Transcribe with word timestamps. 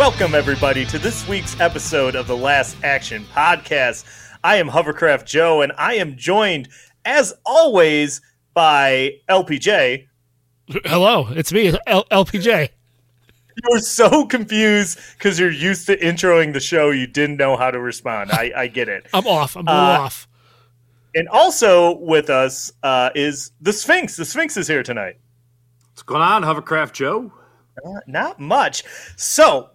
Welcome, 0.00 0.34
everybody, 0.34 0.86
to 0.86 0.98
this 0.98 1.28
week's 1.28 1.60
episode 1.60 2.14
of 2.14 2.26
the 2.26 2.34
Last 2.34 2.74
Action 2.82 3.26
Podcast. 3.34 4.06
I 4.42 4.56
am 4.56 4.66
Hovercraft 4.66 5.26
Joe, 5.26 5.60
and 5.60 5.72
I 5.76 5.96
am 5.96 6.16
joined, 6.16 6.70
as 7.04 7.34
always, 7.44 8.22
by 8.54 9.16
LPJ. 9.28 10.06
Hello, 10.86 11.28
it's 11.28 11.52
me, 11.52 11.74
L- 11.86 12.06
LPJ. 12.10 12.70
You 12.70 13.70
were 13.70 13.80
so 13.80 14.24
confused 14.24 14.98
because 15.18 15.38
you're 15.38 15.50
used 15.50 15.84
to 15.88 15.98
introing 15.98 16.54
the 16.54 16.60
show, 16.60 16.88
you 16.88 17.06
didn't 17.06 17.36
know 17.36 17.58
how 17.58 17.70
to 17.70 17.78
respond. 17.78 18.30
I, 18.32 18.52
I 18.56 18.66
get 18.68 18.88
it. 18.88 19.06
I'm 19.12 19.26
off. 19.26 19.54
I'm 19.54 19.68
a 19.68 19.70
little 19.70 19.86
Uh, 19.86 19.98
off. 19.98 20.26
And 21.14 21.28
also 21.28 21.98
with 21.98 22.30
us 22.30 22.72
uh, 22.82 23.10
is 23.14 23.52
the 23.60 23.74
Sphinx. 23.74 24.16
The 24.16 24.24
Sphinx 24.24 24.56
is 24.56 24.66
here 24.66 24.82
tonight. 24.82 25.18
What's 25.90 26.04
going 26.04 26.22
on, 26.22 26.42
Hovercraft 26.42 26.94
Joe? 26.94 27.30
Uh, 27.84 28.00
not 28.06 28.40
much. 28.40 28.82
So, 29.16 29.70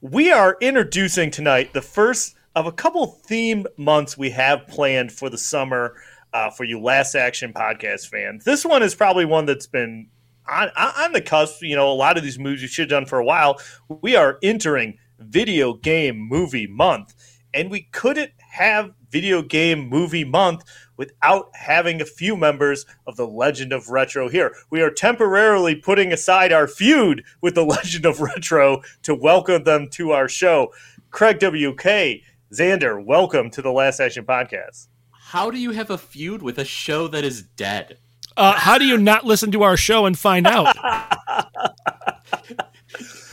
we 0.00 0.32
are 0.32 0.56
introducing 0.62 1.30
tonight 1.30 1.74
the 1.74 1.82
first 1.82 2.34
of 2.54 2.66
a 2.66 2.72
couple 2.72 3.06
theme 3.06 3.66
months 3.76 4.16
we 4.16 4.30
have 4.30 4.66
planned 4.66 5.12
for 5.12 5.28
the 5.28 5.36
summer 5.36 5.94
uh, 6.32 6.50
for 6.50 6.64
you 6.64 6.80
Last 6.80 7.14
Action 7.14 7.52
podcast 7.52 8.08
fans. 8.08 8.44
This 8.44 8.64
one 8.64 8.82
is 8.82 8.94
probably 8.94 9.26
one 9.26 9.44
that's 9.44 9.66
been 9.66 10.08
on, 10.48 10.70
on 10.76 11.12
the 11.12 11.20
cusp. 11.20 11.62
You 11.62 11.76
know, 11.76 11.90
a 11.90 11.92
lot 11.92 12.16
of 12.16 12.22
these 12.22 12.38
movies 12.38 12.62
you 12.62 12.68
should 12.68 12.90
have 12.90 13.00
done 13.00 13.06
for 13.06 13.18
a 13.18 13.24
while. 13.24 13.60
We 13.88 14.16
are 14.16 14.38
entering 14.42 14.96
video 15.18 15.74
game 15.74 16.18
movie 16.18 16.66
month, 16.66 17.14
and 17.52 17.70
we 17.70 17.82
couldn't 17.92 18.32
have 18.38 18.92
video 19.10 19.42
game 19.42 19.88
movie 19.88 20.24
month 20.24 20.64
without 21.00 21.48
having 21.54 22.02
a 22.02 22.04
few 22.04 22.36
members 22.36 22.84
of 23.06 23.16
the 23.16 23.26
Legend 23.26 23.72
of 23.72 23.88
Retro 23.88 24.28
here. 24.28 24.54
We 24.68 24.82
are 24.82 24.90
temporarily 24.90 25.74
putting 25.74 26.12
aside 26.12 26.52
our 26.52 26.68
feud 26.68 27.24
with 27.40 27.54
the 27.54 27.64
Legend 27.76 28.04
of 28.04 28.20
Retro 28.20 28.82
to 29.04 29.14
welcome 29.14 29.64
them 29.64 29.88
to 29.92 30.10
our 30.10 30.28
show. 30.28 30.74
Craig 31.10 31.36
WK, 31.38 32.20
Xander, 32.52 33.02
welcome 33.02 33.48
to 33.48 33.62
the 33.62 33.72
Last 33.72 33.98
Action 33.98 34.26
Podcast. 34.26 34.88
How 35.10 35.50
do 35.50 35.56
you 35.56 35.70
have 35.70 35.88
a 35.88 35.96
feud 35.96 36.42
with 36.42 36.58
a 36.58 36.66
show 36.66 37.08
that 37.08 37.24
is 37.24 37.44
dead? 37.44 37.96
Uh, 38.36 38.52
how 38.52 38.76
do 38.76 38.84
you 38.84 38.98
not 38.98 39.24
listen 39.24 39.50
to 39.52 39.62
our 39.62 39.78
show 39.78 40.04
and 40.04 40.18
find 40.18 40.46
out? 40.46 40.76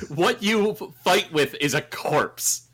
What 0.09 0.41
you 0.41 0.73
fight 1.03 1.31
with 1.33 1.55
is 1.59 1.73
a 1.73 1.81
corpse. 1.81 2.66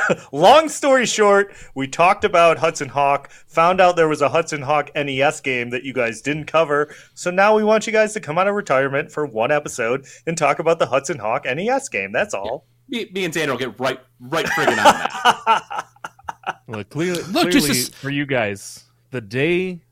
Long 0.32 0.68
story 0.68 1.06
short, 1.06 1.54
we 1.74 1.86
talked 1.86 2.24
about 2.24 2.58
Hudson 2.58 2.88
Hawk, 2.88 3.30
found 3.46 3.80
out 3.80 3.96
there 3.96 4.08
was 4.08 4.22
a 4.22 4.28
Hudson 4.28 4.62
Hawk 4.62 4.90
NES 4.94 5.40
game 5.40 5.70
that 5.70 5.84
you 5.84 5.92
guys 5.92 6.20
didn't 6.22 6.46
cover. 6.46 6.94
So 7.14 7.30
now 7.30 7.54
we 7.54 7.64
want 7.64 7.86
you 7.86 7.92
guys 7.92 8.12
to 8.14 8.20
come 8.20 8.38
out 8.38 8.48
of 8.48 8.54
retirement 8.54 9.10
for 9.12 9.26
one 9.26 9.50
episode 9.52 10.06
and 10.26 10.36
talk 10.36 10.58
about 10.58 10.78
the 10.78 10.86
Hudson 10.86 11.18
Hawk 11.18 11.44
NES 11.44 11.88
game. 11.88 12.12
That's 12.12 12.34
all. 12.34 12.66
Me, 12.88 13.08
me 13.12 13.24
and 13.24 13.32
Xander 13.32 13.48
will 13.50 13.56
get 13.58 13.78
right, 13.78 14.00
right 14.20 14.46
friggin' 14.46 14.70
on 14.70 14.76
that. 14.76 15.86
Look, 16.68 16.90
clearly, 16.90 17.22
Look, 17.22 17.50
clearly 17.50 17.50
just 17.52 17.68
as- 17.70 17.88
for 17.90 18.10
you 18.10 18.26
guys, 18.26 18.84
the 19.10 19.20
day 19.20 19.82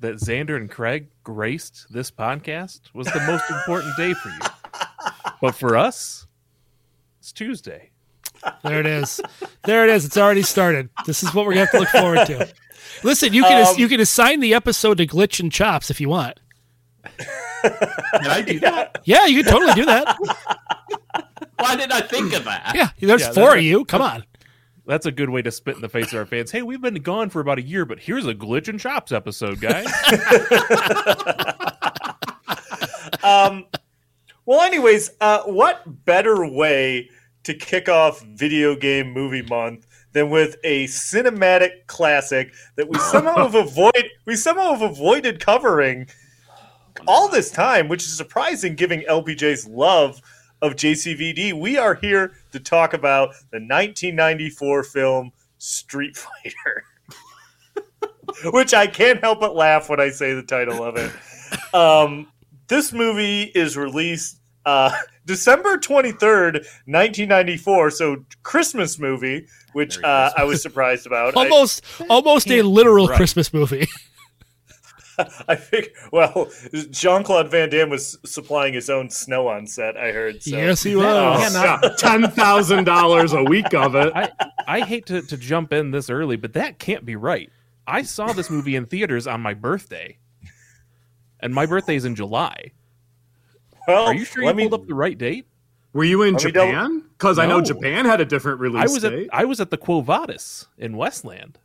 that 0.00 0.14
Xander 0.14 0.56
and 0.56 0.70
Craig 0.70 1.08
graced 1.22 1.86
this 1.90 2.10
podcast 2.10 2.80
was 2.94 3.06
the 3.06 3.20
most 3.26 3.48
important 3.50 3.96
day 3.96 4.14
for 4.14 4.28
you. 4.30 4.38
But 5.40 5.54
for 5.54 5.74
us, 5.74 6.26
it's 7.18 7.32
Tuesday. 7.32 7.89
There 8.62 8.80
it 8.80 8.86
is. 8.86 9.20
There 9.64 9.84
it 9.84 9.90
is. 9.90 10.04
It's 10.04 10.16
already 10.16 10.42
started. 10.42 10.88
This 11.06 11.22
is 11.22 11.34
what 11.34 11.46
we're 11.46 11.52
gonna 11.54 11.66
have 11.66 11.70
to 11.72 11.78
look 11.80 11.88
forward 11.88 12.26
to. 12.26 12.48
Listen, 13.02 13.32
you 13.32 13.42
can 13.42 13.66
Um, 13.66 13.74
you 13.78 13.88
can 13.88 14.00
assign 14.00 14.40
the 14.40 14.54
episode 14.54 14.98
to 14.98 15.06
Glitch 15.06 15.40
and 15.40 15.50
Chops 15.52 15.90
if 15.90 16.00
you 16.00 16.08
want. 16.08 16.40
Can 17.62 18.26
I 18.26 18.42
do 18.42 18.58
that? 18.60 19.00
Yeah, 19.04 19.26
you 19.26 19.42
can 19.42 19.52
totally 19.52 19.74
do 19.74 19.84
that. 19.86 20.16
Why 21.58 21.76
didn't 21.76 21.92
I 21.92 22.00
think 22.00 22.32
of 22.32 22.44
that? 22.44 22.72
Yeah, 22.74 22.88
there's 23.00 23.22
Yeah, 23.22 23.32
four 23.32 23.56
of 23.56 23.62
you. 23.62 23.84
Come 23.84 24.02
on. 24.02 24.24
That's 24.86 25.06
a 25.06 25.12
good 25.12 25.30
way 25.30 25.40
to 25.42 25.52
spit 25.52 25.76
in 25.76 25.82
the 25.82 25.88
face 25.88 26.12
of 26.12 26.18
our 26.18 26.26
fans. 26.26 26.50
Hey, 26.50 26.62
we've 26.62 26.80
been 26.80 26.94
gone 26.96 27.30
for 27.30 27.40
about 27.40 27.58
a 27.58 27.62
year, 27.62 27.84
but 27.84 28.00
here's 28.00 28.26
a 28.26 28.34
glitch 28.34 28.66
and 28.66 28.80
chops 28.80 29.12
episode, 29.12 29.60
guys. 29.60 29.86
um, 33.22 33.66
well, 34.46 34.62
anyways, 34.62 35.10
uh, 35.20 35.42
what 35.42 36.04
better 36.04 36.44
way 36.46 37.08
to 37.44 37.54
kick 37.54 37.88
off 37.88 38.22
video 38.22 38.76
game 38.76 39.12
movie 39.12 39.42
month 39.42 39.86
than 40.12 40.30
with 40.30 40.56
a 40.64 40.84
cinematic 40.86 41.86
classic 41.86 42.52
that 42.76 42.88
we 42.88 42.98
somehow 42.98 43.36
have 43.48 43.54
avoid 43.54 44.10
we 44.24 44.36
somehow 44.36 44.72
have 44.72 44.82
avoided 44.82 45.40
covering 45.40 46.08
all 47.06 47.28
this 47.28 47.50
time, 47.50 47.88
which 47.88 48.02
is 48.02 48.16
surprising 48.16 48.74
given 48.74 49.02
LPJ's 49.08 49.66
love 49.66 50.20
of 50.62 50.74
JCVD. 50.74 51.58
We 51.58 51.78
are 51.78 51.94
here 51.94 52.32
to 52.52 52.60
talk 52.60 52.92
about 52.92 53.30
the 53.50 53.58
1994 53.58 54.84
film 54.84 55.32
Street 55.58 56.16
Fighter. 56.44 56.84
which 58.44 58.74
I 58.74 58.86
can't 58.86 59.20
help 59.20 59.40
but 59.40 59.54
laugh 59.54 59.88
when 59.88 60.00
I 60.00 60.10
say 60.10 60.34
the 60.34 60.42
title 60.42 60.84
of 60.84 60.96
it. 60.96 61.74
Um, 61.74 62.28
this 62.68 62.92
movie 62.92 63.42
is 63.42 63.76
released 63.76 64.39
uh, 64.66 64.92
December 65.26 65.76
23rd, 65.78 66.54
1994. 66.86 67.90
So, 67.90 68.24
Christmas 68.42 68.98
movie, 68.98 69.46
which 69.72 70.02
uh, 70.02 70.30
I 70.36 70.44
was 70.44 70.62
surprised 70.62 71.06
about. 71.06 71.36
I- 71.36 71.40
Almost 71.44 71.84
almost 72.08 72.50
a 72.50 72.62
literal 72.62 73.06
right. 73.08 73.16
Christmas 73.16 73.52
movie. 73.52 73.86
I 75.48 75.54
think, 75.54 75.90
well, 76.12 76.50
Jean 76.90 77.24
Claude 77.24 77.50
Van 77.50 77.68
Damme 77.68 77.90
was 77.90 78.16
supplying 78.24 78.72
his 78.72 78.88
own 78.88 79.10
snow 79.10 79.48
on 79.48 79.66
set, 79.66 79.94
I 79.98 80.12
heard. 80.12 80.42
So. 80.42 80.56
yes, 80.56 80.82
he 80.82 80.94
Oh, 80.96 81.00
was. 81.00 81.54
Yeah, 81.54 81.78
ten 81.98 82.30
thousand 82.30 82.84
dollars 82.84 83.34
a 83.34 83.44
week 83.44 83.74
of 83.74 83.94
it. 83.96 84.10
I, 84.14 84.30
I 84.66 84.80
hate 84.80 85.04
to, 85.06 85.20
to 85.20 85.36
jump 85.36 85.74
in 85.74 85.90
this 85.90 86.08
early, 86.08 86.36
but 86.36 86.54
that 86.54 86.78
can't 86.78 87.04
be 87.04 87.16
right. 87.16 87.50
I 87.86 88.00
saw 88.00 88.32
this 88.32 88.48
movie 88.48 88.76
in 88.76 88.86
theaters 88.86 89.26
on 89.26 89.42
my 89.42 89.52
birthday, 89.52 90.16
and 91.40 91.52
my 91.52 91.66
birthday's 91.66 92.06
in 92.06 92.14
July. 92.14 92.72
Well, 93.86 94.06
Are 94.06 94.14
you 94.14 94.24
sure 94.24 94.42
you 94.42 94.46
let 94.46 94.56
me, 94.56 94.68
pulled 94.68 94.82
up 94.82 94.86
the 94.86 94.94
right 94.94 95.16
date? 95.16 95.46
Were 95.92 96.04
you 96.04 96.22
in 96.22 96.34
Let 96.34 96.42
Japan? 96.42 97.04
Because 97.18 97.38
I 97.38 97.46
know 97.46 97.60
Japan 97.60 98.04
had 98.04 98.20
a 98.20 98.24
different 98.24 98.60
release 98.60 98.82
I 98.82 98.92
was 98.92 99.04
at 99.04 99.10
date. 99.10 99.28
I 99.32 99.44
was 99.44 99.60
at 99.60 99.70
the 99.70 99.76
Quo 99.76 100.00
Vadis 100.00 100.68
in 100.78 100.96
Westland. 100.96 101.58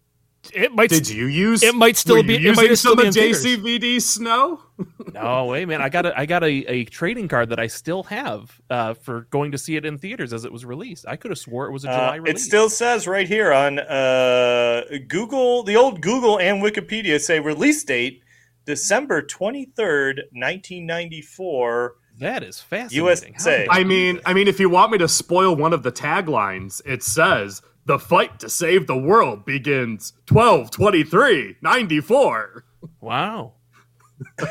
It 0.54 0.74
might 0.74 0.90
Did 0.90 1.10
you 1.10 1.26
use? 1.26 1.64
It 1.64 1.74
might 1.74 1.98
still 1.98 2.18
were 2.18 2.24
be- 2.24 2.36
You 2.38 2.52
it 2.52 2.56
might 2.56 2.76
still 2.76 2.96
some 2.96 2.98
be 2.98 3.02
of 3.04 3.08
in 3.08 3.14
theaters. 3.14 3.46
JCVD 3.46 4.02
snow. 4.02 4.62
No 5.14 5.46
way, 5.46 5.64
man! 5.64 5.82
I 5.82 5.88
got 5.88 6.06
a 6.06 6.20
I 6.20 6.26
got 6.26 6.44
a, 6.44 6.48
a 6.48 6.84
trading 6.84 7.30
card 7.30 7.48
that 7.50 7.60
I 7.60 7.68
still 7.68 8.04
have 8.04 8.60
uh, 8.70 8.96
for 8.96 9.22
going 9.30 9.54
to 9.54 9.58
see 9.58 9.78
it 9.78 9.86
in 9.86 9.98
theaters 9.98 10.34
as 10.34 10.44
it 10.44 10.52
was 10.52 10.66
released. 10.66 11.06
I 11.08 11.16
could 11.16 11.32
have 11.32 11.38
swore 11.38 11.68
it 11.68 11.72
was 11.72 11.86
a 11.86 11.88
July 11.88 12.20
Uh, 12.20 12.24
it 12.24 12.38
still 12.38 12.70
says 12.70 13.08
right 13.08 13.26
here 13.26 13.54
on 13.54 13.80
uh, 13.80 14.82
Google, 15.08 15.64
the 15.64 15.78
old 15.78 16.02
Google 16.02 16.38
and 16.38 16.62
Wikipedia 16.62 17.22
say 17.22 17.40
release 17.40 17.82
date 17.86 18.24
December 18.66 19.22
23rd, 19.22 20.24
1994. 20.34 21.96
That 22.20 22.44
is 22.44 22.60
fascinating. 22.62 23.06
USA. 23.06 23.68
I 23.70 23.84
mean, 23.84 24.20
I 24.26 24.34
mean, 24.34 24.48
if 24.48 24.60
you 24.60 24.70
want 24.70 24.92
me 24.92 24.98
to 25.00 25.08
spoil 25.08 25.56
one 25.56 25.74
of 25.74 25.84
the 25.84 25.92
taglines, 25.92 26.82
it 26.86 27.04
says 27.04 27.62
the 27.86 28.00
fight 28.00 28.40
to 28.40 28.50
save 28.50 28.88
the 28.88 28.98
world 28.98 29.46
begins 29.46 30.14
12 30.28 30.72
23 30.72 31.58
94 31.62 32.66
Wow. 33.02 33.54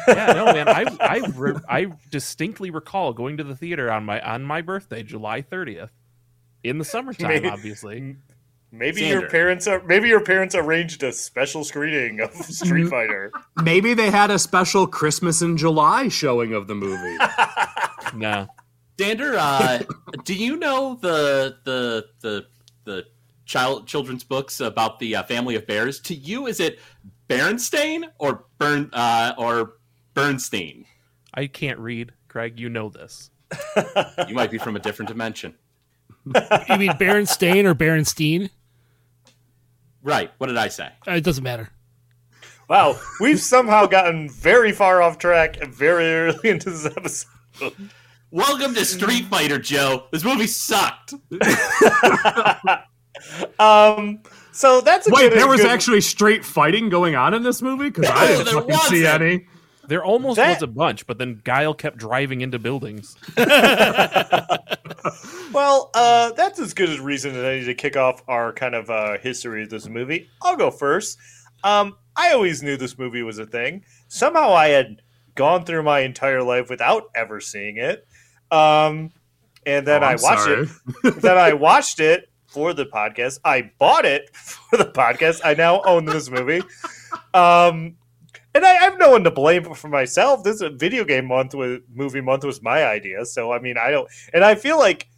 yeah, 0.08 0.32
no, 0.34 0.44
man. 0.46 0.69
I 0.69 0.84
I 1.00 1.22
re- 1.34 1.55
I 1.69 1.87
distinctly 2.11 2.70
recall 2.70 3.12
going 3.14 3.38
to 3.38 3.44
the 3.44 3.56
theater 3.56 3.90
on 3.90 4.05
my 4.05 4.20
on 4.20 4.43
my 4.44 4.60
birthday, 4.60 5.02
July 5.02 5.40
thirtieth, 5.40 5.90
in 6.62 6.76
the 6.78 6.84
summertime. 6.84 7.28
Maybe- 7.28 7.49
obviously, 7.49 8.17
Maybe 8.76 9.02
your 9.02 9.28
parents 9.28 9.66
are 9.66 9.82
maybe 9.84 10.08
your 10.08 10.20
parents 10.20 10.54
arranged 10.54 11.02
a 11.02 11.12
special 11.12 11.62
screening 11.64 12.20
of 12.20 12.32
Street 12.34 12.88
Fighter. 12.88 13.32
maybe 13.62 13.94
they 13.94 14.10
had 14.10 14.30
a 14.30 14.38
special 14.38 14.86
christmas 14.86 15.40
in 15.42 15.56
july 15.56 16.08
showing 16.08 16.52
of 16.54 16.66
the 16.66 16.74
movie 16.74 17.16
no. 18.16 18.48
Xander, 18.96 19.34
uh, 19.36 19.82
do 20.24 20.34
you 20.34 20.56
know 20.56 20.96
the 21.00 21.56
the 21.64 22.06
the 22.20 22.46
the 22.84 23.04
child 23.44 23.86
children's 23.88 24.22
books 24.22 24.60
about 24.60 24.98
the 25.00 25.16
uh, 25.16 25.22
family 25.24 25.56
of 25.56 25.66
bears? 25.66 25.98
To 26.02 26.14
you, 26.14 26.46
is 26.46 26.60
it 26.60 26.78
Berenstain 27.28 28.04
or 28.18 28.44
Bern 28.58 28.90
uh, 28.92 29.34
or 29.36 29.74
Bernstein? 30.14 30.84
I 31.34 31.48
can't 31.48 31.78
read. 31.80 32.12
Craig. 32.28 32.60
You 32.60 32.68
know 32.68 32.88
this. 32.88 33.30
You 34.28 34.34
might 34.34 34.52
be 34.52 34.58
from 34.58 34.76
a 34.76 34.78
different 34.80 35.08
dimension. 35.08 35.54
You 36.26 36.78
mean 36.78 36.92
Berenstain 36.92 37.64
or 37.64 37.74
Berenstein? 37.74 38.50
Right. 40.04 40.30
What 40.38 40.48
did 40.48 40.58
I 40.58 40.68
say? 40.68 40.90
Uh, 41.08 41.12
it 41.12 41.24
doesn't 41.24 41.42
matter. 41.42 41.70
Wow, 42.68 42.98
we've 43.20 43.40
somehow 43.40 43.86
gotten 43.86 44.28
very 44.30 44.70
far 44.72 45.02
off 45.02 45.18
track 45.18 45.60
and 45.60 45.74
very 45.74 46.04
early 46.04 46.48
into 46.50 46.70
this 46.70 46.86
episode. 46.86 47.72
Welcome 48.30 48.74
to 48.74 48.84
Street 48.84 49.24
Fighter, 49.26 49.58
Joe. 49.58 50.06
This 50.12 50.24
movie 50.24 50.46
sucked. 50.46 51.14
Um, 53.60 54.20
so 54.50 54.80
that's 54.80 55.06
a 55.06 55.10
Wait, 55.10 55.30
good, 55.30 55.38
there 55.38 55.46
was 55.46 55.60
good- 55.60 55.70
actually 55.70 56.00
straight 56.00 56.44
fighting 56.44 56.88
going 56.88 57.14
on 57.14 57.32
in 57.32 57.44
this 57.44 57.62
movie 57.62 57.88
because 57.88 58.10
I 58.10 58.26
didn't 58.26 58.52
fucking 58.54 58.76
see 58.88 59.06
any. 59.06 59.46
There 59.88 60.04
almost 60.04 60.36
That- 60.36 60.54
was 60.54 60.62
a 60.62 60.66
bunch, 60.66 61.06
but 61.06 61.19
then 61.19 61.40
Guile 61.44 61.75
kept 61.75 61.96
driving 61.98 62.40
into 62.40 62.58
buildings. 62.58 63.16
Well, 65.52 65.90
uh, 65.94 66.32
that's 66.32 66.58
as 66.58 66.75
good 66.75 66.98
a 66.98 67.02
reason 67.02 67.36
as 67.36 67.44
any 67.44 67.64
to 67.66 67.75
kick 67.75 67.96
off 67.96 68.22
our 68.26 68.52
kind 68.52 68.75
of 68.75 68.90
uh, 68.90 69.19
history 69.19 69.62
of 69.62 69.70
this 69.70 69.86
movie. 69.88 70.28
I'll 70.42 70.56
go 70.56 70.70
first. 70.70 71.16
Um, 71.62 71.96
I 72.16 72.32
always 72.32 72.62
knew 72.62 72.76
this 72.76 72.98
movie 72.98 73.22
was 73.22 73.38
a 73.38 73.46
thing. 73.46 73.84
Somehow 74.08 74.52
I 74.54 74.69
had 74.69 75.02
gone 75.36 75.64
through 75.64 75.82
my 75.84 76.00
entire 76.00 76.42
life 76.42 76.70
without 76.70 77.04
ever 77.14 77.40
seeing 77.40 77.76
it. 77.76 78.04
Um, 78.50 79.12
and 79.64 79.86
then 79.86 80.02
Oh, 80.02 80.06
I 80.08 80.16
watched 80.16 80.42
sorry. 80.42 80.69
it. 81.04 81.14
then 81.22 81.38
I 81.38 81.52
watched 81.52 82.00
it 82.00 82.28
for 82.48 82.72
the 82.75 82.86
podcast. 82.86 83.38
I 83.44 83.70
bought 83.78 84.06
it 84.06 84.31
for 84.34 84.76
the 84.76 84.86
podcast. 84.86 85.40
I 85.44 85.54
now 85.54 85.82
own 85.82 86.04
this 86.04 86.31
movie. 86.31 86.62
Um, 87.32 87.96
and 88.54 88.64
I, 88.64 88.74
have 88.74 88.98
no 88.98 89.10
one 89.10 89.24
to 89.24 89.30
blame 89.30 89.74
for 89.74 89.88
myself. 89.88 90.44
This 90.44 90.62
video 90.74 91.04
game 91.04 91.26
month 91.26 91.54
with 91.54 91.82
movie 91.92 92.20
month 92.20 92.44
was 92.44 92.62
my 92.62 92.84
idea. 92.84 93.24
So 93.24 93.52
I 93.52 93.58
mean, 93.58 93.76
I 93.76 93.90
don't, 93.90 94.08
and 94.32 94.44
I 94.44 94.54
feel 94.54 94.78
like 94.78 95.08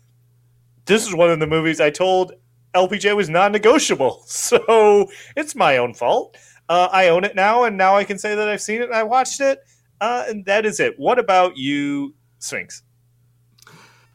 this 0.86 1.06
is 1.06 1.14
one 1.14 1.30
of 1.30 1.40
the 1.40 1.46
movies 1.46 1.80
I 1.80 1.90
told 1.90 2.32
LPJ 2.74 3.16
was 3.16 3.28
non-negotiable. 3.28 4.24
So 4.26 5.08
it's 5.36 5.54
my 5.54 5.78
own 5.78 5.94
fault. 5.94 6.36
Uh, 6.68 6.88
I 6.90 7.08
own 7.08 7.24
it 7.24 7.34
now, 7.34 7.64
and 7.64 7.76
now 7.76 7.96
I 7.96 8.04
can 8.04 8.18
say 8.18 8.34
that 8.34 8.48
I've 8.48 8.60
seen 8.60 8.82
it 8.82 8.86
and 8.86 8.94
I 8.94 9.02
watched 9.02 9.40
it. 9.40 9.60
Uh, 10.00 10.24
and 10.28 10.44
that 10.46 10.66
is 10.66 10.78
it. 10.80 10.98
What 10.98 11.18
about 11.18 11.56
you, 11.56 12.14
Sphinx? 12.38 12.82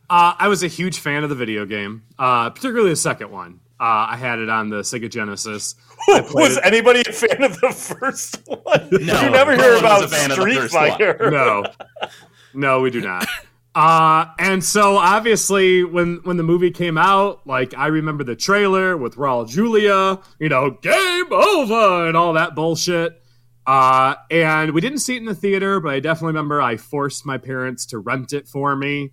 Uh, 0.09 0.35
I 0.37 0.47
was 0.47 0.61
a 0.61 0.67
huge 0.67 0.99
fan 0.99 1.23
of 1.23 1.29
the 1.29 1.35
video 1.35 1.65
game, 1.65 2.03
uh, 2.19 2.49
particularly 2.49 2.89
the 2.89 2.97
second 2.97 3.31
one. 3.31 3.60
Uh, 3.81 4.05
I 4.11 4.15
had 4.15 4.37
it 4.37 4.47
on 4.47 4.69
the 4.69 4.81
Sega 4.81 5.09
Genesis. 5.09 5.73
Was 6.07 6.57
it- 6.57 6.63
anybody 6.63 7.01
a 7.01 7.11
fan 7.11 7.41
of 7.41 7.59
the 7.59 7.71
first 7.71 8.39
one? 8.45 8.59
No, 8.91 9.21
you 9.23 9.29
never 9.31 9.55
hear 9.55 9.75
about 9.75 10.03
a 10.03 10.07
the 10.07 10.29
Street 10.35 10.55
first 10.55 10.73
one. 10.75 10.89
Fighter. 10.91 11.31
no, 11.31 11.65
no, 12.53 12.81
we 12.81 12.91
do 12.91 13.01
not. 13.01 13.25
Uh, 13.73 14.25
and 14.37 14.63
so 14.63 14.97
obviously 14.97 15.83
when 15.83 16.17
when 16.25 16.37
the 16.37 16.43
movie 16.43 16.69
came 16.71 16.97
out, 16.97 17.47
like 17.47 17.73
I 17.75 17.87
remember 17.87 18.23
the 18.23 18.35
trailer 18.35 18.95
with 18.97 19.15
Raul 19.15 19.47
Julia, 19.49 20.19
you 20.39 20.49
know, 20.49 20.71
game 20.71 21.31
over 21.33 22.07
and 22.07 22.15
all 22.15 22.33
that 22.33 22.53
bullshit. 22.53 23.19
Uh, 23.65 24.15
and 24.29 24.73
we 24.73 24.81
didn't 24.81 24.99
see 24.99 25.15
it 25.15 25.19
in 25.19 25.25
the 25.25 25.33
theater, 25.35 25.79
but 25.79 25.93
I 25.93 25.99
definitely 26.01 26.33
remember 26.33 26.61
I 26.61 26.77
forced 26.77 27.25
my 27.25 27.37
parents 27.39 27.85
to 27.87 27.97
rent 27.99 28.33
it 28.33 28.47
for 28.47 28.75
me, 28.75 29.11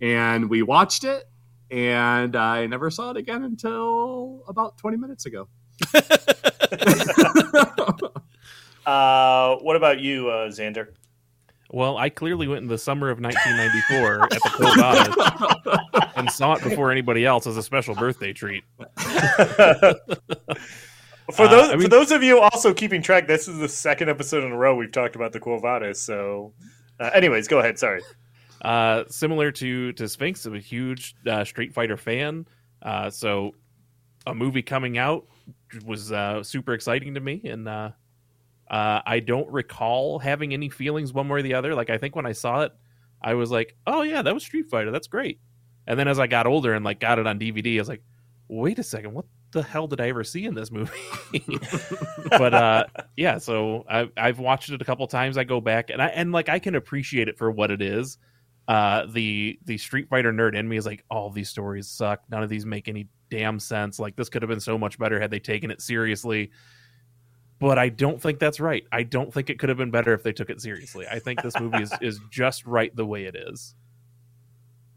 and 0.00 0.50
we 0.50 0.62
watched 0.62 1.02
it. 1.04 1.24
And 1.74 2.36
I 2.36 2.66
never 2.66 2.88
saw 2.88 3.10
it 3.10 3.16
again 3.16 3.42
until 3.42 4.44
about 4.46 4.78
twenty 4.78 4.96
minutes 4.96 5.26
ago. 5.26 5.48
Uh, 8.86 9.56
what 9.62 9.76
about 9.76 9.98
you, 10.00 10.28
uh, 10.28 10.48
Xander? 10.50 10.88
Well, 11.70 11.96
I 11.96 12.10
clearly 12.10 12.46
went 12.46 12.60
in 12.60 12.68
the 12.68 12.76
summer 12.76 13.08
of 13.08 13.18
1994 13.18 14.24
at 14.24 14.30
the 14.30 14.50
Quo 14.50 14.74
Vadis 14.74 16.12
and 16.16 16.30
saw 16.30 16.52
it 16.52 16.62
before 16.62 16.92
anybody 16.92 17.24
else 17.24 17.46
as 17.46 17.56
a 17.56 17.62
special 17.62 17.94
birthday 17.94 18.34
treat. 18.34 18.62
For 21.32 21.46
Uh, 21.46 21.48
those 21.48 21.70
I 21.70 21.78
for 21.78 21.88
those 21.88 22.10
of 22.12 22.22
you 22.22 22.40
also 22.40 22.74
keeping 22.74 23.00
track, 23.00 23.26
this 23.26 23.48
is 23.48 23.58
the 23.58 23.70
second 23.70 24.10
episode 24.10 24.44
in 24.44 24.52
a 24.52 24.56
row 24.58 24.76
we've 24.76 24.92
talked 24.92 25.16
about 25.16 25.32
the 25.32 25.40
Quo 25.40 25.58
Vadis. 25.58 25.98
So, 26.02 26.52
uh, 27.00 27.08
anyways, 27.14 27.48
go 27.48 27.60
ahead. 27.60 27.78
Sorry. 27.78 28.02
Uh, 28.64 29.04
similar 29.08 29.52
to 29.52 29.92
to 29.92 30.08
Sphinx, 30.08 30.46
I'm 30.46 30.54
a 30.54 30.58
huge 30.58 31.14
uh, 31.26 31.44
Street 31.44 31.74
Fighter 31.74 31.96
fan. 31.96 32.46
Uh, 32.82 33.10
so 33.10 33.52
a 34.26 34.34
movie 34.34 34.62
coming 34.62 34.96
out 34.96 35.26
was 35.84 36.12
uh, 36.12 36.42
super 36.42 36.72
exciting 36.72 37.14
to 37.14 37.20
me, 37.20 37.42
and 37.44 37.68
uh, 37.68 37.90
uh, 38.70 39.00
I 39.04 39.20
don't 39.20 39.50
recall 39.50 40.18
having 40.18 40.54
any 40.54 40.70
feelings 40.70 41.12
one 41.12 41.28
way 41.28 41.40
or 41.40 41.42
the 41.42 41.54
other. 41.54 41.74
Like 41.74 41.90
I 41.90 41.98
think 41.98 42.16
when 42.16 42.26
I 42.26 42.32
saw 42.32 42.62
it, 42.62 42.72
I 43.22 43.34
was 43.34 43.50
like, 43.50 43.76
"Oh 43.86 44.02
yeah, 44.02 44.22
that 44.22 44.32
was 44.32 44.42
Street 44.42 44.70
Fighter. 44.70 44.90
That's 44.90 45.08
great." 45.08 45.40
And 45.86 45.98
then 45.98 46.08
as 46.08 46.18
I 46.18 46.26
got 46.26 46.46
older 46.46 46.72
and 46.72 46.84
like 46.84 47.00
got 47.00 47.18
it 47.18 47.26
on 47.26 47.38
DVD, 47.38 47.76
I 47.76 47.80
was 47.80 47.88
like, 47.88 48.02
"Wait 48.48 48.78
a 48.78 48.82
second, 48.82 49.12
what 49.12 49.26
the 49.50 49.62
hell 49.62 49.86
did 49.86 50.00
I 50.00 50.08
ever 50.08 50.24
see 50.24 50.46
in 50.46 50.54
this 50.54 50.70
movie?" 50.70 50.90
but 52.30 52.54
uh, 52.54 52.84
yeah, 53.16 53.36
so 53.36 53.84
I, 53.90 54.08
I've 54.16 54.38
watched 54.38 54.70
it 54.70 54.80
a 54.80 54.84
couple 54.86 55.06
times. 55.06 55.36
I 55.36 55.44
go 55.44 55.60
back 55.60 55.90
and 55.90 56.00
I 56.00 56.06
and 56.06 56.32
like 56.32 56.48
I 56.48 56.58
can 56.58 56.74
appreciate 56.74 57.28
it 57.28 57.36
for 57.36 57.50
what 57.50 57.70
it 57.70 57.82
is. 57.82 58.16
Uh, 58.66 59.06
the 59.06 59.58
the 59.64 59.76
Street 59.78 60.08
Fighter 60.08 60.32
nerd 60.32 60.56
in 60.56 60.68
me 60.68 60.76
is 60.76 60.86
like, 60.86 61.04
all 61.10 61.30
these 61.30 61.48
stories 61.48 61.86
suck. 61.88 62.22
None 62.30 62.42
of 62.42 62.48
these 62.48 62.64
make 62.64 62.88
any 62.88 63.08
damn 63.30 63.60
sense. 63.60 63.98
Like 63.98 64.16
this 64.16 64.28
could 64.28 64.42
have 64.42 64.48
been 64.48 64.60
so 64.60 64.78
much 64.78 64.98
better 64.98 65.20
had 65.20 65.30
they 65.30 65.40
taken 65.40 65.70
it 65.70 65.82
seriously. 65.82 66.50
But 67.58 67.78
I 67.78 67.88
don't 67.88 68.20
think 68.20 68.38
that's 68.38 68.60
right. 68.60 68.84
I 68.90 69.04
don't 69.04 69.32
think 69.32 69.48
it 69.48 69.58
could 69.58 69.68
have 69.68 69.78
been 69.78 69.90
better 69.90 70.12
if 70.12 70.22
they 70.22 70.32
took 70.32 70.50
it 70.50 70.60
seriously. 70.60 71.06
I 71.10 71.18
think 71.18 71.40
this 71.42 71.58
movie 71.58 71.82
is, 71.82 71.92
is 72.00 72.20
just 72.30 72.66
right 72.66 72.94
the 72.94 73.06
way 73.06 73.24
it 73.24 73.36
is. 73.36 73.74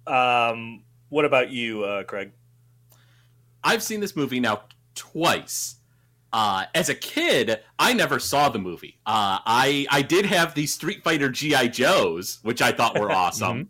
Um, 0.08 0.84
what 1.10 1.24
about 1.24 1.50
you, 1.50 1.84
uh, 1.84 2.04
Craig? 2.04 2.32
I've 3.64 3.84
seen 3.84 4.00
this 4.00 4.16
movie 4.16 4.40
now 4.40 4.62
twice. 4.96 5.76
Uh, 6.34 6.66
as 6.76 6.90
a 6.90 6.96
kid, 6.96 7.60
I 7.80 7.94
never 7.94 8.20
saw 8.20 8.50
the 8.50 8.60
movie. 8.60 9.00
Uh, 9.06 9.40
I 9.46 9.88
I 9.90 10.02
did 10.02 10.26
have 10.26 10.54
the 10.54 10.66
Street 10.68 11.04
Fighter 11.04 11.30
GI 11.30 11.70
Joes, 11.70 12.40
which 12.44 12.62
I 12.62 12.72
thought 12.72 13.00
were 13.00 13.12
awesome. 13.24 13.70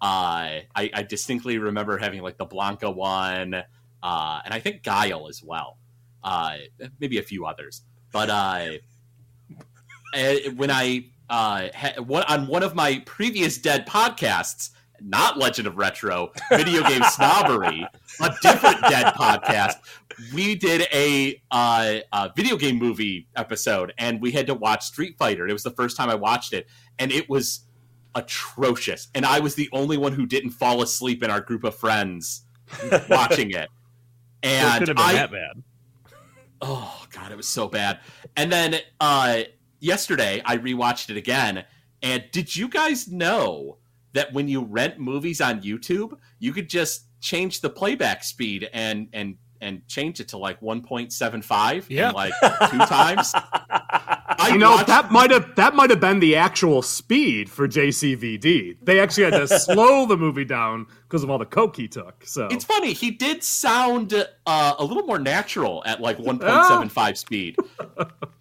uh, 0.00 0.62
I, 0.74 0.90
I 0.94 1.02
distinctly 1.02 1.58
remember 1.58 1.98
having 1.98 2.22
like 2.22 2.38
the 2.38 2.46
Blanka 2.46 2.94
one, 2.94 3.54
uh, 3.54 4.40
and 4.44 4.54
I 4.54 4.60
think 4.60 4.82
Guile 4.82 5.28
as 5.28 5.42
well. 5.42 5.78
Uh, 6.22 6.58
maybe 7.00 7.18
a 7.18 7.22
few 7.22 7.44
others, 7.46 7.82
but 8.12 8.30
uh, 8.30 8.68
eh, 10.14 10.48
when 10.56 10.70
I 10.70 11.06
uh, 11.28 11.68
ha- 11.74 12.02
one, 12.02 12.22
on 12.24 12.46
one 12.46 12.62
of 12.62 12.74
my 12.74 13.02
previous 13.06 13.58
dead 13.58 13.86
podcasts, 13.86 14.70
not 15.00 15.38
Legend 15.38 15.66
of 15.66 15.76
Retro, 15.78 16.32
Video 16.50 16.82
Game 16.82 17.02
Snobbery, 17.10 17.86
a 18.20 18.34
different 18.42 18.80
dead 18.82 19.14
podcast, 19.14 19.76
we 20.34 20.54
did 20.54 20.86
a, 20.92 21.40
uh, 21.50 21.98
a 22.12 22.32
video 22.34 22.56
game 22.56 22.76
movie 22.76 23.28
episode, 23.36 23.92
and 23.98 24.20
we 24.20 24.32
had 24.32 24.46
to 24.48 24.54
watch 24.54 24.84
Street 24.84 25.16
Fighter. 25.18 25.46
It 25.46 25.52
was 25.52 25.62
the 25.62 25.70
first 25.70 25.96
time 25.96 26.10
I 26.10 26.14
watched 26.14 26.52
it, 26.52 26.66
and 26.98 27.12
it 27.12 27.28
was 27.28 27.66
atrocious. 28.14 29.08
And 29.14 29.24
I 29.24 29.40
was 29.40 29.54
the 29.54 29.68
only 29.72 29.96
one 29.96 30.12
who 30.12 30.26
didn't 30.26 30.50
fall 30.50 30.82
asleep 30.82 31.22
in 31.22 31.30
our 31.30 31.40
group 31.40 31.64
of 31.64 31.74
friends 31.74 32.44
watching 33.08 33.50
it. 33.50 33.56
it 33.56 33.70
And 34.42 34.78
could 34.78 34.88
have 34.88 34.96
been 34.96 35.06
I, 35.06 35.12
that 35.14 35.30
bad. 35.32 35.62
Oh 36.62 37.06
god, 37.10 37.32
it 37.32 37.36
was 37.36 37.48
so 37.48 37.68
bad. 37.68 38.00
And 38.36 38.52
then 38.52 38.76
uh 39.00 39.42
yesterday 39.78 40.42
I 40.44 40.58
rewatched 40.58 41.10
it 41.10 41.16
again. 41.16 41.64
And 42.02 42.24
did 42.32 42.54
you 42.54 42.68
guys 42.68 43.08
know 43.08 43.78
that 44.12 44.32
when 44.32 44.48
you 44.48 44.64
rent 44.64 44.98
movies 44.98 45.40
on 45.40 45.62
YouTube, 45.62 46.18
you 46.38 46.52
could 46.52 46.68
just 46.68 47.06
change 47.20 47.60
the 47.60 47.70
playback 47.70 48.24
speed 48.24 48.68
and 48.72 49.08
and 49.12 49.36
and 49.60 49.86
change 49.88 50.20
it 50.20 50.28
to 50.28 50.38
like 50.38 50.60
1.75 50.60 51.84
Yeah. 51.88 52.08
in 52.10 52.14
like 52.14 52.32
two 52.70 52.78
times? 52.78 53.32
I 54.42 54.50
you 54.52 54.58
know 54.58 54.70
watched- 54.72 54.86
that 54.86 55.10
might 55.12 55.30
have 55.30 55.54
that 55.56 55.74
might 55.74 55.90
have 55.90 56.00
been 56.00 56.18
the 56.20 56.36
actual 56.36 56.80
speed 56.82 57.50
for 57.50 57.68
JCVD. 57.68 58.76
They 58.82 58.98
actually 59.00 59.24
had 59.24 59.34
to 59.34 59.48
slow 59.60 60.06
the 60.06 60.16
movie 60.16 60.44
down 60.46 60.86
because 61.02 61.22
of 61.22 61.30
all 61.30 61.38
the 61.38 61.44
coke 61.46 61.76
he 61.76 61.88
took. 61.88 62.24
So 62.26 62.46
It's 62.50 62.64
funny. 62.64 62.92
He 62.94 63.10
did 63.10 63.42
sound 63.44 64.14
uh, 64.46 64.74
a 64.78 64.84
little 64.84 65.02
more 65.04 65.18
natural 65.18 65.82
at 65.84 66.00
like 66.00 66.16
1.75 66.18 67.16
speed. 67.18 67.56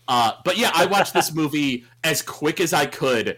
Uh, 0.07 0.31
but 0.43 0.57
yeah, 0.57 0.71
I 0.73 0.85
watched 0.85 1.13
this 1.13 1.33
movie 1.33 1.85
as 2.03 2.21
quick 2.21 2.59
as 2.59 2.73
I 2.73 2.85
could, 2.85 3.37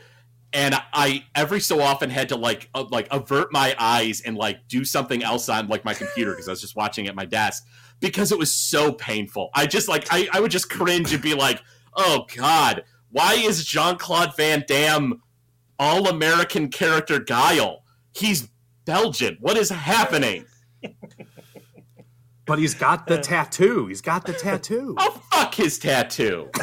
and 0.53 0.75
I 0.93 1.23
every 1.35 1.59
so 1.59 1.81
often 1.81 2.09
had 2.09 2.29
to 2.29 2.35
like 2.35 2.69
uh, 2.73 2.85
like 2.89 3.07
avert 3.11 3.51
my 3.51 3.75
eyes 3.79 4.21
and 4.21 4.35
like 4.35 4.67
do 4.67 4.83
something 4.83 5.23
else 5.23 5.49
on 5.49 5.67
like 5.67 5.85
my 5.85 5.93
computer 5.93 6.31
because 6.31 6.47
I 6.47 6.51
was 6.51 6.61
just 6.61 6.75
watching 6.75 7.07
at 7.07 7.15
my 7.15 7.25
desk 7.25 7.65
because 7.99 8.31
it 8.31 8.37
was 8.37 8.53
so 8.53 8.91
painful. 8.91 9.49
I 9.53 9.65
just 9.65 9.87
like 9.87 10.07
I, 10.11 10.27
I 10.33 10.39
would 10.39 10.51
just 10.51 10.69
cringe 10.69 11.13
and 11.13 11.21
be 11.21 11.33
like, 11.33 11.61
oh 11.95 12.25
god, 12.35 12.83
why 13.11 13.35
is 13.35 13.65
Jean 13.65 13.97
Claude 13.97 14.35
Van 14.35 14.63
Damme 14.67 15.21
all 15.79 16.07
American 16.07 16.69
character 16.69 17.19
Guile? 17.19 17.83
He's 18.13 18.49
Belgian. 18.85 19.37
What 19.39 19.57
is 19.57 19.69
happening? 19.69 20.45
But 22.45 22.59
he's 22.59 22.73
got 22.73 23.07
the 23.07 23.19
tattoo. 23.19 23.87
He's 23.87 24.01
got 24.01 24.25
the 24.25 24.33
tattoo. 24.33 24.95
Oh 25.11 25.21
fuck 25.31 25.55
his 25.55 25.79
tattoo. 25.79 26.49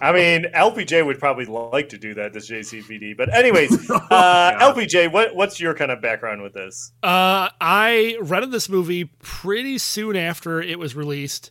I 0.00 0.12
mean, 0.12 0.46
LPJ 0.54 1.04
would 1.04 1.18
probably 1.18 1.44
like 1.46 1.88
to 1.90 1.98
do 1.98 2.14
that 2.14 2.32
to 2.32 2.38
JCVD. 2.40 3.16
But 3.16 3.32
anyways, 3.32 3.90
uh, 4.10 4.58
LPJ, 4.60 5.12
what 5.12 5.34
what's 5.34 5.60
your 5.60 5.74
kind 5.74 5.90
of 5.90 6.00
background 6.00 6.42
with 6.42 6.54
this? 6.54 6.92
Uh, 7.02 7.50
I 7.60 8.16
rented 8.20 8.50
this 8.50 8.68
movie 8.68 9.04
pretty 9.22 9.78
soon 9.78 10.16
after 10.16 10.60
it 10.60 10.78
was 10.78 10.96
released, 10.96 11.50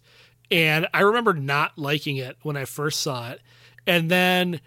and 0.52 0.88
I 0.94 1.02
remember 1.02 1.34
not 1.34 1.78
liking 1.78 2.18
it 2.18 2.38
when 2.42 2.58
I 2.58 2.66
first 2.66 3.02
saw 3.02 3.32
it, 3.32 3.42
and 3.88 4.10
then 4.12 4.60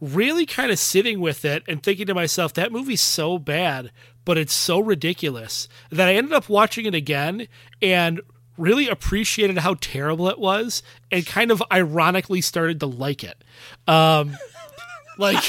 really 0.00 0.46
kind 0.46 0.70
of 0.70 0.78
sitting 0.78 1.20
with 1.20 1.44
it 1.44 1.62
and 1.66 1.82
thinking 1.82 2.06
to 2.06 2.14
myself, 2.14 2.54
that 2.54 2.72
movie's 2.72 3.00
so 3.00 3.38
bad, 3.38 3.90
but 4.28 4.36
it's 4.36 4.52
so 4.52 4.78
ridiculous 4.78 5.70
that 5.88 6.06
I 6.06 6.14
ended 6.14 6.34
up 6.34 6.50
watching 6.50 6.84
it 6.84 6.94
again 6.94 7.48
and 7.80 8.20
really 8.58 8.86
appreciated 8.86 9.56
how 9.56 9.76
terrible 9.80 10.28
it 10.28 10.38
was 10.38 10.82
and 11.10 11.24
kind 11.24 11.50
of 11.50 11.62
ironically 11.72 12.42
started 12.42 12.78
to 12.80 12.86
like 12.86 13.24
it. 13.24 13.42
Um, 13.86 14.36
like 15.18 15.42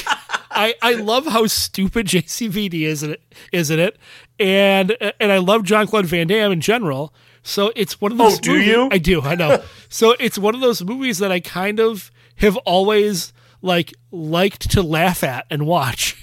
I, 0.50 0.76
I 0.80 0.94
love 0.94 1.26
how 1.26 1.46
stupid 1.46 2.06
JCVD 2.06 2.86
is 2.86 3.02
in 3.02 3.10
it, 3.10 3.22
is 3.52 3.70
in 3.70 3.80
it, 3.80 3.98
and 4.38 4.96
and 5.20 5.30
I 5.30 5.36
love 5.36 5.64
John 5.64 5.86
Claude 5.86 6.06
Van 6.06 6.26
Damme 6.26 6.52
in 6.52 6.62
general. 6.62 7.12
So 7.42 7.72
it's 7.76 8.00
one 8.00 8.12
of 8.12 8.16
those. 8.16 8.38
Oh, 8.38 8.40
do 8.40 8.52
movies- 8.52 8.66
you? 8.66 8.88
I 8.90 8.96
do. 8.96 9.20
I 9.20 9.34
know. 9.34 9.62
so 9.90 10.16
it's 10.18 10.38
one 10.38 10.54
of 10.54 10.62
those 10.62 10.82
movies 10.82 11.18
that 11.18 11.30
I 11.30 11.40
kind 11.40 11.80
of 11.80 12.10
have 12.36 12.56
always 12.58 13.34
like 13.60 13.92
liked 14.10 14.70
to 14.70 14.80
laugh 14.80 15.22
at 15.22 15.44
and 15.50 15.66
watch. 15.66 16.16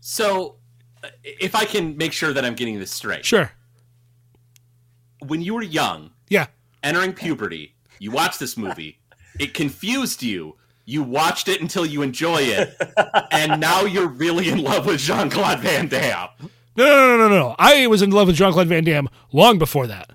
So, 0.00 0.56
if 1.22 1.54
I 1.54 1.64
can 1.64 1.96
make 1.96 2.12
sure 2.12 2.32
that 2.32 2.44
I'm 2.44 2.54
getting 2.54 2.78
this 2.78 2.90
straight, 2.90 3.24
Sure. 3.24 3.50
when 5.26 5.40
you 5.42 5.54
were 5.54 5.62
young, 5.62 6.10
Yeah. 6.28 6.46
entering 6.82 7.12
puberty, 7.12 7.74
you 7.98 8.10
watched 8.10 8.40
this 8.40 8.56
movie, 8.56 8.98
it 9.38 9.54
confused 9.54 10.22
you. 10.22 10.56
You 10.86 11.02
watched 11.02 11.48
it 11.48 11.62
until 11.62 11.86
you 11.86 12.02
enjoy 12.02 12.42
it, 12.42 12.76
and 13.32 13.58
now 13.60 13.84
you're 13.84 14.06
really 14.08 14.50
in 14.50 14.62
love 14.62 14.84
with 14.84 15.00
Jean 15.00 15.30
Claude 15.30 15.60
Van 15.60 15.88
Damme. 15.88 16.28
No, 16.76 16.84
no, 16.84 17.16
no, 17.16 17.28
no, 17.28 17.28
no. 17.28 17.56
I 17.58 17.86
was 17.86 18.02
in 18.02 18.10
love 18.10 18.26
with 18.26 18.36
Jean 18.36 18.52
Claude 18.52 18.66
Van 18.68 18.84
Damme 18.84 19.08
long 19.32 19.58
before 19.58 19.86
that. 19.86 20.10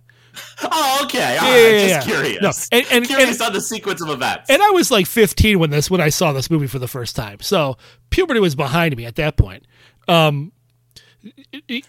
Oh, 0.61 1.01
okay. 1.05 1.37
All 1.37 1.47
Yeah, 1.47 1.53
right, 1.53 1.87
yeah, 1.87 1.87
just 1.95 2.07
curious. 2.07 2.41
No, 2.71 2.77
and- 2.77 2.87
and- 2.91 3.05
curious 3.07 3.39
and- 3.39 3.47
on 3.47 3.53
the 3.53 3.61
sequence 3.61 4.01
of 4.01 4.09
events. 4.09 4.49
And 4.49 4.61
I 4.61 4.69
was 4.69 4.91
like 4.91 5.07
15 5.07 5.57
when 5.57 5.69
this 5.71 5.89
when 5.89 6.01
I 6.01 6.09
saw 6.09 6.33
this 6.33 6.51
movie 6.51 6.67
for 6.67 6.77
the 6.79 6.87
first 6.87 7.15
time. 7.15 7.39
So 7.41 7.77
puberty 8.11 8.39
was 8.39 8.55
behind 8.55 8.95
me 8.95 9.05
at 9.05 9.15
that 9.15 9.37
point. 9.37 9.65
Um, 10.07 10.51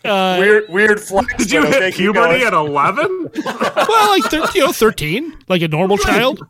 uh, 0.05 0.37
Weird, 0.39 0.69
weird 0.69 1.01
flex. 1.01 1.35
Did 1.37 1.53
you 1.53 1.65
hit 1.67 1.95
puberty 1.95 2.41
going. 2.41 2.43
at 2.43 2.53
11? 2.55 3.31
well, 3.45 4.11
like 4.11 4.25
thir- 4.31 4.47
you 4.55 4.67
know, 4.67 4.73
13, 4.73 5.37
like 5.49 5.63
a 5.63 5.69
normal 5.69 5.97
child. 5.99 6.41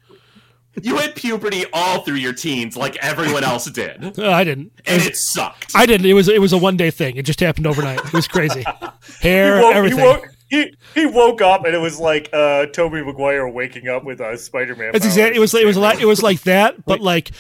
you 0.83 0.97
hit 0.99 1.15
puberty 1.17 1.65
all 1.73 2.01
through 2.03 2.15
your 2.15 2.33
teens, 2.33 2.77
like 2.77 2.97
everyone 3.05 3.45
else 3.45 3.67
did, 3.67 4.19
Uh, 4.19 4.31
I 4.31 4.45
didn't. 4.45 4.73
And 4.87 5.03
it 5.03 5.17
sucked. 5.17 5.73
I 5.75 5.85
didn't. 5.85 6.07
It 6.07 6.15
was 6.15 6.29
it 6.29 6.41
was 6.41 6.53
a 6.53 6.59
one 6.59 6.77
day 6.77 6.91
thing. 6.91 7.17
It 7.17 7.25
just 7.27 7.41
happened 7.41 7.67
overnight. 7.67 7.99
It 8.05 8.13
was 8.13 8.29
crazy. 8.29 8.65
He 9.21 9.29
Hair, 9.29 9.61
woke, 9.61 9.73
he, 9.73 9.79
everything. 9.79 10.05
woke, 10.05 10.25
he, 10.49 10.75
he 10.95 11.07
woke 11.07 11.41
up 11.43 11.65
and 11.65 11.75
it 11.75 11.79
was 11.79 11.99
like 11.99 12.31
uh, 12.33 12.67
Tobey 12.67 13.03
Maguire 13.03 13.49
waking 13.49 13.89
up 13.89 14.05
with 14.05 14.21
a 14.21 14.37
Spider 14.39 14.77
Man. 14.77 14.93
It's 14.95 15.05
exactly. 15.05 15.37
It 15.37 15.41
was. 15.41 15.53
It 15.55 15.67
was 15.67 15.77
a 15.77 15.81
lot. 15.81 16.01
It 16.01 16.07
was 16.07 16.23
like 16.23 16.43
that, 16.43 16.85
but 16.87 17.01
like 17.01 17.31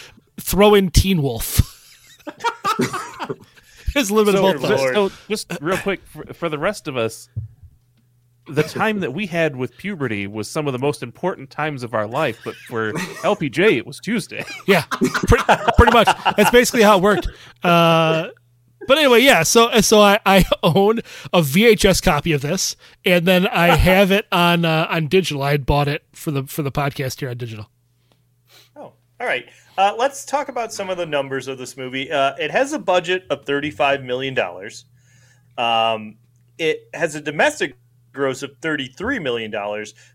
throw 0.40 0.74
in 0.74 0.90
Teen 0.90 1.22
Wolf. 1.22 1.60
It's 3.94 4.10
a 4.10 4.14
little 4.14 4.32
bit 4.32 4.40
of 4.40 4.60
both. 4.60 4.70
Lord. 4.78 4.94
So, 4.94 5.10
just 5.28 5.52
real 5.60 5.76
quick 5.78 6.00
for, 6.06 6.24
for 6.34 6.48
the 6.48 6.58
rest 6.58 6.88
of 6.88 6.96
us, 6.96 7.28
the 8.48 8.62
time 8.62 9.00
that 9.00 9.12
we 9.12 9.26
had 9.26 9.56
with 9.56 9.76
puberty 9.76 10.26
was 10.26 10.48
some 10.50 10.66
of 10.66 10.72
the 10.72 10.78
most 10.78 11.02
important 11.02 11.50
times 11.50 11.82
of 11.82 11.94
our 11.94 12.06
life. 12.06 12.40
But 12.44 12.54
for 12.54 12.92
LPJ, 12.92 13.76
it 13.78 13.86
was 13.86 14.00
Tuesday. 14.00 14.44
Yeah, 14.66 14.84
pretty, 14.90 15.44
pretty 15.76 15.92
much. 15.92 16.08
That's 16.36 16.50
basically 16.50 16.82
how 16.82 16.98
it 16.98 17.02
worked. 17.02 17.28
Uh, 17.62 18.28
but 18.86 18.98
anyway, 18.98 19.20
yeah. 19.20 19.42
So 19.42 19.80
so 19.80 20.00
I, 20.00 20.20
I 20.24 20.44
own 20.62 20.98
a 21.32 21.40
VHS 21.40 22.02
copy 22.02 22.32
of 22.32 22.40
this, 22.40 22.76
and 23.04 23.26
then 23.26 23.46
I 23.46 23.74
have 23.74 24.10
it 24.10 24.26
on 24.30 24.64
uh, 24.64 24.86
on 24.88 25.08
digital. 25.08 25.42
I 25.42 25.52
had 25.52 25.66
bought 25.66 25.88
it 25.88 26.04
for 26.12 26.30
the 26.30 26.44
for 26.44 26.62
the 26.62 26.72
podcast 26.72 27.20
here 27.20 27.30
on 27.30 27.36
digital. 27.36 27.68
Oh, 28.76 28.92
all 29.20 29.26
right. 29.26 29.46
Uh, 29.80 29.94
let's 29.96 30.26
talk 30.26 30.50
about 30.50 30.74
some 30.74 30.90
of 30.90 30.98
the 30.98 31.06
numbers 31.06 31.48
of 31.48 31.56
this 31.56 31.74
movie. 31.74 32.12
Uh, 32.12 32.34
it 32.38 32.50
has 32.50 32.74
a 32.74 32.78
budget 32.78 33.24
of 33.30 33.46
$35 33.46 34.04
million. 34.04 34.38
Um, 35.56 36.18
it 36.58 36.90
has 36.92 37.14
a 37.14 37.20
domestic 37.22 37.78
gross 38.12 38.42
of 38.42 38.50
$33 38.60 39.22
million, 39.22 39.50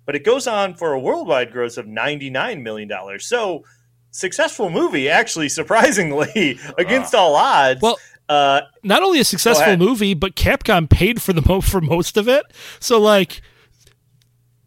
but 0.06 0.16
it 0.16 0.24
goes 0.24 0.46
on 0.46 0.76
for 0.76 0.94
a 0.94 1.00
worldwide 1.00 1.52
gross 1.52 1.78
of 1.78 1.88
$99 1.88 2.62
million. 2.62 2.92
So, 3.18 3.64
successful 4.12 4.70
movie, 4.70 5.10
actually, 5.10 5.50
surprisingly, 5.60 6.60
against 6.78 7.16
all 7.16 7.36
odds. 7.36 7.82
Well, 7.82 7.98
uh, 8.30 8.62
Not 8.84 9.02
only 9.02 9.20
a 9.20 9.24
successful 9.24 9.78
movie, 9.78 10.14
but 10.14 10.36
Capcom 10.36 10.88
paid 10.88 11.24
for 11.24 11.34
the 11.34 11.42
mo- 11.44 11.62
for 11.62 11.82
most 11.82 12.18
of 12.18 12.28
it. 12.28 12.46
So 12.80 13.00
like 13.00 13.42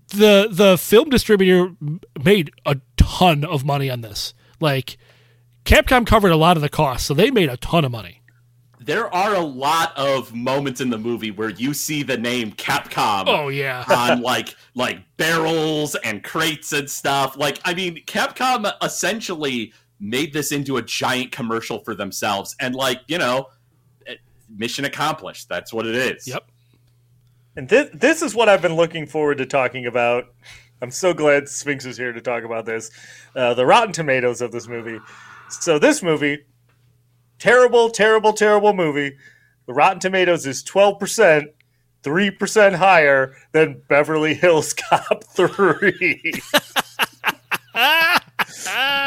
the 0.09 0.49
the 0.51 0.77
film 0.77 1.09
distributor 1.09 1.77
made 2.21 2.51
a 2.67 2.81
ton 2.97 3.45
of 3.45 3.65
money 3.65 3.91
on 3.91 4.01
this. 4.01 4.35
Like 4.61 4.99
Capcom 5.65 6.07
covered 6.07 6.33
a 6.33 6.37
lot 6.37 6.57
of 6.57 6.63
the 6.63 6.69
costs, 6.69 7.07
so 7.07 7.15
they 7.15 7.31
made 7.31 7.49
a 7.49 7.57
ton 7.57 7.85
of 7.85 7.93
money. 7.93 8.23
There 8.81 9.13
are 9.13 9.35
a 9.35 9.41
lot 9.41 9.93
of 9.99 10.35
moments 10.35 10.81
in 10.81 10.89
the 10.89 10.97
movie 10.97 11.31
where 11.31 11.51
you 11.51 11.75
see 11.75 12.03
the 12.03 12.17
name 12.17 12.53
Capcom. 12.53 13.25
Oh 13.27 13.49
yeah. 13.49 13.85
on 13.91 14.23
like 14.23 14.55
like 14.75 15.01
barrels 15.17 15.95
and 15.97 16.25
crates 16.25 16.73
and 16.73 16.89
stuff. 16.89 17.37
Like 17.37 17.61
I 17.65 17.75
mean, 17.75 18.03
Capcom 18.07 18.73
essentially 18.83 19.73
made 20.01 20.33
this 20.33 20.53
into 20.53 20.77
a 20.77 20.83
giant 20.83 21.33
commercial 21.33 21.81
for 21.81 21.95
themselves, 21.95 22.57
and 22.61 22.75
like 22.75 23.01
you 23.09 23.19
know, 23.19 23.49
eh, 24.07 24.15
mission 24.49 24.85
accomplished. 24.85 25.49
That's 25.49 25.73
what 25.73 25.87
it 25.87 25.95
is. 25.95 26.27
Yep. 26.27 26.49
And 27.57 27.69
this, 27.69 27.91
this 27.93 28.23
is 28.23 28.37
what 28.37 28.49
I've 28.49 28.63
been 28.63 28.77
looking 28.77 29.05
forward 29.05 29.39
to 29.39 29.47
talking 29.47 29.87
about. 29.87 30.27
I'm 30.81 30.91
so 30.91 31.13
glad 31.13 31.49
Sphinx 31.49 31.85
is 31.85 31.97
here 31.97 32.13
to 32.13 32.21
talk 32.21 32.45
about 32.45 32.65
this. 32.67 32.91
Uh, 33.35 33.55
the 33.55 33.67
Rotten 33.67 33.93
Tomatoes 33.93 34.41
of 34.41 34.53
this 34.53 34.69
movie. 34.69 34.99
So, 35.51 35.79
this 35.79 36.03
movie, 36.03 36.45
terrible, 37.39 37.91
terrible, 37.91 38.33
terrible 38.33 38.75
movie. 38.75 39.17
The 39.67 39.73
Rotten 39.75 39.99
Tomatoes 40.01 40.47
is 40.47 40.63
12%, 40.65 41.47
3% 42.03 42.75
higher 42.75 43.35
than 43.53 43.83
Beverly 43.89 44.35
Hills 44.35 44.73
Cop 44.91 45.25
3. 45.25 46.33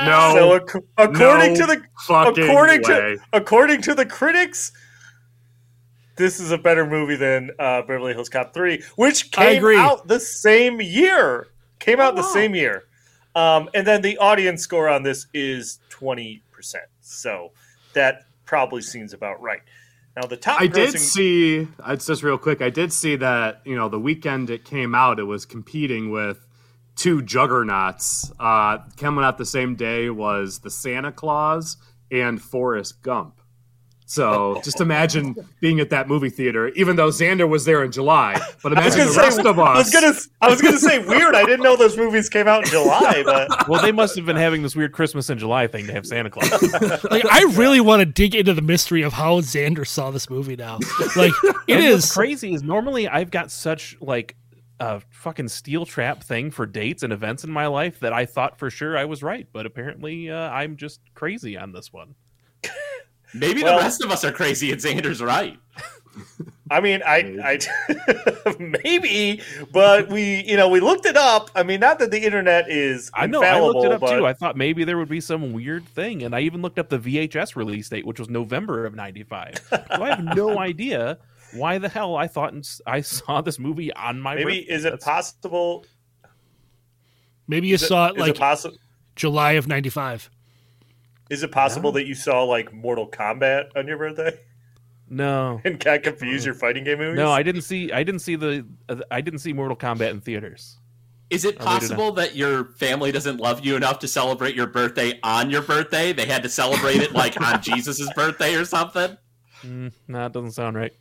No. 0.06 0.32
so, 0.34 0.56
ac- 0.56 0.86
according 0.98 1.54
no 1.54 1.60
to 1.60 1.66
the 1.66 1.84
according 2.10 2.82
way. 2.84 3.16
to 3.16 3.18
according 3.34 3.82
to 3.84 3.94
the 3.94 4.06
critics, 4.06 4.72
this 6.16 6.40
is 6.40 6.52
a 6.52 6.58
better 6.58 6.86
movie 6.86 7.16
than 7.16 7.52
uh, 7.60 7.82
Beverly 7.82 8.14
Hills 8.14 8.30
Cop 8.30 8.54
3, 8.54 8.82
which 8.96 9.32
came 9.32 9.62
out 9.80 10.08
the 10.08 10.20
same 10.20 10.82
year. 10.82 11.48
Came 11.82 12.00
out 12.00 12.16
the 12.16 12.24
same 12.24 12.56
year. 12.56 12.86
Um, 13.36 13.70
and 13.74 13.86
then 13.86 14.02
the 14.02 14.18
audience 14.20 14.62
score 14.62 14.88
on 14.88 15.04
this 15.04 15.28
is 15.34 15.80
20%. 15.90 16.42
So 17.02 17.52
that 17.94 18.26
probably 18.46 18.82
seems 18.82 19.14
about 19.14 19.42
right. 19.42 19.62
Now, 20.16 20.28
the 20.28 20.38
top 20.38 20.62
I 20.62 20.68
did 20.68 20.98
see. 21.00 21.68
It's 21.88 22.06
just 22.06 22.22
real 22.22 22.38
quick. 22.38 22.62
I 22.62 22.70
did 22.70 22.92
see 22.92 23.16
that 23.16 23.62
you 23.66 23.76
know 23.76 23.88
the 23.88 24.00
weekend 24.00 24.50
it 24.50 24.66
came 24.66 24.94
out, 24.94 25.20
it 25.20 25.24
was 25.24 25.46
competing 25.46 26.12
with 26.12 26.46
two 26.96 27.22
juggernauts. 27.22 28.32
Uh, 28.40 28.80
coming 28.98 29.24
out 29.24 29.38
the 29.38 29.46
same 29.46 29.76
day 29.76 30.10
was 30.10 30.60
the 30.60 30.70
Santa 30.70 31.12
Claus 31.12 31.78
and 32.12 32.42
Forrest 32.42 33.02
Gump. 33.02 33.41
So 34.12 34.60
just 34.62 34.82
imagine 34.82 35.38
being 35.62 35.80
at 35.80 35.90
that 35.92 36.10
movie 36.10 36.30
theater, 36.30 36.68
even 36.70 36.98
though 36.98 37.08
Xander 37.08 37.48
was 37.48 37.64
there 37.64 37.82
in 37.82 37.94
July. 37.94 38.34
But 38.62 38.78
I 38.78 38.86
was 38.86 38.96
imagine 38.96 38.98
gonna 38.98 39.06
the 39.06 39.14
say, 39.14 39.22
rest 39.22 39.40
of 39.40 39.58
us. 39.58 39.68
I 39.70 39.78
was 39.78 39.90
gonna, 39.90 40.14
I 40.42 40.50
was 40.50 40.62
gonna 40.62 40.78
say 40.80 41.00
weird. 41.00 41.34
I 41.34 41.46
didn't 41.46 41.64
know 41.64 41.78
those 41.78 41.96
movies 41.96 42.28
came 42.28 42.46
out 42.46 42.66
in 42.66 42.70
July, 42.70 43.24
but 43.24 43.68
Well, 43.70 43.82
they 43.82 43.94
must 43.94 44.18
have 44.18 44.26
been 44.26 44.36
having 44.36 44.64
this 44.64 44.76
weird 44.76 44.92
Christmas 44.92 45.30
in 45.30 45.38
July 45.40 45.68
thing 45.68 45.88
to 45.88 45.94
have 45.94 46.06
Santa 46.06 46.30
Claus. 46.30 46.52
Like 47.10 47.26
I 47.26 47.44
really 47.56 47.80
want 47.80 48.02
to 48.02 48.06
dig 48.06 48.36
into 48.36 48.54
the 48.54 48.62
mystery 48.62 49.02
of 49.04 49.14
how 49.14 49.40
Xander 49.40 49.88
saw 49.88 50.12
this 50.12 50.30
movie 50.30 50.58
now. 50.58 50.80
Like 51.16 51.32
it 51.44 51.56
And 51.70 51.86
what's 51.86 52.06
is 52.08 52.12
crazy 52.12 52.54
is 52.54 52.64
normally 52.64 53.08
I've 53.08 53.32
got 53.32 53.50
such 53.50 53.96
like 54.02 54.36
a 54.82 55.02
fucking 55.12 55.48
steel 55.48 55.86
trap 55.86 56.22
thing 56.22 56.52
for 56.52 56.66
dates 56.66 57.04
and 57.04 57.14
events 57.14 57.46
in 57.46 57.50
my 57.50 57.68
life 57.68 58.02
that 58.02 58.12
I 58.12 58.26
thought 58.26 58.60
for 58.60 58.70
sure 58.70 58.98
I 58.98 59.06
was 59.06 59.24
right, 59.24 59.48
but 59.54 59.66
apparently 59.66 60.30
uh, 60.30 60.50
I'm 60.50 60.76
just 60.76 61.00
crazy 61.14 61.56
on 61.56 61.72
this 61.72 61.94
one. 61.94 62.16
Maybe 63.34 63.64
Well- 63.64 63.78
the 63.78 63.84
rest 63.84 64.04
of 64.04 64.12
us 64.12 64.24
are 64.24 64.32
crazy 64.32 64.72
and 64.72 64.82
Xander's 64.82 65.22
right. 65.22 65.58
I 66.70 66.80
mean, 66.80 67.02
I, 67.06 67.38
I 67.44 68.56
maybe, 68.60 69.42
but 69.74 70.08
we, 70.10 70.44
you 70.46 70.56
know, 70.56 70.70
we 70.70 70.80
looked 70.80 71.06
it 71.06 71.18
up. 71.18 71.50
I 71.56 71.64
mean, 71.64 71.80
not 71.82 72.00
that 72.00 72.12
the 72.12 72.20
internet 72.24 72.70
is 72.70 73.12
I 73.14 73.28
know 73.28 73.42
I 73.44 73.60
looked 73.60 73.86
it 73.86 73.92
up 73.92 74.02
but 74.02 74.18
too. 74.18 74.26
I 74.26 74.34
thought 74.34 74.56
maybe 74.56 74.84
there 74.86 74.98
would 74.98 75.10
be 75.10 75.20
some 75.22 75.52
weird 75.54 75.86
thing, 75.88 76.24
and 76.24 76.34
I 76.36 76.42
even 76.42 76.62
looked 76.62 76.80
up 76.80 76.88
the 76.90 77.00
VHS 77.00 77.56
release 77.58 77.90
date, 77.90 78.06
which 78.06 78.20
was 78.20 78.30
November 78.30 78.86
of 78.86 78.94
'95. 78.96 79.56
so 79.70 79.84
I 79.90 80.10
have 80.16 80.24
no 80.36 80.60
idea 80.60 81.18
why 81.54 81.78
the 81.78 81.90
hell 81.90 82.16
I 82.16 82.28
thought 82.28 82.54
I 82.88 83.02
saw 83.02 83.42
this 83.42 83.60
movie 83.60 83.92
on 83.94 84.20
my 84.22 84.36
Maybe 84.36 84.60
birthday. 84.60 84.74
is 84.74 84.86
it 84.86 84.92
That's- 84.92 85.04
possible? 85.04 85.86
Maybe 87.48 87.68
you 87.68 87.76
Is 87.76 87.84
it- 87.84 87.88
saw 87.88 88.08
it 88.08 88.16
is 88.16 88.22
like 88.22 88.30
it 88.32 88.40
possible? 88.40 88.78
July 89.18 89.54
of 89.54 89.68
'95. 89.68 90.30
Is 91.32 91.44
it 91.44 91.52
possible 91.52 91.94
that 91.94 92.06
you 92.06 92.14
saw 92.14 92.44
like 92.44 92.74
Mortal 92.74 93.08
Kombat 93.10 93.70
on 93.78 93.88
your 93.88 93.98
birthday 93.98 94.38
no, 95.10 95.62
and 95.66 95.80
got 95.80 96.04
confused 96.04 96.46
your 96.46 96.54
fighting 96.54 96.84
game 96.84 96.98
movies? 96.98 97.18
no, 97.18 97.32
I 97.32 97.42
didn't 97.42 97.62
see. 97.62 97.90
I 97.92 98.04
didn't 98.04 98.20
see 98.20 98.36
the. 98.36 98.68
Uh, 98.90 98.98
I 99.10 99.22
didn't 99.22 99.40
see 99.40 99.54
Mortal 99.54 99.78
Kombat 99.78 100.12
in 100.12 100.20
theaters. 100.20 100.78
Is 101.30 101.46
it 101.46 101.58
possible 101.58 102.12
that 102.14 102.36
your 102.36 102.66
family 102.74 103.14
doesn't 103.14 103.38
love 103.38 103.66
you 103.66 103.78
enough 103.78 104.00
to 104.00 104.08
celebrate 104.10 104.54
your 104.54 104.68
birthday 104.68 105.18
on 105.24 105.50
your 105.50 105.62
birthday? 105.62 106.12
They 106.12 106.26
had 106.26 106.44
to 106.44 106.50
celebrate 106.50 106.98
it 106.98 107.14
like 107.14 107.40
on 107.40 107.62
Jesus' 107.64 108.12
birthday 108.14 108.54
or 108.56 108.66
something? 108.66 109.16
Mm, 109.64 109.94
no, 110.10 110.26
it 110.26 110.34
doesn't 110.34 110.52
sound 110.52 110.76
right. 110.76 110.92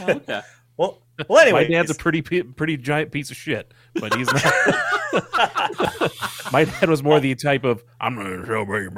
Okay. 0.00 0.42
Well, 0.78 1.00
well, 1.26 1.38
anyway, 1.38 1.62
my 1.62 1.72
dad's 1.72 1.90
a 1.90 1.94
pretty 1.94 2.20
pretty 2.20 2.76
giant 2.76 3.10
piece 3.10 3.30
of 3.30 3.36
shit, 3.38 3.72
but 4.00 4.14
he's 4.14 4.32
not. 4.32 4.52
my 6.52 6.64
dad 6.64 6.88
was 6.88 7.02
more 7.02 7.20
the 7.20 7.34
type 7.34 7.64
of 7.64 7.84
I'm 8.00 8.14
going 8.14 8.40
to 8.40 8.46
celebrate 8.46 8.92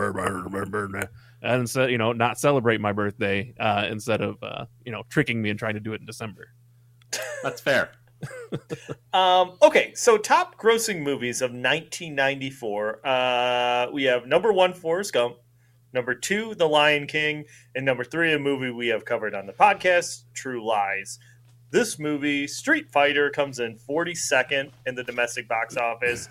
birthday, 0.71 1.09
and 1.43 1.61
instead, 1.63 1.91
you 1.91 1.99
know, 1.99 2.13
not 2.13 2.39
celebrate 2.39 2.81
my 2.81 2.93
birthday 2.93 3.55
uh, 3.59 3.87
instead 3.91 4.21
of 4.21 4.43
uh, 4.43 4.67
you 4.85 4.93
know 4.93 5.03
tricking 5.09 5.41
me 5.41 5.51
and 5.51 5.59
trying 5.59 5.75
to 5.75 5.81
do 5.81 5.93
it 5.93 6.01
in 6.01 6.07
December. 6.07 6.49
That's 7.43 7.61
fair. 7.61 7.91
Um, 9.15 9.57
okay, 9.63 9.93
so 9.95 10.19
top 10.19 10.61
grossing 10.61 11.03
movies 11.03 11.41
of 11.41 11.51
1994. 11.51 13.07
Uh, 13.07 13.87
we 13.93 14.05
have 14.05 14.27
number 14.27 14.53
one, 14.53 14.75
Forrest 14.75 15.13
Gump. 15.15 15.37
Number 15.93 16.15
two, 16.15 16.55
The 16.55 16.69
Lion 16.69 17.07
King. 17.07 17.45
And 17.75 17.87
number 17.87 18.05
three, 18.05 18.33
a 18.35 18.39
movie 18.39 18.71
we 18.71 18.89
have 18.89 19.05
covered 19.05 19.35
on 19.35 19.47
the 19.47 19.53
podcast, 19.53 20.25
True 20.35 20.65
Lies. 20.65 21.19
This 21.71 21.99
movie, 21.99 22.47
Street 22.47 22.91
Fighter, 22.91 23.29
comes 23.29 23.59
in 23.59 23.77
42nd 23.77 24.71
in 24.87 24.95
the 24.95 25.05
domestic 25.05 25.47
box 25.47 25.77
office. 25.77 26.29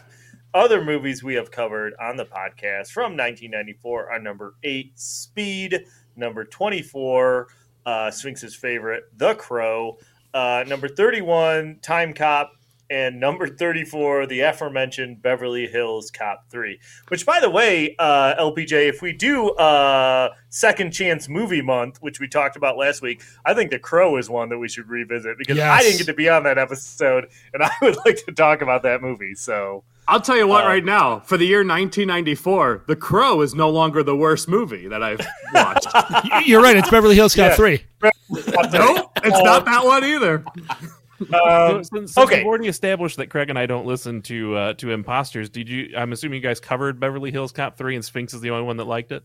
Other 0.56 0.84
movies 0.84 1.24
we 1.24 1.36
have 1.36 1.52
covered 1.52 1.94
on 2.02 2.18
the 2.18 2.26
podcast 2.26 2.90
from 2.92 3.16
1994 3.16 4.12
are 4.12 4.20
number 4.20 4.56
eight, 4.64 4.98
Speed. 4.98 5.86
Number 6.16 6.44
24, 6.44 7.48
uh, 7.86 8.10
Sphinx's 8.10 8.56
favorite, 8.56 9.04
The 9.16 9.36
Crow. 9.36 10.00
Uh, 10.34 10.64
number 10.68 10.88
31, 10.88 11.80
Time 11.84 12.14
Cop. 12.14 12.54
And 12.90 13.20
number 13.20 13.48
34, 13.48 14.28
the 14.28 14.40
aforementioned 14.42 15.22
Beverly 15.22 15.68
Hills 15.68 16.10
Cop 16.10 16.46
3. 16.50 16.80
Which, 17.10 17.26
by 17.26 17.40
the 17.42 17.50
way, 17.50 17.96
uh, 18.00 18.36
LPJ, 18.40 18.88
if 18.88 19.02
we 19.02 19.12
do 19.12 19.50
uh, 19.52 20.30
Second 20.50 20.92
Chance 20.92 21.28
Movie 21.28 21.62
Month, 21.62 21.98
which 22.02 22.20
we 22.22 22.28
talked 22.30 22.56
about 22.56 22.78
last 22.78 23.02
week, 23.02 23.22
I 23.46 23.54
think 23.54 23.72
The 23.72 23.80
Crow 23.80 24.16
is 24.18 24.30
one 24.30 24.48
that 24.50 24.58
we 24.58 24.70
should 24.70 24.88
revisit 24.88 25.38
because 25.38 25.60
I 25.60 25.82
didn't 25.82 25.98
get 25.98 26.08
to 26.08 26.14
be 26.14 26.30
on 26.30 26.44
that 26.44 26.58
episode 26.58 27.28
and 27.54 27.62
I 27.64 27.72
would 27.82 27.98
like 28.06 28.24
to 28.26 28.32
talk 28.32 28.62
about 28.62 28.84
that 28.84 29.02
movie. 29.02 29.36
So, 29.36 29.84
I'll 30.10 30.22
tell 30.22 30.38
you 30.38 30.48
what, 30.48 30.64
Uh, 30.64 30.70
right 30.70 30.86
now, 30.86 31.20
for 31.20 31.36
the 31.36 31.44
year 31.46 31.60
1994, 31.60 32.84
The 32.88 32.96
Crow 32.96 33.42
is 33.42 33.54
no 33.54 33.70
longer 33.70 34.02
the 34.04 34.16
worst 34.16 34.48
movie 34.48 34.88
that 34.88 35.04
I've 35.04 35.20
watched. 35.54 35.88
You're 36.48 36.62
right. 36.64 36.78
It's 36.78 36.90
Beverly 36.90 37.16
Hills 37.16 37.36
Cop 37.36 37.50
Yeah. 37.50 37.56
three. 37.56 37.84
nope, 38.30 39.12
it's 39.26 39.44
not 39.44 39.66
that 39.66 39.84
one 39.84 40.06
either. 40.06 40.46
Um, 41.34 41.84
since, 41.84 42.14
since 42.14 42.18
okay. 42.18 42.38
we've 42.38 42.46
already 42.46 42.68
established 42.68 43.18
that 43.18 43.30
Craig 43.30 43.50
and 43.50 43.58
I 43.58 43.66
don't 43.66 43.86
listen 43.86 44.22
to 44.24 44.56
uh, 44.56 44.74
to 44.76 44.92
imposters, 44.92 45.50
did 45.50 45.70
you? 45.70 45.94
I'm 45.98 46.12
assuming 46.14 46.42
you 46.42 46.48
guys 46.48 46.60
covered 46.60 47.00
Beverly 47.00 47.32
Hills 47.32 47.52
Cop 47.52 47.78
three, 47.78 47.96
and 47.96 48.04
Sphinx 48.04 48.34
is 48.34 48.42
the 48.42 48.52
only 48.52 48.64
one 48.64 48.78
that 48.78 48.86
liked 48.86 49.12
it. 49.12 49.24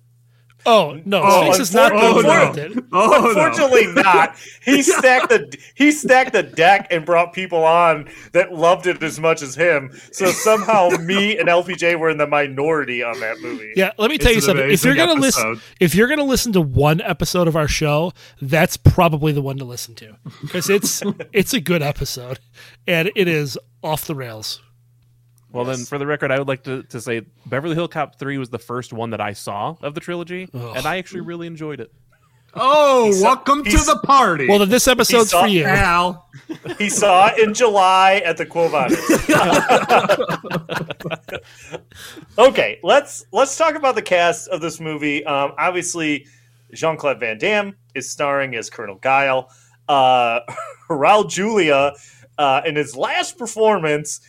Oh 0.64 1.00
no, 1.04 1.22
Oh, 1.24 1.40
Sphinx 1.42 1.58
is 1.58 1.74
not 1.74 1.90
the 1.92 1.98
unfor- 1.98 2.14
one 2.14 2.26
oh, 2.26 2.30
that 2.30 2.56
no. 2.56 2.68
did. 2.68 2.84
Oh, 2.92 3.08
no. 3.10 3.28
Unfortunately, 3.28 3.86
not. 4.02 4.36
He 4.64 4.82
stacked 4.82 5.30
the 5.30 5.58
he 5.74 5.90
stacked 5.90 6.32
the 6.32 6.42
deck 6.42 6.88
and 6.90 7.04
brought 7.04 7.32
people 7.32 7.64
on 7.64 8.08
that 8.32 8.52
loved 8.52 8.86
it 8.86 9.02
as 9.02 9.18
much 9.18 9.42
as 9.42 9.54
him. 9.54 9.90
So 10.12 10.26
somehow, 10.26 10.88
me 11.00 11.38
and 11.38 11.48
LPJ 11.48 11.98
were 11.98 12.10
in 12.10 12.18
the 12.18 12.26
minority 12.26 13.02
on 13.02 13.18
that 13.20 13.40
movie. 13.40 13.72
Yeah, 13.76 13.92
let 13.98 14.10
me 14.10 14.18
tell 14.18 14.30
you 14.32 14.38
It's 14.38 14.46
an 14.46 14.56
something. 14.56 14.70
If 14.70 14.84
you're 14.84 14.94
gonna 14.94 15.20
listen, 15.20 15.60
if 15.80 15.94
you're 15.94 16.08
gonna 16.08 16.24
listen 16.24 16.52
to 16.52 16.60
one 16.60 17.00
episode 17.00 17.48
of 17.48 17.56
our 17.56 17.68
show, 17.68 18.12
that's 18.40 18.76
probably 18.76 19.32
the 19.32 19.42
one 19.42 19.56
to 19.58 19.64
listen 19.64 19.94
to 19.96 20.16
because 20.42 20.68
it's 20.70 21.02
it's 21.32 21.52
a 21.54 21.60
good 21.60 21.82
episode 21.82 22.38
and 22.86 23.10
it 23.16 23.26
is 23.28 23.58
off 23.82 24.06
the 24.06 24.14
rails. 24.14 24.60
Well, 25.52 25.64
then, 25.64 25.84
for 25.84 25.98
the 25.98 26.06
record, 26.06 26.30
I 26.30 26.38
would 26.38 26.48
like 26.48 26.64
to, 26.64 26.82
to 26.84 27.00
say 27.00 27.22
Beverly 27.46 27.74
Hill 27.74 27.88
Cop 27.88 28.18
3 28.18 28.38
was 28.38 28.50
the 28.50 28.58
first 28.58 28.92
one 28.92 29.10
that 29.10 29.20
I 29.20 29.34
saw 29.34 29.76
of 29.82 29.94
the 29.94 30.00
trilogy, 30.00 30.48
and 30.52 30.86
I 30.86 30.96
actually 30.96 31.20
really 31.20 31.46
enjoyed 31.46 31.80
it. 31.80 31.92
Oh, 32.54 33.10
saw- 33.12 33.22
welcome 33.22 33.64
to 33.64 33.78
the 33.78 34.00
party. 34.04 34.48
Well, 34.48 34.58
then 34.58 34.68
this 34.68 34.86
episode's 34.86 35.30
saw 35.30 35.42
for 35.42 35.48
you. 35.48 35.64
Al. 35.64 36.28
He 36.78 36.90
saw 36.90 37.28
it 37.28 37.38
in 37.38 37.54
July 37.54 38.22
at 38.24 38.36
the 38.36 38.44
Quo 38.44 38.68
Vadis. 38.68 38.98
okay, 42.38 42.78
let's 42.82 43.24
let's 43.32 43.56
talk 43.56 43.74
about 43.74 43.94
the 43.94 44.02
cast 44.02 44.48
of 44.48 44.60
this 44.60 44.80
movie. 44.80 45.24
Um, 45.24 45.52
obviously, 45.58 46.26
Jean 46.74 46.96
Claude 46.96 47.20
Van 47.20 47.38
Damme 47.38 47.76
is 47.94 48.10
starring 48.10 48.54
as 48.54 48.70
Colonel 48.70 48.96
Guile. 48.96 49.50
Uh, 49.88 50.40
Raul 50.90 51.28
Julia, 51.28 51.92
uh, 52.38 52.62
in 52.66 52.76
his 52.76 52.96
last 52.96 53.38
performance, 53.38 54.20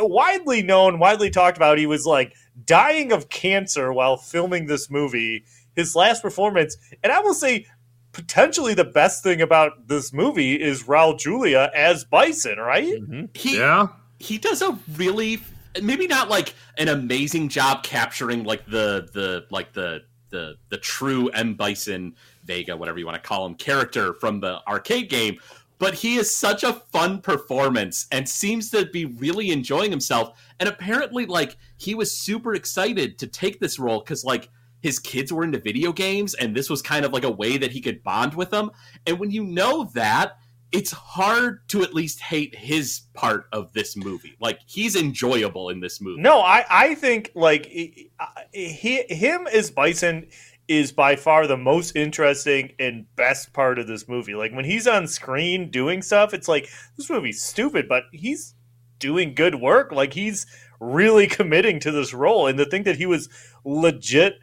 widely 0.00 0.62
known, 0.62 0.98
widely 0.98 1.30
talked 1.30 1.56
about, 1.56 1.78
he 1.78 1.86
was 1.86 2.06
like 2.06 2.34
dying 2.64 3.12
of 3.12 3.28
cancer 3.28 3.92
while 3.92 4.16
filming 4.16 4.66
this 4.66 4.90
movie. 4.90 5.44
His 5.74 5.96
last 5.96 6.22
performance, 6.22 6.76
and 7.02 7.12
I 7.12 7.20
will 7.20 7.34
say, 7.34 7.66
potentially 8.12 8.74
the 8.74 8.84
best 8.84 9.22
thing 9.22 9.40
about 9.40 9.88
this 9.88 10.12
movie 10.12 10.60
is 10.60 10.82
Raul 10.84 11.18
Julia 11.18 11.70
as 11.74 12.04
Bison, 12.04 12.58
right? 12.58 13.00
Mm-hmm. 13.00 13.24
He 13.34 13.56
Yeah. 13.58 13.88
he 14.18 14.36
does 14.38 14.60
a 14.60 14.78
really 14.96 15.40
maybe 15.82 16.06
not 16.06 16.28
like 16.28 16.54
an 16.76 16.88
amazing 16.88 17.48
job 17.48 17.82
capturing 17.82 18.44
like 18.44 18.66
the 18.66 19.08
the 19.14 19.46
like 19.50 19.72
the 19.72 20.02
the 20.28 20.56
the 20.68 20.76
true 20.76 21.28
M 21.30 21.54
Bison 21.54 22.14
Vega, 22.44 22.76
whatever 22.76 22.98
you 22.98 23.06
want 23.06 23.22
to 23.22 23.26
call 23.26 23.46
him, 23.46 23.54
character 23.54 24.12
from 24.14 24.40
the 24.40 24.60
arcade 24.68 25.08
game. 25.08 25.38
But 25.82 25.94
he 25.94 26.14
is 26.14 26.32
such 26.32 26.62
a 26.62 26.74
fun 26.74 27.20
performance 27.22 28.06
and 28.12 28.28
seems 28.28 28.70
to 28.70 28.86
be 28.86 29.04
really 29.04 29.50
enjoying 29.50 29.90
himself. 29.90 30.40
And 30.60 30.68
apparently, 30.68 31.26
like 31.26 31.56
he 31.76 31.96
was 31.96 32.16
super 32.16 32.54
excited 32.54 33.18
to 33.18 33.26
take 33.26 33.58
this 33.58 33.80
role 33.80 33.98
because 33.98 34.24
like 34.24 34.48
his 34.80 35.00
kids 35.00 35.32
were 35.32 35.42
into 35.42 35.58
video 35.58 35.92
games, 35.92 36.34
and 36.34 36.54
this 36.54 36.70
was 36.70 36.82
kind 36.82 37.04
of 37.04 37.12
like 37.12 37.24
a 37.24 37.30
way 37.32 37.56
that 37.56 37.72
he 37.72 37.80
could 37.80 38.04
bond 38.04 38.34
with 38.34 38.50
them. 38.50 38.70
And 39.08 39.18
when 39.18 39.32
you 39.32 39.42
know 39.42 39.90
that, 39.94 40.38
it's 40.70 40.92
hard 40.92 41.68
to 41.70 41.82
at 41.82 41.92
least 41.92 42.20
hate 42.20 42.54
his 42.54 43.00
part 43.12 43.46
of 43.52 43.72
this 43.72 43.96
movie. 43.96 44.36
Like 44.38 44.60
he's 44.66 44.94
enjoyable 44.94 45.68
in 45.70 45.80
this 45.80 46.00
movie. 46.00 46.22
No, 46.22 46.42
I 46.42 46.64
I 46.70 46.94
think 46.94 47.32
like 47.34 47.66
he, 47.66 48.08
him 48.52 49.48
as 49.52 49.72
Bison 49.72 50.28
is 50.72 50.92
by 50.92 51.16
far 51.16 51.46
the 51.46 51.56
most 51.56 51.94
interesting 51.94 52.72
and 52.78 53.06
best 53.16 53.52
part 53.52 53.78
of 53.78 53.86
this 53.86 54.08
movie. 54.08 54.34
Like 54.34 54.52
when 54.52 54.64
he's 54.64 54.86
on 54.86 55.06
screen 55.06 55.70
doing 55.70 56.02
stuff, 56.02 56.32
it's 56.32 56.48
like 56.48 56.68
this 56.96 57.10
movie's 57.10 57.42
stupid, 57.42 57.88
but 57.88 58.04
he's 58.12 58.54
doing 58.98 59.34
good 59.34 59.56
work. 59.56 59.92
Like 59.92 60.14
he's 60.14 60.46
really 60.80 61.26
committing 61.38 61.80
to 61.80 61.90
this 61.90 62.14
role, 62.14 62.46
and 62.46 62.58
the 62.58 62.66
thing 62.66 62.84
that 62.84 62.96
he 62.96 63.06
was 63.06 63.28
legit 63.64 64.38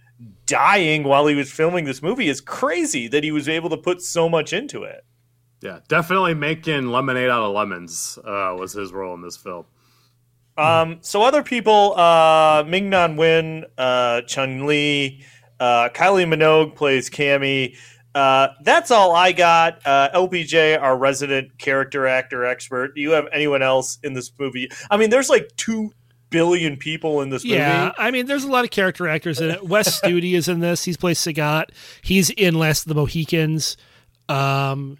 dying 0.46 1.04
while 1.04 1.28
he 1.28 1.36
was 1.36 1.52
filming 1.52 1.86
this 1.86 2.04
movie 2.04 2.30
is 2.30 2.42
crazy. 2.42 3.08
That 3.08 3.24
he 3.24 3.32
was 3.32 3.50
able 3.50 3.70
to 3.70 3.78
put 3.78 4.02
so 4.02 4.30
much 4.30 4.54
into 4.54 4.84
it. 4.84 5.04
Yeah, 5.62 5.80
definitely 5.88 6.36
making 6.36 6.88
lemonade 6.88 7.30
out 7.30 7.42
of 7.42 7.54
lemons 7.54 8.18
uh, 8.24 8.56
was 8.58 8.74
his 8.74 8.94
role 8.94 9.14
in 9.14 9.22
this 9.22 9.36
film. 9.36 9.66
Um, 10.60 10.98
so 11.02 11.22
other 11.22 11.42
people, 11.42 11.98
uh, 11.98 12.66
Ming 12.68 12.90
Na 12.90 13.08
Wen, 13.08 13.66
uh, 13.78 14.22
Chun 14.22 14.66
Li, 14.66 15.24
uh, 15.60 15.90
Kylie 15.90 16.26
Minogue 16.26 16.76
plays 16.76 17.10
Cammy. 17.10 17.76
Uh, 18.16 18.50
that's 18.64 18.92
all 18.92 19.14
I 19.16 19.32
got. 19.32 19.82
Uh, 19.86 20.10
LPJ, 20.16 20.82
our 20.82 20.98
resident 20.98 21.58
character 21.58 22.08
actor 22.08 22.44
expert. 22.44 22.96
Do 22.96 23.02
you 23.02 23.12
have 23.12 23.28
anyone 23.32 23.62
else 23.62 24.00
in 24.04 24.14
this 24.14 24.32
movie? 24.40 24.70
I 24.90 24.98
mean, 24.98 25.10
there's 25.10 25.30
like 25.30 25.50
two 25.58 25.92
billion 26.30 26.78
people 26.78 27.22
in 27.22 27.30
this 27.30 27.46
Yeah, 27.46 27.86
movie. 27.86 27.96
I 27.98 28.12
mean, 28.12 28.26
there's 28.26 28.44
a 28.44 28.50
lot 28.52 28.66
of 28.66 28.72
character 28.72 29.08
actors 29.08 29.40
in 29.40 29.52
it. 29.52 29.64
Wes 29.66 30.02
Studi 30.02 30.34
is 30.34 30.48
in 30.48 30.60
this. 30.60 30.84
He's 30.84 30.98
plays 30.98 31.20
Sagat. 31.20 31.66
He's 32.02 32.30
in 32.32 32.56
Last 32.56 32.84
of 32.84 32.90
the 32.90 32.96
Mohicans. 32.96 33.78
Um, 34.28 34.98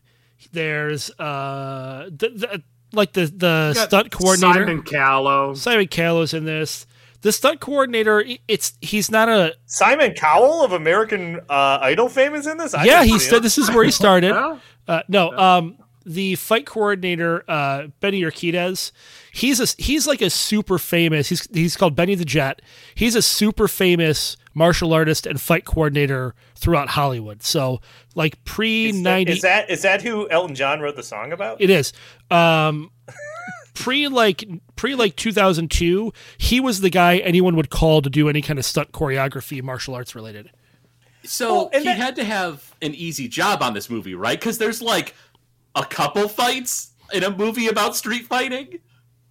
there's 0.52 1.10
uh, 1.20 2.06
the, 2.10 2.30
the 2.30 2.64
like 2.94 3.14
the 3.14 3.26
the 3.26 3.74
stunt 3.74 4.12
coordinator 4.12 4.66
Simon 4.66 4.84
Callow. 4.84 5.54
Simon 5.54 5.88
Callow's 5.88 6.34
in 6.34 6.46
this. 6.46 6.86
The 7.22 7.32
stunt 7.32 7.60
coordinator, 7.60 8.24
it's 8.48 8.78
he's 8.82 9.12
not 9.12 9.28
a 9.28 9.56
Simon 9.66 10.14
Cowell 10.14 10.64
of 10.64 10.72
American 10.72 11.42
uh, 11.50 11.80
Idol 11.82 12.08
fame 12.08 12.34
is 12.34 12.48
in 12.48 12.58
this. 12.58 12.74
I 12.74 12.86
yeah. 12.86 13.02
didn't 13.02 13.14
He 13.14 13.20
said 13.20 13.44
this 13.44 13.58
is 13.58 13.70
where 13.70 13.84
he 13.84 13.92
started. 14.04 14.34
Uh, 14.88 15.02
no, 15.08 15.38
um, 15.38 15.78
the 16.06 16.36
fight 16.36 16.66
coordinator, 16.66 17.44
uh, 17.48 17.88
Benny 18.00 18.22
Urquidez, 18.22 18.92
he's 19.32 19.60
a 19.60 19.82
he's 19.82 20.08
like 20.08 20.22
a 20.22 20.30
super 20.30 20.80
famous. 20.80 21.30
He's 21.30 21.48
he's 21.54 21.76
called 21.76 21.96
Benny 21.96 22.16
the 22.16 22.26
Jet. 22.26 22.62
He's 22.96 23.16
a 23.16 23.22
super 23.22 23.68
famous 23.68 24.38
martial 24.54 24.94
artist, 24.94 25.26
and 25.26 25.40
fight 25.40 25.66
coordinator 25.66 26.36
throughout 26.56 26.90
Hollywood. 26.90 27.44
So, 27.44 27.82
like 28.16 28.44
pre 28.44 28.88
Is 28.88 28.96
that, 28.96 29.02
ninety, 29.02 29.32
is 29.34 29.42
that 29.42 29.70
is 29.70 29.82
that 29.84 30.02
who 30.02 30.30
Elton 30.30 30.56
John 30.56 30.80
wrote 30.80 30.96
the 30.96 31.04
song 31.04 31.32
about? 31.32 31.62
it 31.62 31.70
is. 31.70 31.94
Um, 32.32 32.92
pre 33.74 34.08
like 34.08 34.48
pre 34.76 34.96
like 34.96 35.16
2002, 35.16 36.12
he 36.38 36.60
was 36.60 36.82
the 36.82 36.90
guy 36.90 37.18
anyone 37.18 37.56
would 37.56 37.70
call 37.70 38.02
to 38.02 38.10
do 38.10 38.30
any 38.30 38.42
kind 38.42 38.60
of 38.60 38.66
stunt 38.66 38.92
choreography, 38.92 39.62
martial 39.62 39.96
arts 39.96 40.16
related. 40.16 40.52
So 41.24 41.54
Well, 41.54 41.70
he 41.74 41.84
that- 41.86 41.98
had 41.98 42.16
to 42.18 42.24
have 42.24 42.74
an 42.82 42.96
easy 42.96 43.28
job 43.28 43.62
on 43.62 43.74
this 43.74 43.90
movie, 43.90 44.16
right? 44.16 44.40
Because 44.40 44.58
there's 44.58 44.82
like 44.82 45.14
a 45.76 45.86
couple 45.86 46.28
fights 46.28 46.92
in 47.14 47.24
a 47.24 47.30
movie 47.36 47.68
about 47.68 47.96
street 47.96 48.26
fighting. 48.28 48.80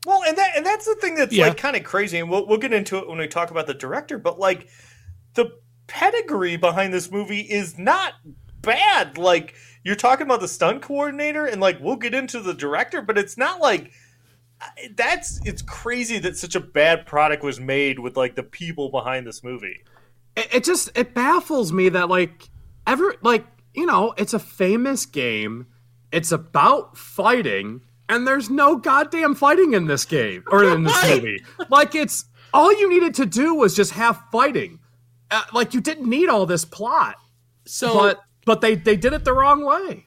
Well, 0.06 0.22
and 0.26 0.36
that 0.38 0.52
and 0.56 0.64
that's 0.64 0.86
the 0.86 0.94
thing 0.96 1.16
that's 1.16 1.32
Yeah. 1.32 1.48
like 1.48 1.56
kind 1.56 1.76
of 1.76 1.84
crazy, 1.84 2.18
and 2.18 2.30
we'll 2.30 2.46
we'll 2.46 2.58
get 2.58 2.72
into 2.72 2.98
it 2.98 3.08
when 3.08 3.18
we 3.18 3.26
talk 3.26 3.50
about 3.50 3.66
the 3.66 3.74
director. 3.74 4.18
But 4.18 4.38
like 4.38 4.68
the 5.34 5.52
pedigree 5.86 6.56
behind 6.56 6.92
this 6.94 7.10
movie 7.10 7.40
is 7.40 7.78
not 7.78 8.14
bad. 8.62 9.18
Like 9.18 9.54
you're 9.84 9.96
talking 9.96 10.26
about 10.26 10.40
the 10.40 10.48
stunt 10.48 10.82
coordinator, 10.82 11.46
and 11.46 11.60
like 11.60 11.80
we'll 11.80 11.96
get 11.96 12.14
into 12.14 12.40
the 12.40 12.54
director, 12.54 13.02
but 13.02 13.18
it's 13.18 13.36
not 13.36 13.60
like 13.60 13.90
that's 14.96 15.40
it's 15.44 15.62
crazy 15.62 16.18
that 16.18 16.36
such 16.36 16.54
a 16.54 16.60
bad 16.60 17.06
product 17.06 17.42
was 17.42 17.60
made 17.60 17.98
with 17.98 18.16
like 18.16 18.34
the 18.34 18.42
people 18.42 18.90
behind 18.90 19.26
this 19.26 19.42
movie. 19.44 19.82
it, 20.36 20.54
it 20.56 20.64
just 20.64 20.90
it 20.96 21.14
baffles 21.14 21.72
me 21.72 21.88
that 21.88 22.08
like 22.08 22.48
ever 22.86 23.14
like 23.22 23.46
you 23.74 23.86
know 23.86 24.14
it's 24.16 24.34
a 24.34 24.38
famous 24.38 25.06
game 25.06 25.66
it's 26.10 26.32
about 26.32 26.96
fighting 26.96 27.82
and 28.08 28.26
there's 28.26 28.48
no 28.48 28.76
goddamn 28.76 29.34
fighting 29.34 29.74
in 29.74 29.86
this 29.86 30.04
game 30.04 30.42
or 30.50 30.64
in 30.64 30.84
this 30.84 31.04
movie. 31.08 31.44
Like 31.68 31.94
it's 31.94 32.24
all 32.54 32.72
you 32.72 32.88
needed 32.88 33.14
to 33.16 33.26
do 33.26 33.54
was 33.54 33.76
just 33.76 33.92
have 33.92 34.22
fighting. 34.32 34.80
Uh, 35.30 35.42
like 35.52 35.74
you 35.74 35.80
didn't 35.82 36.08
need 36.08 36.30
all 36.30 36.46
this 36.46 36.64
plot. 36.64 37.16
So 37.66 37.92
but 37.92 38.20
but 38.46 38.60
they 38.62 38.74
they 38.76 38.96
did 38.96 39.12
it 39.12 39.24
the 39.24 39.34
wrong 39.34 39.64
way. 39.64 40.06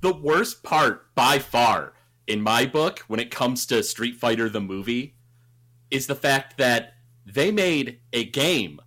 the 0.00 0.12
worst 0.12 0.64
part 0.64 1.14
by 1.14 1.38
far 1.38 1.92
in 2.26 2.40
my 2.40 2.66
book 2.66 3.00
when 3.08 3.20
it 3.20 3.30
comes 3.30 3.66
to 3.66 3.82
Street 3.82 4.16
Fighter 4.16 4.48
the 4.48 4.60
movie 4.60 5.14
is 5.90 6.06
the 6.06 6.14
fact 6.14 6.58
that 6.58 6.94
they 7.24 7.50
made 7.50 8.00
a 8.12 8.24
game 8.24 8.80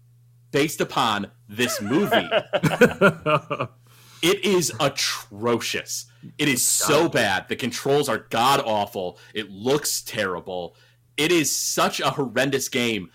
based 0.52 0.82
upon 0.82 1.32
this 1.48 1.82
movie. 1.82 2.30
it 4.22 4.44
is 4.46 4.72
atrocious. 4.80 6.08
It 6.38 6.48
is 6.48 6.66
so 6.66 7.10
bad. 7.10 7.48
The 7.48 7.56
controls 7.56 8.10
are 8.10 8.18
god 8.30 8.62
awful. 8.66 9.20
It 9.34 9.50
looks 9.50 10.02
terrible. 10.02 10.76
It 11.18 11.32
is 11.32 11.54
such 11.54 12.00
a 12.00 12.12
horrendous 12.12 12.70
game. 12.70 13.12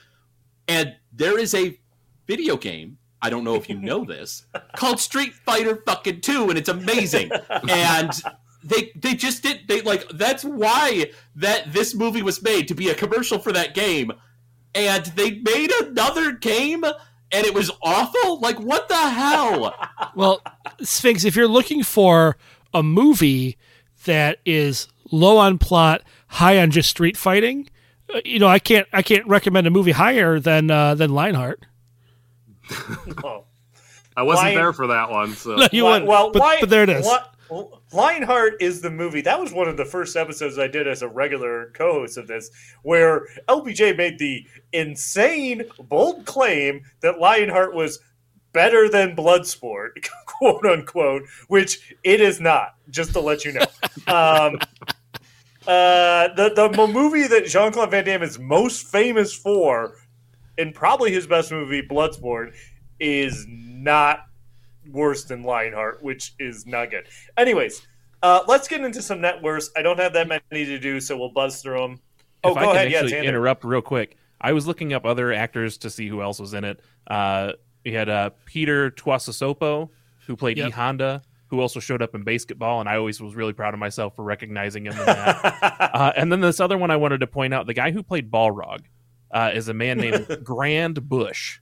And 0.69 0.97
there 1.13 1.39
is 1.39 1.55
a 1.55 1.79
video 2.27 2.57
game, 2.57 2.99
I 3.21 3.31
don't 3.31 3.45
know 3.45 3.55
if 3.55 3.69
you 3.69 3.79
know 3.79 4.05
this, 4.05 4.47
called 4.77 5.01
Street 5.01 5.35
Fighter 5.35 5.83
fucking 5.87 6.21
2 6.21 6.51
and 6.51 6.59
it's 6.59 6.69
amazing. 6.69 7.31
and 7.69 8.11
they 8.65 8.91
they 8.97 9.15
just 9.15 9.43
did 9.43 9.61
they 9.69 9.83
like 9.83 10.09
that's 10.11 10.43
why 10.45 11.11
that 11.37 11.73
this 11.73 11.95
movie 11.95 12.23
was 12.23 12.43
made 12.43 12.67
to 12.69 12.75
be 12.75 12.89
a 12.91 12.95
commercial 12.95 13.39
for 13.39 13.53
that 13.53 13.75
game. 13.75 14.11
And 14.75 15.05
they 15.15 15.33
made 15.33 15.71
another 15.83 16.33
game 16.33 16.83
and 16.85 17.47
it 17.47 17.55
was 17.55 17.71
awful? 17.83 18.41
Like 18.41 18.59
what 18.59 18.89
the 18.89 18.97
hell? 18.97 19.75
Well, 20.17 20.41
Sphinx, 20.81 21.25
if 21.25 21.35
you're 21.35 21.49
looking 21.49 21.83
for 21.83 22.37
a 22.73 22.83
movie 22.85 23.57
that 24.05 24.39
is 24.45 24.87
low 25.11 25.39
on 25.39 25.59
plot, 25.59 26.03
high 26.29 26.59
on 26.61 26.71
just 26.71 26.89
street 26.89 27.17
fighting, 27.17 27.69
uh, 28.15 28.21
you 28.25 28.39
know, 28.39 28.47
I 28.47 28.59
can't 28.61 28.87
I 28.93 29.03
can't 29.03 29.27
recommend 29.27 29.67
a 29.67 29.71
movie 29.71 29.91
higher 29.93 30.39
than 30.39 30.71
uh, 30.71 30.95
than 30.95 31.11
Lionheart. 31.13 31.67
Oh. 33.25 33.45
i 34.17 34.23
wasn't 34.23 34.47
Lion- 34.47 34.57
there 34.57 34.73
for 34.73 34.87
that 34.89 35.11
one 35.11 35.33
so 35.35 35.57
No, 35.57 35.69
you 35.73 35.85
Li- 35.85 35.91
wouldn't, 35.91 36.07
well, 36.09 36.31
but, 36.31 36.41
Lion- 36.41 36.59
but 36.61 36.71
there 36.71 36.83
it 36.85 36.89
is. 36.91 37.07
Li- 37.07 37.65
Lionheart 37.95 38.61
is 38.61 38.81
the 38.81 38.91
movie. 38.91 39.21
That 39.21 39.41
was 39.41 39.53
one 39.53 39.69
of 39.69 39.77
the 39.77 39.85
first 39.85 40.17
episodes 40.17 40.59
I 40.59 40.67
did 40.67 40.89
as 40.89 41.03
a 41.03 41.09
regular 41.09 41.71
co-host 41.75 42.19
of 42.19 42.27
this, 42.27 42.51
where 42.83 43.27
LPJ 43.49 43.97
made 43.97 44.19
the 44.19 44.47
insane, 44.73 45.63
bold 45.79 46.27
claim 46.27 46.83
that 47.01 47.21
Lionheart 47.21 47.75
was 47.75 48.01
better 48.53 48.89
than 48.89 49.15
Bloodsport, 49.15 50.09
quote 50.27 50.67
unquote, 50.67 51.23
which 51.49 51.95
it 52.03 52.21
is 52.21 52.41
not. 52.41 52.75
Just 52.91 53.13
to 53.13 53.21
let 53.21 53.45
you 53.45 53.53
know. 53.53 53.65
Um, 54.07 54.59
uh, 55.67 56.29
the 56.35 56.53
the 56.55 56.87
movie 56.89 57.27
that 57.27 57.47
Jean 57.47 57.73
Claude 57.73 57.91
Van 57.91 58.05
Damme 58.05 58.23
is 58.23 58.39
most 58.39 58.87
famous 58.89 59.33
for, 59.33 59.97
and 60.59 60.75
probably 60.75 61.11
his 61.11 61.27
best 61.27 61.51
movie, 61.51 61.81
Bloodsport, 61.81 62.53
is 63.01 63.47
not 63.49 64.27
worse 64.91 65.25
than 65.25 65.43
Lionheart, 65.43 66.03
which 66.03 66.35
is 66.39 66.67
not 66.67 66.91
good. 66.91 67.07
Anyways, 67.37 67.87
uh, 68.23 68.43
let's 68.47 68.69
get 68.69 68.81
into 68.81 69.03
some 69.03 69.21
net 69.21 69.43
worths. 69.43 69.71
I 69.77 69.83
don't 69.83 69.99
have 69.99 70.13
that 70.15 70.29
many 70.29 70.65
to 70.65 70.79
do, 70.79 71.01
so 71.01 71.17
we'll 71.17 71.33
buzz 71.33 71.63
through 71.63 71.79
them. 71.79 72.01
Oh, 72.43 72.51
if 72.51 72.55
go 72.55 72.61
I 72.61 72.65
can 72.65 72.77
ahead. 72.77 72.91
Yeah, 72.93 72.99
actually 73.01 73.13
Xander. 73.13 73.25
interrupt 73.25 73.65
real 73.65 73.83
quick, 73.83 74.17
I 74.41 74.53
was 74.53 74.67
looking 74.67 74.93
up 74.93 75.05
other 75.05 75.33
actors 75.33 75.79
to 75.79 75.91
see 75.91 76.09
who 76.09 76.21
else 76.23 76.39
was 76.41 76.55
in 76.55 76.65
it. 76.65 76.81
Uh, 77.07 77.53
we 77.85 77.93
had 77.93 78.09
uh, 78.09 78.31
Peter 78.47 78.91
Tuiasosopo, 78.91 79.89
who 80.27 80.37
played 80.37 80.57
Yep. 80.59 80.69
E 80.69 80.71
Honda, 80.71 81.23
who 81.49 81.61
also 81.61 81.81
showed 81.81 82.03
up 82.03 82.15
in 82.15 82.23
basketball, 82.25 82.81
and 82.81 82.89
I 82.89 82.97
always 82.97 83.21
was 83.21 83.35
really 83.35 83.53
proud 83.53 83.75
of 83.75 83.81
myself 83.81 84.17
for 84.17 84.25
recognizing 84.25 84.87
him 84.87 84.93
in 84.93 85.07
that. 85.07 85.41
uh, 85.95 86.13
and 86.17 86.31
then 86.33 86.41
this 86.41 86.61
other 86.61 86.77
one 86.79 86.91
I 86.91 86.97
wanted 86.97 87.21
to 87.21 87.27
point 87.27 87.53
out: 87.55 87.67
the 87.67 87.75
guy 87.75 87.91
who 87.91 88.03
played 88.03 88.31
Balrog 88.31 88.81
uh, 89.31 89.51
is 89.55 89.69
a 89.69 89.75
man 89.75 89.99
named 89.99 90.39
Grand 90.43 91.09
Bush, 91.09 91.61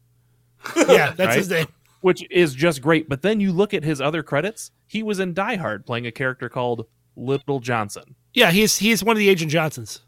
yeah, 0.77 1.13
that's 1.13 1.19
Right? 1.19 1.37
his 1.39 1.51
name. 1.51 1.67
Which 2.03 2.25
is 2.31 2.55
just 2.55 2.83
great. 2.83 3.09
But 3.09 3.23
then 3.23 3.41
you 3.41 3.53
look 3.53 3.73
at 3.75 3.83
his 3.83 4.01
other 4.01 4.23
credits; 4.23 4.71
he 4.87 5.03
was 5.03 5.19
in 5.19 5.35
Die 5.35 5.57
Hard 5.57 5.87
playing 5.87 6.07
a 6.07 6.13
character 6.13 6.49
called 6.49 6.87
Little 7.17 7.61
Johnson. 7.61 8.15
Yeah, 8.35 8.51
he's 8.51 8.77
he's 8.79 9.03
one 9.03 9.17
of 9.17 9.19
the 9.19 9.29
Agent 9.29 9.51
Johnsons. 9.51 10.01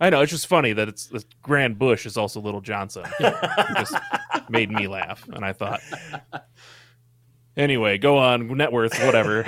I 0.00 0.10
know 0.10 0.20
it's 0.20 0.32
just 0.32 0.46
funny 0.46 0.74
that 0.74 0.88
it's, 0.88 1.10
it's 1.10 1.24
Grand 1.42 1.78
Bush 1.78 2.04
is 2.04 2.18
also 2.18 2.40
Little 2.40 2.60
Johnson. 2.60 3.04
it 3.20 3.78
just 3.78 3.96
made 4.50 4.70
me 4.70 4.88
laugh, 4.88 5.26
and 5.32 5.44
I 5.44 5.52
thought. 5.52 5.80
Anyway, 7.56 7.96
go 7.96 8.18
on 8.18 8.54
net 8.58 8.70
worth, 8.70 9.02
whatever. 9.02 9.46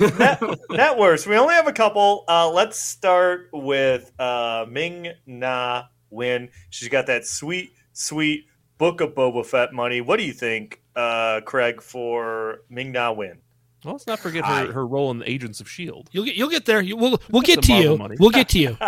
net, 0.18 0.42
net 0.68 0.98
worths. 0.98 1.26
We 1.26 1.36
only 1.38 1.54
have 1.54 1.66
a 1.66 1.72
couple. 1.72 2.24
Uh, 2.28 2.50
let's 2.50 2.78
start 2.78 3.48
with 3.54 4.12
uh, 4.20 4.66
Ming 4.68 5.12
Na 5.24 5.84
Wen. 6.10 6.50
She's 6.68 6.88
got 6.88 7.06
that 7.06 7.26
sweet, 7.26 7.72
sweet 7.94 8.44
Book 8.76 9.00
of 9.00 9.14
Boba 9.14 9.46
Fett 9.46 9.72
money. 9.72 10.02
What 10.02 10.18
do 10.18 10.26
you 10.26 10.34
think, 10.34 10.82
uh, 10.98 11.40
Craig, 11.42 11.80
for 11.80 12.62
Ming 12.68 12.92
Na 12.92 13.12
Wen? 13.12 13.38
Well, 13.84 13.94
let's 13.94 14.06
not 14.06 14.18
forget 14.18 14.44
her, 14.44 14.72
her 14.72 14.86
role 14.86 15.10
in 15.12 15.20
the 15.20 15.30
Agents 15.30 15.60
of 15.60 15.70
Shield. 15.70 16.08
You'll 16.12 16.24
get 16.24 16.34
you'll 16.34 16.50
get 16.50 16.64
there. 16.66 16.80
You, 16.80 16.96
we'll 16.96 17.20
we'll 17.30 17.42
get 17.42 17.62
to 17.62 17.82
Some 17.82 17.98
Marvel 17.98 18.10
you. 18.10 18.16
We'll 18.20 18.30
get 18.30 18.48
to 18.50 18.58
you. 18.58 18.76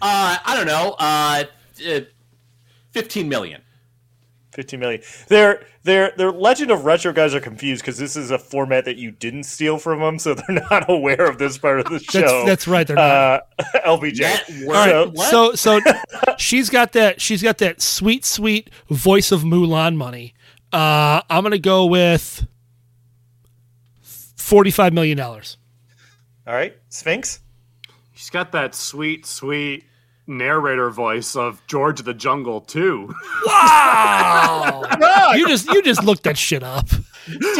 Uh, 0.00 0.38
I 0.44 0.56
don't 0.56 0.68
know. 0.68 0.94
Uh, 0.96 1.42
uh, 1.84 2.00
fifteen 2.92 3.28
million. 3.28 3.62
15 4.52 4.80
million. 4.80 5.02
Their 5.28 5.66
their 5.84 6.12
their 6.16 6.32
Legend 6.32 6.70
of 6.72 6.84
Retro 6.84 7.12
guys 7.12 7.34
are 7.34 7.40
confused 7.40 7.82
because 7.82 7.98
this 7.98 8.16
is 8.16 8.30
a 8.30 8.38
format 8.38 8.84
that 8.86 8.96
you 8.96 9.10
didn't 9.12 9.44
steal 9.44 9.78
from 9.78 10.00
them, 10.00 10.18
so 10.18 10.34
they're 10.34 10.64
not 10.70 10.90
aware 10.90 11.28
of 11.28 11.38
this 11.38 11.58
part 11.58 11.80
of 11.80 11.86
the 11.86 12.00
show. 12.00 12.44
that's 12.44 12.66
right, 12.66 12.86
they're 12.86 12.96
not. 12.96 13.06
Uh, 13.06 13.40
LPJ. 13.86 14.18
Net 14.20 14.50
All 14.66 14.72
right, 14.72 15.12
worth. 15.12 15.28
so 15.28 15.54
so 15.54 15.80
she's 16.38 16.70
got 16.70 16.92
that 16.92 17.20
she's 17.20 17.42
got 17.42 17.58
that 17.58 17.80
sweet 17.80 18.24
sweet 18.24 18.70
voice 18.88 19.30
of 19.30 19.42
Mulan 19.42 19.96
money. 19.96 20.34
Uh, 20.72 21.22
I'm 21.30 21.42
gonna 21.42 21.58
go 21.58 21.86
with 21.86 22.46
forty 24.02 24.70
five 24.70 24.92
million 24.92 25.16
dollars. 25.16 25.56
All 26.46 26.54
right, 26.54 26.76
Sphinx. 26.88 27.40
She's 28.14 28.30
got 28.30 28.52
that 28.52 28.74
sweet, 28.74 29.26
sweet 29.26 29.84
narrator 30.26 30.90
voice 30.90 31.36
of 31.36 31.64
George 31.66 32.00
of 32.00 32.06
the 32.06 32.14
Jungle 32.14 32.60
too. 32.60 33.14
Wow! 33.46 34.82
you 35.36 35.46
just 35.48 35.68
you 35.68 35.82
just 35.82 36.02
looked 36.04 36.24
that 36.24 36.36
shit 36.36 36.62
up. 36.62 36.86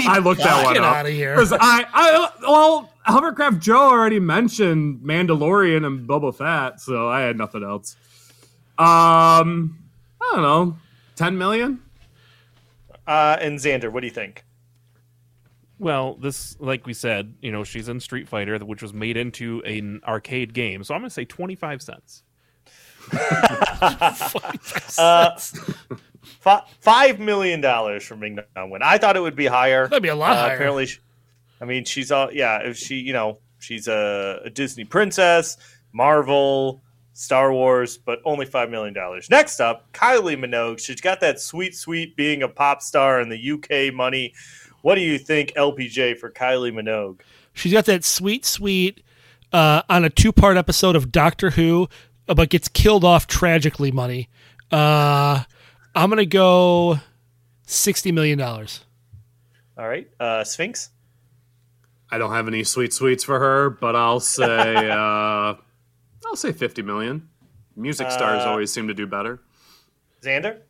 I 0.07 0.19
looked 0.19 0.43
that 0.43 0.65
one 0.65 0.75
Get 0.75 0.83
up. 0.83 0.97
outta 0.97 1.11
here. 1.11 1.35
'Cause 1.37 1.53
I, 1.53 1.59
I, 1.93 2.31
well, 2.43 2.91
Hovercraft 3.07 3.61
Joe 3.61 3.91
already 3.91 4.19
mentioned 4.21 5.01
Mandalorian 5.03 5.87
and 5.87 6.09
Boba 6.09 6.35
Fett, 6.35 6.81
so 6.81 7.09
I 7.09 7.21
had 7.21 7.37
nothing 7.37 7.63
else. 7.65 7.97
Um, 8.79 9.79
I 10.21 10.31
don't 10.35 10.43
know, 10.43 10.77
ten 11.17 11.37
million. 11.39 11.81
Uh, 13.09 13.37
and 13.41 13.59
Xander, 13.59 13.91
what 13.91 14.01
do 14.01 14.07
you 14.07 14.13
think? 14.13 14.45
Well, 15.81 16.15
this, 16.17 16.57
like 16.61 16.87
we 16.87 16.93
said, 16.93 17.35
you 17.41 17.51
know, 17.51 17.65
she's 17.65 17.89
in 17.89 18.01
Street 18.01 18.29
Fighter, 18.29 18.59
which 18.59 18.83
was 18.83 18.93
made 18.93 19.17
into 19.17 19.63
an 19.65 20.01
arcade 20.07 20.53
game. 20.53 20.85
So 20.85 20.95
I'm 20.95 21.01
going 21.01 21.09
to 21.09 21.15
say 21.15 21.25
25 21.25 21.83
cents. 21.83 22.23
Uh, 24.99 25.39
fi- 26.41 26.65
five 26.81 27.21
million 27.21 27.61
dollars 27.61 28.05
for 28.05 28.17
Ming 28.17 28.39
Na 28.57 28.67
Wen. 28.67 28.83
I 28.83 28.99
thought 28.99 29.17
it 29.17 29.21
would 29.21 29.37
be 29.37 29.47
higher. 29.47 29.87
That'd 29.89 30.03
be 30.03 30.09
a 30.09 30.15
lot 30.17 30.33
Uh, 30.33 30.41
higher. 30.41 30.55
Apparently, 30.57 30.87
she, 30.87 30.99
I 31.61 31.65
mean, 31.65 31.85
she's 31.85 32.11
all 32.11 32.33
yeah. 32.33 32.59
If 32.59 32.77
she, 32.77 32.97
you 32.97 33.13
know, 33.13 33.39
she's 33.59 33.87
a, 33.89 34.41
a 34.45 34.51
Disney 34.51 34.85
princess, 34.85 35.57
Marvel, 35.93 36.83
Star 37.19 37.53
Wars, 37.53 37.99
but 37.99 38.21
only 38.25 38.47
$5 38.47 38.71
million. 38.71 38.95
Next 39.29 39.59
up, 39.59 39.93
Kylie 39.93 40.39
Minogue. 40.39 40.79
She's 40.79 41.01
got 41.01 41.19
that 41.19 41.41
sweet, 41.41 41.75
sweet 41.75 42.15
being 42.15 42.45
a 42.45 42.49
pop 42.49 42.81
star 42.81 43.21
in 43.21 43.29
the 43.29 43.51
UK 43.53 43.93
money. 43.93 44.33
What 44.83 44.95
do 44.95 45.01
you 45.01 45.19
think, 45.19 45.53
LPJ, 45.57 46.17
for 46.19 46.31
Kylie 46.31 46.73
Minogue? 46.73 47.19
She's 47.55 47.73
got 47.73 47.87
that 47.87 48.05
sweet, 48.05 48.45
sweet 48.45 49.03
uh, 49.53 49.83
on 49.89 50.05
a 50.05 50.11
two 50.11 50.33
part 50.33 50.57
episode 50.57 50.95
of 50.95 51.11
Doctor 51.11 51.51
Who, 51.51 51.89
uh, 52.29 52.35
but 52.35 52.51
gets 52.51 52.69
killed 52.69 53.03
off 53.03 53.27
tragically 53.27 53.91
money. 53.91 54.29
Uh, 54.71 55.43
I'm 55.97 56.11
going 56.11 56.19
to 56.19 56.27
go 56.27 57.01
$60 57.67 58.15
million. 58.15 58.41
All 58.41 58.69
right. 59.77 60.09
Uh, 60.21 60.45
Sphinx? 60.45 60.91
I 62.13 62.19
don't 62.19 62.31
have 62.31 62.47
any 62.47 62.63
sweet 62.63 62.93
sweets 62.93 63.25
for 63.25 63.41
her, 63.41 63.71
but 63.71 63.97
I'll 63.97 64.21
say 64.21 64.89
uh, 64.89 65.55
I'll 66.29 66.37
say 66.37 66.53
fifty 66.53 66.83
million. 66.83 67.29
Music 67.77 68.11
stars 68.11 68.43
Uh, 68.45 68.51
always 68.51 68.73
seem 68.73 68.89
to 68.89 68.95
do 68.95 69.07
better. 69.07 69.41
Xander? 70.23 70.61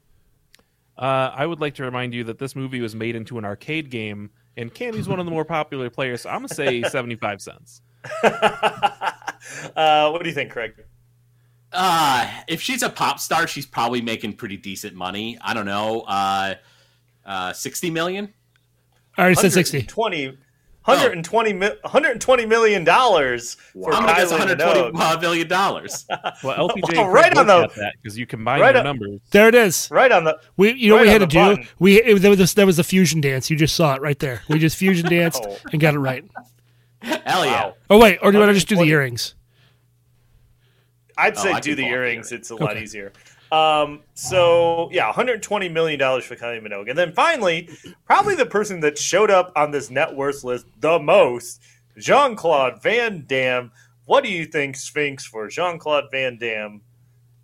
Uh, 0.97 1.31
I 1.35 1.47
would 1.47 1.61
like 1.61 1.75
to 1.77 1.85
remind 1.85 2.13
you 2.15 2.25
that 2.25 2.39
this 2.39 2.55
movie 2.57 2.81
was 2.81 2.95
made 2.95 3.15
into 3.17 3.39
an 3.39 3.45
arcade 3.45 3.89
game, 3.91 4.31
and 4.57 4.73
Cammy's 4.75 5.09
one 5.09 5.19
of 5.21 5.25
the 5.27 5.31
more 5.31 5.45
popular 5.45 5.89
players. 5.91 6.23
So 6.23 6.31
I'm 6.31 6.39
gonna 6.41 6.49
say 6.49 6.83
75 6.89 7.41
cents. 7.43 7.83
Uh, 9.77 10.11
what 10.11 10.23
do 10.23 10.29
you 10.29 10.35
think, 10.35 10.51
Craig? 10.51 10.73
Uh, 11.73 12.29
if 12.49 12.61
she's 12.61 12.83
a 12.83 12.91
pop 12.91 13.19
star, 13.21 13.47
she's 13.47 13.67
probably 13.67 14.01
making 14.03 14.35
pretty 14.35 14.57
decent 14.57 14.95
money. 14.95 15.39
I 15.41 15.55
don't 15.55 15.65
know. 15.65 16.01
Uh, 16.03 16.55
uh, 17.25 17.53
60 17.53 17.91
million? 17.91 18.35
I 19.17 19.23
already 19.23 19.37
said 19.37 19.53
60. 19.53 19.79
120, 19.95 20.39
120, 20.89 21.53
mi- 21.53 21.67
120 21.83 22.47
million 22.47 22.85
dollars 22.85 23.55
for 23.73 23.93
I'm 23.95 24.05
gonna 24.05 24.17
guess 24.17 24.29
Kylie 24.33 24.39
120 24.39 24.81
Minogue. 24.93 25.17
uh, 25.17 25.21
million 25.21 25.49
dollars. 25.49 26.07
Well, 26.43 26.69
LPJ 26.69 26.97
Well, 26.97 27.09
right 27.09 27.37
on 27.37 27.47
the- 27.47 27.69
that 27.77 27.95
because 28.03 28.19
you 28.19 28.27
combine 28.27 28.61
right 28.61 28.71
your 28.75 28.79
on- 28.79 28.85
numbers. 28.85 29.21
There 29.31 29.49
it 29.49 29.55
is. 29.55 29.89
Right 29.91 30.11
on 30.11 30.25
the 30.25 30.39
We, 30.57 30.73
you 30.73 30.89
know 30.89 30.95
what 30.97 31.01
Right 31.01 31.07
we 31.07 31.13
had 31.13 31.19
to 31.19 31.27
the 31.27 31.31
do? 31.31 31.39
button. 31.57 31.69
We 31.79 32.03
it, 32.03 32.19
there 32.21 32.31
was 32.31 32.39
this, 32.39 32.55
there 32.55 32.67
was 32.67 32.79
a 32.79 32.85
fusion 32.85 33.21
dance. 33.21 33.51
You 33.51 33.57
just 33.57 33.75
saw 33.77 33.95
it 33.95 34.03
right 34.03 34.19
there. 34.19 34.43
We 34.49 34.59
just 34.59 34.77
fusion 34.77 35.07
danced 35.11 35.45
Oh. 35.47 35.57
and 35.73 35.81
got 35.81 35.95
it 35.95 35.99
right. 35.99 36.25
Hell 37.03 37.45
yeah. 37.45 37.65
Wow. 37.67 37.75
Oh 37.91 37.99
wait, 37.99 38.19
or 38.23 38.33
do 38.33 38.39
you 38.39 38.41
want 38.43 38.51
to 38.51 38.55
just 38.55 38.69
do 38.69 38.77
the 38.77 38.83
earrings? 38.85 39.35
I'd 41.17 41.37
Oh, 41.37 41.43
say 41.43 41.53
I 41.53 41.61
do 41.61 41.75
the 41.75 41.83
pull 41.83 41.87
off 41.87 41.91
the 41.91 41.95
earrings. 41.97 42.33
It's 42.33 42.51
a 42.51 42.57
lot 42.57 42.77
easier. 42.77 43.13
Um, 43.51 44.01
so 44.15 44.89
yeah, 44.93 45.07
120 45.07 45.69
million 45.69 45.99
dollars 45.99 46.25
for 46.25 46.37
Kylie 46.37 46.63
Minogue, 46.63 46.89
and 46.89 46.99
then 46.99 47.13
finally, 47.13 47.69
probably 48.05 48.35
the 48.35 48.47
person 48.47 48.81
that 48.81 48.99
showed 48.99 49.31
up 49.31 49.53
on 49.57 49.71
this 49.71 49.91
net 49.91 50.15
worth 50.15 50.45
list 50.45 50.67
the 50.81 50.99
most, 50.99 51.61
Jean 51.97 52.37
Claude 52.37 52.83
Van 52.83 53.25
Damme. 53.27 53.73
What 54.05 54.25
do 54.25 54.31
you 54.31 54.47
think, 54.47 54.77
Sphinx, 54.77 55.27
for 55.27 55.49
Jean 55.49 55.79
Claude 55.79 56.05
Van 56.11 56.39
Damme? 56.39 56.83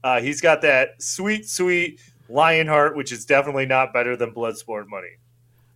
Uh, 0.03 0.21
he's 0.21 0.41
got 0.41 0.63
that 0.63 1.03
sweet, 1.03 1.49
sweet 1.49 2.01
Lionheart, 2.29 2.97
which 2.97 3.13
is 3.13 3.25
definitely 3.25 3.67
not 3.67 3.93
better 3.93 4.17
than 4.17 4.33
Bloodsport 4.33 4.87
money. 4.89 5.17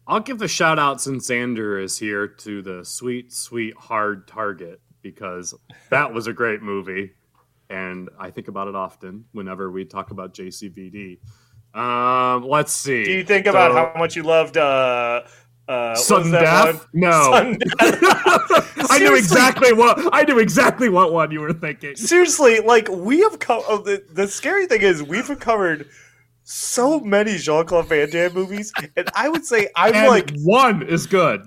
I'll 0.06 0.20
give 0.20 0.38
the 0.38 0.48
shout 0.48 0.78
out 0.78 1.00
since 1.00 1.28
Xander 1.28 1.82
is 1.82 1.98
here 1.98 2.26
to 2.26 2.62
the 2.62 2.84
sweet, 2.84 3.32
sweet, 3.32 3.76
hard 3.76 4.26
target 4.26 4.80
because 5.02 5.54
that 5.90 6.12
was 6.12 6.26
a 6.26 6.32
great 6.32 6.62
movie. 6.62 7.12
And 7.70 8.09
I 8.18 8.31
think 8.31 8.48
about 8.48 8.68
it 8.68 8.74
often 8.74 9.24
whenever 9.33 9.70
we 9.70 9.85
talk 9.85 10.11
about 10.11 10.35
JCVD. 10.35 11.18
Um, 11.74 12.44
let's 12.44 12.72
see. 12.72 13.04
Do 13.04 13.12
you 13.12 13.24
think 13.24 13.46
about 13.46 13.72
how 13.72 13.98
much 13.98 14.16
you 14.16 14.22
loved 14.22 14.57
uh, 14.57 15.22
uh, 15.68 15.94
Sudden 15.94 16.33
death? 16.33 16.74
one? 16.74 16.87
No. 16.94 17.11
Sudden 17.33 17.59
death. 17.59 18.90
I 18.90 18.98
knew 18.98 19.14
exactly 19.14 19.72
what 19.72 19.98
I 20.12 20.22
knew 20.22 20.38
exactly 20.38 20.88
what 20.88 21.12
one 21.12 21.31
you 21.31 21.40
were 21.40 21.52
thinking. 21.52 21.94
Seriously, 21.94 22.61
like 22.61 22.88
we 22.88 23.20
have 23.20 23.38
co- 23.38 23.64
oh, 23.68 23.78
the, 23.78 24.02
the 24.11 24.26
scary 24.28 24.66
thing 24.66 24.81
is 24.81 25.02
we've 25.02 25.38
covered 25.38 25.88
so 26.44 27.00
many 27.00 27.37
Jean 27.37 27.66
Claude 27.66 27.88
Van 27.88 28.09
Damme 28.09 28.33
movies, 28.33 28.72
and 28.96 29.09
I 29.14 29.28
would 29.28 29.44
say 29.44 29.68
I'm 29.76 29.94
And 29.94 30.09
like 30.09 30.33
one 30.38 30.83
is 30.83 31.07
good. 31.07 31.42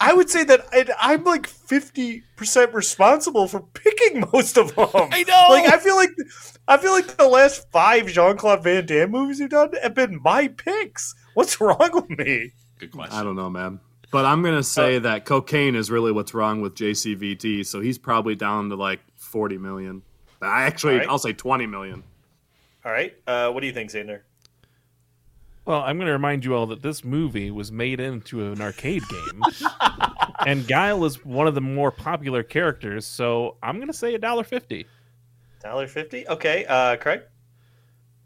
I 0.00 0.14
would 0.14 0.30
say 0.30 0.44
that 0.44 0.66
I, 0.72 0.86
I'm 0.98 1.24
like 1.24 1.46
fifty 1.46 2.22
percent 2.36 2.72
responsible 2.72 3.46
for 3.46 3.60
picking 3.60 4.24
most 4.32 4.56
of 4.56 4.74
them. 4.74 4.88
I 4.94 5.24
know. 5.24 5.46
Like 5.50 5.72
I 5.72 5.78
feel 5.78 5.96
like 5.96 6.10
I 6.66 6.78
feel 6.78 6.92
like 6.92 7.16
the 7.16 7.28
last 7.28 7.70
five 7.70 8.06
Jean 8.06 8.36
Claude 8.36 8.64
Van 8.64 8.86
Damme 8.86 9.10
movies 9.10 9.40
you've 9.40 9.50
done 9.50 9.72
have 9.82 9.94
been 9.94 10.20
my 10.22 10.48
picks. 10.48 11.14
What's 11.34 11.60
wrong 11.60 11.90
with 11.92 12.10
me? 12.10 12.52
Good 12.78 12.92
question. 12.92 13.14
I 13.14 13.22
don't 13.22 13.36
know, 13.36 13.50
man. 13.50 13.80
But 14.10 14.24
I'm 14.24 14.42
gonna 14.42 14.62
say 14.62 14.98
that 14.98 15.24
cocaine 15.24 15.76
is 15.76 15.90
really 15.90 16.10
what's 16.12 16.34
wrong 16.34 16.62
with 16.62 16.74
JCVD, 16.74 17.64
so 17.66 17.80
he's 17.80 17.98
probably 17.98 18.34
down 18.34 18.70
to 18.70 18.76
like 18.76 19.00
40 19.16 19.58
million. 19.58 20.02
I 20.42 20.62
actually, 20.62 20.94
All 20.94 20.98
right. 21.00 21.08
I'll 21.08 21.18
say 21.18 21.32
20 21.34 21.66
million. 21.66 22.02
All 22.84 22.90
right, 22.90 23.14
uh, 23.26 23.50
what 23.50 23.60
do 23.60 23.66
you 23.66 23.74
think, 23.74 23.90
Xander? 23.90 24.22
Well, 25.70 25.82
I'm 25.82 25.98
going 25.98 26.08
to 26.08 26.12
remind 26.12 26.44
you 26.44 26.56
all 26.56 26.66
that 26.66 26.82
this 26.82 27.04
movie 27.04 27.52
was 27.52 27.70
made 27.70 28.00
into 28.00 28.50
an 28.50 28.60
arcade 28.60 29.04
game, 29.08 29.40
and 30.44 30.66
Guile 30.66 31.04
is 31.04 31.24
one 31.24 31.46
of 31.46 31.54
the 31.54 31.60
more 31.60 31.92
popular 31.92 32.42
characters. 32.42 33.06
So 33.06 33.54
I'm 33.62 33.76
going 33.76 33.86
to 33.86 33.94
say 33.94 34.16
a 34.16 34.18
dollar 34.18 34.42
fifty. 34.42 34.86
Dollar 35.62 35.86
fifty? 35.86 36.26
Okay, 36.26 36.66
uh, 36.66 36.96
Craig. 36.96 37.22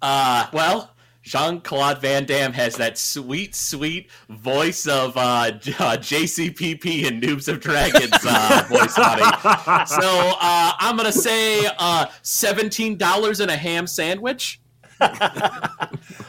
Uh, 0.00 0.46
well, 0.54 0.94
Jean 1.20 1.60
Claude 1.60 2.00
Van 2.00 2.24
Damme 2.24 2.54
has 2.54 2.76
that 2.76 2.96
sweet, 2.96 3.54
sweet 3.54 4.10
voice 4.30 4.86
of 4.86 5.14
uh, 5.18 5.20
uh, 5.20 5.50
JCPP 5.98 7.06
and 7.06 7.22
Noobs 7.22 7.46
of 7.48 7.60
Dragons 7.60 8.10
uh, 8.24 8.64
voice, 8.70 8.94
honey. 8.96 9.84
So 9.84 10.32
uh, 10.40 10.72
I'm 10.78 10.96
gonna 10.96 11.12
say 11.12 11.68
uh, 11.78 12.06
seventeen 12.22 12.96
dollars 12.96 13.40
and 13.40 13.50
a 13.50 13.56
ham 13.58 13.86
sandwich. 13.86 14.62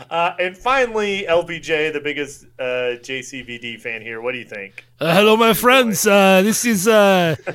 Uh, 0.09 0.33
and 0.39 0.55
finally, 0.55 1.25
LPJ, 1.27 1.91
the 1.91 1.99
biggest 1.99 2.45
uh, 2.59 2.95
JCVD 3.03 3.81
fan 3.81 4.01
here. 4.01 4.21
What 4.21 4.31
do 4.31 4.37
you 4.37 4.45
think? 4.45 4.85
Uh, 4.99 5.13
hello, 5.13 5.35
my 5.35 5.53
friends. 5.53 6.07
Uh, 6.07 6.41
this 6.41 6.63
is 6.63 6.87
uh, 6.87 7.35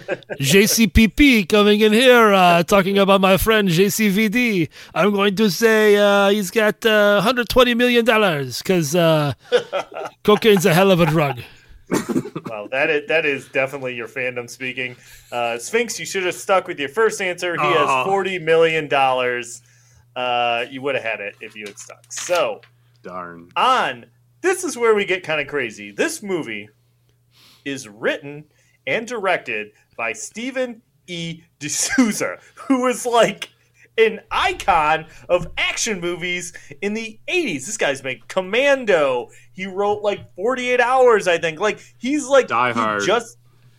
JCPP 0.41 1.49
coming 1.49 1.81
in 1.81 1.93
here 1.93 2.35
uh, 2.35 2.63
talking 2.65 2.99
about 2.99 3.21
my 3.21 3.37
friend 3.37 3.69
JCVD. 3.69 4.69
I'm 4.95 5.13
going 5.13 5.37
to 5.37 5.51
say 5.51 5.97
uh, 5.97 6.29
he's 6.29 6.51
got 6.51 6.85
uh, 6.85 7.15
120 7.15 7.73
million 7.75 8.05
dollars 8.05 8.59
because 8.59 8.95
uh, 8.95 9.33
cocaine's 10.25 10.67
a 10.67 10.75
hell 10.75 10.91
of 10.91 11.01
a 11.01 11.07
drug. 11.07 11.41
Well, 12.49 12.69
that 12.69 12.91
is 12.91 13.09
that 13.09 13.25
is 13.25 13.49
definitely 13.49 13.95
your 13.95 14.09
fandom 14.09 14.51
speaking. 14.51 14.97
Uh, 15.33 15.57
Sphinx, 15.59 15.99
you 15.99 16.07
should 16.07 16.25
have 16.25 16.35
stuck 16.35 16.67
with 16.69 16.79
your 16.79 16.89
first 16.89 17.23
answer. 17.23 17.55
He 17.55 17.61
Aw. 17.61 17.87
has 18.03 18.07
forty 18.07 18.39
million 18.39 18.87
dollars. 18.89 19.63
Uh, 20.17 20.65
you 20.71 20.83
would 20.83 20.95
have 20.95 21.05
had 21.05 21.21
it 21.21 21.37
if 21.41 21.55
you 21.55 21.65
had 21.67 21.79
stuck. 21.79 22.13
So 22.13 22.61
Darn. 23.03 23.49
on 23.57 24.07
this 24.43 24.65
is 24.65 24.77
where 24.77 24.95
we 24.95 25.05
get 25.05 25.23
kind 25.23 25.41
of 25.41 25.47
crazy. 25.47 25.91
This 25.91 26.23
movie 26.23 26.69
is 27.65 27.89
written 27.89 28.45
and 28.87 29.07
directed 29.07 29.73
by 29.97 30.13
Stephen 30.13 30.83
E. 31.07 31.43
D'Souza, 31.59 32.39
who 32.55 32.87
is 32.87 33.05
like 33.05 33.51
an 33.99 34.21
icon 34.31 35.07
of 35.29 35.47
action 35.59 36.01
movies 36.01 36.53
in 36.81 36.95
the 36.95 37.19
80s. 37.29 37.67
This 37.67 37.77
guy's 37.77 38.03
made 38.03 38.27
Commando. 38.29 39.29
He 39.53 39.67
wrote 39.67 40.03
like 40.03 40.35
48 40.35 40.81
Hours, 40.81 41.29
I 41.29 41.39
think. 41.39 41.61
Like 41.61 41.81
he's 41.99 42.27
like 42.27 42.49
Die 42.49 42.73
he 42.73 42.81
Hard. 42.81 43.03
just 43.03 43.37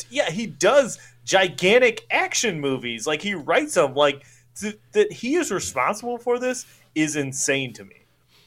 yeah, 0.10 0.30
he 0.30 0.46
does 0.46 1.00
gigantic 1.24 2.06
action 2.12 2.60
movies. 2.60 3.08
Like 3.08 3.22
he 3.22 3.34
writes 3.34 3.74
them 3.74 3.96
like 3.96 4.24
th- 4.60 4.80
that 4.94 5.12
he 5.12 5.36
is 5.36 5.52
responsible 5.52 6.18
for 6.18 6.40
this 6.40 6.66
is 6.96 7.16
insane 7.16 7.74
to 7.74 7.86
me. 7.86 7.96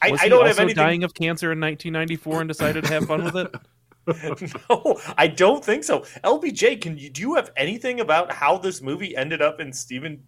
I, 0.01 0.11
Was 0.11 0.21
I 0.21 0.23
he 0.25 0.29
don't 0.29 0.39
also 0.39 0.47
have 0.49 0.59
anything 0.59 0.75
dying 0.75 1.03
of 1.03 1.13
cancer 1.13 1.51
in 1.51 1.59
1994 1.59 2.41
and 2.41 2.47
decided 2.47 2.83
to 2.83 2.93
have 2.93 3.05
fun 3.05 3.23
with 3.23 3.35
it? 3.35 3.55
no, 4.69 4.99
I 5.17 5.27
don't 5.27 5.65
think 5.65 5.83
so. 5.83 6.01
LPJ, 6.23 6.79
can 6.79 6.97
you 6.97 7.09
do 7.09 7.21
you 7.21 7.35
have 7.35 7.51
anything 7.57 7.99
about 7.99 8.31
how 8.31 8.57
this 8.57 8.81
movie 8.81 9.15
ended 9.17 9.41
up 9.41 9.59
in 9.59 9.73
Stephen 9.73 10.23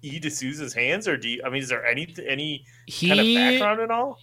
E. 0.00 0.18
D'Souza's 0.18 0.72
hands, 0.72 1.06
or 1.06 1.16
do 1.16 1.28
you, 1.28 1.42
I 1.44 1.50
mean, 1.50 1.62
is 1.62 1.68
there 1.68 1.84
any 1.84 2.14
any 2.26 2.64
kind 2.88 3.20
of 3.20 3.26
background 3.34 3.80
at 3.80 3.90
all? 3.90 4.18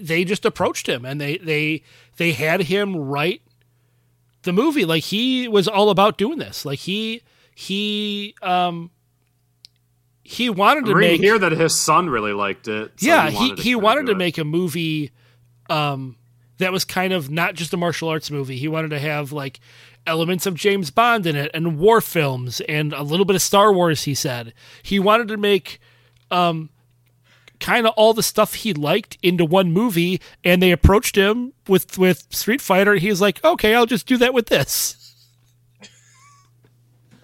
They 0.00 0.24
just 0.24 0.44
approached 0.44 0.88
him 0.88 1.04
and 1.04 1.20
they 1.20 1.38
they 1.38 1.84
they 2.16 2.32
had 2.32 2.62
him 2.62 2.96
write 2.96 3.42
the 4.42 4.52
movie. 4.52 4.84
Like 4.84 5.04
he 5.04 5.46
was 5.46 5.68
all 5.68 5.90
about 5.90 6.18
doing 6.18 6.38
this. 6.38 6.64
Like 6.64 6.80
he 6.80 7.22
he 7.54 8.34
um 8.42 8.90
he 10.30 10.48
wanted 10.48 10.84
to 10.84 10.92
I'm 10.92 11.00
make 11.00 11.20
here 11.20 11.36
that 11.40 11.50
his 11.50 11.74
son 11.74 12.08
really 12.08 12.32
liked 12.32 12.68
it. 12.68 12.92
so 13.00 13.06
yeah, 13.06 13.30
he 13.30 13.36
wanted 13.36 13.58
he 13.58 13.64
kinda 13.70 13.78
wanted 13.84 14.06
to 14.06 14.14
make 14.14 14.38
a 14.38 14.44
movie 14.44 15.10
um 15.68 16.14
that 16.58 16.70
was 16.70 16.84
kind 16.84 17.12
of 17.12 17.28
not 17.28 17.54
just 17.54 17.74
a 17.74 17.76
martial 17.76 18.08
arts 18.08 18.30
movie. 18.30 18.56
He 18.56 18.68
wanted 18.68 18.90
to 18.90 19.00
have 19.00 19.32
like 19.32 19.58
elements 20.06 20.46
of 20.46 20.54
James 20.54 20.92
Bond 20.92 21.26
in 21.26 21.34
it 21.34 21.50
and 21.52 21.78
war 21.78 22.00
films 22.00 22.60
and 22.68 22.92
a 22.92 23.02
little 23.02 23.24
bit 23.26 23.34
of 23.34 23.42
Star 23.42 23.72
Wars, 23.72 24.04
he 24.04 24.14
said. 24.14 24.54
He 24.84 25.00
wanted 25.00 25.26
to 25.28 25.36
make 25.36 25.80
um 26.30 26.70
kind 27.58 27.84
of 27.88 27.92
all 27.96 28.14
the 28.14 28.22
stuff 28.22 28.54
he 28.54 28.72
liked 28.72 29.18
into 29.24 29.44
one 29.44 29.72
movie 29.72 30.20
and 30.44 30.62
they 30.62 30.70
approached 30.70 31.16
him 31.16 31.54
with 31.66 31.98
with 31.98 32.26
Street 32.30 32.60
Fighter. 32.60 32.94
He's 32.94 33.20
like, 33.20 33.42
"Okay, 33.44 33.74
I'll 33.74 33.84
just 33.86 34.06
do 34.06 34.16
that 34.18 34.32
with 34.32 34.46
this." 34.46 34.96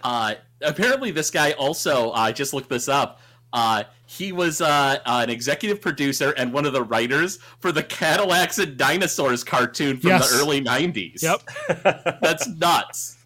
Uh, 0.03 0.35
apparently, 0.62 1.11
this 1.11 1.31
guy 1.31 1.53
also, 1.53 2.11
uh, 2.11 2.14
I 2.14 2.33
just 2.33 2.53
looked 2.55 2.69
this 2.69 2.88
up, 2.88 3.21
Uh, 3.53 3.85
he 4.07 4.33
was 4.33 4.61
uh, 4.61 4.99
an 5.07 5.31
executive 5.31 5.81
producer 5.81 6.33
and 6.33 6.53
one 6.53 6.66
of 6.66 6.73
the 6.73 6.83
writers 6.83 7.38
for 7.61 7.73
the 7.73 7.83
Cadillacs 7.83 8.59
and 8.59 8.77
Dinosaurs 8.77 9.42
cartoon 9.45 9.99
from 9.99 10.11
Yes. 10.11 10.31
the 10.31 10.38
early 10.38 10.61
'90s. 10.62 11.23
Yep. 11.23 12.19
that's 12.21 12.47
nuts. 12.49 13.16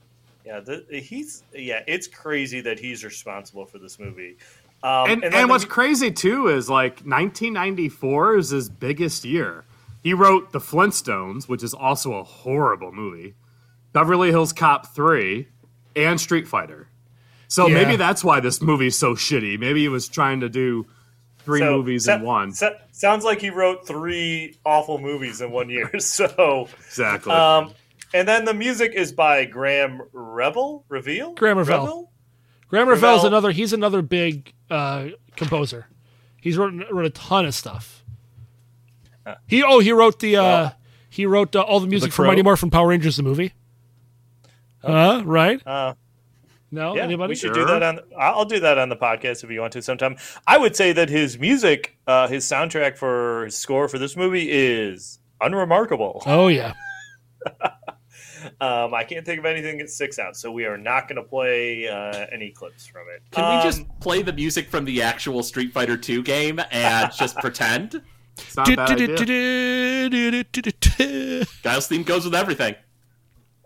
Yeah, 0.44 0.60
the, 0.60 0.84
he's 0.90 1.42
yeah, 1.54 1.82
it's 1.86 2.06
crazy 2.06 2.60
that 2.62 2.78
he's 2.78 3.02
responsible 3.04 3.66
for 3.66 3.78
this 3.78 3.98
movie. 3.98 4.36
Um, 4.82 5.10
and, 5.10 5.22
then 5.22 5.34
and 5.34 5.48
what's 5.50 5.64
mu- 5.64 5.70
crazy 5.70 6.10
too 6.10 6.48
is 6.48 6.68
like 6.70 7.00
1994 7.00 8.36
is 8.36 8.50
his 8.50 8.68
biggest 8.68 9.24
year. 9.24 9.64
He 10.02 10.14
wrote 10.14 10.52
The 10.52 10.60
Flintstones, 10.60 11.48
which 11.48 11.62
is 11.62 11.74
also 11.74 12.14
a 12.14 12.24
horrible 12.24 12.90
movie, 12.92 13.34
Beverly 13.92 14.30
Hills 14.30 14.52
Cop 14.54 14.94
3, 14.94 15.48
and 15.96 16.18
Street 16.20 16.46
Fighter. 16.48 16.88
So 17.50 17.66
Yeah. 17.66 17.74
maybe 17.74 17.96
that's 17.96 18.22
why 18.22 18.38
this 18.38 18.62
movie's 18.62 18.96
so 18.96 19.14
shitty. 19.14 19.58
Maybe 19.58 19.80
he 19.80 19.88
was 19.88 20.06
trying 20.08 20.38
to 20.40 20.48
do 20.48 20.86
three 21.40 21.58
so- 21.58 21.72
movies 21.72 22.04
so- 22.04 22.14
in 22.14 22.22
one. 22.22 22.52
so- 22.52 22.76
sounds 22.92 23.24
like 23.24 23.40
he 23.40 23.50
wrote 23.50 23.86
three 23.88 24.56
awful 24.64 24.98
movies 24.98 25.40
in 25.40 25.50
one 25.50 25.68
year. 25.68 25.90
So 25.98 26.68
Exactly. 26.86 27.32
Um, 27.32 27.72
and 28.14 28.28
then 28.28 28.44
the 28.44 28.54
music 28.54 28.92
is 28.94 29.10
by 29.10 29.46
Graham 29.46 30.02
Revel. 30.12 30.84
Reveal. 30.88 31.32
Graham 31.34 31.58
Revell. 31.58 31.80
Revel? 31.84 32.12
Graham 32.68 32.88
Revell's 32.88 33.24
Revell- 33.24 33.26
another. 33.26 33.50
He's 33.50 33.72
another 33.72 34.00
big 34.00 34.52
uh, 34.70 35.08
composer. 35.36 35.86
He's 36.40 36.56
written 36.56 36.84
wrote 36.90 37.06
a 37.06 37.10
ton 37.10 37.46
of 37.46 37.54
stuff. 37.54 38.04
He 39.48 39.62
oh 39.62 39.80
he 39.80 39.90
wrote 39.92 40.20
the 40.20 40.36
uh, 40.36 40.70
he 41.08 41.26
wrote 41.26 41.54
uh, 41.56 41.60
all 41.62 41.80
the 41.80 41.86
music 41.88 42.12
for 42.12 42.22
Crow? 42.22 42.28
Mighty 42.30 42.42
Morphin 42.42 42.70
Power 42.70 42.88
Rangers 42.88 43.16
the 43.16 43.22
movie. 43.24 43.52
Uh, 44.82 45.22
right? 45.24 45.60
No, 46.72 46.94
yeah, 46.94 47.02
anybody? 47.02 47.30
we 47.30 47.34
should 47.34 47.52
do 47.52 47.64
that 47.64 47.82
on. 47.82 47.98
I'll 48.18 48.44
do 48.44 48.60
that 48.60 48.78
on 48.78 48.88
the 48.88 48.96
podcast 48.96 49.42
if 49.42 49.50
you 49.50 49.60
want 49.60 49.72
to 49.72 49.82
sometime. 49.82 50.16
I 50.46 50.56
would 50.56 50.76
say 50.76 50.92
that 50.92 51.08
his 51.08 51.36
music, 51.38 51.98
uh, 52.06 52.28
his 52.28 52.44
soundtrack 52.44 52.96
for 52.96 53.46
his 53.46 53.56
score 53.56 53.88
for 53.88 53.98
this 53.98 54.16
movie 54.16 54.48
is 54.50 55.18
unremarkable. 55.40 56.22
Oh 56.26 56.48
yeah. 56.48 56.74
Um, 58.58 58.94
I 58.94 59.04
can't 59.04 59.24
think 59.26 59.38
of 59.38 59.44
anything 59.44 59.76
that 59.78 59.90
sticks 59.90 60.18
out, 60.18 60.34
so 60.36 60.50
we 60.50 60.64
are 60.64 60.78
not 60.78 61.08
going 61.08 61.16
to 61.16 61.22
play 61.22 61.86
uh, 61.88 62.26
any 62.32 62.50
clips 62.50 62.86
from 62.86 63.02
it. 63.14 63.22
Can 63.32 63.44
Um, 63.44 63.56
we 63.58 63.62
just 63.62 63.82
play 64.00 64.22
the 64.22 64.32
music 64.32 64.70
from 64.70 64.86
the 64.86 65.02
actual 65.02 65.42
Street 65.42 65.72
Fighter 65.74 65.96
2 65.96 66.22
game 66.22 66.58
and 66.70 67.12
just 67.12 67.36
pretend? 67.38 68.00
It's 68.38 68.56
not 68.56 68.68
a 68.70 68.76
bad 68.76 68.90
idea. 68.92 69.08
Guile's 71.62 71.86
theme 71.86 72.02
goes 72.02 72.24
with 72.24 72.34
everything. 72.34 72.74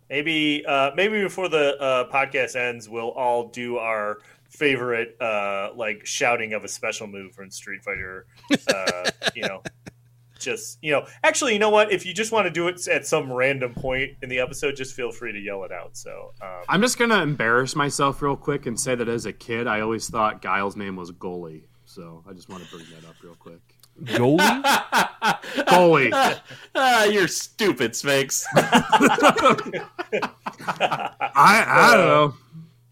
Maybe 0.09 0.65
uh, 0.67 0.91
maybe 0.95 1.23
before 1.23 1.49
the 1.49 1.81
uh, 1.81 2.11
podcast 2.11 2.57
ends, 2.57 2.89
we'll 2.89 3.11
all 3.11 3.49
do 3.49 3.79
our 3.79 4.19
favorite 4.49 5.21
uh, 5.21 5.71
like 5.75 6.07
shouting 6.07 6.53
of 6.53 6.65
a 6.65 6.69
special 6.69 7.07
move 7.07 7.35
from 7.35 7.51
Street 7.51 7.83
Fighter. 7.83 8.27
Uh, 8.69 9.11
you 9.35 9.43
know, 9.43 9.63
just 10.39 10.79
you 10.83 10.93
know, 10.93 11.07
actually, 11.23 11.53
you 11.53 11.59
know 11.59 11.71
what? 11.71 11.93
If 11.93 12.07
you 12.07 12.15
just 12.15 12.33
want 12.33 12.47
to 12.47 12.51
do 12.51 12.69
it 12.69 12.87
at 12.89 13.07
some 13.07 13.33
random 13.33 13.75
point 13.75 14.13
in 14.23 14.29
the 14.29 14.39
episode, 14.39 14.77
just 14.77 14.95
feel 14.95 15.11
free 15.11 15.33
to 15.33 15.39
yell 15.41 15.65
it 15.65 15.73
out. 15.73 15.97
So. 15.97 16.33
Um, 16.41 16.63
I'm 16.69 16.81
just 16.81 16.99
gonna 16.99 17.23
embarrass 17.23 17.75
myself 17.75 18.23
real 18.23 18.37
quick 18.37 18.67
and 18.67 18.79
say 18.79 18.95
that 18.95 19.09
as 19.09 19.27
a 19.27 19.33
kid, 19.33 19.67
I 19.67 19.81
always 19.81 20.09
thought 20.09 20.43
Guile's 20.43 20.77
name 20.77 20.97
was 20.97 21.11
Goalie. 21.13 21.65
So 21.85 22.25
I 22.29 22.33
just 22.33 22.49
want 22.49 22.65
to 22.65 22.71
bring 22.71 22.87
that 22.95 23.09
up 23.09 23.17
real 23.23 23.37
quick. 23.37 23.74
Goalie? 24.03 24.63
Goalie. 25.67 26.41
Ah, 26.77 27.05
you're 27.05 27.29
stupid, 27.29 27.95
Sphinx. 27.95 28.45
I 28.57 28.65
I 31.37 31.95
don't 31.97 32.07
know. 32.07 32.35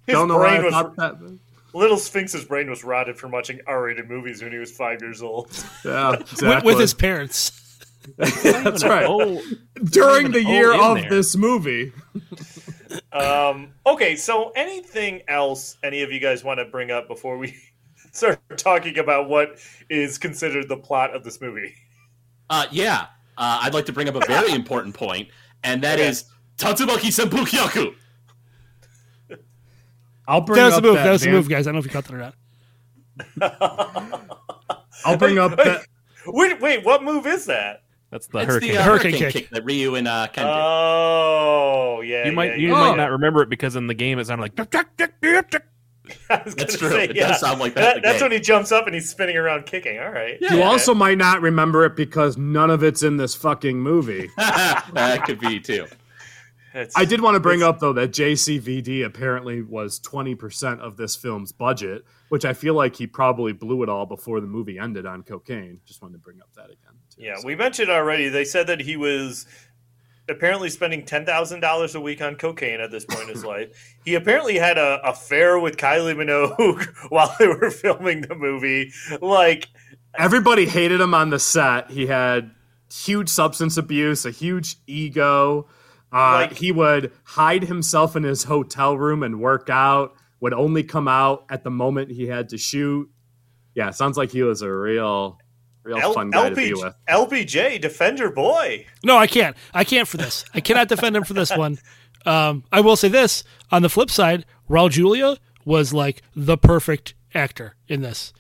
His 0.07 0.15
don't 0.15 0.29
know 0.29 0.39
why 0.39 0.59
brain 0.59 0.61
I 0.61 0.65
was- 0.65 0.73
thought 0.75 0.97
that. 0.97 1.39
Little 1.75 1.97
Sphinx's 1.97 2.45
brain 2.45 2.69
was 2.69 2.85
rotted 2.85 3.17
from 3.19 3.31
watching 3.31 3.59
R-rated 3.67 4.07
movies 4.09 4.43
when 4.43 4.53
he 4.53 4.59
was 4.59 4.71
five 4.71 5.01
years 5.01 5.23
old. 5.23 5.51
Yeah, 5.85 6.11
with, 6.11 6.21
exactly. 6.33 6.67
with 6.71 6.79
his 6.81 6.93
parents. 6.95 7.51
That's 8.19 8.85
right. 8.85 9.07
Oh, 9.09 9.41
During 9.83 10.33
the 10.33 10.39
even 10.41 10.53
year 10.53 10.73
O 10.75 10.93
in 10.93 10.97
of 10.99 11.03
there. 11.03 11.11
this 11.11 11.35
movie. 11.37 11.93
Um, 13.11 13.73
okay, 13.87 14.17
so 14.17 14.53
anything 14.55 15.23
else 15.29 15.79
any 15.83 16.03
of 16.03 16.13
you 16.13 16.21
guys 16.21 16.45
want 16.45 16.59
to 16.59 16.67
bring 16.67 16.91
up 16.91 17.09
before 17.09 17.39
we 17.39 17.55
start 18.17 18.41
talking 18.57 18.99
about 18.99 19.29
what 19.29 19.59
is 19.91 20.19
considered 20.19 20.69
the 20.69 20.77
plot 20.77 21.15
of 21.15 21.25
this 21.25 21.41
movie? 21.41 21.75
Uh, 22.51 22.67
yeah, 22.71 23.07
uh, 23.39 23.61
I'd 23.63 23.75
like 23.75 23.87
to 23.87 23.93
bring 23.93 24.09
up 24.09 24.15
a 24.15 24.21
very 24.27 24.53
important 24.55 24.95
point, 24.95 25.29
and 25.65 25.83
that 25.83 25.99
Okay. 25.99 26.09
is 26.09 26.25
Tatsumaki 26.59 27.09
Senpukyaku. 27.11 27.95
I'll 30.29 30.41
bring 30.41 30.57
That 30.59 30.67
was 30.67 30.75
the 30.75 30.79
up 30.79 30.85
move. 30.85 30.95
that 30.97 31.05
That 31.05 31.11
was 31.13 31.21
the 31.23 31.27
Van- 31.27 31.35
move, 31.35 31.49
guys. 31.49 31.67
I 31.67 31.73
don't 31.73 31.75
know 31.75 31.79
if 31.81 31.85
you 31.87 31.91
caught 31.91 32.05
that 32.05 32.15
or 32.15 32.19
not. 33.39 34.23
I'll 35.05 35.17
bring 35.17 35.39
up 35.39 35.57
Wait, 35.59 35.65
that. 35.65 35.87
Wait, 36.27 36.61
wait, 36.61 36.85
what 36.85 37.03
move 37.03 37.27
is 37.27 37.47
that? 37.47 37.83
That's 38.11 38.27
the 38.29 38.39
It's 38.39 38.47
hurricane. 38.53 38.73
the 38.73 38.79
uh, 38.79 38.83
Hurricane 38.85 39.13
hurricane, 39.13 39.33
kick. 39.33 39.43
kick. 39.45 39.51
that 39.51 39.65
Ryu 39.65 39.95
and 39.97 40.07
uh, 40.07 40.29
Ken 40.29 40.45
did. 40.47 40.53
Oh, 40.55 42.03
yeah. 42.05 42.27
you 42.27 42.33
might 42.33 42.51
yeah, 42.51 42.57
you 42.57 42.69
yeah. 42.69 42.75
might 42.75 42.97
not 42.97 43.11
remember 43.11 43.43
it 43.43 43.49
because 43.49 43.75
in 43.75 43.87
the 43.87 43.95
game 43.95 44.19
it 44.19 44.27
sounded 44.27 44.43
like 44.43 44.53
I 44.61 44.63
was 44.63 45.63
That's 46.29 46.77
true. 46.79 46.91
say, 46.91 47.05
It 47.05 47.17
yeah. 47.17 47.29
does 47.29 47.41
sound 47.41 47.61
like 47.61 47.75
that 47.75 47.97
in 47.97 48.03
the 48.03 48.07
that's 48.09 48.19
game. 48.21 48.27
when 48.27 48.33
he 48.33 48.41
jumps 48.41 48.73
up 48.73 48.87
and 48.87 48.95
he's 48.95 49.09
spinning 49.11 49.37
around 49.37 49.67
kicking. 49.67 49.99
All 49.99 50.11
right. 50.11 50.39
Yeah. 50.41 50.55
You 50.55 50.63
also 50.63 50.95
might 50.95 51.19
not 51.19 51.41
remember 51.43 51.85
it 51.85 51.97
because 51.97 52.37
none 52.37 52.71
of 52.71 52.83
it's 52.83 53.03
in 53.03 53.17
this 53.17 53.35
fucking 53.35 53.79
movie. 53.81 54.31
that 54.37 55.23
could 55.27 55.39
be 55.41 55.61
too. 55.61 55.87
It's- 56.75 56.93
I 56.97 57.05
did 57.05 57.21
want 57.21 57.35
to 57.35 57.41
bring 57.41 57.63
up 57.63 57.81
though 57.81 57.93
that 57.93 58.13
JCVD 58.13 59.05
apparently 59.05 59.61
was 59.63 60.01
20% 60.01 60.81
of 60.81 60.97
this 60.97 61.15
film's 61.17 61.53
budget, 61.53 62.03
which 62.31 62.45
I 62.47 62.55
feel 62.55 62.73
like 62.75 62.97
he 62.97 63.07
probably 63.07 63.53
blew 63.53 63.83
it 63.83 63.91
all 63.91 64.07
before 64.07 64.41
the 64.41 64.47
movie 64.47 64.79
ended 64.79 65.05
on 65.05 65.23
cocaine. 65.23 65.81
Just 65.87 66.01
wanted 66.01 66.15
to 66.15 66.19
bring 66.21 66.41
up 66.41 66.49
that 66.57 66.65
again. 66.67 66.95
too. 67.15 67.23
Yeah, 67.25 67.37
So- 67.37 67.47
we 67.47 67.57
mentioned 67.57 67.91
already. 67.91 68.29
They 68.31 68.45
said 68.45 68.69
that 68.69 68.81
he 68.81 68.97
was 68.97 69.47
apparently 70.29 70.71
spending 70.71 71.05
ten 71.05 71.25
thousand 71.27 71.61
dollars 71.61 71.95
a 71.95 72.01
week 72.01 72.21
on 72.23 72.37
cocaine 72.37 72.81
at 72.81 72.91
this 72.91 73.05
point 73.05 73.23
in 73.23 73.29
his 73.29 73.45
life. 73.45 73.69
He 74.05 74.15
apparently 74.15 74.57
had 74.59 74.79
a 74.79 75.01
affair 75.09 75.59
with 75.59 75.77
Kylie 75.77 76.15
Minogue 76.17 76.87
while 77.11 77.35
they 77.39 77.47
were 77.49 77.71
filming 77.71 78.23
the 78.23 78.35
movie. 78.35 78.93
Like, 79.21 79.69
Everybody 80.19 80.67
hated 80.67 81.01
him 81.01 81.15
on 81.15 81.31
the 81.31 81.39
set. 81.39 81.91
He 81.91 82.07
had 82.07 82.51
huge 82.93 83.29
substance 83.29 83.77
abuse, 83.77 84.27
a 84.27 84.31
huge 84.31 84.77
ego. 84.87 85.67
Uh, 86.13 86.47
Like- 86.49 86.53
he 86.55 86.71
would 86.73 87.11
hide 87.25 87.65
himself 87.65 88.15
in 88.17 88.23
his 88.23 88.45
hotel 88.45 88.97
room 88.99 89.23
and 89.23 89.41
work 89.41 89.69
out. 89.71 90.15
Would 90.41 90.53
only 90.55 90.83
come 90.83 91.07
out 91.09 91.45
at 91.49 91.63
the 91.65 91.71
moment 91.71 92.11
he 92.11 92.27
had 92.27 92.49
to 92.51 92.59
shoot. 92.59 93.09
Yeah, 93.75 93.91
sounds 93.91 94.19
like 94.19 94.33
he 94.33 94.43
was 94.43 94.61
a 94.61 94.71
real, 94.71 95.39
real 95.85 95.99
L- 95.99 96.13
fun 96.13 96.31
guy 96.31 96.49
to 96.51 96.55
be 96.55 96.71
LPJ, 96.71 96.83
with. 96.85 96.95
LPJ, 97.09 97.81
defend 97.81 98.19
your 98.19 98.31
boy. 98.31 98.87
No, 99.05 99.17
I 99.17 99.27
can't. 99.27 99.57
I 99.75 99.85
can't 99.85 100.07
for 100.09 100.17
this. 100.17 100.45
I 100.55 100.61
cannot 100.61 100.89
defend 100.89 101.17
him 101.17 101.25
for 101.25 101.35
this 101.35 101.55
one. 101.57 101.79
Um, 102.25 102.65
I 102.73 102.81
will 102.81 102.97
say 102.97 103.09
this: 103.09 103.43
on 103.71 103.83
the 103.83 103.89
flip 103.89 104.11
side, 104.11 104.45
Raul 104.71 104.91
Julia 104.91 105.37
was 105.65 105.93
like 105.93 106.23
the 106.37 106.57
perfect 106.57 107.15
actor 107.35 107.75
in 107.89 108.03
this. 108.03 108.33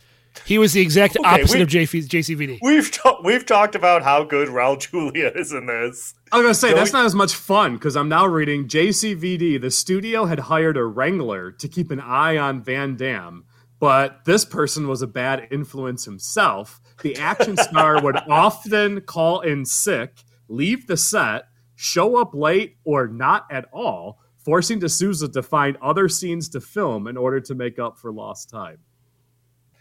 He 0.46 0.56
was 0.56 0.72
the 0.72 0.80
exact 0.80 1.16
Okay, 1.18 1.28
opposite 1.28 1.60
of 1.60 1.68
JF- 1.68 2.08
JCVD. 2.08 2.58
We've 2.62 2.90
ta- 2.90 3.20
we've 3.22 3.44
talked 3.44 3.74
about 3.74 4.02
how 4.02 4.24
good 4.24 4.48
Raul 4.48 4.78
Julia 4.80 5.30
is 5.34 5.52
in 5.52 5.66
this. 5.66 6.14
I 6.32 6.36
was 6.38 6.44
gonna 6.44 6.54
say 6.54 6.68
Don't- 6.68 6.78
that's 6.78 6.92
not 6.94 7.04
as 7.04 7.14
much 7.14 7.34
fun 7.34 7.74
because 7.74 7.96
I'm 7.96 8.08
now 8.08 8.26
reading 8.26 8.66
JCVD. 8.66 9.58
The 9.60 9.70
studio 9.70 10.24
had 10.24 10.38
hired 10.40 10.78
a 10.78 10.84
wrangler 10.84 11.52
to 11.52 11.68
keep 11.68 11.90
an 11.90 12.00
eye 12.00 12.38
on 12.38 12.62
Van 12.62 12.96
Damme, 12.96 13.44
but 13.78 14.24
this 14.24 14.46
person 14.46 14.88
was 14.88 15.02
a 15.02 15.06
bad 15.06 15.48
influence 15.50 16.06
himself. 16.06 16.80
The 17.02 17.16
action 17.16 17.56
star 17.56 18.02
would 18.02 18.16
often 18.28 19.00
call 19.02 19.40
in 19.40 19.64
sick, 19.64 20.22
leave 20.48 20.86
the 20.86 20.96
set, 20.96 21.46
show 21.74 22.16
up 22.16 22.34
late, 22.34 22.76
or 22.84 23.08
not 23.08 23.46
at 23.50 23.66
all, 23.72 24.20
forcing 24.38 24.78
de 24.78 24.88
Souza 24.88 25.28
to 25.28 25.42
find 25.42 25.76
other 25.82 26.08
scenes 26.08 26.48
to 26.50 26.60
film 26.60 27.06
in 27.06 27.16
order 27.16 27.40
to 27.40 27.54
make 27.54 27.78
up 27.78 27.98
for 27.98 28.12
lost 28.12 28.50
time. 28.50 28.78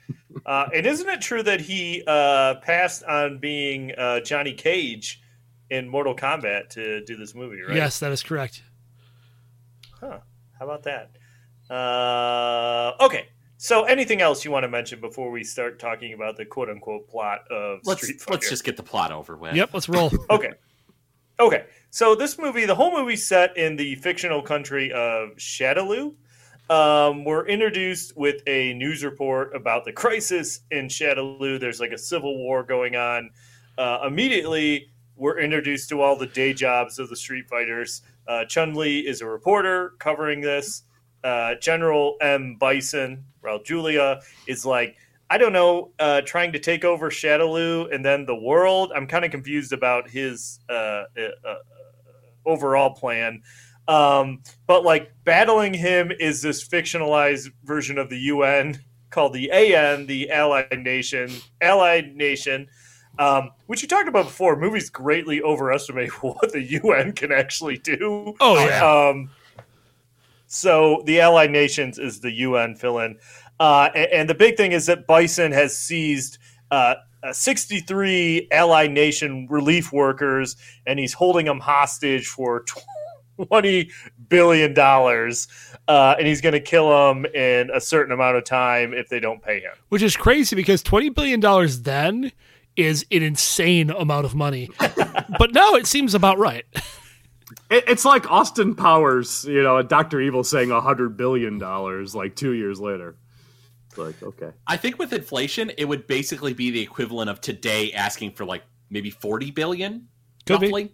Uh, 0.46 0.68
and 0.74 0.86
isn't 0.86 1.10
it 1.10 1.22
true 1.22 1.44
that 1.44 1.60
he 1.60 2.04
uh, 2.08 2.56
passed 2.62 3.04
on 3.04 3.38
being 3.38 3.92
uh, 3.98 4.20
Johnny 4.22 4.54
Cage 4.54 5.22
in 5.70 5.88
Mortal 5.88 6.16
Kombat 6.16 6.70
to 6.70 7.04
do 7.04 7.18
this 7.18 7.36
movie? 7.36 7.62
Right? 7.62 7.76
Yes, 7.76 8.00
that 8.00 8.12
is 8.12 8.24
correct. 8.24 8.64
Huh. 10.00 10.20
How 10.58 10.66
about 10.66 10.84
that? 10.84 11.12
Uh, 11.70 12.94
okay. 13.06 13.28
So, 13.64 13.84
anything 13.84 14.24
else 14.24 14.44
you 14.44 14.50
want 14.50 14.64
to 14.64 14.68
mention 14.68 15.00
before 15.00 15.30
we 15.30 15.44
start 15.44 15.78
talking 15.78 16.14
about 16.14 16.36
the 16.36 16.44
quote 16.44 16.68
unquote 16.68 17.08
plot 17.08 17.42
of 17.52 17.82
Let's 17.84 18.02
Street 18.02 18.20
Fighter? 18.20 18.32
let's 18.32 18.50
just 18.50 18.64
get 18.64 18.76
the 18.76 18.82
plot 18.82 19.12
over 19.12 19.38
with. 19.38 19.54
Yep, 19.54 19.70
let's 19.72 19.88
roll. 19.88 20.12
okay. 20.32 20.54
Okay. 21.40 21.66
So 21.92 22.16
this 22.16 22.40
movie, 22.40 22.66
the 22.66 22.74
whole 22.74 22.92
movie 22.92 23.16
set 23.16 23.56
in 23.56 23.76
the 23.76 23.94
fictional 23.98 24.42
country 24.42 24.92
of 24.92 25.36
Shadaloo. 25.36 26.16
Um, 26.72 27.24
we're 27.24 27.46
introduced 27.46 28.18
with 28.18 28.42
a 28.48 28.74
news 28.74 29.04
report 29.04 29.56
about 29.56 29.86
the 29.86 29.94
crisis 29.94 30.62
in 30.72 30.88
Shadaloo. 30.88 31.60
There's 31.60 31.80
like 31.80 31.92
a 31.92 32.00
civil 32.00 32.40
war 32.40 32.64
going 32.64 32.96
on. 32.96 33.30
Uh, 33.78 34.00
immediately, 34.08 34.90
we're 35.16 35.38
introduced 35.38 35.88
to 35.90 36.02
all 36.02 36.16
the 36.16 36.26
day 36.26 36.52
jobs 36.52 36.98
of 36.98 37.10
the 37.10 37.16
Street 37.16 37.48
Fighters. 37.48 38.02
Uh, 38.28 38.44
Chun 38.44 38.74
Li 38.74 39.02
is 39.02 39.22
a 39.22 39.28
reporter 39.28 39.94
covering 40.00 40.42
this. 40.42 40.82
Uh, 41.24 41.56
General 41.56 42.18
M. 42.22 42.56
Bison, 42.60 43.26
Raul 43.44 43.64
Julia, 43.64 44.22
is 44.48 44.66
like, 44.66 44.98
I 45.30 45.38
don't 45.38 45.54
know, 45.54 45.92
uh, 46.00 46.22
trying 46.22 46.52
to 46.54 46.60
take 46.60 46.84
over 46.84 47.10
Shadaloo 47.10 47.94
and 47.94 48.04
then 48.04 48.26
the 48.26 48.36
world. 48.36 48.92
I'm 48.96 49.08
kind 49.08 49.24
of 49.24 49.32
confused 49.32 49.72
about 49.72 50.10
his 50.10 50.60
uh, 50.70 50.74
uh, 50.74 51.06
uh, 51.46 51.56
overall 52.46 52.92
plan. 52.92 53.42
Um, 53.88 54.44
but 54.68 54.84
like 54.84 55.12
battling 55.24 55.74
him 55.74 56.12
is 56.12 56.42
this 56.42 56.68
fictionalized 56.68 57.52
version 57.64 57.98
of 57.98 58.10
the 58.10 58.18
UN 58.18 58.80
called 59.10 59.34
the 59.34 59.52
AN, 59.52 60.06
the 60.08 60.32
Allied 60.32 60.80
Nation, 60.84 61.30
Allied 61.60 62.16
Nation, 62.16 62.68
um, 63.20 63.52
which 63.68 63.82
you 63.82 63.88
talked 63.88 64.08
about 64.08 64.26
before. 64.26 64.56
Movies 64.56 64.90
greatly 64.90 65.42
overestimate 65.42 66.10
what 66.24 66.52
the 66.52 66.62
UN 66.62 67.14
can 67.14 67.32
actually 67.32 67.78
do. 67.78 68.34
Oh, 68.40 68.66
yeah. 68.66 69.10
Um, 69.10 69.30
so 70.52 71.02
the 71.06 71.22
Allied 71.22 71.52
Nations 71.52 71.98
is 71.98 72.20
the 72.20 72.32
UN 72.32 72.76
fill-in, 72.76 73.18
uh, 73.60 73.90
and, 73.96 74.12
and 74.12 74.30
the 74.30 74.36
big 74.36 74.58
thing 74.58 74.72
is 74.72 74.86
that 74.88 75.08
Bison 75.08 75.52
has 75.52 75.78
seized. 75.78 76.38
Uh, 76.70 76.96
uh, 77.24 77.32
63 77.32 78.48
Allied 78.52 78.90
Nation 78.90 79.46
relief 79.48 79.94
workers, 79.94 80.56
and 80.88 80.98
he's 80.98 81.14
holding 81.14 81.46
them 81.46 81.60
hostage 81.60 82.26
for 82.26 82.66
20 83.38 83.92
billion 84.30 84.74
dollars, 84.74 85.48
uh, 85.88 86.16
and 86.18 86.28
he's 86.28 86.42
going 86.42 86.54
to 86.54 86.60
kill 86.60 86.90
them 86.90 87.26
in 87.28 87.70
a 87.72 87.80
certain 87.80 88.12
amount 88.12 88.38
of 88.38 88.44
time 88.44 88.94
if 88.94 89.10
they 89.10 89.20
don't 89.20 89.42
pay 89.42 89.60
him. 89.60 89.74
Which 89.90 90.02
is 90.02 90.16
crazy 90.16 90.56
because 90.56 90.82
twenty 90.82 91.10
billion 91.10 91.40
dollars 91.40 91.82
then 91.82 92.32
is 92.76 93.06
an 93.12 93.22
insane 93.22 93.90
amount 93.90 94.26
of 94.26 94.34
money, 94.34 94.70
but 95.38 95.54
now 95.54 95.74
it 95.76 95.86
seems 95.88 96.14
about 96.14 96.38
right. 96.38 96.66
It, 97.70 97.84
it's 97.88 98.06
like 98.06 98.30
Austin 98.32 98.76
Powers, 98.76 99.46
you 99.46 99.64
know, 99.64 99.78
and 99.78 99.90
Doctor 99.90 100.22
Evil 100.22 100.44
saying 100.44 100.72
a 100.72 100.82
hundred 100.82 101.18
billion 101.18 101.58
dollars 101.58 102.16
like 102.16 102.36
two 102.36 102.54
years 102.54 102.80
later. 102.80 103.16
It's 103.90 103.98
like 103.98 104.24
okay, 104.24 104.52
I 104.68 104.78
think 104.78 105.00
with 105.00 105.12
inflation, 105.14 105.72
it 105.78 105.86
would 105.86 106.08
basically 106.08 106.54
be 106.54 106.72
the 106.72 106.82
equivalent 106.82 107.30
of 107.30 107.42
today 107.42 107.92
asking 107.94 108.34
for 108.34 108.46
like 108.46 108.64
maybe 108.90 109.10
40 109.10 109.52
billion, 109.52 110.08
Could 110.46 110.60
be. 110.60 110.68
roughly. 110.68 110.94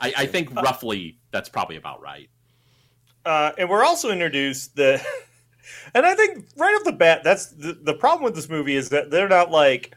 I, 0.00 0.14
I 0.18 0.26
think 0.26 0.54
roughly 0.54 1.18
that's 1.30 1.48
probably 1.48 1.76
about 1.76 2.00
right. 2.00 2.28
Uh, 3.24 3.52
and 3.58 3.68
we're 3.68 3.84
also 3.84 4.10
introduced 4.10 4.76
the, 4.76 5.04
and 5.94 6.04
I 6.04 6.14
think 6.14 6.46
right 6.56 6.74
off 6.74 6.84
the 6.84 6.92
bat, 6.92 7.22
that's 7.24 7.46
the, 7.46 7.72
the 7.72 7.94
problem 7.94 8.24
with 8.24 8.34
this 8.34 8.48
movie 8.48 8.76
is 8.76 8.90
that 8.90 9.10
they're 9.10 9.28
not 9.28 9.50
like, 9.50 9.94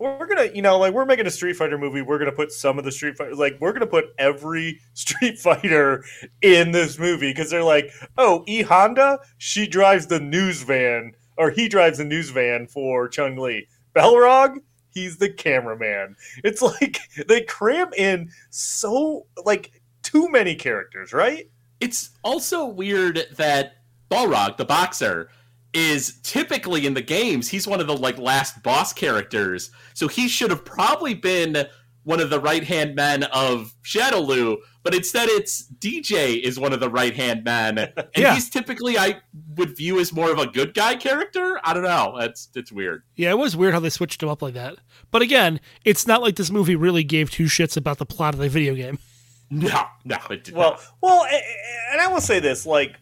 we're 0.00 0.26
gonna, 0.26 0.50
you 0.54 0.62
know, 0.62 0.78
like 0.78 0.94
we're 0.94 1.04
making 1.04 1.26
a 1.26 1.30
Street 1.30 1.56
Fighter 1.56 1.76
movie. 1.76 2.00
We're 2.00 2.18
gonna 2.18 2.32
put 2.32 2.52
some 2.52 2.78
of 2.78 2.84
the 2.84 2.90
Street 2.90 3.18
Fighter, 3.18 3.34
like 3.34 3.58
we're 3.60 3.72
gonna 3.72 3.86
put 3.86 4.06
every 4.18 4.80
Street 4.94 5.38
Fighter 5.38 6.02
in 6.40 6.72
this 6.72 6.98
movie 6.98 7.30
because 7.30 7.50
they're 7.50 7.62
like, 7.62 7.92
oh, 8.16 8.42
E 8.48 8.62
Honda, 8.62 9.18
she 9.36 9.66
drives 9.66 10.06
the 10.06 10.18
news 10.18 10.62
van, 10.62 11.12
or 11.36 11.50
he 11.50 11.68
drives 11.68 11.98
the 11.98 12.04
news 12.04 12.30
van 12.30 12.66
for 12.66 13.08
Chung 13.08 13.36
Li. 13.36 13.68
Balrog, 13.94 14.56
he's 14.94 15.18
the 15.18 15.28
cameraman. 15.28 16.16
It's 16.42 16.62
like 16.80 17.00
they 17.28 17.42
cram 17.42 17.92
in 17.96 18.30
so 18.48 19.26
like 19.44 19.82
too 20.02 20.30
many 20.30 20.54
characters, 20.54 21.12
right? 21.12 21.50
It's 21.78 22.10
also 22.24 22.66
weird 22.66 23.26
that 23.36 23.74
Balrog, 24.10 24.56
the 24.56 24.64
boxer, 24.64 25.30
is 25.72 26.20
typically 26.22 26.86
in 26.86 26.94
the 26.94 27.02
games, 27.02 27.48
he's 27.48 27.66
one 27.66 27.80
of 27.80 27.86
the 27.86 27.96
like 27.96 28.18
last 28.18 28.62
boss 28.62 28.92
characters. 28.92 29.70
So 29.94 30.08
he 30.08 30.28
should 30.28 30.50
have 30.50 30.64
probably 30.64 31.14
been 31.14 31.66
one 32.04 32.18
of 32.18 32.30
the 32.30 32.40
right 32.40 32.64
hand 32.64 32.94
men 32.94 33.24
of 33.24 33.74
Shadaloo, 33.84 34.56
but 34.82 34.94
instead 34.94 35.28
it's 35.28 35.70
DJ 35.78 36.40
is 36.42 36.58
one 36.58 36.72
of 36.72 36.80
the 36.80 36.88
right 36.88 37.14
hand 37.14 37.44
men. 37.44 37.78
And 37.96 38.06
Yeah. 38.16 38.34
he's 38.34 38.48
typically 38.50 38.98
I 38.98 39.20
would 39.56 39.76
view 39.76 40.00
as 40.00 40.12
more 40.12 40.32
of 40.32 40.38
a 40.38 40.46
good 40.46 40.74
guy 40.74 40.96
character. 40.96 41.60
I 41.62 41.74
don't 41.74 41.82
know. 41.84 42.16
It's 42.18 42.48
it's 42.54 42.72
weird. 42.72 43.02
Yeah, 43.16 43.30
it 43.30 43.38
was 43.38 43.54
weird 43.56 43.74
how 43.74 43.80
they 43.80 43.90
switched 43.90 44.22
him 44.22 44.28
up 44.30 44.40
like 44.42 44.54
that. 44.54 44.76
But 45.10 45.22
again, 45.22 45.60
it's 45.84 46.06
not 46.06 46.22
like 46.22 46.36
this 46.36 46.50
movie 46.50 46.74
really 46.74 47.04
gave 47.04 47.30
two 47.30 47.44
shits 47.44 47.76
about 47.76 47.98
the 47.98 48.06
plot 48.06 48.34
of 48.34 48.40
the 48.40 48.48
video 48.48 48.74
game. 48.74 48.98
No, 49.52 49.82
no, 50.04 50.16
it 50.30 50.44
did 50.44 50.54
Well, 50.54 50.70
not. 50.74 50.80
well, 51.00 51.22
a- 51.24 51.26
a- 51.34 51.92
and 51.92 52.00
I 52.00 52.06
will 52.06 52.20
say 52.20 52.38
this, 52.38 52.64
like, 52.64 52.94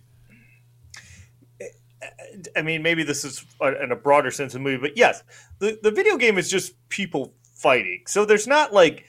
I 2.58 2.62
mean, 2.62 2.82
maybe 2.82 3.02
this 3.04 3.24
is 3.24 3.44
in 3.60 3.92
a 3.92 3.96
broader 3.96 4.30
sense 4.30 4.54
of 4.54 4.60
the 4.60 4.64
movie, 4.64 4.80
but 4.80 4.96
yes, 4.96 5.22
the 5.60 5.78
the 5.82 5.90
video 5.90 6.16
game 6.16 6.38
is 6.38 6.50
just 6.50 6.74
people 6.88 7.34
fighting, 7.54 8.02
so 8.06 8.24
there's 8.24 8.46
not 8.46 8.72
like 8.72 9.04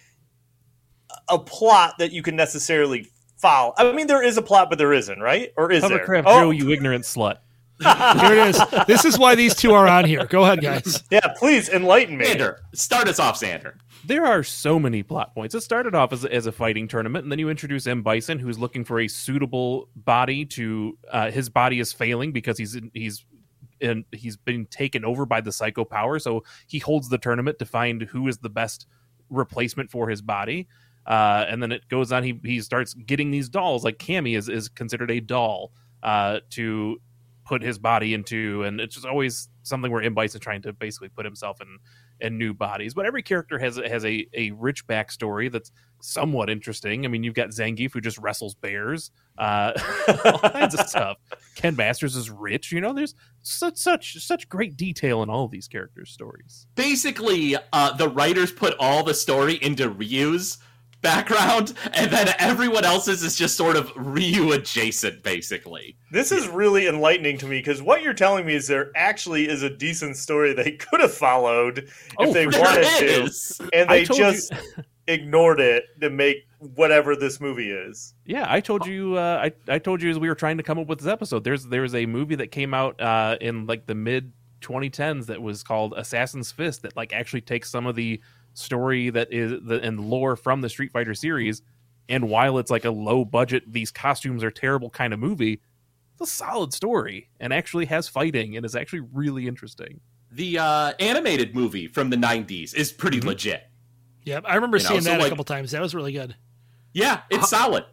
a 1.27 1.39
plot 1.39 1.95
that 1.99 2.11
you 2.11 2.21
can 2.21 2.35
necessarily 2.35 3.07
follow. 3.37 3.73
I 3.77 3.91
mean, 3.91 4.07
there 4.07 4.23
is 4.23 4.37
a 4.37 4.41
plot, 4.41 4.69
but 4.69 4.77
there 4.77 4.93
isn't, 4.93 5.19
right? 5.19 5.51
Or 5.57 5.71
is 5.71 5.81
there? 5.81 5.99
Hovercraft 5.99 6.23
Oh, 6.27 6.39
Joe, 6.41 6.49
you 6.51 6.69
ignorant 6.71 7.05
slut. 7.05 7.37
Here 7.81 8.33
it 8.33 8.55
is. 8.55 8.61
This 8.87 9.05
is 9.05 9.17
why 9.17 9.35
these 9.35 9.55
two 9.55 9.71
are 9.73 9.87
on 9.87 10.03
here. 10.03 10.25
Go 10.25 10.43
ahead, 10.43 10.59
guys. 10.59 11.01
yeah, 11.09 11.33
please 11.37 11.69
enlighten 11.69 12.17
me. 12.17 12.25
Xander, 12.25 12.57
start 12.73 13.07
us 13.07 13.19
off, 13.19 13.39
Xander. 13.39 13.75
There 14.05 14.25
are 14.25 14.43
so 14.43 14.79
many 14.79 15.01
plot 15.01 15.33
points. 15.33 15.55
It 15.55 15.61
started 15.61 15.95
off 15.95 16.11
as, 16.11 16.25
as 16.25 16.45
a 16.45 16.51
fighting 16.51 16.89
tournament, 16.89 17.23
and 17.23 17.31
then 17.31 17.39
you 17.39 17.49
introduce 17.49 17.87
M. 17.87 18.01
Bison, 18.01 18.37
who's 18.37 18.59
looking 18.59 18.83
for 18.83 18.99
a 18.99 19.07
suitable 19.07 19.87
body 19.95 20.43
to. 20.47 20.97
Uh, 21.09 21.31
his 21.31 21.47
body 21.47 21.79
is 21.79 21.93
failing 21.93 22.33
because 22.33 22.57
he's 22.57 22.77
he's 22.93 23.23
in, 23.81 24.05
he's 24.11 24.37
been 24.37 24.65
taken 24.67 25.05
over 25.05 25.25
by 25.25 25.41
the 25.41 25.51
psycho 25.51 25.85
power. 25.85 26.19
So 26.19 26.43
he 26.67 26.79
holds 26.79 27.09
the 27.09 27.17
tournament 27.17 27.59
to 27.59 27.65
find 27.65 28.01
who 28.03 28.27
is 28.27 28.37
the 28.37 28.49
best 28.49 28.87
replacement 29.29 29.91
for 29.91 30.09
his 30.09 30.21
body. 30.21 30.67
Uh, 31.05 31.45
and 31.47 31.61
then 31.61 31.71
it 31.71 31.87
goes 31.89 32.11
on. 32.11 32.23
He 32.23 32.39
he 32.43 32.61
starts 32.61 32.93
getting 32.93 33.31
these 33.31 33.49
dolls. 33.49 33.83
Like 33.83 33.97
Cammy 33.97 34.37
is 34.37 34.47
is 34.47 34.69
considered 34.69 35.09
a 35.09 35.19
doll 35.19 35.71
uh, 36.03 36.39
to 36.51 37.01
put 37.45 37.63
his 37.63 37.79
body 37.79 38.13
into, 38.13 38.63
and 38.63 38.79
it's 38.79 38.93
just 38.93 39.07
always 39.07 39.49
something 39.63 39.91
where 39.91 40.03
M. 40.03 40.13
Bison 40.13 40.39
trying 40.39 40.61
to 40.63 40.73
basically 40.73 41.09
put 41.09 41.25
himself 41.25 41.61
in 41.61 41.79
and 42.21 42.37
new 42.37 42.53
bodies. 42.53 42.93
But 42.93 43.05
every 43.05 43.23
character 43.23 43.57
has 43.59 43.77
has 43.77 44.05
a, 44.05 44.27
a 44.33 44.51
rich 44.51 44.85
backstory 44.87 45.51
that's 45.51 45.71
somewhat 46.01 46.49
interesting. 46.49 47.05
I 47.05 47.09
mean, 47.09 47.23
you've 47.23 47.33
got 47.33 47.49
Zangief 47.49 47.93
who 47.93 48.01
just 48.01 48.17
wrestles 48.17 48.55
bears, 48.55 49.11
uh, 49.37 49.73
all 50.25 50.39
kinds 50.39 50.75
of 50.75 50.87
stuff. 50.87 51.17
Ken 51.55 51.75
Masters 51.75 52.15
is 52.15 52.29
rich. 52.29 52.71
You 52.71 52.81
know, 52.81 52.93
there's 52.93 53.15
such 53.41 53.77
such 53.77 54.23
such 54.25 54.49
great 54.49 54.77
detail 54.77 55.23
in 55.23 55.29
all 55.29 55.47
these 55.47 55.67
characters' 55.67 56.11
stories. 56.11 56.67
Basically, 56.75 57.55
uh, 57.73 57.93
the 57.93 58.09
writers 58.09 58.51
put 58.51 58.75
all 58.79 59.03
the 59.03 59.13
story 59.13 59.55
into 59.55 59.89
Ryu's 59.89 60.57
background, 61.01 61.73
and 61.93 62.11
then 62.11 62.33
everyone 62.39 62.85
else's 62.85 63.23
is 63.23 63.35
just 63.35 63.55
sort 63.55 63.75
of 63.75 63.91
Ryu 63.95 64.51
adjacent, 64.51 65.23
basically. 65.23 65.97
This 66.11 66.31
is 66.31 66.47
really 66.47 66.87
enlightening 66.87 67.37
to 67.39 67.45
me 67.45 67.59
because 67.59 67.81
what 67.81 68.01
you're 68.03 68.13
telling 68.13 68.45
me 68.45 68.55
is 68.55 68.67
there 68.67 68.91
actually 68.95 69.47
is 69.47 69.63
a 69.63 69.69
decent 69.69 70.17
story 70.17 70.53
they 70.53 70.71
could 70.71 70.99
have 71.01 71.13
followed 71.13 71.79
if 71.79 71.93
Oh, 72.17 72.33
they 72.33 72.47
wanted 72.47 72.85
is. 73.01 73.57
to, 73.57 73.69
and 73.73 73.89
they 73.89 74.03
just 74.03 74.51
ignored 75.07 75.59
it 75.59 75.85
to 76.01 76.09
make 76.09 76.45
whatever 76.75 77.15
this 77.15 77.39
movie 77.39 77.71
is. 77.71 78.13
Yeah, 78.25 78.45
I 78.47 78.59
told 78.59 78.85
you. 78.85 79.17
Uh, 79.17 79.49
I 79.67 79.73
I 79.73 79.79
told 79.79 80.01
you 80.01 80.09
as 80.09 80.19
we 80.19 80.27
were 80.27 80.35
trying 80.35 80.57
to 80.57 80.63
come 80.63 80.77
up 80.77 80.87
with 80.87 80.99
this 80.99 81.07
episode. 81.07 81.43
There's 81.43 81.65
there's 81.65 81.95
a 81.95 82.05
movie 82.05 82.35
that 82.35 82.47
came 82.51 82.73
out 82.73 82.99
uh, 83.01 83.37
in 83.39 83.65
like 83.65 83.85
the 83.87 83.95
mid 83.95 84.33
2010s 84.61 85.27
that 85.27 85.41
was 85.41 85.63
called 85.63 85.93
Assassin's 85.95 86.51
Fist 86.51 86.81
that 86.81 86.95
like 86.97 87.13
actually 87.13 87.41
takes 87.41 87.69
some 87.69 87.85
of 87.87 87.95
the 87.95 88.19
story 88.59 89.09
that 89.09 89.31
is 89.33 89.53
the 89.63 89.79
and 89.81 89.99
lore 89.99 90.35
from 90.35 90.61
the 90.61 90.69
Street 90.69 90.91
Fighter 90.91 91.13
series, 91.15 91.61
and 92.07 92.29
while 92.29 92.57
it's 92.57 92.69
like 92.71 92.85
a 92.85 92.91
low 92.91 93.25
budget, 93.25 93.63
these 93.71 93.91
costumes 93.91 94.43
are 94.43 94.51
terrible 94.51 94.89
kind 94.89 95.13
of 95.13 95.19
movie, 95.19 95.61
it's 96.13 96.21
a 96.31 96.35
solid 96.35 96.73
story 96.73 97.29
and 97.39 97.53
actually 97.53 97.85
has 97.85 98.07
fighting 98.07 98.57
and 98.57 98.65
is 98.65 98.75
actually 98.75 99.01
really 99.13 99.47
interesting. 99.47 100.01
The 100.31 100.59
uh, 100.59 100.93
animated 100.99 101.55
movie 101.55 101.87
from 101.87 102.09
the 102.09 102.17
90s 102.17 102.75
is 102.75 102.91
pretty 102.91 103.19
legit. 103.21 103.63
Yeah, 104.23 104.41
I 104.45 104.55
remember 104.55 104.77
You 104.77 104.83
know, 104.83 104.89
seeing 104.89 105.01
so, 105.01 105.09
that 105.11 105.19
a 105.19 105.23
like- 105.23 105.29
couple 105.29 105.45
times. 105.45 105.71
That 105.71 105.81
was 105.81 105.95
really 105.95 106.11
good. 106.11 106.35
Yeah, 106.93 107.21
it's 107.29 107.49
solid. 107.49 107.85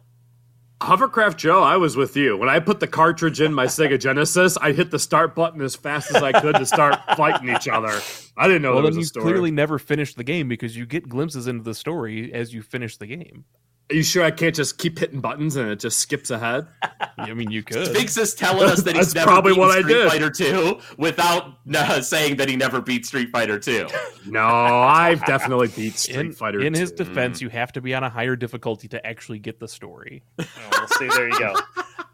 Hovercraft 0.81 1.37
Joe, 1.37 1.63
I 1.63 1.77
was 1.77 1.97
with 1.97 2.15
you. 2.15 2.37
When 2.37 2.49
I 2.49 2.59
put 2.59 2.79
the 2.79 2.87
cartridge 2.87 3.41
in 3.41 3.53
my 3.53 3.65
Sega 3.65 3.99
Genesis, 3.99 4.57
I 4.57 4.73
hit 4.73 4.91
the 4.91 4.99
start 4.99 5.33
button 5.33 5.61
as 5.61 5.75
fast 5.75 6.11
as 6.15 6.21
I 6.21 6.39
could 6.39 6.55
to 6.55 6.65
start 6.65 6.99
fighting 7.15 7.49
each 7.49 7.67
other. 7.67 7.99
I 8.37 8.47
didn't 8.47 8.61
know 8.61 8.75
well, 8.75 8.83
then 8.83 8.91
was 8.91 8.97
you 8.97 9.01
a 9.01 9.05
story. 9.05 9.23
clearly 9.23 9.51
never 9.51 9.79
finished 9.79 10.17
the 10.17 10.23
game 10.23 10.47
because 10.47 10.77
you 10.77 10.85
get 10.85 11.09
glimpses 11.09 11.47
into 11.47 11.63
the 11.63 11.73
story 11.73 12.31
as 12.31 12.53
you 12.53 12.61
finish 12.61 12.97
the 12.97 13.07
game. 13.07 13.45
Are 13.89 13.95
you 13.95 14.03
sure 14.03 14.23
I 14.25 14.31
can't 14.31 14.53
just 14.53 14.77
keep 14.77 14.99
hitting 14.99 15.21
buttons 15.21 15.55
and 15.55 15.69
it 15.69 15.79
just 15.79 15.99
skips 15.99 16.29
ahead? 16.29 16.67
I 17.17 17.33
mean, 17.33 17.49
you 17.51 17.63
could. 17.63 17.87
Sphinx 17.87 18.17
is 18.17 18.35
telling 18.35 18.69
us 18.69 18.83
that 18.83 18.97
he's 18.97 19.15
never 19.15 19.27
probably 19.27 19.53
beaten 19.53 19.65
what 19.65 19.77
I 19.77 19.81
Street 19.81 19.93
did. 19.93 20.09
Fighter 20.11 20.29
2 20.29 20.79
without 20.97 21.53
uh, 21.73 22.01
saying 22.01 22.35
that 22.35 22.49
he 22.49 22.57
never 22.57 22.81
beat 22.81 23.05
Street 23.05 23.29
Fighter 23.31 23.57
2. 23.59 23.87
No, 24.29 24.45
I've 24.45 25.25
definitely 25.25 25.69
beat 25.69 25.97
Street 25.97 26.17
in, 26.17 26.31
Fighter. 26.33 26.59
in 26.59 26.73
his 26.73 26.91
2. 26.91 27.05
defense, 27.05 27.41
you 27.41 27.47
have 27.47 27.71
to 27.71 27.79
be 27.81 27.95
on 27.95 28.03
a 28.03 28.09
higher 28.09 28.35
difficulty 28.35 28.89
to 28.89 29.07
actually 29.07 29.39
get 29.39 29.57
the 29.61 29.69
story. 29.69 30.21
Oh, 30.37 30.45
we'll 30.73 30.87
see. 30.89 31.07
There 31.07 31.29
you 31.29 31.39
go. 31.39 31.53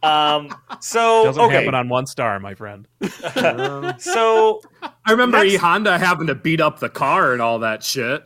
Um, 0.03 0.53
so 0.81 1.23
Doesn't 1.23 1.41
okay, 1.43 1.53
happen 1.55 1.73
on 1.75 1.87
one 1.87 2.05
star, 2.07 2.37
my 2.41 2.55
friend. 2.55 2.85
so 3.99 4.61
I 4.83 5.11
remember 5.11 5.37
Next- 5.37 5.53
E 5.53 5.55
Honda 5.55 5.97
having 5.97 6.27
to 6.27 6.35
beat 6.35 6.59
up 6.59 6.79
the 6.79 6.89
car 6.89 7.31
and 7.31 7.41
all 7.41 7.59
that 7.59 7.83
shit. 7.83 8.21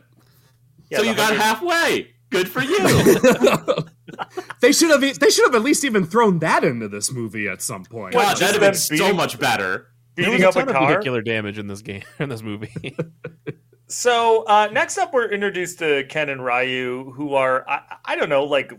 yeah, 0.90 0.98
so 0.98 1.04
the 1.04 1.10
you 1.10 1.14
got 1.16 1.36
halfway. 1.36 2.10
Good 2.30 2.48
for 2.48 2.62
you. 2.62 2.78
They 4.60 4.72
should 4.72 4.90
have. 4.90 5.04
e, 5.04 5.12
They 5.12 5.30
should 5.30 5.44
have 5.46 5.54
at 5.54 5.62
least 5.62 5.84
even 5.84 6.04
thrown 6.04 6.40
that 6.40 6.64
into 6.64 6.88
this 6.88 7.12
movie 7.12 7.46
at 7.46 7.62
some 7.62 7.84
point. 7.84 8.14
What, 8.14 8.22
God, 8.22 8.30
just 8.30 8.40
that'd 8.40 8.60
have 8.60 8.72
been 8.72 8.74
so 8.78 8.96
beating- 8.96 9.16
much 9.16 9.38
better. 9.38 9.88
There 10.16 10.28
was 10.30 10.40
beating 10.40 10.44
a 10.44 10.48
up 10.48 10.56
a 10.56 10.58
ton 10.60 10.68
of 10.68 10.74
car. 10.74 10.88
vehicular 10.88 11.22
damage 11.22 11.58
in 11.58 11.68
this 11.68 11.80
game 11.82 12.02
in 12.18 12.28
this 12.28 12.42
movie. 12.42 12.96
So 13.90 14.44
uh, 14.44 14.68
next 14.70 14.98
up, 14.98 15.14
we're 15.14 15.30
introduced 15.30 15.78
to 15.78 16.04
Ken 16.10 16.28
and 16.28 16.44
Ryu, 16.44 17.10
who 17.12 17.32
are 17.34 17.64
I, 17.66 17.96
I 18.04 18.16
don't 18.16 18.28
know, 18.28 18.44
like 18.44 18.70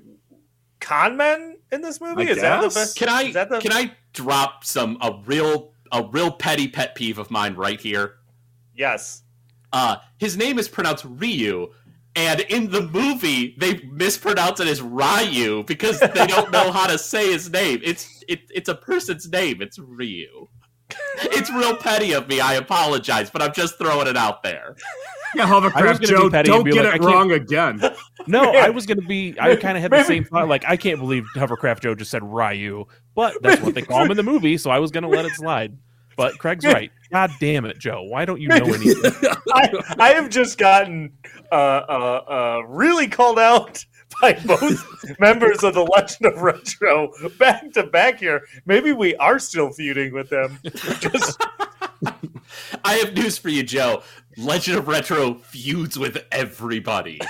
con 0.79 1.17
men 1.17 1.57
in 1.71 1.81
this 1.81 1.99
movie. 1.99 2.27
I 2.27 2.31
is 2.31 2.41
that 2.41 2.57
the 2.61 2.67
guess. 2.67 2.75
best? 2.75 2.95
Can 2.97 3.09
I 3.09 3.21
Is 3.23 3.33
that 3.33 3.49
the, 3.49 3.59
can 3.59 3.71
I 3.73 3.91
drop 4.13 4.63
some 4.63 4.99
a 5.01 5.19
real 5.25 5.73
a 5.91 6.03
real 6.11 6.31
petty 6.31 6.67
pet 6.67 6.93
peeve 6.93 7.17
of 7.17 7.31
mine 7.31 7.55
right 7.55 7.81
here? 7.81 8.17
Yes. 8.75 9.23
Uh, 9.73 9.95
his 10.19 10.37
name 10.37 10.59
is 10.59 10.67
pronounced 10.67 11.05
Ryu, 11.07 11.71
and 12.15 12.41
in 12.41 12.69
the 12.71 12.81
movie 12.81 13.55
they 13.57 13.81
mispronounce 13.83 14.59
it 14.59 14.67
as 14.67 14.81
Ryu 14.81 15.63
because 15.63 15.99
they 15.99 16.27
don't 16.27 16.51
know 16.51 16.71
how 16.71 16.87
to 16.87 16.97
say 16.97 17.31
his 17.31 17.49
name. 17.49 17.79
It's 17.83 18.23
it, 18.27 18.41
it's 18.49 18.69
a 18.69 18.75
person's 18.75 19.29
name. 19.29 19.61
It's 19.61 19.79
Ryu. 19.79 20.47
It's 21.21 21.51
real 21.51 21.75
petty 21.75 22.13
of 22.13 22.27
me. 22.27 22.39
I 22.39 22.55
apologize, 22.55 23.29
but 23.29 23.41
I'm 23.41 23.53
just 23.53 23.77
throwing 23.77 24.07
it 24.07 24.17
out 24.17 24.41
there. 24.41 24.75
Yeah, 25.35 25.45
Hovercraft 25.45 26.01
Joe, 26.01 26.29
petty 26.29 26.49
don't 26.49 26.63
get 26.63 26.85
like, 26.85 26.95
it 26.95 27.05
wrong 27.05 27.31
again. 27.31 27.81
No, 28.27 28.51
I 28.51 28.69
was 28.69 28.85
gonna 28.85 29.01
be. 29.01 29.35
I 29.39 29.55
kind 29.61 29.77
of 29.77 29.81
had 29.81 29.91
the 29.91 30.03
same 30.03 30.23
thought. 30.23 30.47
Like, 30.47 30.63
I 30.67 30.77
can't 30.77 30.99
believe 30.99 31.25
Hovercraft 31.35 31.81
Joe 31.81 31.95
just 31.95 32.11
said 32.11 32.21
Ryu, 32.21 32.85
but 33.15 33.41
that's 33.41 33.61
what 33.61 33.73
they 33.73 33.81
call 33.81 34.03
him 34.03 34.11
in 34.11 34.17
the 34.17 34.23
movie, 34.23 34.57
so 34.57 34.69
I 34.69 34.77
was 34.79 34.91
gonna 34.91 35.07
let 35.07 35.25
it 35.25 35.31
slide. 35.31 35.75
But 36.19 36.37
Craig's 36.37 36.65
right. 36.73 36.91
God 37.13 37.31
damn 37.39 37.63
it, 37.63 37.79
Joe! 37.79 38.03
Why 38.03 38.25
don't 38.25 38.41
you 38.41 38.49
know 38.49 38.57
anything? 38.57 39.01
I, 39.53 39.71
I 39.97 40.09
have 40.09 40.29
just 40.29 40.57
gotten 40.57 41.13
uh, 41.49 41.55
uh, 41.55 42.23
uh, 42.27 42.61
really 42.67 43.07
called 43.07 43.39
out 43.39 43.83
by 44.21 44.33
both 44.33 44.83
members 45.19 45.63
of 45.63 45.73
the 45.75 45.83
Legend 45.83 46.25
of 46.25 46.41
Retro 46.41 47.11
back 47.39 47.71
to 47.71 47.83
back 47.83 48.19
here. 48.19 48.45
Maybe 48.65 48.91
we 48.91 49.15
are 49.15 49.39
still 49.39 49.71
feuding 49.71 50.13
with 50.13 50.29
them. 50.29 50.59
Just, 50.99 51.41
I 52.83 52.95
have 52.95 53.13
news 53.13 53.37
for 53.37 53.47
you, 53.49 53.63
Joe. 53.63 54.03
Legend 54.37 54.77
of 54.79 54.87
Retro 54.89 55.35
feuds 55.35 55.97
with 55.97 56.25
everybody. 56.33 57.21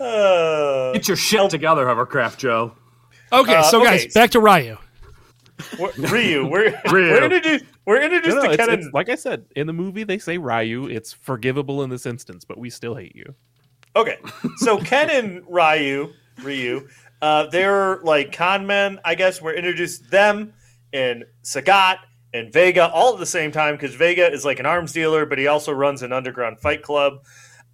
uh, 0.00 0.92
Get 0.92 1.08
your 1.08 1.16
shit 1.16 1.50
together, 1.50 1.86
Hovercraft 1.86 2.38
Joe. 2.38 2.72
Okay, 3.32 3.54
Uh, 3.56 3.62
so 3.64 3.80
okay. 3.82 3.98
guys, 4.04 4.14
back 4.14 4.30
to 4.30 4.40
Ryu. 4.40 4.78
Ryu, 5.98 6.46
we're, 6.46 6.70
Ryu. 6.92 7.10
we're 7.12 7.24
introduced. 7.24 7.64
We're 7.84 8.00
introduced 8.02 8.36
No, 8.36 8.42
no, 8.42 8.48
to 8.48 8.48
it's, 8.52 8.56
Ken 8.58 8.68
it's- 8.70 8.84
and 8.86 8.94
like 8.94 9.08
I 9.08 9.14
said 9.14 9.44
in 9.56 9.66
the 9.66 9.72
movie, 9.72 10.04
they 10.04 10.18
say 10.18 10.38
Ryu. 10.38 10.86
It's 10.86 11.12
forgivable 11.12 11.82
in 11.82 11.90
this 11.90 12.06
instance, 12.06 12.44
but 12.44 12.58
we 12.58 12.70
still 12.70 12.94
hate 12.94 13.16
you. 13.16 13.34
Okay, 13.96 14.18
so 14.58 14.78
Ken 14.84 15.10
and 15.10 15.42
Ryu, 15.48 16.12
Ryu, 16.42 16.86
uh, 17.22 17.46
they're 17.46 17.98
like 18.02 18.32
con 18.32 18.66
men. 18.66 19.00
I 19.04 19.14
guess 19.14 19.40
we're 19.42 19.54
introduced 19.54 20.04
to 20.04 20.10
them 20.10 20.52
and 20.92 21.24
Sagat 21.42 21.98
and 22.34 22.52
Vega 22.52 22.88
all 22.90 23.14
at 23.14 23.18
the 23.18 23.26
same 23.26 23.50
time 23.50 23.74
because 23.74 23.94
Vega 23.94 24.30
is 24.30 24.44
like 24.44 24.60
an 24.60 24.66
arms 24.66 24.92
dealer, 24.92 25.24
but 25.26 25.38
he 25.38 25.46
also 25.46 25.72
runs 25.72 26.02
an 26.02 26.12
underground 26.12 26.60
fight 26.60 26.82
club. 26.82 27.24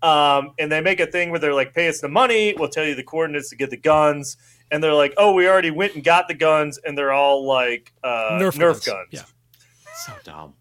Um, 0.02 0.52
and 0.58 0.70
they 0.70 0.80
make 0.80 1.00
a 1.00 1.06
thing 1.06 1.30
where 1.30 1.40
they're 1.40 1.54
like, 1.54 1.74
"Pay 1.74 1.88
us 1.88 2.00
the 2.00 2.08
money, 2.08 2.54
we'll 2.58 2.68
tell 2.68 2.84
you 2.84 2.94
the 2.94 3.02
coordinates 3.02 3.48
to 3.50 3.56
get 3.56 3.70
the 3.70 3.76
guns." 3.76 4.36
And 4.70 4.82
they're 4.82 4.94
like, 4.94 5.14
"Oh, 5.16 5.32
we 5.34 5.46
already 5.48 5.70
went 5.70 5.94
and 5.94 6.02
got 6.02 6.26
the 6.28 6.34
guns," 6.34 6.78
and 6.78 6.96
they're 6.98 7.12
all 7.12 7.46
like 7.46 7.92
uh, 8.02 8.38
Nerf, 8.40 8.52
Nerf 8.56 8.84
guns. 8.84 8.86
guns. 8.86 9.08
Yeah. 9.10 9.22
So 10.06 10.12
dumb. 10.24 10.54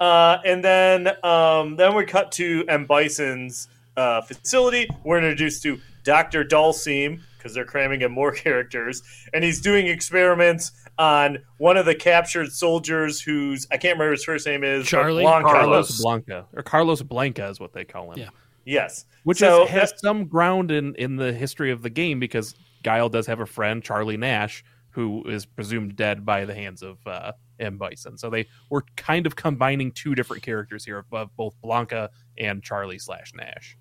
Uh, 0.00 0.38
and 0.44 0.62
then 0.64 1.08
um, 1.24 1.76
then 1.76 1.94
we 1.94 2.04
cut 2.04 2.32
to 2.32 2.64
M 2.68 2.86
Bison's 2.86 3.68
uh, 3.96 4.22
facility. 4.22 4.88
We're 5.04 5.18
introduced 5.18 5.62
to 5.64 5.78
Doctor 6.04 6.44
Dhalsim 6.44 7.20
because 7.36 7.54
they're 7.54 7.64
cramming 7.64 8.02
in 8.02 8.10
more 8.12 8.32
characters, 8.44 9.02
and 9.32 9.44
he's 9.44 9.60
doing 9.60 9.86
experiments 9.86 10.72
on 10.98 11.38
one 11.58 11.76
of 11.76 11.86
the 11.86 11.94
captured 11.94 12.50
soldiers, 12.52 13.20
whose 13.20 13.66
I 13.70 13.76
can't 13.76 13.94
remember 13.94 14.12
his 14.12 14.24
first 14.24 14.46
name 14.46 14.64
is 14.64 14.86
Charlie? 14.86 15.24
Blanka. 15.24 15.42
Carlos 15.44 16.00
Blanka 16.02 16.44
or 16.54 16.62
Carlos 16.62 17.02
Blanka 17.02 17.48
is 17.50 17.60
what 17.60 17.72
they 17.72 17.84
call 17.84 18.10
him. 18.12 18.18
Yeah. 18.18 18.30
Yes, 18.64 19.06
which 19.22 19.38
So 19.38 19.64
is, 19.64 19.70
has 19.70 19.90
that- 19.92 20.00
some 20.00 20.26
ground 20.26 20.70
in 20.70 20.94
in 20.96 21.16
the 21.16 21.32
history 21.32 21.70
of 21.70 21.82
the 21.82 21.88
game 21.90 22.18
because 22.20 22.54
Guile 22.82 23.08
does 23.08 23.26
have 23.26 23.40
a 23.40 23.46
friend 23.46 23.82
Charlie 23.82 24.16
Nash 24.16 24.64
who 24.90 25.22
is 25.28 25.46
presumed 25.46 25.94
dead 25.94 26.26
by 26.26 26.44
the 26.44 26.54
hands 26.54 26.82
of 26.82 26.98
uh, 27.06 27.32
M 27.60 27.78
Bison. 27.78 28.18
So 28.18 28.30
they 28.30 28.46
were 28.68 28.84
kind 28.96 29.26
of 29.26 29.36
combining 29.36 29.92
two 29.92 30.14
different 30.14 30.42
characters 30.42 30.84
here 30.84 30.98
of 31.12 31.36
both 31.36 31.54
Blanka 31.62 32.08
and 32.36 32.62
Charlie 32.62 32.98
slash 32.98 33.32
Nash. 33.34 33.76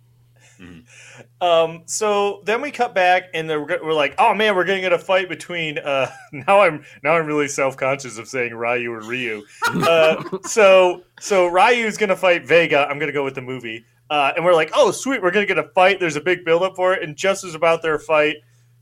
Um, 1.41 1.84
so 1.86 2.41
then 2.45 2.62
we 2.62 2.72
cut 2.72 2.95
back, 2.95 3.30
and 3.34 3.48
we're, 3.48 3.84
we're 3.84 3.93
like, 3.93 4.16
"Oh 4.18 4.34
man, 4.34 4.56
we're 4.56 4.66
gonna 4.66 4.82
get 4.82 4.93
a 4.93 5.00
fight 5.00 5.30
between." 5.30 5.78
Uh, 5.78 6.10
now 6.32 6.62
I'm 6.62 6.84
now 7.04 7.14
I'm 7.14 7.26
really 7.26 7.48
self 7.48 7.78
conscious 7.78 8.18
of 8.18 8.28
saying 8.28 8.54
Ryu 8.54 8.91
or 8.91 9.02
Ryu. 9.02 9.43
Uh, 9.66 10.24
so 10.43 11.04
so 11.20 11.48
Ryu's 11.48 11.98
gonna 11.98 12.16
fight 12.16 12.45
Vega. 12.45 12.88
I'm 12.89 13.00
gonna 13.00 13.12
go 13.12 13.24
with 13.24 13.36
the 13.36 13.41
movie, 13.41 13.86
uh, 14.10 14.34
and 14.36 14.43
we're 14.43 14.56
like, 14.56 14.72
"Oh 14.74 14.91
sweet, 14.91 15.22
we're 15.22 15.32
gonna 15.32 15.45
get 15.45 15.60
a 15.60 15.70
fight." 15.76 16.00
There's 16.00 16.16
a 16.16 16.22
big 16.22 16.43
build 16.43 16.64
up 16.64 16.76
for 16.76 16.93
it, 16.93 17.04
and 17.04 17.16
just 17.16 17.43
as 17.43 17.54
about 17.54 17.82
their 17.82 18.00
fight, 18.00 18.38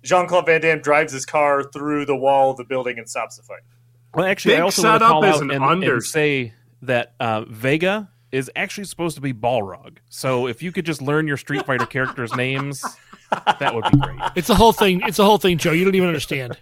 Jean 0.05 0.27
Claude 0.27 0.45
Van 0.45 0.61
Damme 0.61 0.79
drives 0.81 1.11
his 1.11 1.25
car 1.25 1.63
through 1.63 2.05
the 2.05 2.15
wall 2.15 2.51
of 2.51 2.57
the 2.57 2.63
building 2.63 2.97
and 2.97 3.09
stops 3.09 3.37
the 3.37 3.43
fight. 3.43 3.61
Well, 4.13 4.25
actually, 4.25 4.55
I 4.55 4.61
also 4.61 4.83
want 4.83 5.01
to 5.01 5.05
setup 5.05 5.11
call 5.11 5.25
is 5.25 5.35
out 5.35 5.41
an 5.41 5.51
and, 5.51 5.63
under- 5.63 5.93
and 5.95 6.03
say 6.03 6.53
that 6.83 7.15
uh, 7.19 7.41
Vega 7.45 8.09
is 8.31 8.49
actually 8.55 8.83
supposed 8.85 9.15
to 9.15 9.21
be 9.21 9.33
Balrog. 9.33 9.97
So 10.09 10.47
if 10.47 10.61
you 10.61 10.71
could 10.71 10.85
just 10.85 11.01
learn 11.01 11.27
your 11.27 11.37
Street 11.37 11.65
Fighter 11.65 11.85
characters' 11.85 12.33
names, 12.37 12.83
that 13.31 13.73
would 13.73 13.85
be 13.91 13.97
great. 13.97 14.19
It's 14.35 14.49
a 14.49 14.55
whole 14.55 14.71
thing. 14.73 15.01
It's 15.05 15.19
a 15.19 15.25
whole 15.25 15.37
thing, 15.37 15.57
Joe. 15.57 15.71
You 15.71 15.83
don't 15.85 15.95
even 15.95 16.07
understand. 16.07 16.57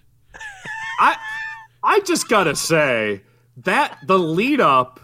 I 1.00 1.18
I 1.84 2.00
just 2.02 2.30
gotta 2.30 2.56
say 2.56 3.24
that 3.58 3.98
the 4.06 4.18
lead 4.18 4.62
up, 4.62 5.00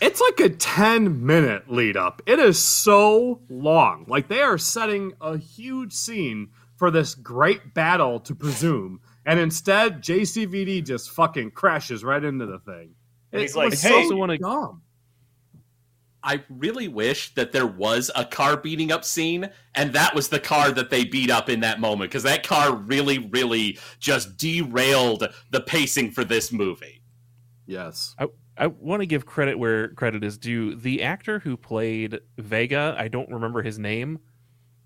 it's 0.00 0.20
like 0.20 0.40
a 0.40 0.50
ten 0.50 1.26
minute 1.26 1.70
lead 1.70 1.96
up. 1.96 2.22
It 2.26 2.38
is 2.38 2.58
so 2.62 3.40
long. 3.48 4.04
Like 4.06 4.28
they 4.28 4.40
are 4.40 4.58
setting 4.58 5.14
a 5.20 5.36
huge 5.38 5.92
scene 5.92 6.50
for 6.84 6.90
this 6.90 7.14
great 7.14 7.72
battle 7.72 8.20
to 8.20 8.34
presume, 8.34 9.00
and 9.24 9.40
instead 9.40 10.02
JCVD 10.02 10.84
just 10.84 11.10
fucking 11.12 11.50
crashes 11.52 12.04
right 12.04 12.22
into 12.22 12.44
the 12.44 12.58
thing. 12.58 12.90
And 13.32 13.40
he's 13.40 13.54
It 13.54 13.58
like, 13.58 13.70
was 13.70 13.80
"Hey, 13.80 14.06
so 14.06 14.14
wanna- 14.16 14.36
dumb. 14.36 14.82
I 16.22 16.44
really 16.50 16.88
wish 16.88 17.32
that 17.36 17.52
there 17.52 17.66
was 17.66 18.10
a 18.14 18.26
car 18.26 18.58
beating 18.58 18.92
up 18.92 19.02
scene, 19.02 19.48
and 19.74 19.94
that 19.94 20.14
was 20.14 20.28
the 20.28 20.38
car 20.40 20.72
that 20.72 20.90
they 20.90 21.04
beat 21.06 21.30
up 21.30 21.48
in 21.48 21.60
that 21.60 21.80
moment, 21.80 22.10
because 22.10 22.24
that 22.24 22.46
car 22.46 22.76
really, 22.76 23.18
really 23.18 23.78
just 23.98 24.36
derailed 24.36 25.26
the 25.50 25.60
pacing 25.62 26.10
for 26.10 26.22
this 26.22 26.52
movie. 26.52 27.02
Yes. 27.66 28.14
I, 28.18 28.26
I 28.58 28.66
want 28.66 29.00
to 29.00 29.06
give 29.06 29.24
credit 29.24 29.58
where 29.58 29.88
credit 29.94 30.22
is 30.22 30.36
due. 30.36 30.74
The 30.74 31.02
actor 31.02 31.38
who 31.38 31.56
played 31.56 32.20
Vega, 32.36 32.94
I 32.98 33.08
don't 33.08 33.30
remember 33.30 33.62
his 33.62 33.78
name. 33.78 34.18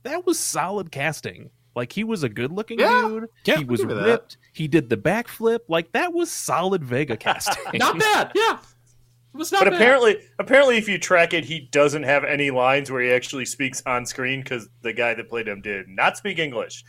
That 0.05 0.25
was 0.27 0.39
solid 0.39 0.93
casting. 0.93 1.51
Like 1.75 1.93
he 1.93 2.03
was 2.05 2.23
a 2.23 2.29
good-looking 2.29 2.79
Yeah. 2.81 3.09
dude. 3.09 3.29
Yeah, 3.45 3.59
he 3.59 3.65
was 3.65 3.81
give 3.81 3.91
you 3.91 3.97
that. 3.97 4.05
ripped. 4.05 4.37
He 4.53 4.67
did 4.69 4.89
the 4.89 4.97
backflip. 4.97 5.61
Like 5.69 5.93
that 5.93 6.13
was 6.13 6.31
solid 6.31 6.85
Vega 6.85 7.17
casting. 7.27 7.79
Not 7.79 7.99
bad, 7.99 8.33
yeah. 8.35 8.59
It 9.35 9.37
was 9.37 9.53
not 9.53 9.61
bad. 9.61 9.65
But 9.67 9.71
bad. 9.73 9.83
apparently, 9.83 10.17
apparently, 10.41 10.77
if 10.79 10.89
you 10.89 10.99
track 10.99 11.35
it, 11.35 11.45
he 11.45 11.61
doesn't 11.71 12.03
have 12.03 12.25
any 12.25 12.51
lines 12.51 12.91
where 12.91 13.03
he 13.03 13.13
actually 13.13 13.45
speaks 13.45 13.83
on 13.87 14.07
screen 14.07 14.41
because 14.41 14.69
the 14.83 14.93
guy 14.93 15.15
that 15.15 15.29
played 15.29 15.47
him 15.47 15.61
did 15.61 15.87
not 15.87 16.17
speak 16.17 16.39
English. 16.41 16.83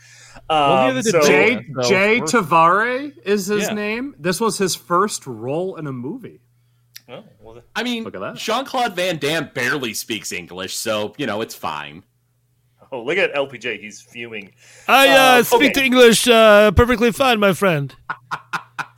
Well, 0.48 0.72
Um, 0.72 0.86
neither 0.88 1.02
did 1.02 1.10
so- 1.12 1.26
Jay 1.28 1.52
Yeah, 1.52 1.82
so 1.82 1.88
Jay 1.88 2.20
Tavare 2.22 3.12
is 3.24 3.46
his 3.46 3.64
Yeah. 3.68 3.74
name. 3.74 4.14
This 4.18 4.40
was 4.40 4.58
his 4.58 4.74
first 4.74 5.26
role 5.26 5.76
in 5.76 5.86
a 5.86 5.92
movie. 5.92 6.40
Oh, 7.08 7.24
well, 7.40 7.60
I 7.76 7.82
mean, 7.82 8.04
Look. 8.04 8.36
Jean 8.36 8.64
Claude 8.64 8.94
Van 8.96 9.18
Damme 9.18 9.50
barely 9.52 9.94
speaks 9.94 10.32
English, 10.32 10.76
so, 10.76 11.12
you 11.18 11.26
know, 11.26 11.40
it's 11.42 11.54
fine. 11.54 12.04
oh, 12.92 13.02
look 13.02 13.18
at 13.18 13.32
LPJ. 13.34 13.80
He's 13.80 14.00
fuming. 14.00 14.52
I 14.88 15.08
uh, 15.08 15.38
Um, 15.38 15.44
speak 15.44 15.60
okay. 15.62 15.72
the 15.72 15.84
English 15.84 16.28
uh, 16.28 16.70
perfectly 16.72 17.12
fine, 17.12 17.40
my 17.40 17.52
friend. 17.52 17.94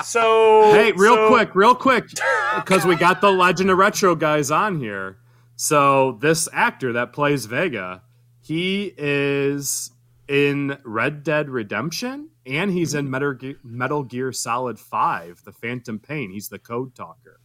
So, 0.04 0.72
Hey, 0.72 0.92
real 0.92 1.14
so- 1.14 1.28
quick, 1.28 1.54
real 1.54 1.74
quick, 1.74 2.06
because 2.56 2.84
we 2.84 2.96
got 2.96 3.20
the 3.20 3.30
Legend 3.30 3.70
of 3.70 3.78
Retro 3.78 4.14
guys 4.14 4.50
on 4.50 4.78
here. 4.80 5.18
So 5.56 6.18
this 6.20 6.48
actor 6.52 6.92
that 6.94 7.12
plays 7.12 7.46
Vega, 7.46 8.02
he 8.40 8.92
is 8.96 9.90
in 10.28 10.76
Red 10.84 11.22
Dead 11.22 11.48
Redemption, 11.48 12.30
and 12.46 12.70
he's 12.72 12.94
in 12.94 13.08
Metal 13.10 13.34
Gear, 13.34 13.56
Metal 13.62 14.02
Gear 14.02 14.32
Solid 14.32 14.78
Five: 14.80 15.42
The 15.44 15.52
Phantom 15.52 16.00
Pain. 16.00 16.32
He's 16.32 16.48
the 16.48 16.58
code 16.58 16.94
talker. 16.96 17.38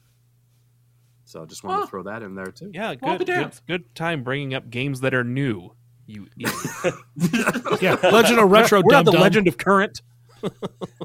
So 1.25 1.43
I 1.43 1.45
just 1.45 1.63
wanted 1.63 1.81
to 1.81 1.87
throw 1.87 2.03
that 2.03 2.23
in 2.23 2.33
there 2.33 2.47
too. 2.51 2.71
Yeah, 2.73 2.95
good, 2.95 3.19
be 3.19 3.25
good, 3.25 3.51
good 3.67 3.93
time 3.95 4.23
bringing 4.23 4.53
up 4.55 4.69
games 4.71 5.01
that 5.01 5.13
are 5.13 5.25
new. 5.25 5.75
You, 6.07 6.27
idiot. 6.37 7.81
Yeah, 7.81 7.97
Legend 8.01 8.39
of 8.39 8.49
Retro 8.49 8.81
We're 8.83 8.91
Dum 8.91 8.91
not 8.91 9.05
the 9.05 9.11
Dum. 9.11 9.21
Legend 9.21 9.47
of 9.47 9.57
Current. 9.57 10.01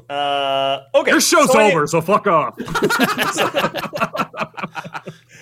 Uh, 0.09 0.83
okay, 0.95 1.11
Your 1.11 1.21
show's 1.21 1.51
so 1.51 1.59
any- 1.59 1.73
over, 1.73 1.85
so 1.87 2.01
fuck 2.01 2.25
off. 2.27 2.55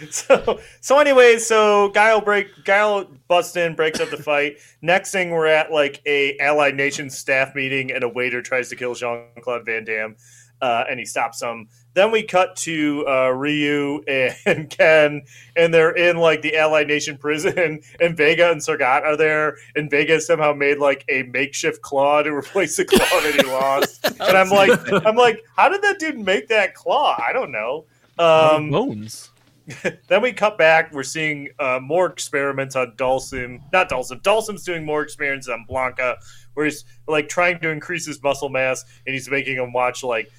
so, 0.09 0.59
so 0.79 0.99
anyway, 0.99 1.37
so 1.37 1.89
Guile 1.89 2.21
break 2.21 2.47
Guile 2.65 3.05
busts 3.27 3.55
in, 3.55 3.75
breaks 3.75 3.99
up 3.99 4.09
the 4.09 4.17
fight. 4.17 4.57
Next 4.81 5.11
thing, 5.11 5.31
we're 5.31 5.47
at 5.47 5.71
like 5.71 6.01
a 6.05 6.37
Allied 6.39 6.75
Nations 6.75 7.17
staff 7.17 7.53
meeting, 7.55 7.91
and 7.91 8.03
a 8.03 8.09
waiter 8.09 8.41
tries 8.41 8.69
to 8.69 8.75
kill 8.75 8.95
Jean 8.95 9.25
Claude 9.41 9.65
Van 9.65 9.83
Damme. 9.83 10.15
uh, 10.61 10.85
and 10.89 10.99
he 10.99 11.05
stops 11.05 11.39
them. 11.39 11.67
Then 11.93 12.11
we 12.11 12.23
cut 12.23 12.55
to 12.57 13.05
uh, 13.07 13.29
Ryu 13.29 14.01
and 14.07 14.69
Ken, 14.69 15.23
and 15.57 15.73
they're 15.73 15.91
in 15.91 16.17
like 16.17 16.41
the 16.41 16.55
Allied 16.55 16.87
Nation 16.87 17.17
prison, 17.17 17.81
and 17.99 18.17
Vega 18.17 18.51
and 18.51 18.61
Sagat 18.61 19.03
are 19.03 19.17
there, 19.17 19.57
and 19.75 19.89
Vega 19.89 20.21
somehow 20.21 20.53
made 20.53 20.77
like 20.77 21.03
a 21.09 21.23
makeshift 21.23 21.81
claw 21.81 22.23
to 22.23 22.33
replace 22.33 22.77
the 22.77 22.85
claw 22.85 22.99
that 22.99 23.35
he 23.35 23.51
lost. 23.51 24.05
and 24.19 24.37
I'm 24.37 24.49
like, 24.49 24.79
I'm 25.05 25.15
like, 25.15 25.43
how 25.57 25.67
did 25.69 25.81
that 25.81 25.99
dude 25.99 26.19
make 26.19 26.47
that 26.47 26.75
claw? 26.75 27.17
I 27.21 27.33
don't 27.33 27.51
know. 27.51 27.85
Um, 28.17 28.69
bones. 28.69 29.29
then 30.07 30.21
we 30.21 30.31
cut 30.31 30.57
back. 30.57 30.93
We're 30.93 31.03
seeing 31.03 31.49
uh, 31.59 31.79
more 31.81 32.07
experiments 32.07 32.75
on 32.75 32.93
Dhalsim. 32.95 33.61
Not 33.73 33.89
Dhalsim. 33.89 34.21
Dhalsim's 34.21 34.63
doing 34.63 34.85
more 34.85 35.01
experiments 35.01 35.49
on 35.49 35.65
Blanka, 35.69 36.15
where 36.53 36.65
he's 36.65 36.85
like 37.07 37.27
trying 37.27 37.59
to 37.59 37.69
increase 37.69 38.05
his 38.05 38.21
muscle 38.23 38.49
mass, 38.49 38.85
and 39.05 39.13
he's 39.13 39.29
making 39.29 39.57
him 39.57 39.73
watch 39.73 40.03
like 40.03 40.31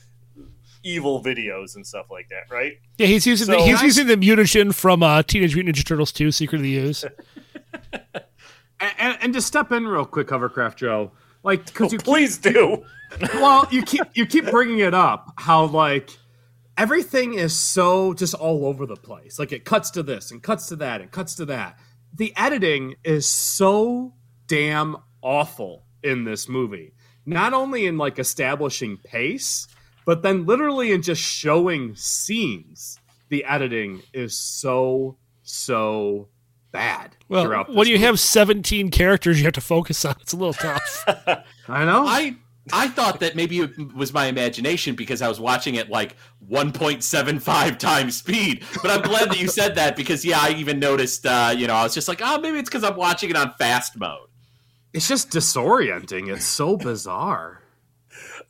evil 0.83 1.22
videos 1.22 1.76
and 1.76 1.87
stuff 1.87 2.07
like 2.11 2.28
that. 2.30 2.53
Right? 2.53 2.74
Yeah, 2.99 3.07
he's 3.07 3.26
using 3.26 3.47
So- 3.47 3.53
the, 3.53 3.62
he's 3.62 3.83
using 3.83 4.07
the 4.07 4.16
mutagen 4.16 4.74
from 4.74 5.03
uh, 5.03 5.22
Teenage 5.22 5.55
Mutant 5.55 5.76
Ninja 5.76 5.85
Turtles 5.85 6.12
2, 6.12 6.33
Secret 6.33 6.59
of 6.59 6.62
the 6.62 6.76
Ooze. 6.76 7.05
And, 8.80 8.95
and, 8.99 9.18
and 9.22 9.35
to 9.35 9.41
step 9.41 9.70
in 9.70 9.87
real 9.87 10.05
quick, 10.05 10.26
Hovercraft 10.28 10.76
Joe, 10.76 11.12
like 11.45 11.66
because 11.66 11.93
you 11.93 11.99
please 11.99 12.37
do. 12.37 12.83
well, 13.35 13.68
you 13.70 13.83
keep 13.83 14.03
you 14.14 14.26
keep 14.26 14.47
bringing 14.51 14.80
it 14.80 14.93
up 14.93 15.33
how 15.37 15.66
like 15.66 16.11
everything 16.76 17.35
is 17.35 17.57
so 17.57 18.12
just 18.12 18.35
all 18.35 18.66
over 18.66 18.85
the 18.85 18.97
place. 18.97 19.39
Like 19.39 19.53
it 19.53 19.64
cuts 19.64 19.91
to 19.93 20.03
this 20.03 20.33
and 20.33 20.43
cuts 20.43 20.66
to 20.68 20.76
that 20.76 21.01
and 21.01 21.12
cuts 21.12 21.37
to 21.37 21.45
that. 21.47 21.78
The 22.14 22.33
editing 22.37 22.97
is 23.05 23.28
so 23.28 24.14
damn 24.49 24.97
awful 25.22 25.85
in 26.03 26.24
this 26.24 26.49
movie. 26.49 26.93
Not 27.24 27.53
only 27.55 27.87
in 27.87 27.99
like 27.99 28.18
establishing 28.18 28.97
pace, 28.97 29.68
but 30.05 30.22
then 30.22 30.46
literally 30.46 30.92
in 30.92 31.03
just 31.03 31.22
showing 31.22 31.94
scenes. 31.94 32.98
The 33.28 33.44
editing 33.44 34.03
is 34.12 34.36
so 34.38 35.16
so 35.42 36.28
bad. 36.70 37.16
Well, 37.28 37.44
throughout 37.44 37.74
when 37.74 37.86
you 37.86 37.94
movie. 37.94 38.07
have 38.07 38.20
17 38.20 38.90
characters 38.90 39.38
you 39.38 39.44
have 39.44 39.55
to 39.55 39.61
focus 39.61 40.05
on, 40.05 40.16
it's 40.20 40.32
a 40.32 40.36
little 40.36 40.53
tough. 40.53 41.05
I 41.68 41.84
know. 41.84 42.05
I 42.07 42.36
I 42.72 42.88
thought 42.88 43.20
that 43.20 43.34
maybe 43.34 43.59
it 43.61 43.94
was 43.94 44.12
my 44.12 44.26
imagination 44.26 44.94
because 44.94 45.20
I 45.20 45.28
was 45.28 45.40
watching 45.40 45.74
it 45.74 45.90
like 45.90 46.16
1.75 46.48 47.78
times 47.78 48.16
speed. 48.16 48.64
But 48.82 48.90
I'm 48.92 49.03
glad 49.03 49.30
that 49.30 49.40
you 49.40 49.48
said 49.48 49.74
that 49.74 49.96
because 49.96 50.24
yeah, 50.24 50.38
I 50.40 50.50
even 50.50 50.78
noticed. 50.78 51.26
Uh, 51.26 51.53
you 51.57 51.66
know, 51.66 51.74
I 51.74 51.82
was 51.82 51.94
just 51.94 52.07
like, 52.07 52.20
oh, 52.22 52.38
maybe 52.38 52.59
it's 52.59 52.68
because 52.68 52.84
I'm 52.84 52.96
watching 52.96 53.30
it 53.30 53.36
on 53.36 53.55
fast 53.59 53.98
mode. 53.98 54.28
It's 54.92 55.09
just 55.09 55.30
disorienting. 55.30 56.32
It's 56.32 56.44
so 56.44 56.76
bizarre. 56.76 57.62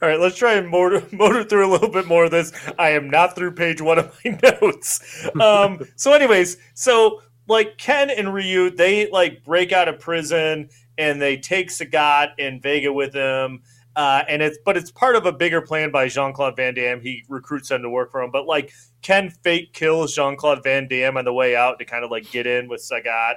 All 0.03 0.09
right, 0.09 0.19
let's 0.19 0.37
try 0.37 0.55
and 0.55 0.69
motor, 0.69 1.07
motor 1.13 1.45
through 1.45 1.65
a 1.65 1.71
little 1.71 1.89
bit 1.89 2.09
more 2.09 2.25
of 2.25 2.33
this. 2.33 2.53
I 2.77 2.91
am 2.91 3.09
not 3.09 3.37
through 3.37 3.53
page 3.53 3.81
one 3.81 4.01
of 4.01 4.19
my 4.25 4.39
notes. 4.61 5.29
Um, 5.41 5.81
so, 5.95 6.13
anyways, 6.13 6.57
so 6.75 7.23
like 7.47 7.79
Ken 7.79 8.11
and 8.11 8.35
Ryu, 8.35 8.71
they 8.71 9.09
like 9.11 9.45
break 9.45 9.71
out 9.71 9.89
of 9.89 10.01
prison 10.01 10.69
and 10.99 11.23
they 11.23 11.37
take 11.37 11.69
Sagat 11.69 12.31
and 12.39 12.61
Vega 12.61 12.93
with 12.93 13.13
them. 13.13 13.63
Uh, 13.95 14.25
and 14.27 14.43
it's 14.43 14.59
but 14.65 14.77
it's 14.77 14.91
part 14.91 15.15
of 15.17 15.27
a 15.27 15.33
bigger 15.33 15.61
plan 15.61 15.91
by 15.91 16.09
Jean 16.09 16.33
Claude 16.33 16.57
Van 16.57 16.75
Damme. 16.75 17.01
He 17.01 17.23
recruits 17.29 17.69
them 17.69 17.83
to 17.83 17.91
work 17.91 18.11
for 18.11 18.23
him. 18.23 18.31
But 18.31 18.47
like 18.47 18.73
Ken 19.03 19.31
fake 19.31 19.73
kills 19.73 20.15
Jean 20.15 20.35
Claude 20.35 20.65
Van 20.65 20.89
Damme 20.89 21.19
on 21.19 21.25
the 21.25 21.33
way 21.33 21.55
out 21.55 21.79
to 21.79 21.85
kind 21.85 22.05
of 22.05 22.11
like 22.11 22.29
get 22.31 22.47
in 22.47 22.69
with 22.69 22.81
Sagat. 22.81 23.35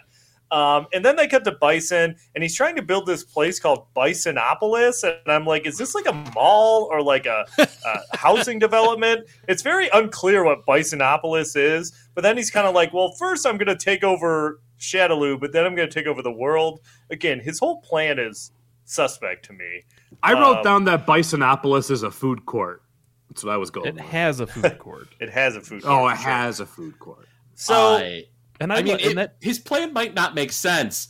Um, 0.51 0.85
and 0.93 1.03
then 1.03 1.15
they 1.15 1.27
cut 1.27 1.43
to 1.45 1.51
Bison, 1.53 2.15
and 2.35 2.43
he's 2.43 2.55
trying 2.55 2.75
to 2.75 2.81
build 2.81 3.05
this 3.07 3.23
place 3.23 3.59
called 3.59 3.87
Bisonopolis. 3.95 5.03
And 5.03 5.17
I'm 5.31 5.45
like, 5.45 5.65
is 5.65 5.77
this 5.77 5.95
like 5.95 6.05
a 6.05 6.13
mall 6.33 6.87
or 6.91 7.01
like 7.01 7.25
a, 7.25 7.45
a 7.57 7.99
housing 8.17 8.59
development? 8.59 9.27
It's 9.47 9.61
very 9.63 9.89
unclear 9.93 10.43
what 10.43 10.65
Bisonopolis 10.65 11.55
is. 11.57 11.91
But 12.13 12.21
then 12.21 12.37
he's 12.37 12.51
kind 12.51 12.67
of 12.67 12.75
like, 12.75 12.93
well, 12.93 13.11
first 13.17 13.45
I'm 13.45 13.57
going 13.57 13.67
to 13.67 13.75
take 13.75 14.03
over 14.03 14.61
Shadaloo, 14.79 15.39
but 15.39 15.51
then 15.51 15.65
I'm 15.65 15.75
going 15.75 15.89
to 15.89 15.93
take 15.93 16.07
over 16.07 16.21
the 16.21 16.31
world. 16.31 16.79
Again, 17.09 17.39
his 17.39 17.59
whole 17.59 17.81
plan 17.81 18.19
is 18.19 18.51
suspect 18.85 19.45
to 19.45 19.53
me. 19.53 19.83
I 20.23 20.33
wrote 20.33 20.57
Um, 20.57 20.63
down 20.63 20.83
that 20.85 21.05
Bisonopolis 21.07 21.89
is 21.91 22.03
a 22.03 22.11
food 22.11 22.45
court. 22.45 22.83
That's 23.29 23.43
what 23.43 23.53
I 23.53 23.57
was 23.57 23.71
going. 23.71 23.87
It 23.87 23.95
with. 23.95 24.03
has 24.05 24.39
a 24.39 24.47
food 24.47 24.77
court. 24.79 25.07
It 25.19 25.29
has 25.29 25.55
a 25.55 25.61
food 25.61 25.83
court. 25.83 25.93
Oh, 25.93 26.07
it 26.07 26.15
sure. 26.17 26.31
has 26.31 26.59
a 26.59 26.65
food 26.65 26.97
court. 26.99 27.27
So 27.55 27.95
I, 27.97 28.25
And 28.59 28.71
I, 28.71 28.77
I 28.77 28.81
mean, 28.83 28.97
it- 28.99 29.15
that 29.15 29.35
his 29.41 29.59
plan 29.59 29.93
might 29.93 30.13
not 30.13 30.35
make 30.35 30.51
sense, 30.51 31.07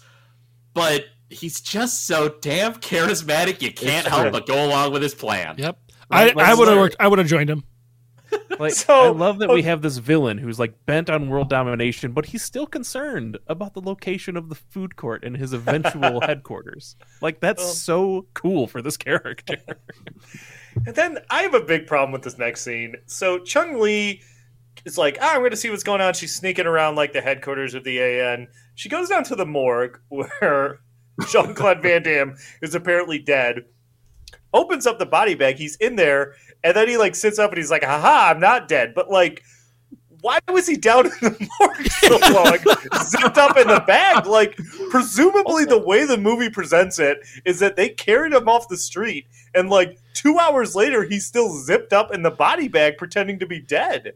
but 0.74 1.06
he's 1.30 1.62
just 1.62 2.06
so 2.08 2.36
damn 2.42 2.74
charismatic. 2.76 3.62
You 3.62 3.72
can't 3.72 4.08
help 4.08 4.32
but 4.32 4.46
go 4.48 4.66
along 4.66 4.94
with 4.94 5.02
his 5.02 5.14
plan. 5.16 5.56
Yep. 5.58 5.78
Right, 6.12 6.38
I, 6.38 6.52
I 6.52 6.54
would 6.54 6.68
have 6.68 6.78
worked. 6.78 6.96
I 7.00 7.08
would 7.08 7.20
have 7.20 7.28
joined 7.28 7.50
him. 7.50 7.64
like 8.60 8.74
So- 8.74 9.06
I 9.06 9.10
love 9.10 9.40
that 9.40 9.50
we 9.50 9.62
have 9.64 9.82
this 9.82 9.98
villain 9.98 10.38
who's 10.38 10.60
like 10.60 10.74
bent 10.86 11.10
on 11.10 11.30
world 11.30 11.50
domination, 11.50 12.12
but 12.12 12.28
he's 12.28 12.44
still 12.44 12.66
concerned 12.66 13.38
about 13.48 13.74
the 13.74 13.82
location 13.82 14.36
of 14.38 14.50
the 14.50 14.56
food 14.56 14.96
court 14.96 15.24
and 15.24 15.38
his 15.38 15.54
eventual 15.54 16.22
headquarters. 16.26 16.96
Like 17.22 17.40
that's 17.40 17.64
Well- 17.64 17.74
so 17.74 18.26
cool 18.34 18.68
for 18.68 18.82
this 18.82 18.98
character. 18.98 19.58
And 20.86 20.94
then 20.94 21.20
I 21.30 21.44
have 21.44 21.54
a 21.54 21.62
big 21.62 21.88
problem 21.88 22.12
with 22.12 22.24
this 22.24 22.38
next 22.38 22.62
scene. 22.62 22.96
So 23.06 23.40
Chung 23.40 23.80
Li 23.80 24.22
is 24.86 24.98
like, 24.98 25.18
ah, 25.20 25.34
I'm 25.34 25.40
going 25.40 25.52
to 25.52 25.58
see 25.58 25.70
what's 25.70 25.84
going 25.84 26.02
on. 26.02 26.14
She's 26.14 26.36
sneaking 26.36 26.68
around 26.68 26.96
like 26.96 27.12
the 27.12 27.22
headquarters 27.22 27.74
of 27.74 27.84
the 27.84 28.00
AN. 28.00 28.48
She 28.76 28.88
goes 28.88 29.10
down 29.10 29.24
to 29.26 29.36
the 29.36 29.46
morgue 29.46 30.00
where 30.10 30.80
Jean 31.30 31.54
Claude 31.54 31.82
Van 31.82 32.04
Damme 32.04 32.36
is 32.62 32.76
apparently 32.76 33.20
dead. 33.20 33.66
Opens 34.54 34.88
up 34.88 35.00
the 35.00 35.06
body 35.06 35.36
bag. 35.36 35.58
He's 35.58 35.76
in 35.78 35.96
there, 35.96 36.36
and 36.64 36.76
then 36.76 36.88
he 36.88 36.98
like 36.98 37.16
sits 37.16 37.40
up 37.40 37.52
and 37.52 37.58
he's 37.58 37.72
like, 37.72 37.84
"Haha, 37.84 38.32
I'm 38.32 38.40
not 38.40 38.70
dead." 38.70 38.94
But 38.96 39.10
like, 39.12 39.44
why 40.22 40.40
was 40.50 40.66
he 40.66 40.78
down 40.78 41.08
in 41.08 41.12
the 41.12 41.50
morgue 41.60 41.92
so 41.92 42.18
long, 42.34 43.04
zipped 43.06 43.38
up 43.38 43.58
in 43.58 43.68
the 43.68 43.84
bag? 43.86 44.26
Like, 44.26 44.58
presumably 44.90 45.66
the 45.66 45.78
way 45.78 46.06
the 46.06 46.18
movie 46.18 46.50
presents 46.50 47.00
it 47.00 47.18
is 47.44 47.60
that 47.60 47.76
they 47.76 47.90
carried 47.90 48.32
him 48.32 48.48
off 48.48 48.70
the 48.70 48.78
street, 48.78 49.28
and 49.54 49.70
like 49.70 50.00
two 50.14 50.40
hours 50.40 50.74
later, 50.74 51.04
he's 51.04 51.26
still 51.26 51.50
zipped 51.50 51.92
up 51.92 52.14
in 52.14 52.24
the 52.24 52.32
body 52.32 52.70
bag, 52.70 52.98
pretending 52.98 53.40
to 53.40 53.46
be 53.46 53.60
dead. 53.60 54.14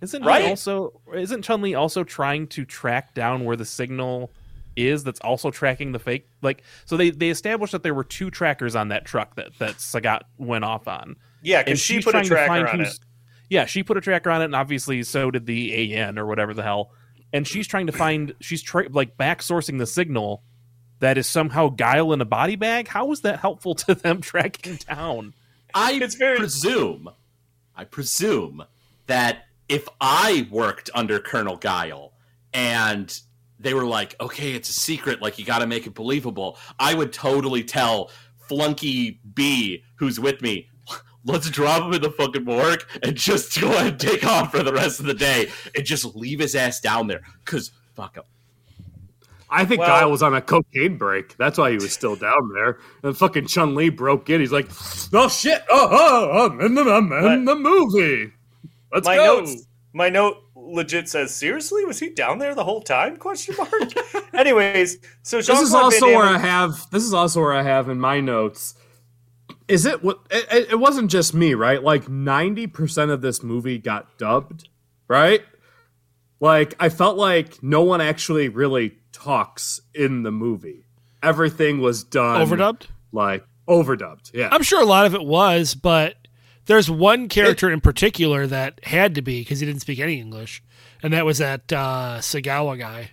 Isn't 0.00 0.24
Right? 0.24 0.44
he 0.44 0.48
also 0.50 1.00
isn't 1.14 1.42
Chun 1.42 1.60
Li 1.62 1.74
also 1.74 2.04
trying 2.04 2.46
to 2.48 2.64
track 2.64 3.14
down 3.14 3.44
where 3.44 3.56
the 3.56 3.64
signal 3.66 4.30
is 4.76 5.04
that's 5.04 5.20
also 5.20 5.50
tracking 5.50 5.92
the 5.92 5.98
fake 5.98 6.28
like 6.42 6.62
so 6.86 6.96
they 6.96 7.10
they 7.10 7.28
established 7.28 7.72
that 7.72 7.82
there 7.82 7.92
were 7.92 8.04
two 8.04 8.30
trackers 8.30 8.74
on 8.76 8.88
that 8.88 9.04
truck 9.04 9.34
that 9.34 9.50
that 9.58 9.74
Sagat 9.76 10.22
went 10.38 10.64
off 10.64 10.88
on. 10.88 11.16
Yeah, 11.42 11.62
because 11.62 11.80
she 11.80 11.94
she's 11.96 12.04
put 12.04 12.10
a 12.10 12.12
trying 12.12 12.24
to 12.24 12.28
tracker 12.30 12.48
find 12.48 12.68
on 12.68 12.74
it. 12.80 12.84
who's- 12.84 13.00
Yeah, 13.50 13.64
she 13.66 13.82
put 13.82 13.96
a 13.96 14.00
tracker 14.00 14.30
on 14.30 14.42
it, 14.42 14.46
and 14.46 14.54
obviously 14.54 15.02
so 15.02 15.30
did 15.30 15.44
the 15.46 15.94
AN 15.96 16.18
or 16.18 16.26
whatever 16.26 16.54
the 16.54 16.62
hell. 16.62 16.92
And 17.32 17.46
she's 17.46 17.66
trying 17.68 17.86
to 17.86 17.92
find, 17.92 18.34
she's 18.40 18.60
tra- 18.62 18.88
like 18.90 19.16
back 19.16 19.40
sourcing 19.40 19.78
the 19.78 19.86
signal 19.86 20.42
that 20.98 21.16
is 21.16 21.26
somehow 21.28 21.68
Guile 21.68 22.12
in 22.12 22.20
a 22.20 22.24
body 22.24 22.56
bag. 22.56 22.88
How 22.88 23.10
is 23.12 23.20
that 23.22 23.38
helpful 23.40 23.74
to 23.86 23.94
them 23.94 24.20
tracking 24.20 24.78
down? 24.88 25.34
I 25.74 25.92
It's 25.92 26.14
very- 26.16 26.36
presume, 26.38 27.08
I 27.76 27.84
presume 27.84 28.64
that 29.06 29.46
if 29.70 29.88
I 30.00 30.48
worked 30.50 30.90
under 30.94 31.20
Colonel 31.20 31.56
Guile 31.56 32.12
and 32.52 33.18
they 33.60 33.72
were 33.72 33.86
like, 33.86 34.16
okay, 34.20 34.52
it's 34.52 34.68
a 34.68 34.72
secret, 34.72 35.22
like 35.22 35.38
you 35.38 35.44
got 35.44 35.60
to 35.60 35.66
make 35.66 35.86
it 35.86 35.94
believable, 35.94 36.58
I 36.78 36.92
would 36.92 37.12
totally 37.12 37.62
tell 37.62 38.10
Flunky 38.48 39.20
B, 39.32 39.84
who's 39.94 40.18
with 40.18 40.42
me, 40.42 40.68
let's 41.24 41.48
drop 41.50 41.84
him 41.84 41.94
in 41.94 42.02
the 42.02 42.10
fucking 42.10 42.44
morgue 42.44 42.82
and 43.04 43.14
just 43.14 43.60
go 43.60 43.68
ahead 43.68 43.86
and 43.86 44.00
take 44.00 44.26
off 44.26 44.50
for 44.50 44.64
the 44.64 44.72
rest 44.72 44.98
of 44.98 45.06
the 45.06 45.14
day 45.14 45.48
and 45.76 45.84
just 45.84 46.16
leave 46.16 46.40
his 46.40 46.56
ass 46.56 46.80
down 46.80 47.06
there 47.06 47.22
because 47.44 47.70
fuck 47.94 48.16
him. 48.16 48.24
I 49.48 49.64
think 49.64 49.80
Well- 49.80 49.88
Guile 49.88 50.10
was 50.10 50.22
on 50.22 50.34
a 50.34 50.40
cocaine 50.40 50.96
break. 50.96 51.36
That's 51.36 51.58
why 51.58 51.70
he 51.70 51.76
was 51.76 51.92
still 51.92 52.16
down 52.16 52.52
there. 52.54 52.78
And 53.04 53.16
fucking 53.16 53.46
Chun 53.46 53.76
Li 53.76 53.88
broke 53.88 54.30
in. 54.30 54.40
He's 54.40 54.52
like, 54.52 54.68
"Oh 55.12 55.28
shit! 55.28 55.62
Oh, 55.70 55.88
oh 55.90 56.46
I'm 56.46 56.60
in 56.60 56.74
the, 56.74 56.82
I'm 56.82 57.12
in 57.12 57.44
the 57.44 57.56
movie. 57.56 58.32
Let's 58.92 59.06
my 59.06 59.16
go." 59.16 59.40
notes 59.40 59.66
my 59.92 60.08
note 60.08 60.36
legit 60.54 61.08
says 61.08 61.34
seriously 61.34 61.84
was 61.84 61.98
he 61.98 62.10
down 62.10 62.38
there 62.38 62.54
the 62.54 62.62
whole 62.62 62.80
time 62.80 63.16
question 63.16 63.54
mark 63.58 63.72
anyways 64.34 64.98
so 65.22 65.38
this 65.38 65.48
is 65.48 65.74
also 65.74 66.06
Van 66.06 66.14
where 66.16 66.26
I 66.26 66.38
have. 66.38 66.88
This 66.92 67.02
is 67.02 67.12
also 67.12 67.40
where 67.40 67.52
I 67.52 67.62
have 67.62 67.88
in 67.88 67.98
my 67.98 68.20
notes. 68.20 68.74
Is 69.66 69.86
it 69.86 70.02
what? 70.04 70.20
It, 70.30 70.46
it- 70.52 70.70
it 70.72 70.76
wasn't 70.80 71.10
just 71.10 71.34
me, 71.34 71.54
right? 71.54 71.82
Like 71.82 72.08
ninety 72.08 72.66
percent 72.66 73.10
of 73.10 73.20
this 73.20 73.42
movie 73.42 73.78
got 73.78 74.16
dubbed, 74.18 74.68
right? 75.08 75.42
Like 76.40 76.74
I 76.80 76.88
felt 76.88 77.16
like 77.16 77.62
no 77.62 77.82
one 77.82 78.00
actually 78.00 78.48
really 78.48 78.96
talks 79.12 79.80
in 79.94 80.22
the 80.22 80.30
movie. 80.32 80.86
Everything 81.22 81.80
was 81.80 82.02
done 82.04 82.40
Overdubbed? 82.46 82.86
like 83.12 83.44
overdubbed. 83.68 84.30
Yeah, 84.32 84.48
I'm 84.52 84.62
sure 84.62 84.80
a 84.80 84.86
lot 84.86 85.06
of 85.06 85.14
it 85.14 85.24
was, 85.24 85.74
but 85.74 86.14
there's 86.70 86.88
one 86.88 87.28
character 87.28 87.68
in 87.68 87.80
particular 87.80 88.46
that 88.46 88.78
had 88.84 89.16
to 89.16 89.22
be 89.22 89.40
because 89.40 89.58
he 89.58 89.66
didn't 89.66 89.80
speak 89.80 89.98
any 89.98 90.20
English, 90.20 90.62
and 91.02 91.12
that 91.12 91.24
was 91.26 91.38
that 91.38 91.72
uh, 91.72 92.18
Sagawa 92.20 92.78
guy. 92.78 93.10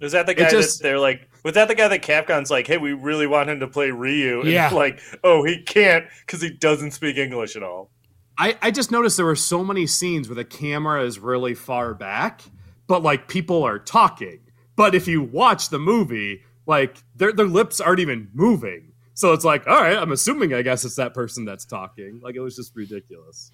is 0.00 0.12
that 0.12 0.24
the 0.26 0.32
guy 0.34 0.48
just- 0.50 0.78
that 0.78 0.82
they're 0.88 0.98
like 0.98 1.28
Was 1.44 1.52
that 1.54 1.68
the 1.68 1.74
guy 1.74 1.86
that 1.88 2.02
Capcom's 2.02 2.50
like, 2.50 2.66
hey, 2.66 2.78
we 2.78 2.94
really 2.94 3.26
want 3.26 3.50
him 3.50 3.60
to 3.60 3.66
play 3.68 3.90
Ryu? 3.90 4.40
And 4.40 4.50
Yeah. 4.50 4.70
like, 4.72 5.00
oh, 5.22 5.44
he 5.44 5.62
can't 5.62 6.06
because 6.20 6.40
he 6.40 6.48
doesn't 6.50 6.92
speak 6.92 7.18
English 7.18 7.56
at 7.56 7.62
all. 7.62 7.90
I, 8.38 8.56
I 8.62 8.70
just 8.70 8.90
noticed 8.90 9.16
there 9.18 9.26
were 9.26 9.36
so 9.36 9.62
many 9.62 9.86
scenes 9.86 10.28
where 10.28 10.34
the 10.34 10.44
camera 10.44 11.02
is 11.04 11.18
really 11.18 11.54
far 11.54 11.92
back, 11.94 12.42
but 12.86 13.02
like 13.02 13.28
people 13.28 13.62
are 13.64 13.78
talking. 13.78 14.40
But 14.76 14.94
if 14.94 15.06
you 15.06 15.22
watch 15.22 15.68
the 15.68 15.78
movie, 15.78 16.42
like 16.66 16.96
their 17.14 17.32
their 17.32 17.46
lips 17.46 17.80
aren't 17.80 18.00
even 18.00 18.28
moving. 18.34 18.92
So 19.16 19.32
it's 19.32 19.44
like, 19.44 19.66
all 19.66 19.80
right, 19.80 19.96
I'm 19.96 20.12
assuming 20.12 20.52
I 20.54 20.60
guess 20.62 20.84
it's 20.84 20.96
that 20.96 21.14
person 21.14 21.44
that's 21.44 21.64
talking. 21.64 22.20
Like 22.22 22.34
it 22.36 22.40
was 22.40 22.54
just 22.54 22.76
ridiculous. 22.76 23.50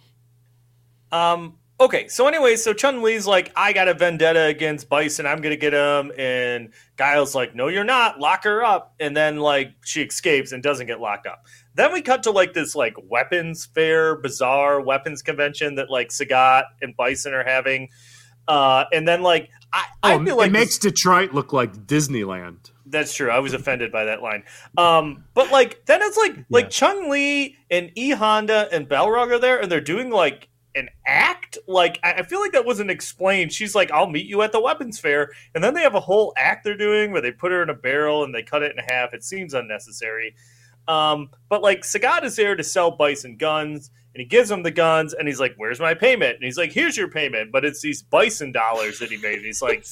Um. 1.10 1.58
Okay. 1.80 2.06
So 2.08 2.26
anyway, 2.28 2.56
so 2.56 2.72
Chun 2.72 3.02
Li's 3.02 3.26
like, 3.26 3.50
I 3.56 3.72
got 3.72 3.88
a 3.88 3.94
vendetta 3.94 4.44
against 4.44 4.88
Bison. 4.88 5.26
I'm 5.26 5.40
gonna 5.40 5.56
get 5.56 5.72
him. 5.72 6.12
And 6.16 6.70
Guile's 6.96 7.34
like, 7.34 7.54
No, 7.54 7.68
you're 7.68 7.84
not. 7.84 8.20
Lock 8.20 8.44
her 8.44 8.62
up. 8.64 8.94
And 9.00 9.16
then 9.16 9.38
like 9.38 9.72
she 9.84 10.02
escapes 10.02 10.52
and 10.52 10.62
doesn't 10.62 10.86
get 10.86 11.00
locked 11.00 11.26
up. 11.26 11.46
Then 11.74 11.92
we 11.92 12.02
cut 12.02 12.22
to 12.24 12.30
like 12.30 12.52
this 12.54 12.74
like 12.74 12.94
weapons 13.08 13.66
fair, 13.66 14.16
bizarre 14.16 14.80
weapons 14.80 15.22
convention 15.22 15.76
that 15.76 15.90
like 15.90 16.08
Sagat 16.08 16.64
and 16.80 16.96
Bison 16.96 17.34
are 17.34 17.44
having. 17.44 17.88
Uh, 18.48 18.84
and 18.92 19.06
then 19.06 19.22
like 19.22 19.48
I, 19.72 19.84
I 20.02 20.14
Oh, 20.14 20.24
feel 20.24 20.36
like 20.36 20.48
it 20.50 20.52
this- 20.52 20.60
makes 20.60 20.78
Detroit 20.78 21.32
look 21.32 21.52
like 21.52 21.72
Disneyland. 21.86 22.70
That's 22.92 23.14
true. 23.14 23.30
I 23.30 23.38
was 23.38 23.54
offended 23.54 23.90
by 23.90 24.04
that 24.04 24.22
line. 24.22 24.44
Um, 24.76 25.24
but 25.32 25.50
like 25.50 25.86
then 25.86 26.02
it's 26.02 26.16
like 26.16 26.44
like 26.50 26.70
Chung 26.70 27.08
Li 27.10 27.56
and 27.70 27.90
E 27.96 28.10
Honda 28.10 28.68
and 28.70 28.88
Balrog 28.88 29.32
are 29.32 29.38
there, 29.38 29.58
and 29.58 29.72
they're 29.72 29.80
doing 29.80 30.10
like 30.10 30.48
an 30.74 30.90
act. 31.06 31.56
Like 31.66 31.98
I, 32.04 32.12
I 32.12 32.22
feel 32.22 32.40
like 32.40 32.52
that 32.52 32.66
wasn't 32.66 32.90
explained. 32.90 33.50
She's 33.50 33.74
like, 33.74 33.90
"I'll 33.90 34.10
meet 34.10 34.26
you 34.26 34.42
at 34.42 34.52
the 34.52 34.60
weapons 34.60 35.00
fair," 35.00 35.32
and 35.54 35.64
then 35.64 35.72
they 35.72 35.80
have 35.80 35.94
a 35.94 36.00
whole 36.00 36.34
act 36.36 36.64
they're 36.64 36.76
doing 36.76 37.12
where 37.12 37.22
they 37.22 37.32
put 37.32 37.50
her 37.50 37.62
in 37.62 37.70
a 37.70 37.74
barrel 37.74 38.24
and 38.24 38.34
they 38.34 38.42
cut 38.42 38.62
it 38.62 38.76
in 38.76 38.84
half. 38.86 39.14
It 39.14 39.24
seems 39.24 39.54
unnecessary. 39.54 40.34
Um, 40.86 41.30
but 41.48 41.62
like 41.62 41.80
Sagat 41.80 42.24
is 42.24 42.36
there 42.36 42.56
to 42.56 42.64
sell 42.64 42.90
Bison 42.90 43.38
guns, 43.38 43.90
and 44.14 44.20
he 44.20 44.24
gives 44.26 44.50
him 44.50 44.62
the 44.62 44.70
guns, 44.70 45.14
and 45.14 45.26
he's 45.28 45.40
like, 45.40 45.54
"Where's 45.56 45.80
my 45.80 45.94
payment?" 45.94 46.34
And 46.36 46.44
he's 46.44 46.58
like, 46.58 46.72
"Here's 46.72 46.96
your 46.96 47.08
payment 47.08 47.50
but 47.52 47.64
it's 47.64 47.80
these 47.80 48.02
Bison 48.02 48.52
dollars 48.52 48.98
that 48.98 49.10
he 49.10 49.16
made." 49.18 49.36
And 49.36 49.44
he's 49.46 49.62
like, 49.68 49.84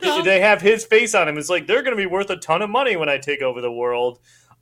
dumb. 0.00 0.24
they 0.24 0.40
have 0.40 0.60
his 0.60 0.84
face 0.84 1.14
on 1.14 1.28
him. 1.28 1.38
It's 1.38 1.48
like 1.50 1.66
they're 1.66 1.82
going 1.82 1.96
to 1.96 2.02
be 2.02 2.06
worth 2.06 2.30
a 2.30 2.36
ton 2.36 2.62
of 2.62 2.70
money 2.70 2.96
when 2.96 3.08
I 3.08 3.18
take 3.18 3.42
over 3.42 3.60
the 3.60 3.72
world. 3.72 4.18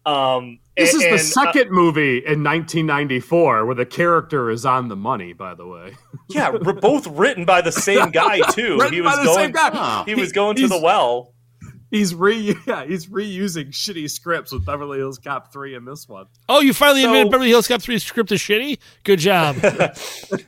Um, 0.06 0.60
This 0.76 0.94
and- 0.94 1.02
is 1.02 1.08
the 1.34 1.40
and, 1.40 1.48
uh, 1.48 1.52
second 1.52 1.70
movie 1.72 2.18
in 2.18 2.42
1994 2.42 3.66
where 3.66 3.74
the 3.74 3.84
character 3.84 4.50
is 4.50 4.64
on 4.64 4.88
the 4.88 4.96
money. 4.96 5.32
By 5.34 5.54
the 5.54 5.66
way, 5.66 5.94
yeah, 6.28 6.50
we're 6.50 6.72
both 6.72 7.06
written 7.06 7.44
by 7.44 7.60
the 7.60 7.72
same 7.72 8.10
guy 8.12 8.40
too. 8.52 8.78
He 8.90 9.00
was 9.02 9.14
by 9.14 9.22
the 9.22 9.24
going. 9.26 9.36
same 9.36 9.52
guy. 9.52 10.04
He 10.06 10.14
was 10.14 10.32
going 10.32 10.56
to 10.56 10.68
the 10.68 10.80
well. 10.80 11.34
He's 11.90 12.14
re 12.14 12.56
yeah, 12.66 12.84
he's 12.84 13.06
reusing 13.08 13.70
shitty 13.72 14.08
scripts 14.10 14.52
with 14.52 14.64
Beverly 14.64 14.98
Hills 14.98 15.18
Cop 15.18 15.52
3 15.52 15.74
in 15.74 15.84
this 15.84 16.08
one. 16.08 16.26
Oh, 16.48 16.60
you 16.60 16.72
finally 16.72 17.02
So- 17.02 17.08
admitted 17.08 17.30
Beverly 17.32 17.48
Hills 17.50 17.66
Cop 17.66 17.82
3 17.82 17.98
script 17.98 18.30
is 18.32 18.40
shitty? 18.40 18.78
Good 19.04 19.18
job. 19.18 19.56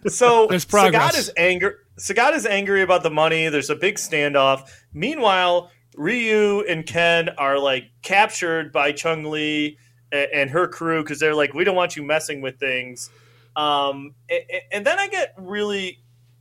So 0.09 0.47
There's 0.51 0.64
progress. 0.64 1.14
Sagat 1.14 1.18
is 1.18 1.32
angry. 1.36 1.72
Sagat 1.99 2.34
is 2.34 2.47
angry 2.47 2.82
about 2.82 3.03
the 3.03 3.11
money. 3.11 3.49
There's 3.49 3.70
a 3.70 3.74
big 3.76 3.97
standoff. 3.97 4.68
Meanwhile, 4.93 5.70
Ryu 5.97 6.61
and 6.68 6.86
Ken 6.86 7.28
are 7.30 7.59
like 7.59 7.84
captured 8.03 8.72
by 8.72 8.93
Chung 8.93 9.24
Li 9.24 9.78
a- 10.12 10.34
and 10.34 10.49
her 10.51 10.68
crew 10.68 11.03
because 11.03 11.18
they're 11.20 11.34
like, 11.34 11.55
we 11.55 11.64
don't 11.64 11.76
want 11.76 11.97
you 11.97 12.03
messing 12.05 12.40
with 12.40 12.59
things. 12.61 13.11
Um, 13.57 14.14
a- 14.30 14.47
a- 14.55 14.62
and 14.72 14.86
then 14.86 14.99
I 14.99 15.09
get 15.09 15.34
really 15.36 15.99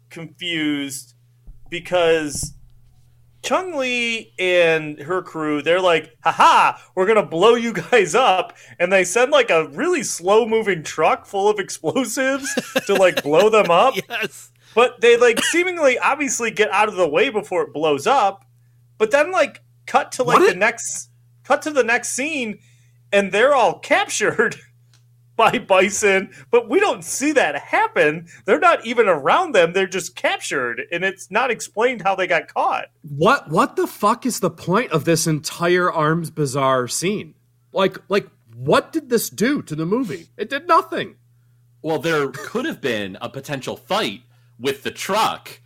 confused 0.09 1.15
because 1.69 2.53
Chung 3.43 3.77
Li 3.77 4.33
and 4.37 4.99
her 4.99 5.21
crew, 5.21 5.61
they're 5.61 5.81
like, 5.81 6.15
haha, 6.23 6.77
we're 6.95 7.07
gonna 7.07 7.25
blow 7.25 7.55
you 7.55 7.73
guys 7.73 8.13
up. 8.15 8.55
And 8.79 8.91
they 8.91 9.03
send 9.03 9.31
like 9.31 9.49
a 9.49 9.67
really 9.69 10.03
slow 10.03 10.47
moving 10.47 10.83
truck 10.83 11.25
full 11.25 11.49
of 11.49 11.59
explosives 11.59 12.53
to 12.85 12.93
like 12.93 13.23
blow 13.23 13.49
them 13.49 13.71
up. 13.71 13.95
yes. 14.09 14.51
But 14.75 15.01
they 15.01 15.17
like 15.17 15.43
seemingly 15.43 15.97
obviously 15.97 16.51
get 16.51 16.71
out 16.71 16.87
of 16.87 16.95
the 16.95 17.07
way 17.09 17.29
before 17.29 17.63
it 17.63 17.73
blows 17.73 18.07
up. 18.07 18.45
But 18.97 19.11
then 19.11 19.31
like 19.31 19.61
cut 19.85 20.11
to 20.13 20.23
like 20.23 20.39
What 20.39 20.49
the 20.49 20.55
next 20.55 21.09
cut 21.43 21.63
to 21.63 21.71
the 21.71 21.83
next 21.83 22.09
scene 22.09 22.59
and 23.11 23.31
they're 23.31 23.53
all 23.55 23.79
captured 23.79 24.55
by 25.41 25.57
Bison, 25.57 26.29
but 26.51 26.69
we 26.69 26.79
don't 26.79 27.03
see 27.03 27.31
that 27.31 27.55
happen. 27.55 28.27
They're 28.45 28.59
not 28.59 28.85
even 28.85 29.07
around 29.07 29.55
them, 29.55 29.73
they're 29.73 29.87
just 29.87 30.15
captured 30.15 30.83
and 30.91 31.03
it's 31.03 31.31
not 31.31 31.49
explained 31.49 32.03
how 32.03 32.13
they 32.13 32.27
got 32.27 32.53
caught. 32.53 32.89
What 33.01 33.49
what 33.49 33.75
the 33.75 33.87
fuck 33.87 34.27
is 34.27 34.39
the 34.39 34.51
point 34.51 34.91
of 34.91 35.05
this 35.05 35.25
entire 35.25 35.91
Arms 35.91 36.29
Bazaar 36.29 36.87
scene? 36.87 37.33
Like 37.71 37.97
like 38.07 38.27
what 38.55 38.93
did 38.93 39.09
this 39.09 39.31
do 39.31 39.63
to 39.63 39.75
the 39.75 39.85
movie? 39.85 40.27
It 40.37 40.47
did 40.47 40.67
nothing. 40.67 41.15
Well, 41.81 41.97
there 41.97 42.27
could 42.27 42.65
have 42.65 42.79
been 42.79 43.17
a 43.19 43.27
potential 43.27 43.75
fight 43.75 44.21
with 44.59 44.83
the 44.83 44.91
truck, 44.91 45.59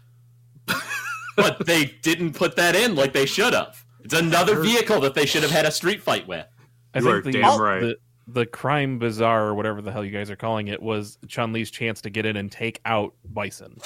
but 1.35 1.65
they 1.65 1.83
didn't 2.01 2.31
put 2.31 2.55
that 2.55 2.77
in 2.77 2.95
like 2.95 3.11
they 3.11 3.25
should 3.25 3.53
have. 3.53 3.83
It's 4.05 4.13
another 4.13 4.61
vehicle 4.61 5.01
that 5.01 5.15
they 5.15 5.25
should 5.25 5.43
have 5.43 5.51
had 5.51 5.65
a 5.65 5.71
street 5.71 6.01
fight 6.01 6.27
with. 6.29 6.47
I 6.93 6.99
You 6.99 7.03
think 7.03 7.15
are 7.17 7.21
the, 7.23 7.31
damn 7.33 7.59
right. 7.59 7.81
the 7.81 7.97
the 8.27 8.45
crime 8.45 8.99
bazaar 8.99 9.45
or 9.45 9.55
whatever 9.55 9.81
the 9.81 9.91
hell 9.91 10.03
you 10.03 10.11
guys 10.11 10.29
are 10.29 10.35
calling 10.35 10.67
it 10.67 10.81
was 10.81 11.17
Chun 11.27 11.53
Li's 11.53 11.69
chance 11.71 12.01
to 12.01 12.09
get 12.09 12.25
in 12.25 12.35
and 12.35 12.51
take 12.51 12.81
out 12.85 13.13
Bison. 13.23 13.79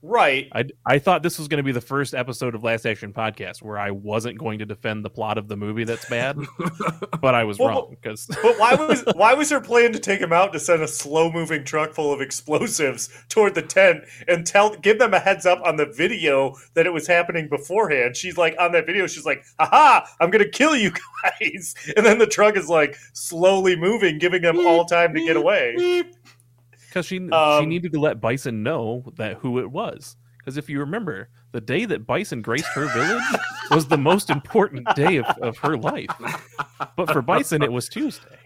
Right. 0.00 0.48
I, 0.52 0.64
I 0.86 0.98
thought 0.98 1.22
this 1.22 1.38
was 1.38 1.48
going 1.48 1.58
to 1.58 1.64
be 1.64 1.72
the 1.72 1.80
first 1.80 2.14
episode 2.14 2.54
of 2.54 2.62
Last 2.62 2.86
Action 2.86 3.12
Podcast 3.12 3.62
where 3.62 3.78
I 3.78 3.90
wasn't 3.90 4.38
going 4.38 4.60
to 4.60 4.66
defend 4.66 5.04
the 5.04 5.10
plot 5.10 5.38
of 5.38 5.48
the 5.48 5.56
movie 5.56 5.84
that's 5.84 6.08
bad, 6.08 6.38
but 7.20 7.34
I 7.34 7.44
was 7.44 7.58
Well, 7.58 7.68
wrong 7.68 7.96
because 8.00 8.26
But 8.26 8.58
why 8.58 8.74
was 8.74 9.04
why 9.14 9.34
was 9.34 9.50
her 9.50 9.60
plan 9.60 9.92
to 9.92 9.98
take 9.98 10.20
him 10.20 10.32
out 10.32 10.52
to 10.52 10.60
send 10.60 10.82
a 10.82 10.88
slow 10.88 11.32
moving 11.32 11.64
truck 11.64 11.94
full 11.94 12.12
of 12.12 12.20
explosives 12.20 13.08
toward 13.28 13.54
the 13.56 13.62
tent 13.62 14.04
and 14.28 14.46
tell 14.46 14.76
give 14.76 14.98
them 15.00 15.14
a 15.14 15.18
heads 15.18 15.46
up 15.46 15.60
on 15.64 15.76
the 15.76 15.86
video 15.86 16.54
that 16.74 16.86
it 16.86 16.92
was 16.92 17.06
happening 17.06 17.48
beforehand? 17.48 18.16
She's 18.16 18.36
like 18.38 18.54
on 18.58 18.72
that 18.72 18.86
video, 18.86 19.06
she's 19.08 19.26
like, 19.26 19.44
"Aha! 19.58 20.08
I'm 20.20 20.30
gonna 20.30 20.48
kill 20.48 20.76
you 20.76 20.92
guys!" 21.40 21.74
And 21.96 22.06
then 22.06 22.18
the 22.18 22.26
truck 22.26 22.56
is 22.56 22.68
like 22.68 22.96
slowly 23.14 23.74
moving, 23.74 24.18
giving 24.18 24.42
them 24.42 24.64
all 24.64 24.84
time 24.84 25.12
to 25.14 25.24
get 25.24 25.36
away. 25.36 26.04
Because 26.88 27.06
she 27.06 27.18
she 27.18 27.30
Um, 27.30 27.68
needed 27.68 27.92
to 27.92 28.00
let 28.00 28.20
Bison 28.20 28.62
know 28.62 29.04
that 29.16 29.36
who 29.38 29.58
it 29.58 29.70
was. 29.70 30.16
Because 30.38 30.56
if 30.56 30.70
you 30.70 30.80
remember, 30.80 31.28
the 31.52 31.60
day 31.60 31.84
that 31.84 32.06
Bison 32.06 32.40
graced 32.40 32.68
her 32.68 32.86
village 32.86 33.22
was 33.70 33.88
the 33.88 33.98
most 33.98 34.30
important 34.30 34.88
day 34.96 35.16
of, 35.16 35.26
of 35.42 35.58
her 35.58 35.76
life. 35.76 36.08
But 36.96 37.10
for 37.12 37.20
Bison, 37.20 37.62
it 37.62 37.70
was 37.70 37.88
Tuesday. 37.88 38.38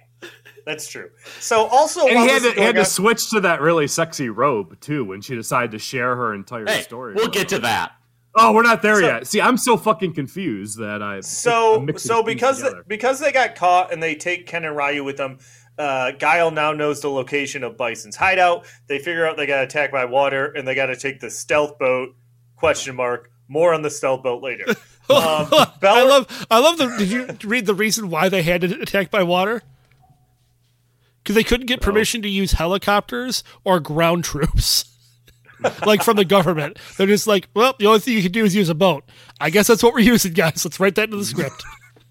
That's 0.66 0.88
true. 0.88 1.11
So 1.40 1.66
also, 1.66 2.01
And 2.07 2.18
he 2.18 2.28
had 2.28 2.43
to, 2.43 2.53
he 2.53 2.61
had 2.61 2.74
going 2.74 2.84
to 2.84 2.90
switch 2.90 3.30
to 3.30 3.40
that 3.40 3.61
really 3.61 3.86
sexy 3.88 4.28
robe 4.30 4.80
too 4.80 5.05
when 5.05 5.20
she 5.20 5.34
decided 5.34 5.72
to 5.72 5.78
share 5.78 6.14
her 6.16 6.34
entire 6.34 6.66
Hey, 6.66 6.82
story. 6.82 7.14
we'll 7.14 7.28
get 7.28 7.49
to 7.51 7.59
that. 7.61 7.93
Oh, 8.34 8.53
we're 8.53 8.62
not 8.62 8.80
there 8.82 8.95
So- 9.01 9.07
yet. 9.07 9.26
See, 9.26 9.40
I'm 9.40 9.57
so 9.59 9.76
fucking 9.76 10.14
confused 10.14 10.78
that 10.78 11.03
I 11.03 11.20
So 11.20 11.80
I'm 11.82 11.99
so 11.99 12.22
because 12.22 12.59
together. 12.59 12.84
because 12.86 13.20
they 13.20 13.30
got 13.32 13.55
caught 13.57 13.93
and 13.93 14.03
they 14.03 14.14
take 14.14 14.47
Ken 14.47 14.64
and 14.64 14.76
Ryu 14.76 15.05
with 15.05 15.16
them, 15.18 15.38
uh, 15.78 16.12
Guile 16.12 16.50
now 16.50 16.72
knows 16.72 17.00
the 17.00 17.10
location 17.10 17.64
of 17.64 17.76
Bison's 17.76 18.16
hideout. 18.16 18.66
They 18.86 18.98
figure 18.98 19.26
out 19.26 19.36
they 19.36 19.46
got 19.46 19.64
attacked 19.64 19.92
by 19.92 20.04
water 20.04 20.46
and 20.46 20.66
they 20.66 20.74
got 20.74 20.86
to 20.86 20.96
take 20.96 21.20
the 21.20 21.30
stealth 21.30 21.78
boat. 21.78 22.14
Question 22.56 22.94
mark. 22.96 23.30
More 23.48 23.74
on 23.74 23.82
the 23.82 23.90
stealth 23.90 24.22
boat 24.22 24.42
later. 24.42 24.66
Um, 25.10 25.48
I 25.82 26.04
love 26.04 26.46
I 26.48 26.60
love 26.60 26.78
the 26.78 26.86
did 26.96 27.10
you 27.10 27.26
read 27.44 27.66
the 27.66 27.74
reason 27.74 28.08
why 28.08 28.28
they 28.28 28.44
had 28.44 28.60
to 28.60 28.80
attack 28.80 29.10
by 29.10 29.24
water? 29.24 29.62
Because 31.18 31.34
they 31.34 31.42
couldn't 31.42 31.66
get 31.66 31.80
permission 31.80 32.22
to 32.22 32.28
use 32.28 32.52
helicopters 32.52 33.42
or 33.64 33.80
ground 33.80 34.22
troops. 34.22 34.84
like 35.86 36.02
from 36.02 36.16
the 36.16 36.24
government. 36.24 36.78
They're 36.96 37.06
just 37.06 37.26
like, 37.26 37.48
well, 37.54 37.74
the 37.78 37.86
only 37.86 37.98
thing 37.98 38.14
you 38.14 38.22
can 38.22 38.32
do 38.32 38.44
is 38.44 38.54
use 38.54 38.68
a 38.68 38.74
boat. 38.74 39.04
I 39.40 39.50
guess 39.50 39.66
that's 39.66 39.82
what 39.82 39.92
we're 39.92 40.00
using, 40.00 40.32
guys. 40.32 40.64
Let's 40.64 40.80
write 40.80 40.94
that 40.94 41.04
into 41.04 41.16
the 41.16 41.24
script. 41.24 41.62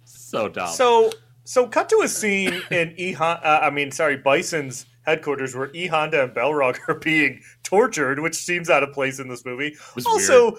So 0.06 0.50
dumb. 0.50 0.70
So 0.70 1.12
so 1.52 1.68
cut 1.68 1.90
to 1.90 2.00
a 2.02 2.08
scene 2.08 2.62
in 2.72 2.96
E. 2.98 3.14
Uh, 3.14 3.36
I 3.44 3.70
mean 3.72 3.92
sorry 3.92 4.16
Bison's 4.16 4.86
headquarters 5.02 5.54
where 5.54 5.70
E 5.74 5.86
Honda 5.86 6.24
and 6.24 6.34
Balrog 6.34 6.80
are 6.88 6.96
being 6.96 7.42
tortured, 7.64 8.20
which 8.20 8.36
seems 8.36 8.70
out 8.70 8.84
of 8.84 8.94
place 8.94 9.20
in 9.20 9.28
this 9.28 9.44
movie. 9.44 9.76
Was 9.96 10.06
Also, 10.06 10.58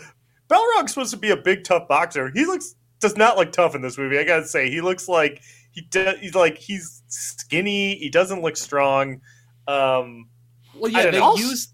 Balrog's 0.50 0.92
supposed 0.92 1.12
to 1.12 1.16
be 1.16 1.30
a 1.30 1.36
big 1.36 1.64
tough 1.64 1.88
boxer. 1.88 2.30
He 2.34 2.44
looks 2.44 2.74
does 3.00 3.16
not 3.16 3.38
look 3.38 3.52
tough 3.52 3.74
in 3.74 3.80
this 3.80 3.96
movie. 3.96 4.18
I 4.18 4.24
gotta 4.24 4.46
say, 4.46 4.68
he 4.68 4.82
looks 4.82 5.08
like 5.08 5.40
he 5.70 5.80
do, 5.80 6.12
he's 6.20 6.34
like 6.34 6.58
he's 6.58 7.02
skinny. 7.08 7.96
He 7.96 8.10
doesn't 8.10 8.42
look 8.42 8.58
strong. 8.58 9.22
Um, 9.66 10.28
well, 10.74 10.90
yeah, 10.90 11.10
they 11.10 11.18
know. 11.18 11.36
used. 11.36 11.70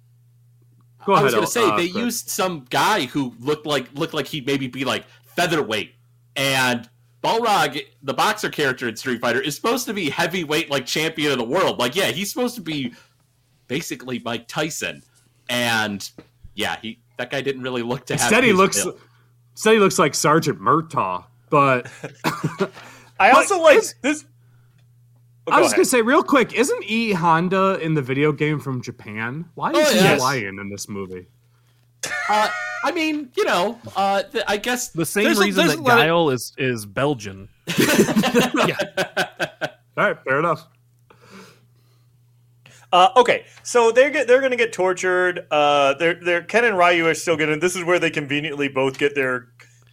Go 1.04 1.14
I 1.14 1.22
was 1.22 1.34
going 1.34 1.44
to 1.44 1.50
say 1.50 1.64
uh, 1.64 1.76
they 1.76 1.88
Fred. 1.88 2.04
used 2.04 2.28
some 2.28 2.66
guy 2.70 3.06
who 3.06 3.34
looked 3.40 3.66
like 3.66 3.88
looked 3.94 4.14
like 4.14 4.28
he'd 4.28 4.46
maybe 4.46 4.68
be 4.68 4.84
like 4.84 5.06
featherweight, 5.34 5.94
and 6.36 6.88
Balrog, 7.22 7.80
the 8.02 8.14
boxer 8.14 8.48
character 8.48 8.88
in 8.88 8.96
Street 8.96 9.20
Fighter, 9.20 9.40
is 9.40 9.56
supposed 9.56 9.86
to 9.86 9.94
be 9.94 10.08
heavyweight, 10.10 10.70
like 10.70 10.86
champion 10.86 11.32
of 11.32 11.38
the 11.38 11.44
world. 11.44 11.78
Like, 11.78 11.96
yeah, 11.96 12.06
he's 12.06 12.32
supposed 12.32 12.54
to 12.56 12.60
be 12.60 12.92
basically 13.66 14.20
Mike 14.20 14.46
Tyson, 14.48 15.02
and 15.48 16.08
yeah, 16.54 16.76
he 16.80 17.00
that 17.16 17.30
guy 17.30 17.40
didn't 17.40 17.62
really 17.62 17.82
look 17.82 18.06
to 18.06 18.14
have. 18.14 18.22
Instead, 18.22 18.44
he 18.44 18.52
looks. 18.52 18.82
build. 18.84 19.00
Instead, 19.54 19.72
he 19.74 19.78
looks 19.80 19.98
like 19.98 20.14
Sergeant 20.14 20.60
Murtaugh. 20.60 21.24
but 21.50 21.90
I 22.24 22.68
But 23.18 23.34
also 23.34 23.60
like 23.60 23.82
this. 24.02 24.24
Oh, 25.48 25.52
I 25.52 25.60
was 25.60 25.68
ahead. 25.72 25.76
gonna 25.78 25.84
say 25.86 26.02
real 26.02 26.22
quick, 26.22 26.52
isn't 26.52 26.84
E 26.84 27.12
Honda 27.12 27.78
in 27.82 27.94
the 27.94 28.02
video 28.02 28.30
game 28.32 28.60
from 28.60 28.80
Japan? 28.82 29.46
Why 29.54 29.70
is 29.72 29.76
Oh, 29.88 29.92
he 29.92 29.96
yes. 29.98 30.20
Hawaiian 30.20 30.58
in 30.60 30.68
this 30.70 30.88
movie? 30.88 31.26
Uh, 32.28 32.48
I 32.84 32.92
mean, 32.92 33.30
you 33.36 33.44
know, 33.44 33.78
uh, 33.96 34.22
th- 34.22 34.44
I 34.46 34.56
guess 34.56 34.88
The 34.90 35.04
same 35.06 35.24
There's 35.24 35.38
reason 35.38 35.66
there's 35.66 35.76
that 35.76 36.08
a 36.10 36.14
lot 36.14 36.28
of- 36.28 36.34
is 36.34 36.52
is 36.58 36.86
Belgian. 36.86 37.48
Yeah. 38.66 38.76
All 39.96 40.04
right, 40.04 40.16
fair 40.24 40.38
enough. 40.38 40.66
Uh, 42.92 43.08
okay, 43.16 43.44
so 43.62 43.90
they're 43.90 44.10
get, 44.10 44.26
they're 44.26 44.38
going 44.38 44.50
to 44.52 44.56
get 44.56 44.72
tortured. 44.72 45.46
Uh, 45.50 45.94
they're 45.94 46.14
they're 46.14 46.42
Ken 46.42 46.64
and 46.64 46.78
Ryu 46.78 47.06
are 47.06 47.14
still 47.14 47.36
going 47.36 47.50
to. 47.50 47.56
This 47.58 47.76
is 47.76 47.84
where 47.84 47.98
they 47.98 48.10
conveniently 48.10 48.68
both 48.68 48.98
get 48.98 49.14
their 49.14 49.48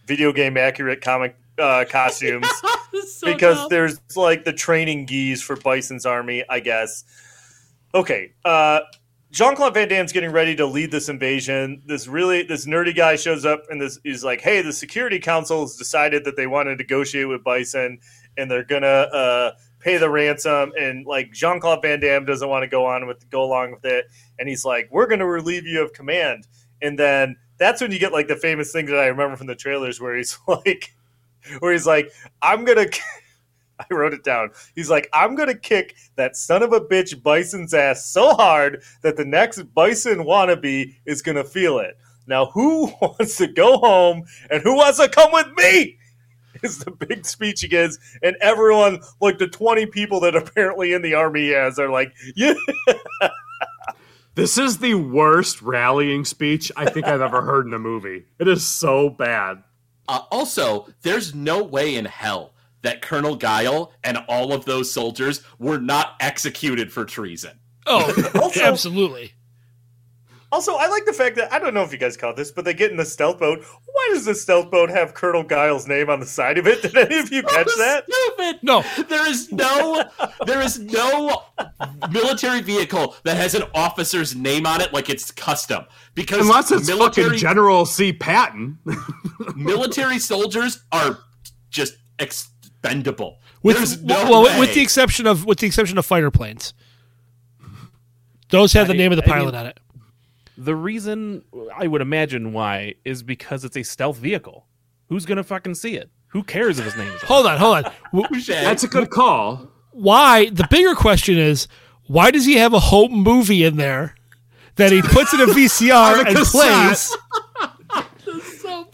video 0.06 0.32
game 0.32 0.56
accurate 0.56 1.02
comic 1.02 1.36
uh, 1.58 1.84
costumes 1.88 2.46
So 3.08 3.26
because 3.26 3.56
dumb. 3.58 3.66
there's 3.70 4.00
like 4.16 4.44
the 4.44 4.52
training 4.52 5.04
geese 5.06 5.42
for 5.42 5.56
Bison's 5.56 6.06
army, 6.06 6.44
I 6.48 6.60
guess. 6.60 7.04
Okay, 7.94 8.32
uh, 8.44 8.80
Jean 9.32 9.56
Claude 9.56 9.74
Van 9.74 9.88
Damme's 9.88 10.12
getting 10.12 10.30
ready 10.30 10.54
to 10.56 10.66
lead 10.66 10.90
this 10.90 11.08
invasion. 11.08 11.82
This 11.84 12.06
really 12.06 12.44
this 12.44 12.66
nerdy 12.66 12.94
guy 12.94 13.16
shows 13.16 13.44
up 13.44 13.64
and 13.68 13.80
this 13.80 13.98
is 14.04 14.22
like, 14.24 14.40
hey, 14.40 14.62
the 14.62 14.72
Security 14.72 15.18
Council 15.18 15.62
has 15.62 15.76
decided 15.76 16.24
that 16.24 16.36
they 16.36 16.46
want 16.46 16.68
to 16.68 16.76
negotiate 16.76 17.28
with 17.28 17.42
Bison 17.42 17.98
and 18.36 18.50
they're 18.50 18.64
gonna 18.64 18.86
uh, 18.86 19.52
pay 19.80 19.96
the 19.96 20.08
ransom. 20.08 20.72
And 20.78 21.06
like 21.06 21.32
Jean 21.32 21.60
Claude 21.60 21.82
Van 21.82 22.00
Damme 22.00 22.24
doesn't 22.24 22.48
want 22.48 22.62
to 22.62 22.68
go 22.68 22.86
on 22.86 23.06
with 23.06 23.28
go 23.30 23.42
along 23.42 23.72
with 23.72 23.84
it, 23.84 24.06
and 24.38 24.48
he's 24.48 24.64
like, 24.64 24.88
we're 24.90 25.06
gonna 25.06 25.26
relieve 25.26 25.66
you 25.66 25.82
of 25.82 25.92
command. 25.92 26.46
And 26.82 26.98
then 26.98 27.36
that's 27.58 27.80
when 27.80 27.90
you 27.90 27.98
get 27.98 28.12
like 28.12 28.28
the 28.28 28.36
famous 28.36 28.70
thing 28.72 28.86
that 28.86 28.98
I 28.98 29.06
remember 29.06 29.36
from 29.36 29.48
the 29.48 29.54
trailers 29.54 30.00
where 30.00 30.16
he's 30.16 30.38
like, 30.48 30.94
where 31.58 31.72
he's 31.72 31.86
like, 31.86 32.12
I'm 32.42 32.64
gonna. 32.64 32.86
I 33.90 33.94
wrote 33.94 34.14
it 34.14 34.24
down. 34.24 34.50
He's 34.74 34.90
like, 34.90 35.08
I'm 35.12 35.34
gonna 35.34 35.54
kick 35.54 35.96
that 36.16 36.36
son 36.36 36.62
of 36.62 36.72
a 36.72 36.80
bitch 36.80 37.22
Bison's 37.22 37.74
ass 37.74 38.06
so 38.06 38.34
hard 38.34 38.82
that 39.02 39.16
the 39.16 39.24
next 39.24 39.62
Bison 39.74 40.18
wannabe 40.18 40.94
is 41.04 41.22
gonna 41.22 41.44
feel 41.44 41.78
it. 41.78 41.96
Now, 42.26 42.46
who 42.46 42.86
wants 43.00 43.36
to 43.38 43.46
go 43.46 43.78
home 43.78 44.24
and 44.50 44.62
who 44.62 44.76
wants 44.76 44.98
to 44.98 45.08
come 45.08 45.32
with 45.32 45.48
me? 45.56 45.98
Is 46.62 46.78
the 46.78 46.90
big 46.90 47.26
speech 47.26 47.60
he 47.60 47.68
gives, 47.68 47.98
and 48.22 48.34
everyone, 48.40 49.00
like 49.20 49.36
the 49.36 49.46
20 49.46 49.86
people 49.86 50.20
that 50.20 50.34
apparently 50.34 50.94
in 50.94 51.02
the 51.02 51.12
army 51.12 51.50
has, 51.52 51.78
are 51.78 51.90
like, 51.90 52.14
yeah. 52.34 52.54
This 54.36 54.58
is 54.58 54.76
the 54.76 54.92
worst 54.92 55.62
rallying 55.62 56.26
speech 56.26 56.70
I 56.76 56.90
think 56.90 57.06
I've 57.06 57.22
ever 57.22 57.40
heard 57.40 57.66
in 57.66 57.72
a 57.72 57.78
movie. 57.78 58.26
It 58.38 58.48
is 58.48 58.66
so 58.66 59.08
bad. 59.08 59.62
Uh, 60.08 60.20
also, 60.30 60.88
there's 61.00 61.34
no 61.34 61.62
way 61.62 61.94
in 61.94 62.04
hell 62.04 62.52
that 62.86 63.02
Colonel 63.02 63.36
Guile 63.36 63.92
and 64.04 64.18
all 64.28 64.52
of 64.52 64.64
those 64.64 64.90
soldiers 64.92 65.42
were 65.58 65.78
not 65.78 66.14
executed 66.20 66.92
for 66.92 67.04
treason. 67.04 67.58
Oh, 67.86 68.30
Also- 68.40 68.60
absolutely. 68.64 69.32
Also, 70.52 70.76
I 70.76 70.86
like 70.86 71.04
the 71.04 71.12
fact 71.12 71.34
that 71.36 71.52
I 71.52 71.58
don't 71.58 71.74
know 71.74 71.82
if 71.82 71.90
you 71.90 71.98
guys 71.98 72.16
caught 72.16 72.36
this, 72.36 72.52
but 72.52 72.64
they 72.64 72.72
get 72.72 72.92
in 72.92 72.96
the 72.96 73.04
stealth 73.04 73.40
boat. 73.40 73.64
Why 73.92 74.10
does 74.12 74.24
the 74.24 74.34
stealth 74.34 74.70
boat 74.70 74.88
have 74.90 75.12
Colonel 75.12 75.42
Guile's 75.42 75.88
name 75.88 76.08
on 76.08 76.20
the 76.20 76.24
side 76.26 76.56
of 76.56 76.68
it? 76.68 76.80
Did 76.82 76.96
any 76.96 77.18
of 77.18 77.32
you 77.32 77.42
catch 77.42 77.66
that? 77.78 78.04
Stupid. 78.08 78.60
No. 78.62 78.84
There 79.08 79.28
is 79.28 79.50
no 79.50 80.04
there 80.46 80.62
is 80.62 80.78
no 80.78 81.42
military 82.12 82.60
vehicle 82.62 83.16
that 83.24 83.36
has 83.36 83.56
an 83.56 83.64
officer's 83.74 84.36
name 84.36 84.66
on 84.66 84.80
it 84.80 84.92
like 84.92 85.10
it's 85.10 85.32
custom. 85.32 85.84
Because 86.14 86.42
Unless 86.42 86.70
it's 86.70 86.86
military 86.86 87.26
fucking 87.26 87.40
General 87.40 87.84
C. 87.84 88.12
Patton. 88.12 88.78
military 89.56 90.20
soldiers 90.20 90.84
are 90.92 91.18
just 91.70 91.96
expendable. 92.86 93.38
With, 93.62 93.76
There's 93.76 94.02
no 94.02 94.14
well, 94.30 94.44
way. 94.44 94.58
with 94.60 94.74
the 94.74 94.80
exception 94.80 95.26
of 95.26 95.44
with 95.44 95.58
the 95.58 95.66
exception 95.66 95.98
of 95.98 96.06
fighter 96.06 96.30
planes, 96.30 96.72
those 98.50 98.72
have 98.74 98.88
the 98.88 98.94
name 98.94 99.12
of 99.12 99.16
the 99.16 99.24
I 99.24 99.28
pilot 99.28 99.52
mean- 99.52 99.60
on 99.60 99.66
it. 99.66 99.80
The 100.58 100.74
reason 100.74 101.44
I 101.76 101.86
would 101.86 102.00
imagine 102.00 102.52
why 102.54 102.94
is 103.04 103.22
because 103.22 103.64
it's 103.64 103.76
a 103.76 103.82
stealth 103.82 104.16
vehicle. 104.16 104.66
Who's 105.08 105.26
gonna 105.26 105.44
fucking 105.44 105.74
see 105.74 105.96
it? 105.96 106.10
Who 106.28 106.42
cares 106.42 106.78
if 106.78 106.86
his 106.86 106.96
name 106.96 107.08
is? 107.12 107.20
Hold 107.22 107.46
on, 107.46 107.58
hold 107.58 107.84
on. 107.84 107.92
That's 108.48 108.82
a 108.82 108.88
good 108.88 109.10
call. 109.10 109.70
Why? 109.92 110.48
The 110.50 110.66
bigger 110.70 110.94
question 110.94 111.38
is, 111.38 111.68
why 112.06 112.30
does 112.30 112.44
he 112.46 112.56
have 112.56 112.72
a 112.72 112.80
home 112.80 113.12
movie 113.12 113.64
in 113.64 113.76
there 113.76 114.14
that 114.76 114.92
he 114.92 115.02
puts 115.02 115.32
in 115.34 115.40
a 115.40 115.46
VCR 115.46 116.26
and 116.26 116.36
plays? 116.36 117.16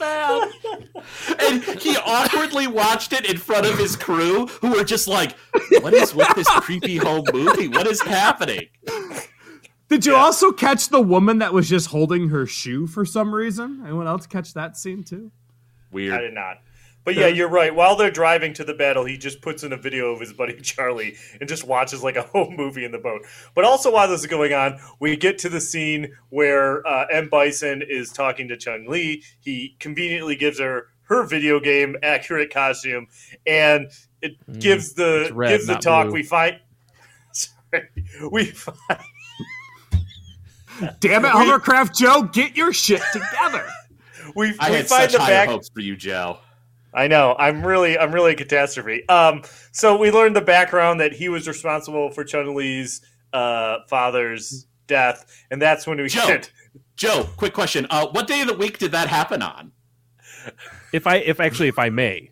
so 0.02 0.50
bad. 0.50 0.88
and 1.40 1.62
he 1.80 1.96
awkwardly 1.96 2.66
watched 2.66 3.12
it 3.12 3.28
in 3.28 3.36
front 3.38 3.66
of 3.66 3.78
his 3.78 3.96
crew, 3.96 4.46
who 4.46 4.72
were 4.72 4.84
just 4.84 5.08
like, 5.08 5.36
"What 5.80 5.94
is 5.94 6.14
with 6.14 6.34
this 6.34 6.48
creepy 6.48 6.96
home 6.96 7.24
movie? 7.32 7.68
What 7.68 7.86
is 7.86 8.00
happening?" 8.02 8.68
Did 9.88 10.06
you 10.06 10.14
also 10.14 10.52
catch 10.52 10.88
the 10.88 11.02
woman 11.02 11.38
that 11.38 11.52
was 11.52 11.68
just 11.68 11.88
holding 11.88 12.30
her 12.30 12.46
shoe 12.46 12.86
for 12.86 13.04
some 13.04 13.34
reason? 13.34 13.82
Anyone 13.84 14.06
else 14.06 14.26
catch 14.26 14.54
that 14.54 14.76
scene 14.76 15.04
too? 15.04 15.30
Weird. 15.90 16.14
I 16.14 16.20
did 16.22 16.32
not. 16.32 16.60
But 17.04 17.16
yeah, 17.16 17.26
you're 17.26 17.48
right. 17.48 17.74
While 17.74 17.96
they're 17.96 18.10
driving 18.12 18.54
to 18.54 18.64
the 18.64 18.74
battle, 18.74 19.04
he 19.04 19.18
just 19.18 19.42
puts 19.42 19.64
in 19.64 19.72
a 19.72 19.76
video 19.76 20.12
of 20.12 20.20
his 20.20 20.32
buddy 20.32 20.54
Charlie 20.62 21.16
and 21.40 21.48
just 21.48 21.64
watches 21.66 22.02
like 22.02 22.16
a 22.16 22.22
home 22.22 22.54
movie 22.56 22.84
in 22.84 22.92
the 22.92 22.98
boat. 22.98 23.22
But 23.54 23.64
also, 23.64 23.92
while 23.92 24.06
this 24.08 24.20
is 24.20 24.26
going 24.26 24.52
on, 24.52 24.78
we 25.00 25.16
get 25.16 25.38
to 25.38 25.48
the 25.48 25.60
scene 25.60 26.12
where 26.30 26.86
uh, 26.86 27.06
M. 27.10 27.28
Bison 27.28 27.82
is 27.82 28.12
talking 28.12 28.46
to 28.48 28.56
Chung 28.56 28.86
Li. 28.88 29.22
He 29.40 29.76
conveniently 29.80 30.36
gives 30.36 30.60
her 30.60 30.88
her 31.04 31.24
video 31.26 31.58
game 31.60 31.96
accurate 32.02 32.52
costume, 32.52 33.08
and 33.46 33.88
it 34.22 34.36
gives 34.60 34.94
the 34.94 35.28
Mm, 35.30 35.36
red, 35.36 35.48
gives 35.50 35.66
the 35.66 35.74
talk. 35.74 36.04
blue. 36.06 36.14
We 36.14 36.22
find. 36.22 36.60
Sorry, 37.32 37.88
we 38.30 38.44
find. 38.46 38.78
Damn 41.00 41.24
it, 41.24 41.30
Hovercraft 41.32 41.94
Joe, 41.96 42.22
get 42.32 42.56
your 42.56 42.72
shit 42.72 43.02
together. 43.12 43.66
We, 44.34 44.54
I 44.58 44.70
we 44.70 44.76
had 44.76 44.86
find 44.88 45.02
such 45.10 45.12
the 45.12 45.18
high 45.20 45.30
back. 45.30 45.48
hopes 45.48 45.68
for 45.68 45.80
you, 45.80 45.96
Joe. 45.96 46.38
I 46.94 47.08
know. 47.08 47.34
I'm 47.38 47.64
really, 47.64 47.98
I'm 47.98 48.12
really 48.12 48.32
a 48.32 48.36
catastrophe. 48.36 49.08
Um, 49.08 49.42
so 49.72 49.96
we 49.96 50.10
learned 50.10 50.36
the 50.36 50.40
background 50.42 51.00
that 51.00 51.12
he 51.12 51.28
was 51.28 51.48
responsible 51.48 52.10
for 52.10 52.22
Chun 52.24 52.54
Li's 52.54 53.00
uh, 53.32 53.78
father's 53.88 54.66
death, 54.86 55.24
and 55.50 55.60
that's 55.60 55.86
when 55.86 55.98
we 56.00 56.08
Joe. 56.08 56.26
get. 56.26 56.50
Joe, 56.96 57.28
quick 57.36 57.54
question. 57.54 57.86
Uh, 57.88 58.08
what 58.08 58.26
day 58.26 58.42
of 58.42 58.46
the 58.48 58.54
week 58.54 58.78
did 58.78 58.92
that 58.92 59.08
happen 59.08 59.40
on? 59.42 59.72
If 60.92 61.06
I, 61.06 61.16
if 61.16 61.40
actually, 61.40 61.68
if 61.68 61.78
I 61.78 61.88
may, 61.88 62.30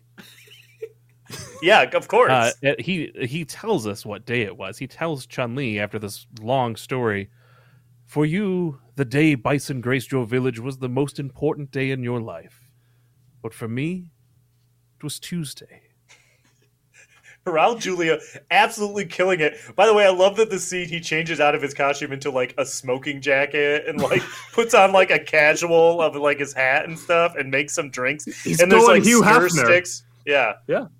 Yeah, 1.61 1.83
of 1.83 2.07
course. 2.07 2.31
uh, 2.31 2.51
he 2.79 3.11
he 3.21 3.45
tells 3.45 3.87
us 3.87 4.05
what 4.05 4.25
day 4.25 4.41
it 4.41 4.57
was. 4.57 4.77
He 4.77 4.87
tells 4.87 5.25
Chun 5.25 5.55
Li 5.55 5.79
after 5.79 5.97
this 5.99 6.27
long 6.41 6.75
story. 6.75 7.29
For 8.05 8.25
you, 8.25 8.79
the 8.95 9.05
day 9.05 9.35
Bison 9.35 9.79
graced 9.79 10.11
your 10.11 10.25
village 10.25 10.59
was 10.59 10.79
the 10.79 10.89
most 10.89 11.19
important 11.19 11.71
day 11.71 11.91
in 11.91 12.03
your 12.03 12.19
life, 12.19 12.59
but 13.41 13.53
for 13.53 13.67
me, 13.69 14.11
it 15.01 15.03
was 15.03 15.19
Tuesday. 15.19 15.81
Raul 17.47 17.79
Julia 17.79 18.19
absolutely 18.51 19.05
killing 19.05 19.39
it. 19.39 19.57
By 19.75 19.87
the 19.87 19.95
way, 19.95 20.05
I 20.05 20.09
love 20.09 20.37
that 20.37 20.51
the 20.51 20.59
scene 20.59 20.87
he 20.87 20.99
changes 20.99 21.39
out 21.39 21.55
of 21.55 21.61
his 21.61 21.73
costume 21.73 22.11
into 22.11 22.29
like 22.29 22.53
a 22.59 22.65
smoking 22.65 23.19
jacket 23.19 23.87
and 23.87 23.99
like 23.99 24.21
puts 24.53 24.75
on 24.75 24.91
like 24.91 25.09
a 25.09 25.17
casual 25.17 26.01
of 26.01 26.15
like 26.15 26.37
his 26.37 26.53
hat 26.53 26.85
and 26.85 26.97
stuff 26.97 27.35
and 27.35 27.49
makes 27.49 27.73
some 27.73 27.89
drinks. 27.89 28.25
He's 28.43 28.59
and 28.59 28.71
there's 28.71 28.85
like 28.85 29.03
Hugh 29.03 29.23
stir 29.23 29.49
Hefner. 29.49 29.65
sticks. 29.65 30.03
Yeah. 30.25 30.53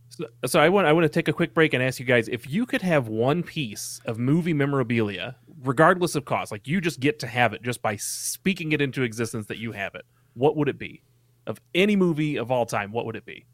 So, 0.09 0.25
so 0.47 0.59
I 0.59 0.69
want 0.69 0.87
I 0.87 0.93
want 0.93 1.03
to 1.03 1.09
take 1.09 1.27
a 1.27 1.33
quick 1.33 1.53
break 1.53 1.75
and 1.75 1.83
ask 1.83 1.99
you 1.99 2.05
guys 2.07 2.27
if 2.27 2.49
you 2.49 2.65
could 2.65 2.81
have 2.81 3.07
one 3.07 3.43
piece 3.43 4.01
of 4.05 4.17
movie 4.17 4.53
memorabilia, 4.53 5.35
regardless 5.63 6.15
of 6.15 6.25
cost, 6.25 6.51
like 6.51 6.67
you 6.67 6.81
just 6.81 6.99
get 6.99 7.19
to 7.19 7.27
have 7.27 7.53
it 7.53 7.61
just 7.61 7.83
by 7.83 7.97
speaking 7.97 8.71
it 8.71 8.81
into 8.81 9.03
existence 9.03 9.45
that 9.45 9.59
you 9.59 9.73
have 9.73 9.93
it. 9.93 10.05
What 10.33 10.57
would 10.57 10.69
it 10.69 10.79
be? 10.79 11.03
Of 11.45 11.61
any 11.75 11.95
movie 11.95 12.37
of 12.37 12.51
all 12.51 12.65
time, 12.65 12.91
what 12.91 13.05
would 13.05 13.15
it 13.15 13.25
be? 13.25 13.45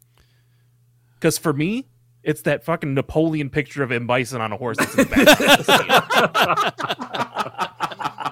Because 1.19 1.37
for 1.37 1.53
me, 1.53 1.87
it's 2.23 2.41
that 2.43 2.63
fucking 2.63 2.93
Napoleon 2.93 3.49
picture 3.49 3.83
of 3.83 3.91
M. 3.91 4.05
Bison 4.07 4.41
on 4.41 4.51
a 4.51 4.57
horse 4.57 4.77
that's 4.77 4.91
in 4.95 5.07
the 5.07 5.15
back. 5.15 6.73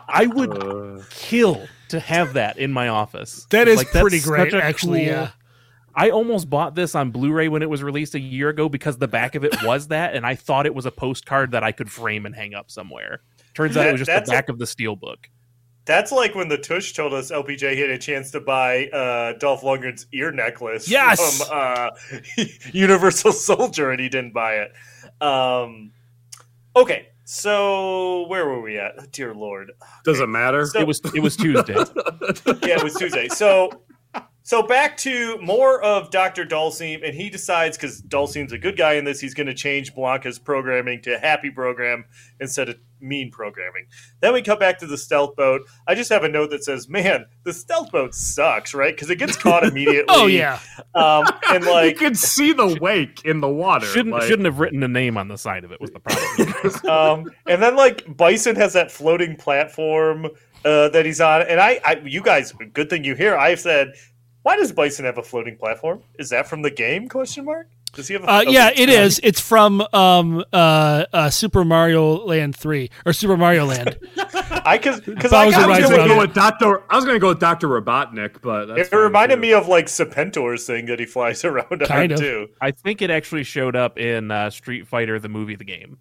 I 0.08 0.28
would 0.28 0.64
uh. 0.64 1.02
kill 1.10 1.68
to 1.90 2.00
have 2.00 2.34
that 2.34 2.58
in 2.58 2.72
my 2.72 2.88
office. 2.88 3.46
That 3.50 3.68
is 3.68 3.82
It's 3.82 3.94
is 3.96 4.02
pretty 4.02 4.20
great, 4.22 4.54
actually, 4.54 5.00
cool- 5.06 5.08
yeah. 5.08 5.30
I 5.98 6.10
almost 6.10 6.50
bought 6.50 6.76
this 6.76 6.94
on 6.94 7.12
Blu-ray 7.12 7.48
when 7.48 7.62
it 7.62 7.70
was 7.70 7.82
released 7.82 8.16
a 8.16 8.20
year 8.20 8.50
ago 8.50 8.68
because 8.68 8.98
the 8.98 9.08
back 9.08 9.36
of 9.36 9.46
it 9.46 9.56
was 9.64 9.88
that, 9.88 10.14
and 10.14 10.26
I 10.26 10.36
thought 10.36 10.66
it 10.66 10.76
was 10.76 10.86
a 10.86 10.92
postcard 10.92 11.52
that 11.52 11.64
I 11.64 11.72
could 11.72 11.90
frame 11.90 12.26
and 12.26 12.36
hang 12.36 12.54
up 12.54 12.70
somewhere. 12.70 13.22
Turns 13.54 13.78
out 13.78 13.84
That- 13.84 13.90
it 13.90 13.92
was 13.94 14.02
just 14.02 14.08
that's 14.10 14.30
the 14.30 14.36
a- 14.36 14.38
back 14.38 14.50
of 14.50 14.60
the 14.60 14.66
steelbook. 14.66 15.26
That's 15.86 16.12
like 16.12 16.34
when 16.36 16.48
the 16.48 16.58
Tush 16.58 16.94
told 16.94 17.14
us 17.14 17.32
LPJ 17.32 17.78
had 17.78 17.90
a 17.92 17.98
chance 17.98 18.32
to 18.32 18.40
buy 18.40 18.88
uh, 18.88 19.34
Dolph 19.38 19.62
Lundgren's 19.62 20.08
ear 20.14 20.32
necklace 20.32 20.90
Yes! 20.90 21.48
from 21.48 21.48
uh, 21.56 21.90
Universal 22.74 23.34
Soldier, 23.34 23.92
and 23.92 24.00
he 24.02 24.10
didn't 24.10 24.34
buy 24.34 24.56
it. 24.56 24.72
Um, 25.22 25.92
okay, 26.76 27.10
so 27.24 28.26
where 28.28 28.46
were 28.48 28.62
we 28.62 28.78
at? 28.80 29.12
Dear 29.12 29.34
Lord, 29.36 29.72
Doesn't 30.04 30.32
matter. 30.32 30.66
So- 30.66 30.80
It 30.80 30.88
was 30.88 31.02
it 31.14 31.22
was 31.22 31.38
Tuesday. 31.38 31.74
yeah, 31.76 32.78
it 32.78 32.84
was 32.84 32.96
Tuesday. 32.96 33.28
So 33.28 33.70
So 34.44 34.62
back 34.62 34.96
to 34.98 35.40
more 35.42 35.82
of 35.84 36.12
Dr. 36.12 36.46
Dhalsim, 36.46 37.04
and 37.06 37.16
he 37.16 37.30
decides 37.32 37.78
because 37.78 38.02
Dhalsim's 38.04 38.52
a 38.52 38.58
good 38.60 38.78
guy 38.78 38.94
in 38.94 39.04
this, 39.06 39.20
he's 39.20 39.34
going 39.34 39.48
to 39.48 39.56
change 39.56 39.94
Blanka's 39.96 40.38
programming 40.38 41.02
to 41.04 41.18
happy 41.18 41.50
program 41.50 42.06
instead 42.40 42.70
of 42.70 42.78
mean 43.06 43.32
programming. 43.32 43.86
Then 44.22 44.34
we 44.34 44.42
come 44.42 44.60
back 44.60 44.80
to 44.80 44.88
the 44.88 44.98
stealth 44.98 45.36
boat. 45.36 45.62
I 45.88 45.96
just 45.96 46.10
have 46.12 46.24
a 46.24 46.30
note 46.30 46.50
that 46.52 46.64
says, 46.64 46.90
"Man, 46.90 47.26
the 47.44 47.54
stealth 47.54 47.92
boat 47.92 48.14
sucks," 48.16 48.74
right? 48.74 48.94
Because 48.96 49.10
it 49.10 49.18
gets 49.18 49.38
caught 49.38 49.64
immediately. 49.68 50.06
Oh 50.10 50.26
yeah, 50.26 50.60
um, 50.94 51.26
and 51.50 51.64
you 51.86 51.96
could 51.96 52.18
see 52.18 52.52
the 52.54 52.78
wake 52.82 53.24
in 53.26 53.40
the 53.42 53.50
water. 53.50 53.86
Shouldn't 53.86 54.14
like- 54.16 54.24
shouldn't 54.24 54.46
have 54.46 54.60
written 54.60 54.84
a 54.84 54.88
name 54.88 55.18
on 55.18 55.28
the 55.28 55.38
side 55.38 55.64
of 55.64 55.72
it. 55.72 55.80
Was 55.80 55.92
the 55.92 56.00
problem? 56.00 56.90
um, 56.90 57.32
and 57.48 57.62
then 57.62 57.76
like 57.76 58.18
Bison 58.18 58.56
has 58.56 58.74
that 58.74 58.92
floating 58.92 59.36
platform 59.36 60.26
uh, 60.66 60.90
that 60.90 61.06
he's 61.06 61.22
on, 61.22 61.44
and 61.44 61.60
I, 61.60 61.80
I, 61.86 62.02
you 62.04 62.22
guys, 62.22 62.52
good 62.74 62.90
thing 62.90 63.04
you 63.04 63.16
here. 63.16 63.36
I've 63.38 63.60
said, 63.60 63.94
why 64.42 64.58
does 64.58 64.72
Bison 64.72 65.06
have 65.06 65.18
a 65.18 65.24
floating 65.24 65.58
platform? 65.58 66.02
Is 66.20 66.30
that 66.30 66.48
from 66.48 66.62
the 66.64 66.72
game? 66.72 67.08
Question 67.08 67.46
mark. 67.46 67.68
Does 67.96 68.08
he 68.08 68.14
have? 68.14 68.24
A, 68.24 68.30
uh, 68.30 68.42
a- 68.42 68.52
yeah, 68.52 68.70
it 68.76 68.90
is. 68.90 69.20
It's 69.24 69.40
from 69.40 69.82
um, 69.94 70.44
uh, 70.54 71.06
uh, 71.12 71.30
Super 71.30 71.66
Mario 71.66 72.24
Land 72.26 72.56
Three 72.56 72.90
or 73.06 73.14
Super 73.14 73.38
Mario 73.38 73.66
Land. 73.66 73.98
I 74.66 74.78
because 74.78 75.02
because 75.02 75.34
I, 75.34 75.46
Bowser 75.46 75.58
got- 75.58 75.70
rides 75.70 75.86
I 75.86 75.88
was 75.88 75.98
gonna 75.98 76.08
go 76.14 76.18
with 76.20 76.34
Doctor. 76.34 76.84
I 76.92 76.96
was 76.96 77.06
gonna 77.06 77.20
go 77.20 77.30
with 77.30 77.40
Doctor 77.40 77.68
Robotnik, 77.68 78.42
but 78.42 78.66
that's 78.68 78.90
It 78.90 78.96
reminded 78.96 79.36
too. 79.36 79.42
me 79.42 79.54
of 79.54 79.68
like 79.68 79.86
Serpentor's 79.88 80.66
thing 80.68 80.86
that 80.88 81.00
he 81.00 81.06
flies 81.06 81.44
around 81.46 81.82
Kind 81.88 82.12
on 82.12 82.14
of. 82.14 82.20
too. 82.20 82.48
I 82.62 82.72
think 82.72 83.02
it 83.02 83.10
actually 83.10 83.44
showed 83.44 83.76
up 83.76 83.98
in 83.98 84.30
uh, 84.32 84.50
Street 84.50 84.88
Fighter, 84.88 85.20
the 85.20 85.30
movie, 85.30 85.56
the 85.56 85.64
game. 85.66 85.98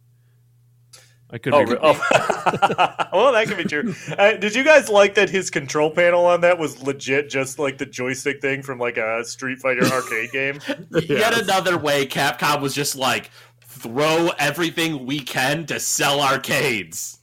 I 1.35 1.39
could. 1.39 1.53
Oh, 1.53 1.67
be 1.67 1.75
wrong. 1.75 1.81
oh. 1.83 3.07
well, 3.13 3.33
that 3.33 3.49
could 3.49 3.57
be 3.57 3.65
true. 3.65 3.93
Uh, 4.17 4.35
did 4.35 4.55
you 4.55 4.63
guys 4.63 4.89
like 4.89 5.17
that 5.17 5.29
his 5.29 5.51
control 5.51 5.91
panel 5.91 6.27
on 6.27 6.43
that 6.43 6.57
was 6.61 6.81
legit, 6.81 7.29
just 7.29 7.59
like 7.59 7.77
the 7.77 7.87
joystick 7.87 8.41
thing 8.41 8.63
from 8.63 8.79
like 8.79 8.99
a 8.99 9.25
Street 9.25 9.59
Fighter 9.59 9.85
arcade 9.85 10.31
game? 10.31 10.61
Yet 10.93 11.37
another 11.37 11.77
way 11.77 12.07
Capcom 12.07 12.63
was 12.63 12.73
just 12.73 12.95
like 12.95 13.33
throw 13.63 14.31
everything 14.39 15.07
we 15.07 15.19
can 15.19 15.67
to 15.67 15.81
sell 15.81 16.21
arcades. 16.21 17.19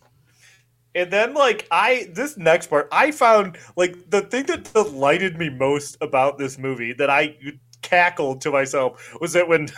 And 0.94 1.10
then, 1.10 1.34
like, 1.34 1.66
I 1.72 2.10
this 2.12 2.36
next 2.36 2.68
part, 2.68 2.90
I 2.92 3.12
found 3.12 3.58
like 3.78 4.10
the 4.10 4.24
thing 4.24 4.46
that 4.48 4.74
delighted 4.74 5.38
me 5.38 5.48
most 5.48 5.96
about 6.02 6.38
this 6.38 6.58
movie 6.58 6.92
that 6.94 7.10
I 7.10 7.38
cackled 7.82 8.42
to 8.42 8.52
myself 8.52 9.16
was 9.22 9.32
that 9.34 9.48
when 9.48 9.70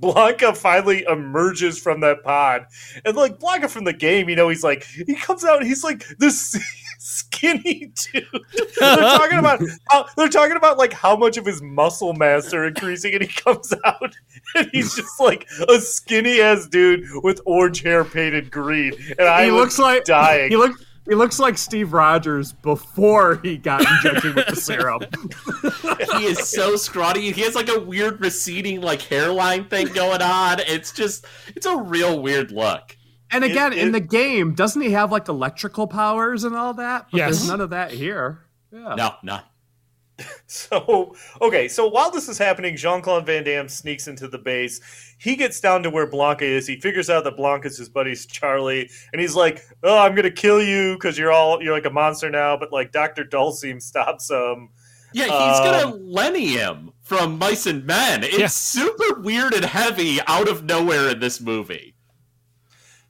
Blanka 0.00 0.56
finally 0.56 1.04
emerges 1.08 1.78
from 1.78 2.00
that 2.00 2.22
pod, 2.22 2.66
and 3.04 3.16
like 3.16 3.38
Blanka 3.38 3.68
from 3.68 3.84
the 3.84 3.92
game, 3.92 4.28
you 4.28 4.36
know, 4.36 4.48
he's 4.48 4.64
like 4.64 4.84
he 4.84 5.14
comes 5.14 5.44
out, 5.44 5.58
and 5.58 5.66
he's 5.66 5.84
like 5.84 6.06
this 6.18 6.56
skinny 6.98 7.92
dude. 8.12 8.26
they're 8.80 8.96
talking 8.96 9.38
about 9.38 9.60
how, 9.90 10.06
they're 10.16 10.28
talking 10.28 10.56
about 10.56 10.78
like 10.78 10.92
how 10.92 11.16
much 11.16 11.36
of 11.36 11.44
his 11.44 11.60
muscle 11.60 12.12
mass 12.14 12.52
are 12.54 12.64
increasing, 12.64 13.14
and 13.14 13.22
he 13.22 13.28
comes 13.28 13.72
out 13.84 14.16
and 14.54 14.70
he's 14.72 14.94
just 14.94 15.20
like 15.20 15.48
a 15.68 15.80
skinny 15.80 16.40
ass 16.40 16.66
dude 16.66 17.04
with 17.22 17.40
orange 17.44 17.82
hair 17.82 18.04
painted 18.04 18.50
green, 18.50 18.94
and 19.18 19.28
I 19.28 19.46
he 19.46 19.50
looks 19.50 19.78
like 19.78 20.04
dying. 20.04 20.50
He 20.50 20.56
looks. 20.56 20.84
He 21.08 21.14
looks 21.16 21.38
like 21.40 21.58
Steve 21.58 21.92
Rogers 21.92 22.52
before 22.52 23.36
he 23.42 23.56
got 23.56 23.80
injected 23.80 24.36
with 24.36 24.46
the 24.46 24.56
serum. 24.56 25.00
He 26.18 26.26
is 26.26 26.48
so 26.48 26.76
scrawny. 26.76 27.32
He 27.32 27.40
has 27.42 27.54
like 27.56 27.68
a 27.68 27.80
weird 27.80 28.20
receding 28.20 28.80
like 28.80 29.02
hairline 29.02 29.64
thing 29.68 29.88
going 29.88 30.22
on. 30.22 30.60
It's 30.60 30.92
just 30.92 31.26
it's 31.56 31.66
a 31.66 31.76
real 31.76 32.22
weird 32.22 32.52
look. 32.52 32.96
And 33.30 33.42
again, 33.44 33.72
It- 33.72 33.78
in 33.78 33.92
the 33.92 34.00
game, 34.00 34.54
doesn't 34.54 34.80
he 34.80 34.92
have 34.92 35.10
like 35.10 35.28
electrical 35.28 35.86
powers 35.86 36.44
and 36.44 36.54
all 36.54 36.74
that? 36.74 37.06
But 37.10 37.18
Yes. 37.18 37.30
there's 37.38 37.48
none 37.48 37.60
of 37.60 37.70
that 37.70 37.90
here. 37.90 38.40
Yeah. 38.72 38.94
No, 38.94 39.14
no. 39.22 39.38
So 40.46 41.14
okay, 41.40 41.66
so 41.68 41.88
while 41.88 42.10
this 42.10 42.28
is 42.28 42.36
happening, 42.36 42.76
Jean 42.76 43.00
Claude 43.00 43.24
Van 43.24 43.42
Damme 43.42 43.68
sneaks 43.68 44.06
into 44.06 44.28
the 44.28 44.38
base. 44.38 44.80
He 45.18 45.34
gets 45.34 45.60
down 45.60 45.82
to 45.84 45.90
where 45.90 46.06
Blanka 46.06 46.42
is. 46.42 46.66
He 46.66 46.78
figures 46.78 47.08
out 47.08 47.24
that 47.24 47.36
Blanka's 47.38 47.78
his 47.78 47.88
buddy's 47.88 48.26
Charlie, 48.26 48.90
and 49.12 49.20
he's 49.20 49.34
like, 49.34 49.64
"Oh, 49.82 49.98
I'm 49.98 50.14
gonna 50.14 50.30
kill 50.30 50.62
you 50.62 50.94
because 50.94 51.16
you're 51.18 51.32
all 51.32 51.62
you're 51.62 51.72
like 51.72 51.86
a 51.86 51.90
monster 51.90 52.28
now." 52.30 52.56
But 52.58 52.70
like 52.72 52.92
Doctor 52.92 53.24
Dhalsim 53.24 53.80
stops 53.80 54.30
him. 54.30 54.68
Yeah, 55.14 55.24
he's 55.24 55.60
gonna 55.60 55.94
Um, 55.94 56.06
Lenny 56.10 56.48
him 56.48 56.92
from 57.02 57.38
Mice 57.38 57.66
and 57.66 57.84
Men. 57.86 58.22
It's 58.22 58.38
Yeah. 58.38 58.46
super 58.48 59.20
weird 59.20 59.54
and 59.54 59.64
heavy 59.64 60.20
out 60.26 60.48
of 60.48 60.64
nowhere 60.64 61.08
in 61.10 61.20
this 61.20 61.40
movie. 61.40 61.94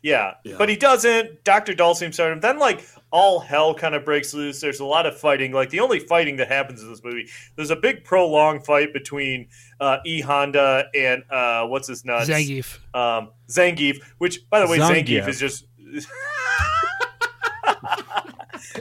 Yeah, 0.02 0.34
Yeah. 0.44 0.56
but 0.58 0.68
he 0.68 0.76
doesn't. 0.76 1.44
Doctor 1.44 1.74
Dhalsim 1.74 2.12
started 2.14 2.34
him. 2.34 2.40
Then 2.40 2.58
like 2.58 2.84
all 3.12 3.40
hell 3.40 3.74
kind 3.74 3.94
of 3.94 4.04
breaks 4.04 4.34
loose. 4.34 4.60
There's 4.60 4.80
a 4.80 4.84
lot 4.84 5.06
of 5.06 5.16
fighting. 5.18 5.52
Like 5.52 5.70
the 5.70 5.80
only 5.80 6.00
fighting 6.00 6.36
that 6.38 6.48
happens 6.48 6.82
in 6.82 6.90
this 6.90 7.02
movie, 7.04 7.28
there's 7.56 7.70
a 7.70 7.76
big 7.76 8.04
prolonged 8.04 8.64
fight 8.64 8.92
between 8.92 9.48
uh, 9.80 9.98
E 10.04 10.20
Honda 10.20 10.86
and 10.94 11.22
uh, 11.30 11.66
what's 11.66 11.88
his 11.88 12.04
nuts 12.04 12.28
Zangief. 12.28 12.78
um, 12.94 13.30
Zangief, 13.48 14.02
which, 14.18 14.48
by 14.50 14.60
the 14.60 14.66
way, 14.66 14.78
Zangief, 14.78 15.24
Zangief. 15.24 15.28
is 15.28 15.38
just. 15.38 15.66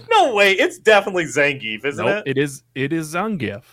no 0.09 0.33
way, 0.33 0.53
it's 0.53 0.77
definitely 0.79 1.25
Zangief, 1.25 1.85
isn't 1.85 2.05
Nope, 2.05 2.23
it? 2.25 2.37
it 2.37 2.41
is. 2.41 2.63
It 2.75 2.93
is 2.93 3.13
Zangief. 3.13 3.63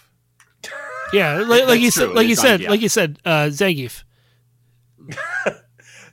Yeah, 1.13 1.39
like, 1.39 1.67
like 1.67 1.81
you 1.81 1.87
That's 1.87 1.97
said, 1.97 2.05
true. 2.07 2.15
like 2.15 2.27
you 2.27 2.33
It's 2.33 2.43
said, 2.43 2.63
like 2.65 2.81
you 2.83 2.89
said, 2.89 3.19
uh, 3.25 3.47
Zangief. 3.47 4.05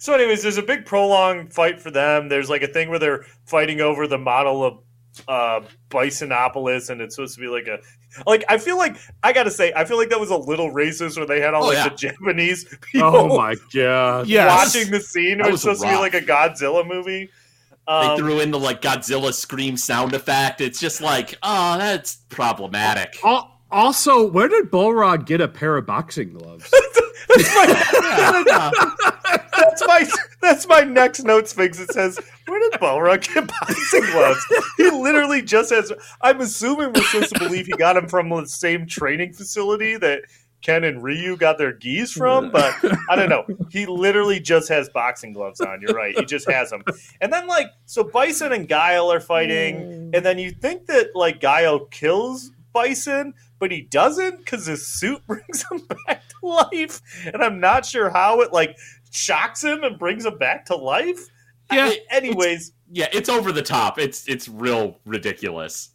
So, 0.06 0.14
anyways, 0.14 0.43
there's 0.43 0.58
a 0.60 0.62
big 0.62 0.86
prolonged 0.86 1.51
fight 1.51 1.82
for 1.82 1.89
them. 1.89 2.30
There's 2.30 2.47
like 2.47 2.62
a 2.62 2.68
thing 2.68 2.89
where 2.91 2.99
they're 2.99 3.26
fighting 3.47 3.82
over 3.82 4.06
the 4.06 4.20
model 4.20 4.64
of 4.64 4.80
uh, 5.28 5.66
Bisonopolis, 5.89 6.91
and 6.91 7.01
it's 7.01 7.16
supposed 7.16 7.34
to 7.34 7.41
be 7.41 7.47
like 7.47 7.66
a. 7.66 7.80
Like, 8.28 8.43
I 8.47 8.60
feel 8.60 8.78
like, 8.78 8.97
I 9.24 9.34
gotta 9.34 9.49
say, 9.49 9.74
I 9.76 9.84
feel 9.84 9.97
like 9.97 10.10
that 10.10 10.20
was 10.20 10.30
a 10.30 10.38
little 10.38 10.72
racist 10.72 11.18
where 11.18 11.26
they 11.26 11.41
had 11.41 11.56
all 11.56 11.64
Oh, 11.64 11.68
like 11.70 11.78
yeah. 11.78 11.89
the 11.89 11.95
Japanese 11.95 12.66
people 12.91 13.08
Oh 13.08 13.36
my 13.36 13.56
god. 13.74 14.28
Yes. 14.28 14.74
watching 14.76 14.91
the 14.91 14.99
scene. 14.99 15.39
It 15.39 15.45
was 15.45 15.51
was 15.53 15.62
supposed 15.62 15.82
to 15.82 15.88
be 15.89 15.95
like 15.95 16.14
a 16.14 16.22
Godzilla 16.22 16.88
movie. 16.88 17.32
They 17.88 17.91
Um, 17.93 18.18
threw 18.18 18.39
in 18.41 18.51
the 18.51 18.60
like 18.60 18.84
Godzilla 18.84 19.34
scream 19.34 19.76
sound 19.76 20.14
effect. 20.14 20.62
It's 20.62 20.80
just 20.80 21.01
like, 21.01 21.36
oh, 21.41 21.78
that's 21.80 22.18
problematic. 22.30 23.18
Al- 23.24 23.55
Also, 23.72 24.30
where 24.30 24.47
did 24.47 24.72
Balrog 24.72 25.26
get 25.26 25.41
a 25.41 25.47
pair 25.47 25.78
of 25.78 25.86
boxing 25.86 26.34
gloves? 26.34 26.70
that's 27.36 27.55
my 27.55 28.72
that's 29.57 29.88
my 29.88 30.07
that's 30.41 30.68
my 30.68 30.82
next 30.82 31.24
notes 31.24 31.53
fix. 31.53 31.80
It 31.80 31.91
says, 31.91 32.20
"Where 32.47 32.59
did 32.59 32.80
Balrog 32.80 33.34
get 33.34 33.47
boxing 33.47 34.05
gloves?" 34.11 34.45
He 34.78 34.89
literally 34.89 35.41
just 35.41 35.72
has. 35.72 35.91
I'm 36.22 36.41
assuming 36.41 36.93
we're 36.93 37.03
supposed 37.03 37.34
to 37.34 37.39
believe 37.39 37.66
he 37.66 37.74
got 37.74 37.93
them 37.93 38.07
from 38.07 38.30
the 38.30 38.45
same 38.45 38.86
training 38.86 39.34
facility 39.34 39.97
that 39.97 40.22
Ken 40.66 40.84
and 40.84 41.03
Ryu 41.03 41.38
got 41.38 41.59
their 41.59 41.74
gis 41.74 42.11
from, 42.11 42.49
but 42.49 42.74
I 43.09 43.16
don't 43.16 43.30
know. 43.30 43.45
He 43.70 43.86
literally 43.86 44.39
just 44.39 44.70
has 44.70 44.88
boxing 44.89 45.34
gloves 45.34 45.59
on. 45.59 45.82
You're 45.82 45.93
right. 45.93 46.18
He 46.18 46.24
just 46.24 46.49
has 46.49 46.70
them. 46.70 46.82
And 47.20 47.32
then 47.32 47.45
like, 47.45 47.68
so 47.86 48.05
Bison 48.05 48.53
and 48.53 48.70
Guile 48.70 49.11
are 49.11 49.20
fighting, 49.20 49.76
mm. 49.76 50.16
and 50.16 50.26
then 50.26 50.39
you 50.39 50.51
think 50.51 50.86
that 50.86 51.13
like 51.13 51.41
Guile 51.41 51.86
kills 51.88 52.51
Bison, 52.74 53.34
but 53.66 53.72
he 53.72 53.82
doesn't 53.82 54.38
because 54.38 54.68
his 54.68 54.88
suit 54.88 55.20
brings 55.28 55.66
him 55.72 55.82
back 56.05 56.22
to 56.30 56.47
life, 56.47 57.01
and 57.34 57.43
I'm 57.43 57.59
not 57.59 57.84
sure 57.84 58.11
how 58.11 58.41
it 58.41 58.53
like 58.53 58.78
shocks 59.09 59.63
him 59.63 59.84
and 59.84 59.97
brings 59.97 60.24
him 60.24 60.38
back 60.38 60.66
to 60.68 60.76
life. 60.76 61.20
Yeah. 61.74 61.86
I- 61.86 61.99
anyways, 62.11 62.74
Yeah, 62.91 63.07
it's 63.11 63.28
over 63.28 63.51
the 63.51 63.63
top. 63.63 63.97
It's 63.97 64.28
it's 64.30 64.47
real 64.47 64.99
ridiculous. 65.03 65.89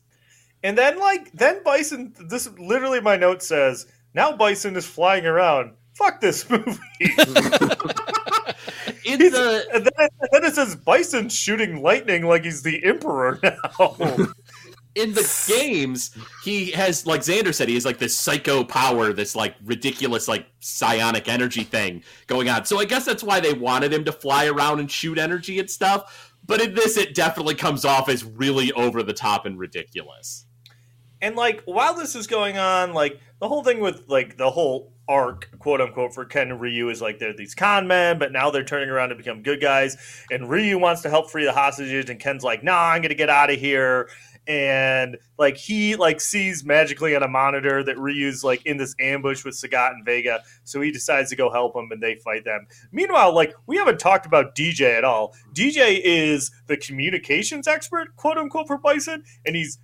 and 0.65 0.77
then 0.77 0.99
like 0.99 1.31
then 1.31 1.63
Bison. 1.63 2.13
This 2.29 2.51
literally 2.59 3.01
my 3.01 3.15
note 3.17 3.41
says 3.41 3.87
now 4.15 4.37
Bison 4.37 4.75
is 4.75 4.85
flying 4.85 5.27
around. 5.27 5.75
Fuck 5.95 6.21
this 6.21 6.51
movie. 6.51 6.77
The 9.05 9.67
and, 9.75 9.85
then, 9.85 10.09
and 10.21 10.29
then 10.33 10.45
it 10.45 10.55
says 10.55 10.77
Bison 10.77 11.29
shooting 11.29 11.83
lightning 11.83 12.25
like 12.27 12.45
he's 12.45 12.63
the 12.63 12.83
emperor 12.85 13.39
now. 13.43 13.97
In 15.01 15.15
the 15.15 15.45
games, 15.49 16.17
he 16.45 16.71
has 16.73 17.07
like 17.07 17.21
Xander 17.23 17.55
said, 17.55 17.69
he 17.69 17.75
has 17.75 17.85
like 17.85 17.99
this 17.99 18.17
psycho 18.17 18.65
power, 18.65 19.13
this 19.13 19.35
like 19.35 19.55
ridiculous 19.65 20.29
like 20.29 20.47
psionic 20.61 21.29
energy 21.29 21.65
thing 21.65 22.03
going 22.27 22.49
on. 22.49 22.65
So 22.65 22.79
I 22.79 22.85
guess 22.85 23.05
that's 23.05 23.23
why 23.23 23.41
they 23.41 23.53
wanted 23.53 23.93
him 23.93 24.05
to 24.05 24.13
fly 24.13 24.47
around 24.47 24.81
and 24.81 24.91
shoot 24.91 25.19
energy 25.19 25.59
and 25.59 25.71
stuff. 25.71 26.35
But 26.45 26.61
in 26.61 26.75
this, 26.75 26.97
it 26.97 27.15
definitely 27.15 27.55
comes 27.55 27.85
off 27.85 28.09
as 28.09 28.25
really 28.25 28.73
over 28.73 29.03
the 29.03 29.13
top 29.13 29.47
and 29.47 29.59
ridiculous. 29.59 30.47
And 31.23 31.37
like 31.37 31.63
while 31.65 31.95
this 31.95 32.15
is 32.15 32.27
going 32.27 32.59
on, 32.59 32.93
like 32.93 33.21
the 33.41 33.49
whole 33.49 33.63
thing 33.63 33.81
with 33.81 34.05
like 34.09 34.37
the 34.37 34.51
whole 34.51 34.93
arc, 35.09 35.51
quote 35.59 35.81
unquote, 35.81 36.15
for 36.15 36.25
Ken 36.25 36.51
and 36.51 36.61
Ryu 36.61 36.89
is 36.89 37.03
like 37.03 37.19
they're 37.19 37.35
these 37.35 37.55
con 37.55 37.87
men, 37.87 38.19
but 38.19 38.33
now 38.33 38.51
they're 38.51 38.65
turning 38.65 38.89
around 38.89 39.11
to 39.11 39.17
become 39.17 39.43
good 39.43 39.61
guys. 39.61 39.97
And 40.31 40.49
Ryu 40.49 40.79
wants 40.79 41.03
to 41.03 41.11
help 41.11 41.31
free 41.31 41.45
the 41.45 41.53
hostages, 41.53 42.09
and 42.09 42.19
Ken's 42.19 42.45
like, 42.45 42.63
"Nah, 42.63 42.91
I'm 42.91 43.03
gonna 43.03 43.15
get 43.15 43.29
out 43.29 43.51
of 43.51 43.59
here." 43.59 44.09
And 44.51 45.17
like 45.39 45.57
he 45.57 45.95
like 45.95 46.21
sees 46.21 46.65
magically 46.65 47.15
on 47.15 47.23
a 47.23 47.29
monitor 47.29 47.85
that 47.85 47.97
Ryu's 47.97 48.43
like 48.43 48.67
in 48.67 48.79
this 48.79 48.97
ambush 48.99 49.45
with 49.45 49.55
Sagat 49.55 49.93
and 49.93 50.05
Vega, 50.05 50.43
so 50.65 50.81
he 50.81 50.91
decides 50.91 51.31
to 51.31 51.37
go 51.37 51.53
help 51.53 51.77
him, 51.77 51.93
and 51.93 52.03
they 52.03 52.17
fight 52.17 52.45
them. 52.45 52.67
Meanwhile, 52.91 53.33
like 53.33 53.55
we 53.69 53.77
haven't 53.77 54.01
talked 54.01 54.27
about 54.27 54.57
DJ 54.57 54.99
at 54.99 55.05
all. 55.05 55.37
DJ 55.55 56.01
is 56.03 56.51
the 56.67 56.77
communications 56.77 57.69
expert, 57.69 58.17
quote 58.17 58.39
unquote, 58.39 58.67
for 58.67 58.77
Bison, 58.77 59.23
and 59.47 59.55
he's 59.55 59.79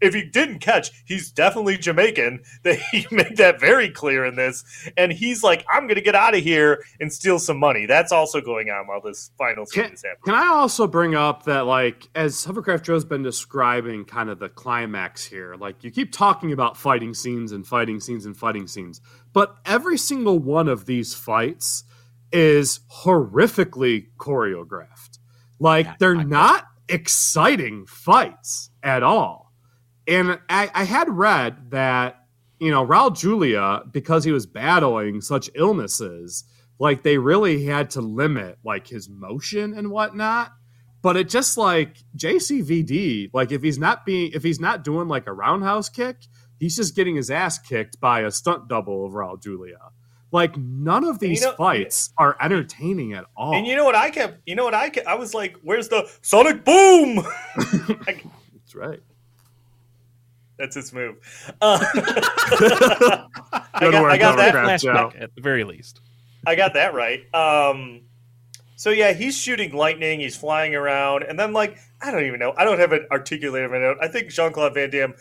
if 0.00 0.14
he 0.14 0.22
didn't 0.24 0.58
catch, 0.58 0.90
he's 1.04 1.30
definitely 1.30 1.76
Jamaican. 1.76 2.42
That 2.64 2.78
he 2.90 3.06
made 3.14 3.36
that 3.36 3.60
very 3.60 3.90
clear 3.90 4.24
in 4.24 4.36
this, 4.36 4.64
and 4.96 5.12
he's 5.12 5.42
like, 5.42 5.64
"I'm 5.72 5.82
going 5.82 5.96
to 5.96 6.00
get 6.00 6.14
out 6.14 6.34
of 6.34 6.42
here 6.42 6.84
and 7.00 7.12
steal 7.12 7.38
some 7.38 7.58
money." 7.58 7.86
That's 7.86 8.12
also 8.12 8.40
going 8.40 8.70
on 8.70 8.86
while 8.86 9.00
this 9.00 9.30
final 9.38 9.66
scene 9.66 9.84
Can, 9.84 9.92
is 9.92 10.02
happening. 10.02 10.22
can 10.24 10.34
I 10.34 10.48
also 10.48 10.86
bring 10.86 11.14
up 11.14 11.44
that, 11.44 11.66
like, 11.66 12.08
as 12.14 12.44
Hovercraft 12.44 12.84
Joe's 12.84 13.04
been 13.04 13.22
describing 13.22 14.04
kind 14.04 14.30
of 14.30 14.38
the 14.38 14.48
climax 14.48 15.24
here, 15.24 15.56
like, 15.56 15.82
you 15.84 15.90
keep 15.90 16.12
talking 16.12 16.52
about 16.52 16.76
fighting 16.76 17.14
scenes 17.14 17.52
and 17.52 17.66
fighting 17.66 18.00
scenes 18.00 18.26
and 18.26 18.36
fighting 18.36 18.66
scenes, 18.66 19.00
but 19.32 19.56
every 19.64 19.98
single 19.98 20.38
one 20.38 20.68
of 20.68 20.86
these 20.86 21.14
fights 21.14 21.84
is 22.32 22.80
horrifically 23.04 24.08
choreographed. 24.18 25.18
Like, 25.58 25.98
they're 25.98 26.14
not 26.14 26.66
exciting 26.88 27.86
fights 27.86 28.70
at 28.82 29.02
all. 29.02 29.45
And 30.08 30.38
I, 30.48 30.70
I 30.74 30.84
had 30.84 31.08
read 31.08 31.70
that, 31.70 32.22
you 32.58 32.70
know, 32.70 32.86
Raul 32.86 33.16
Julia, 33.16 33.82
because 33.90 34.24
he 34.24 34.32
was 34.32 34.46
battling 34.46 35.20
such 35.20 35.50
illnesses, 35.54 36.44
like 36.78 37.02
they 37.02 37.18
really 37.18 37.64
had 37.64 37.90
to 37.90 38.00
limit 38.00 38.58
like 38.64 38.86
his 38.86 39.08
motion 39.08 39.74
and 39.74 39.90
whatnot. 39.90 40.52
But 41.02 41.16
it 41.16 41.28
just 41.28 41.56
like 41.56 41.98
JCVD, 42.16 43.30
like 43.32 43.52
if 43.52 43.62
he's 43.62 43.78
not 43.78 44.04
being 44.04 44.32
if 44.32 44.42
he's 44.42 44.60
not 44.60 44.82
doing 44.84 45.08
like 45.08 45.26
a 45.26 45.32
roundhouse 45.32 45.88
kick, 45.88 46.16
he's 46.58 46.76
just 46.76 46.96
getting 46.96 47.16
his 47.16 47.30
ass 47.30 47.58
kicked 47.58 48.00
by 48.00 48.20
a 48.20 48.30
stunt 48.30 48.68
double 48.68 49.06
of 49.06 49.12
Raul 49.12 49.40
Julia. 49.40 49.78
Like 50.32 50.56
none 50.56 51.04
of 51.04 51.20
these 51.20 51.42
know- 51.42 51.52
fights 51.52 52.12
are 52.18 52.36
entertaining 52.40 53.12
at 53.12 53.24
all. 53.36 53.54
And 53.54 53.66
you 53.66 53.76
know 53.76 53.84
what 53.84 53.94
I 53.94 54.10
kept? 54.10 54.40
You 54.46 54.56
know 54.56 54.64
what 54.64 54.74
I 54.74 54.90
kept? 54.90 55.06
I 55.06 55.14
was 55.14 55.32
like, 55.32 55.56
"Where's 55.62 55.88
the 55.88 56.10
Sonic 56.22 56.64
Boom?" 56.64 57.24
That's 57.56 58.74
right. 58.74 59.00
That's 60.58 60.74
his 60.74 60.92
move. 60.92 61.16
Uh, 61.60 61.78
I 63.78 63.90
got, 63.90 64.02
work, 64.02 64.12
I 64.12 64.18
got 64.18 64.36
that. 64.36 64.54
Hovercraft 64.54 64.82
Joe. 64.82 64.92
Flashback 64.92 65.22
at 65.22 65.34
the 65.34 65.40
very 65.40 65.64
least. 65.64 66.00
I 66.46 66.54
got 66.54 66.74
that 66.74 66.94
right. 66.94 67.22
Um, 67.34 68.02
so 68.76 68.90
yeah, 68.90 69.12
he's 69.12 69.36
shooting 69.36 69.72
lightning. 69.74 70.20
He's 70.20 70.36
flying 70.36 70.74
around, 70.74 71.24
and 71.24 71.38
then 71.38 71.52
like 71.52 71.76
I 72.00 72.10
don't 72.10 72.24
even 72.24 72.38
know. 72.40 72.54
I 72.56 72.64
don't 72.64 72.78
have 72.78 72.92
an 72.92 73.06
articulated 73.10 73.70
note. 73.70 73.98
I 74.00 74.08
think 74.08 74.30
Jean 74.30 74.52
Claude 74.52 74.74
Van 74.74 74.90
Damme 74.90 75.14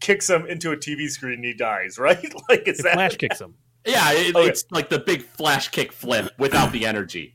kicks 0.00 0.28
him 0.28 0.46
into 0.46 0.72
a 0.72 0.76
TV 0.76 1.08
screen 1.08 1.34
and 1.34 1.44
he 1.44 1.54
dies. 1.54 1.98
Right? 2.02 2.32
like 2.48 2.66
is 2.68 2.80
It 2.80 2.82
that 2.84 2.94
flash 2.94 3.16
kicks 3.16 3.40
him. 3.40 3.54
Yeah, 3.86 4.12
it, 4.12 4.34
Okay. 4.36 4.48
it's 4.48 4.64
like 4.70 4.88
the 4.90 4.98
big 4.98 5.22
flash 5.22 5.68
kick 5.68 5.92
flip 5.92 6.32
without 6.38 6.72
the 6.72 6.86
energy. 6.86 7.34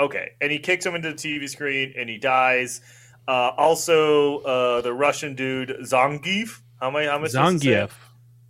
Okay, 0.00 0.30
and 0.40 0.50
he 0.50 0.58
kicks 0.58 0.84
him 0.86 0.94
into 0.94 1.10
the 1.12 1.16
TV 1.16 1.48
screen 1.48 1.92
and 1.96 2.08
he 2.08 2.18
dies. 2.18 2.80
Uh, 3.26 3.50
also, 3.56 4.38
uh, 4.40 4.80
the 4.82 4.92
Russian 4.92 5.34
dude 5.34 5.70
Zangief. 5.82 6.60
How 6.84 6.90
am 6.90 6.96
I? 6.96 7.04
How 7.06 7.14
am 7.16 7.24
I 7.24 7.28
supposed 7.28 7.62
to? 7.62 7.68
Zangief. 7.70 7.90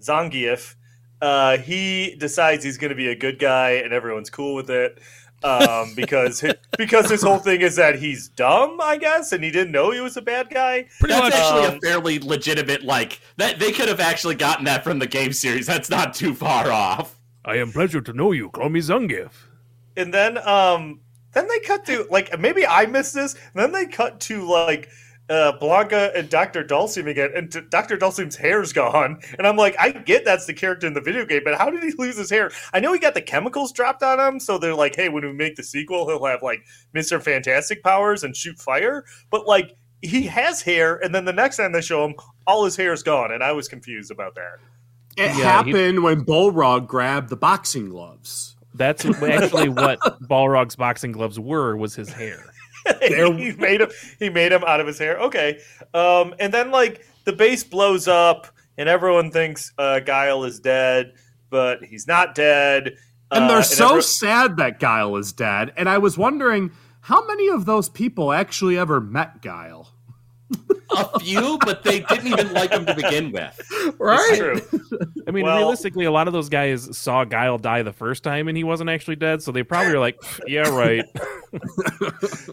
Zangief. 0.03 0.75
Uh, 1.23 1.57
he 1.59 2.17
decides 2.17 2.65
he's 2.65 2.77
going 2.79 2.89
to 2.91 2.97
be 2.97 3.07
a 3.07 3.15
good 3.15 3.39
guy, 3.39 3.71
and 3.75 3.93
everyone's 3.93 4.29
cool 4.29 4.57
with 4.57 4.71
it 4.71 4.99
um, 5.45 5.93
because 5.97 6.41
hi- 6.41 6.57
because 6.77 7.09
his 7.09 7.23
whole 7.23 7.39
thing 7.39 7.61
is 7.61 7.77
that 7.77 7.97
he's 7.97 8.29
dumb, 8.31 8.81
I 8.83 8.97
guess, 8.97 9.31
and 9.31 9.45
he 9.45 9.53
didn't 9.53 9.71
know 9.71 9.93
he 9.93 10.01
was 10.01 10.17
a 10.17 10.21
bad 10.23 10.51
guy. 10.51 10.89
That's 11.01 11.33
actually 11.37 11.67
Um, 11.67 11.77
a 11.77 11.81
fairly 11.81 12.19
legitimate 12.19 12.83
like 12.83 13.21
that. 13.37 13.61
They 13.61 13.71
could 13.71 13.87
have 13.87 14.01
actually 14.01 14.35
gotten 14.35 14.65
that 14.65 14.83
from 14.83 14.99
the 14.99 15.07
game 15.07 15.33
series. 15.33 15.69
That's 15.69 15.89
not 15.89 16.13
too 16.13 16.35
far 16.35 16.73
off. 16.73 17.21
I 17.45 17.59
am 17.59 17.71
pleasure 17.71 18.01
to 18.01 18.13
know 18.13 18.33
you. 18.33 18.51
Call 18.51 18.69
me 18.69 18.81
Zangief. 18.81 19.31
and 19.97 20.13
then 20.13 20.39
um, 20.39 20.99
then 21.35 21.47
they 21.47 21.61
cut 21.61 21.87
to 21.87 22.09
like 22.11 22.37
maybe 22.41 22.67
I 22.67 22.87
missed 22.87 23.15
this. 23.15 23.35
And 23.55 23.63
then 23.63 23.71
they 23.71 23.87
cut 23.87 24.19
to 24.23 24.43
like 24.43 24.89
uh, 25.31 25.53
Blanka 25.61 26.15
and 26.15 26.29
Doctor 26.29 26.63
Dhalsim 26.63 27.09
again, 27.09 27.31
and 27.35 27.51
t- 27.51 27.61
Doctor 27.71 27.97
Dhalsim's 27.97 28.37
hair's 28.37 28.73
gone, 28.73 29.19
and 29.39 29.47
I'm 29.47 29.57
like, 29.57 29.75
I 29.79 29.91
get 29.91 30.25
that's 30.25 30.47
the 30.47 30.53
character 30.55 30.87
in 30.87 30.93
the 30.93 31.01
video 31.01 31.25
game, 31.25 31.43
but 31.45 31.57
how 31.57 31.71
did 31.71 31.83
he 31.83 31.93
lose 31.97 32.17
his 32.19 32.29
hair? 32.31 32.51
I 32.75 32.81
know 32.81 32.93
he 32.93 32.99
got 32.99 33.15
the 33.15 33.23
chemicals 33.23 33.73
dropped 33.73 34.03
on 34.03 34.21
him, 34.21 34.39
so 34.39 34.59
they're 34.59 34.75
like, 34.75 34.97
hey, 34.97 35.09
when 35.09 35.25
we 35.25 35.33
make 35.33 35.57
the 35.57 35.63
sequel, 35.63 36.07
he'll 36.09 36.25
have 36.27 36.43
like 36.43 36.61
Mister 36.93 37.19
Fantastic 37.21 37.83
powers 37.83 38.23
and 38.25 38.37
shoot 38.37 38.59
fire, 38.59 39.05
but 39.31 39.47
like. 39.47 39.77
He 40.03 40.25
has 40.25 40.61
hair, 40.61 40.97
and 40.97 41.15
then 41.15 41.25
the 41.25 41.33
next 41.33 41.57
time 41.57 41.73
they 41.73 41.81
show 41.81 42.05
him, 42.05 42.15
all 42.47 42.67
his 42.67 42.77
hair 42.77 42.93
is 42.93 43.03
gone, 43.03 43.33
and 43.33 43.43
I 43.43 43.53
was 43.53 43.69
confused 43.69 44.11
about 44.11 44.35
that. 44.35 44.59
It 45.17 45.29
Yeah, 45.29 45.33
he- 45.33 45.41
happened 45.41 46.03
when 46.03 46.27
Balrog 46.27 46.87
grabbed 46.87 47.31
the 47.31 47.37
boxing 47.39 47.89
gloves. 47.89 48.55
That's 48.75 49.07
actually 49.07 49.69
what 49.71 49.99
Balrog's 50.29 50.77
boxing 50.77 51.13
gloves 51.13 51.41
were. 51.41 51.75
Was 51.79 51.95
his 51.95 52.11
hair. 52.11 52.45
he 53.03 53.53
made 53.53 53.81
him 53.81 53.91
he 54.19 54.29
made 54.31 54.53
him 54.53 54.63
out 54.65 54.81
of 54.81 54.87
his 54.87 54.99
hair. 54.99 55.19
Okay. 55.19 55.61
Um, 55.93 56.35
and 56.39 56.53
then 56.53 56.71
like 56.71 57.07
the 57.25 57.33
base 57.33 57.65
blows 57.65 58.07
up 58.09 58.47
and 58.77 58.89
everyone 58.89 59.31
thinks 59.31 59.73
uh, 59.79 60.01
Guile 60.01 60.45
is 60.45 60.61
dead, 60.61 61.13
but 61.51 61.83
he's 61.85 62.07
not 62.07 62.35
dead. 62.35 62.97
And 63.31 63.45
Uh, 63.45 63.49
they're 63.49 63.63
so 63.63 63.85
everyone- 63.85 64.03
sad 64.03 64.57
that 64.59 64.81
Guile 64.81 65.17
is 65.17 65.33
dead. 65.33 65.73
And 65.77 65.89
I 65.89 65.99
was 65.99 66.19
wondering 66.19 66.71
how 67.01 67.27
many 67.27 67.49
of 67.49 67.65
those 67.67 67.89
people 67.89 68.33
actually 68.33 68.77
ever 68.79 69.01
met 69.01 69.43
Guile? 69.43 69.84
A 70.97 71.19
few, 71.21 71.59
but 71.65 71.83
they 71.83 72.01
didn't 72.01 72.27
even 72.29 72.53
like 72.53 72.71
him 72.73 72.87
to 72.87 72.95
begin 72.95 73.33
with. 73.33 73.59
It's 73.71 74.37
true. 74.39 74.61
I 75.27 75.31
mean, 75.31 75.45
Well- 75.45 75.57
realistically, 75.59 76.05
a 76.05 76.11
lot 76.11 76.27
of 76.27 76.33
those 76.33 76.49
guys 76.49 76.97
saw 76.97 77.25
Guile 77.25 77.59
die 77.59 77.83
the 77.83 77.93
first 77.93 78.23
time, 78.23 78.49
and 78.49 78.57
he 78.57 78.65
wasn't 78.65 78.91
actually 78.91 79.17
dead, 79.17 79.43
so 79.43 79.53
they 79.53 79.63
probably 79.63 79.93
were 79.93 79.99
like, 79.99 80.17
"Yeah, 80.47 80.69
right." 80.69 81.05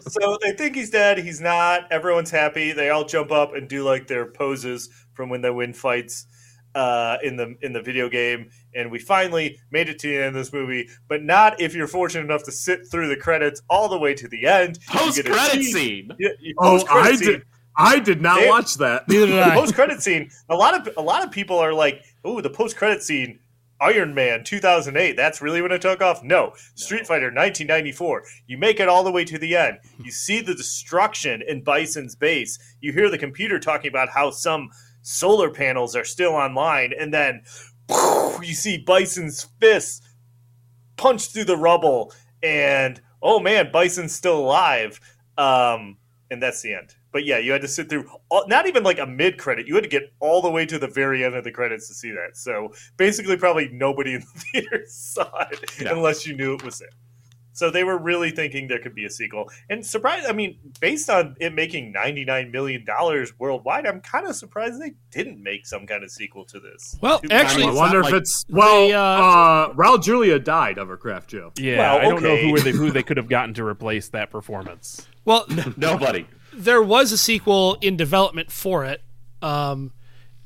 so 0.08 0.38
they 0.42 0.52
think 0.52 0.76
he's 0.76 0.90
dead. 0.90 1.18
He's 1.18 1.40
not. 1.40 1.90
Everyone's 1.90 2.30
happy. 2.30 2.72
They 2.72 2.90
all 2.90 3.04
jump 3.04 3.30
up 3.30 3.54
and 3.54 3.68
do 3.68 3.82
like 3.84 4.06
their 4.06 4.26
poses 4.26 4.88
from 5.14 5.28
when 5.28 5.40
they 5.42 5.50
win 5.50 5.72
fights 5.72 6.26
uh, 6.74 7.18
in 7.22 7.36
the 7.36 7.54
in 7.62 7.72
the 7.72 7.82
video 7.82 8.08
game. 8.08 8.50
And 8.74 8.90
we 8.90 8.98
finally 8.98 9.58
made 9.70 9.88
it 9.88 9.98
to 10.00 10.08
the 10.08 10.16
end 10.18 10.28
of 10.28 10.34
this 10.34 10.52
movie, 10.52 10.88
but 11.08 11.22
not 11.22 11.60
if 11.60 11.74
you're 11.74 11.86
fortunate 11.86 12.24
enough 12.24 12.44
to 12.44 12.52
sit 12.52 12.80
through 12.90 13.08
the 13.08 13.16
credits 13.16 13.60
all 13.68 13.88
the 13.88 13.98
way 13.98 14.14
to 14.14 14.28
the 14.28 14.46
end. 14.46 14.78
Post 14.88 15.24
credit 15.24 15.52
tease- 15.52 15.72
scene. 15.72 16.10
Yeah, 16.18 16.30
you- 16.40 16.54
Oh, 16.58 16.82
I 16.90 17.14
scene. 17.14 17.28
did. 17.28 17.42
I 17.76 17.98
did 17.98 18.20
not 18.20 18.40
They- 18.40 18.48
watch 18.48 18.74
that. 18.76 19.08
Neither 19.08 19.26
did 19.26 19.36
the 19.36 19.44
I. 19.46 19.54
post 19.54 19.74
credit 19.74 20.02
scene. 20.02 20.30
A 20.48 20.54
lot 20.56 20.74
of 20.86 20.94
a 20.96 21.02
lot 21.02 21.24
of 21.24 21.30
people 21.30 21.58
are 21.58 21.72
like, 21.72 22.02
"Ooh, 22.26 22.40
the 22.42 22.50
post 22.50 22.76
credit 22.76 23.02
scene." 23.02 23.38
Iron 23.80 24.14
Man 24.14 24.44
2008. 24.44 25.16
That's 25.16 25.42
really 25.42 25.60
when 25.60 25.72
it 25.72 25.82
took 25.82 26.00
off. 26.00 26.22
No, 26.22 26.52
Street 26.76 27.04
Fighter 27.04 27.32
1994. 27.32 28.22
You 28.46 28.56
make 28.56 28.78
it 28.78 28.88
all 28.88 29.02
the 29.02 29.10
way 29.10 29.24
to 29.24 29.36
the 29.38 29.56
end. 29.56 29.78
You 29.98 30.12
see 30.12 30.40
the 30.40 30.54
destruction 30.54 31.42
in 31.42 31.62
Bison's 31.64 32.14
base. 32.14 32.60
You 32.80 32.92
hear 32.92 33.10
the 33.10 33.18
computer 33.18 33.58
talking 33.58 33.88
about 33.88 34.10
how 34.10 34.30
some 34.30 34.70
solar 35.02 35.50
panels 35.50 35.96
are 35.96 36.04
still 36.04 36.30
online, 36.30 36.92
and 36.96 37.12
then 37.12 37.42
you 38.40 38.54
see 38.54 38.78
Bison's 38.78 39.48
fist 39.60 40.04
punch 40.96 41.32
through 41.32 41.44
the 41.46 41.56
rubble, 41.56 42.12
and 42.40 43.00
oh 43.20 43.40
man, 43.40 43.70
Bison's 43.72 44.14
still 44.14 44.38
alive. 44.38 45.00
Um, 45.36 45.96
and 46.30 46.40
that's 46.40 46.62
the 46.62 46.74
end. 46.74 46.94
But 47.12 47.24
yeah, 47.24 47.38
you 47.38 47.52
had 47.52 47.60
to 47.62 47.68
sit 47.68 47.88
through 47.90 48.08
all, 48.30 48.46
not 48.48 48.66
even 48.66 48.82
like 48.82 48.98
a 48.98 49.06
mid 49.06 49.38
credit. 49.38 49.66
You 49.68 49.74
had 49.74 49.84
to 49.84 49.90
get 49.90 50.12
all 50.20 50.40
the 50.40 50.50
way 50.50 50.64
to 50.66 50.78
the 50.78 50.88
very 50.88 51.24
end 51.24 51.34
of 51.34 51.44
the 51.44 51.52
credits 51.52 51.86
to 51.88 51.94
see 51.94 52.10
that. 52.10 52.36
So 52.36 52.72
basically, 52.96 53.36
probably 53.36 53.68
nobody 53.70 54.14
in 54.14 54.20
the 54.20 54.40
theater 54.52 54.82
saw 54.88 55.30
it 55.50 55.70
No. 55.82 55.92
unless 55.92 56.26
you 56.26 56.34
knew 56.34 56.54
it 56.54 56.64
was 56.64 56.80
it. 56.80 56.94
So 57.54 57.70
they 57.70 57.84
were 57.84 57.98
really 57.98 58.30
thinking 58.30 58.66
there 58.66 58.78
could 58.78 58.94
be 58.94 59.04
a 59.04 59.10
sequel. 59.10 59.50
And 59.68 59.84
surprised, 59.84 60.24
I 60.26 60.32
mean, 60.32 60.56
based 60.80 61.10
on 61.10 61.36
it 61.38 61.52
making 61.54 61.92
$99 61.92 62.50
million 62.50 62.82
worldwide, 63.38 63.86
I'm 63.86 64.00
kind 64.00 64.26
of 64.26 64.34
surprised 64.36 64.80
they 64.80 64.94
didn't 65.10 65.42
make 65.42 65.66
some 65.66 65.86
kind 65.86 66.02
of 66.02 66.10
sequel 66.10 66.46
to 66.46 66.58
this. 66.58 66.96
Well, 67.02 67.18
Too- 67.18 67.28
actually- 67.30 67.64
I 67.64 67.72
wonder 67.72 67.98
if 67.98 68.04
like- 68.06 68.14
it's 68.14 68.46
well. 68.48 68.88
They, 68.88 68.94
uh, 68.94 69.00
uh, 69.02 69.74
Raul 69.74 70.02
Julia 70.02 70.38
died 70.38 70.78
of 70.78 70.88
a 70.88 70.96
Craft 70.96 71.28
Joe. 71.28 71.52
Yeah, 71.58 71.76
Well, 71.76 71.98
I 71.98 72.02
don't 72.08 72.22
know 72.22 72.36
who 72.36 72.58
they, 72.58 72.70
who 72.70 72.90
they 72.90 73.02
could 73.02 73.18
have 73.18 73.28
gotten 73.28 73.52
to 73.52 73.64
replace 73.66 74.08
that 74.08 74.30
performance. 74.30 75.06
Well, 75.26 75.46
Nobody. 75.76 76.26
There 76.54 76.82
was 76.82 77.12
a 77.12 77.18
sequel 77.18 77.76
in 77.80 77.96
development 77.96 78.50
for 78.50 78.84
it, 78.84 79.02
um, 79.40 79.92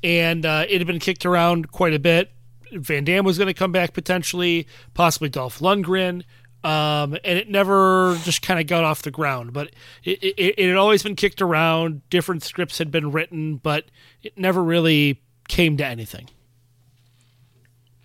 and 0.03 0.45
uh, 0.45 0.65
it 0.67 0.79
had 0.79 0.87
been 0.87 0.99
kicked 0.99 1.25
around 1.25 1.71
quite 1.71 1.93
a 1.93 1.99
bit. 1.99 2.31
Van 2.71 3.03
Damme 3.03 3.25
was 3.25 3.37
going 3.37 3.47
to 3.47 3.53
come 3.53 3.71
back 3.71 3.93
potentially, 3.93 4.67
possibly 4.93 5.29
Dolph 5.29 5.59
Lundgren, 5.59 6.23
um, 6.63 7.13
and 7.23 7.37
it 7.39 7.49
never 7.49 8.17
just 8.23 8.41
kind 8.41 8.59
of 8.59 8.67
got 8.67 8.83
off 8.83 9.01
the 9.01 9.11
ground. 9.11 9.53
But 9.53 9.71
it, 10.03 10.21
it, 10.23 10.55
it 10.57 10.67
had 10.67 10.75
always 10.75 11.03
been 11.03 11.15
kicked 11.15 11.41
around. 11.41 12.07
Different 12.09 12.43
scripts 12.43 12.77
had 12.77 12.91
been 12.91 13.11
written, 13.11 13.57
but 13.57 13.85
it 14.21 14.37
never 14.37 14.63
really 14.63 15.21
came 15.47 15.77
to 15.77 15.85
anything. 15.85 16.29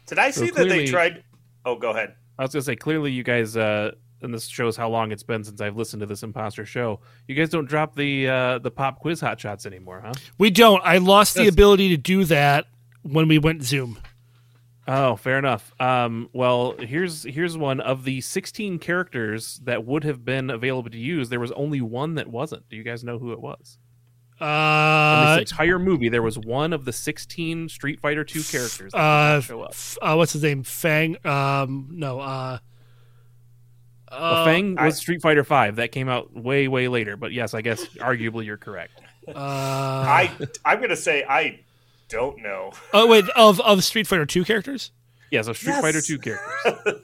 Did 0.06 0.18
I 0.18 0.30
So 0.30 0.44
see 0.44 0.50
that 0.50 0.68
they 0.68 0.86
tried? 0.86 1.24
Oh, 1.64 1.76
go 1.76 1.90
ahead. 1.90 2.14
I 2.38 2.42
was 2.42 2.52
gonna 2.52 2.62
say, 2.62 2.76
clearly, 2.76 3.12
you 3.12 3.22
guys, 3.22 3.56
uh, 3.56 3.92
and 4.22 4.32
this 4.32 4.46
shows 4.46 4.76
how 4.76 4.88
long 4.88 5.12
it's 5.12 5.22
been 5.22 5.44
since 5.44 5.60
I've 5.60 5.76
listened 5.76 6.00
to 6.00 6.06
this 6.06 6.22
imposter 6.22 6.64
show. 6.64 7.00
You 7.28 7.34
guys 7.34 7.50
don't 7.50 7.68
drop 7.68 7.94
the 7.96 8.28
uh, 8.28 8.58
the 8.58 8.70
pop 8.70 8.98
quiz 9.00 9.20
hot 9.20 9.40
shots 9.40 9.66
anymore, 9.66 10.02
huh? 10.04 10.12
We 10.38 10.50
don't. 10.50 10.80
I 10.84 10.98
lost 10.98 11.34
the 11.34 11.48
ability 11.48 11.88
to 11.90 11.96
do 11.96 12.24
that 12.24 12.66
when 13.02 13.28
we 13.28 13.38
went 13.38 13.62
Zoom. 13.62 13.98
Oh, 14.88 15.14
fair 15.14 15.38
enough. 15.38 15.72
Um, 15.80 16.28
well, 16.32 16.74
here's 16.78 17.22
here's 17.22 17.56
one 17.56 17.78
of 17.80 18.02
the 18.04 18.20
16 18.20 18.80
characters 18.80 19.60
that 19.64 19.84
would 19.86 20.02
have 20.02 20.24
been 20.24 20.50
available 20.50 20.90
to 20.90 20.98
use. 20.98 21.28
There 21.28 21.38
was 21.38 21.52
only 21.52 21.80
one 21.80 22.16
that 22.16 22.26
wasn't. 22.26 22.68
Do 22.68 22.76
you 22.76 22.82
guys 22.82 23.04
know 23.04 23.18
who 23.18 23.32
it 23.32 23.40
was? 23.40 23.78
In 24.40 24.48
Uh, 24.48 25.36
this 25.38 25.52
entire 25.52 25.78
movie, 25.78 26.08
there 26.08 26.20
was 26.22 26.36
one 26.36 26.72
of 26.72 26.84
the 26.84 26.92
16 26.92 27.68
Street 27.68 28.00
Fighter 28.00 28.24
2 28.24 28.42
characters 28.42 28.90
that 28.92 28.98
uh, 28.98 29.40
show 29.40 29.62
up. 29.62 29.70
f- 29.70 29.98
uh, 30.02 30.14
what's 30.16 30.32
his 30.32 30.42
name? 30.42 30.64
Fang. 30.64 31.16
Um, 31.24 31.86
no. 31.92 32.18
Uh, 32.18 32.58
Well, 34.12 34.22
uh, 34.34 34.44
Fang 34.44 34.78
I- 34.78 34.86
was 34.86 34.96
Street 34.98 35.22
Fighter 35.22 35.42
5. 35.44 35.76
That 35.76 35.90
came 35.92 36.08
out 36.08 36.32
way, 36.34 36.68
way 36.68 36.88
later. 36.88 37.16
But 37.16 37.32
yes, 37.32 37.54
I 37.54 37.62
guess 37.62 37.84
arguably 37.96 38.44
you're 38.44 38.56
correct. 38.58 39.00
Uh, 39.26 39.32
I 39.36 40.30
I'm 40.64 40.80
gonna 40.80 40.96
say 40.96 41.24
I 41.28 41.60
don't 42.08 42.42
know. 42.42 42.72
oh 42.92 43.06
wait, 43.06 43.24
of 43.36 43.60
of 43.60 43.82
Street 43.84 44.06
Fighter 44.06 44.26
Two 44.26 44.44
characters. 44.44 44.90
Yeah, 45.30 45.42
so 45.42 45.52
Street 45.54 45.72
Yes. 45.72 45.80
Fighter 45.80 46.00
2 46.02 46.18
characters. 46.18 47.02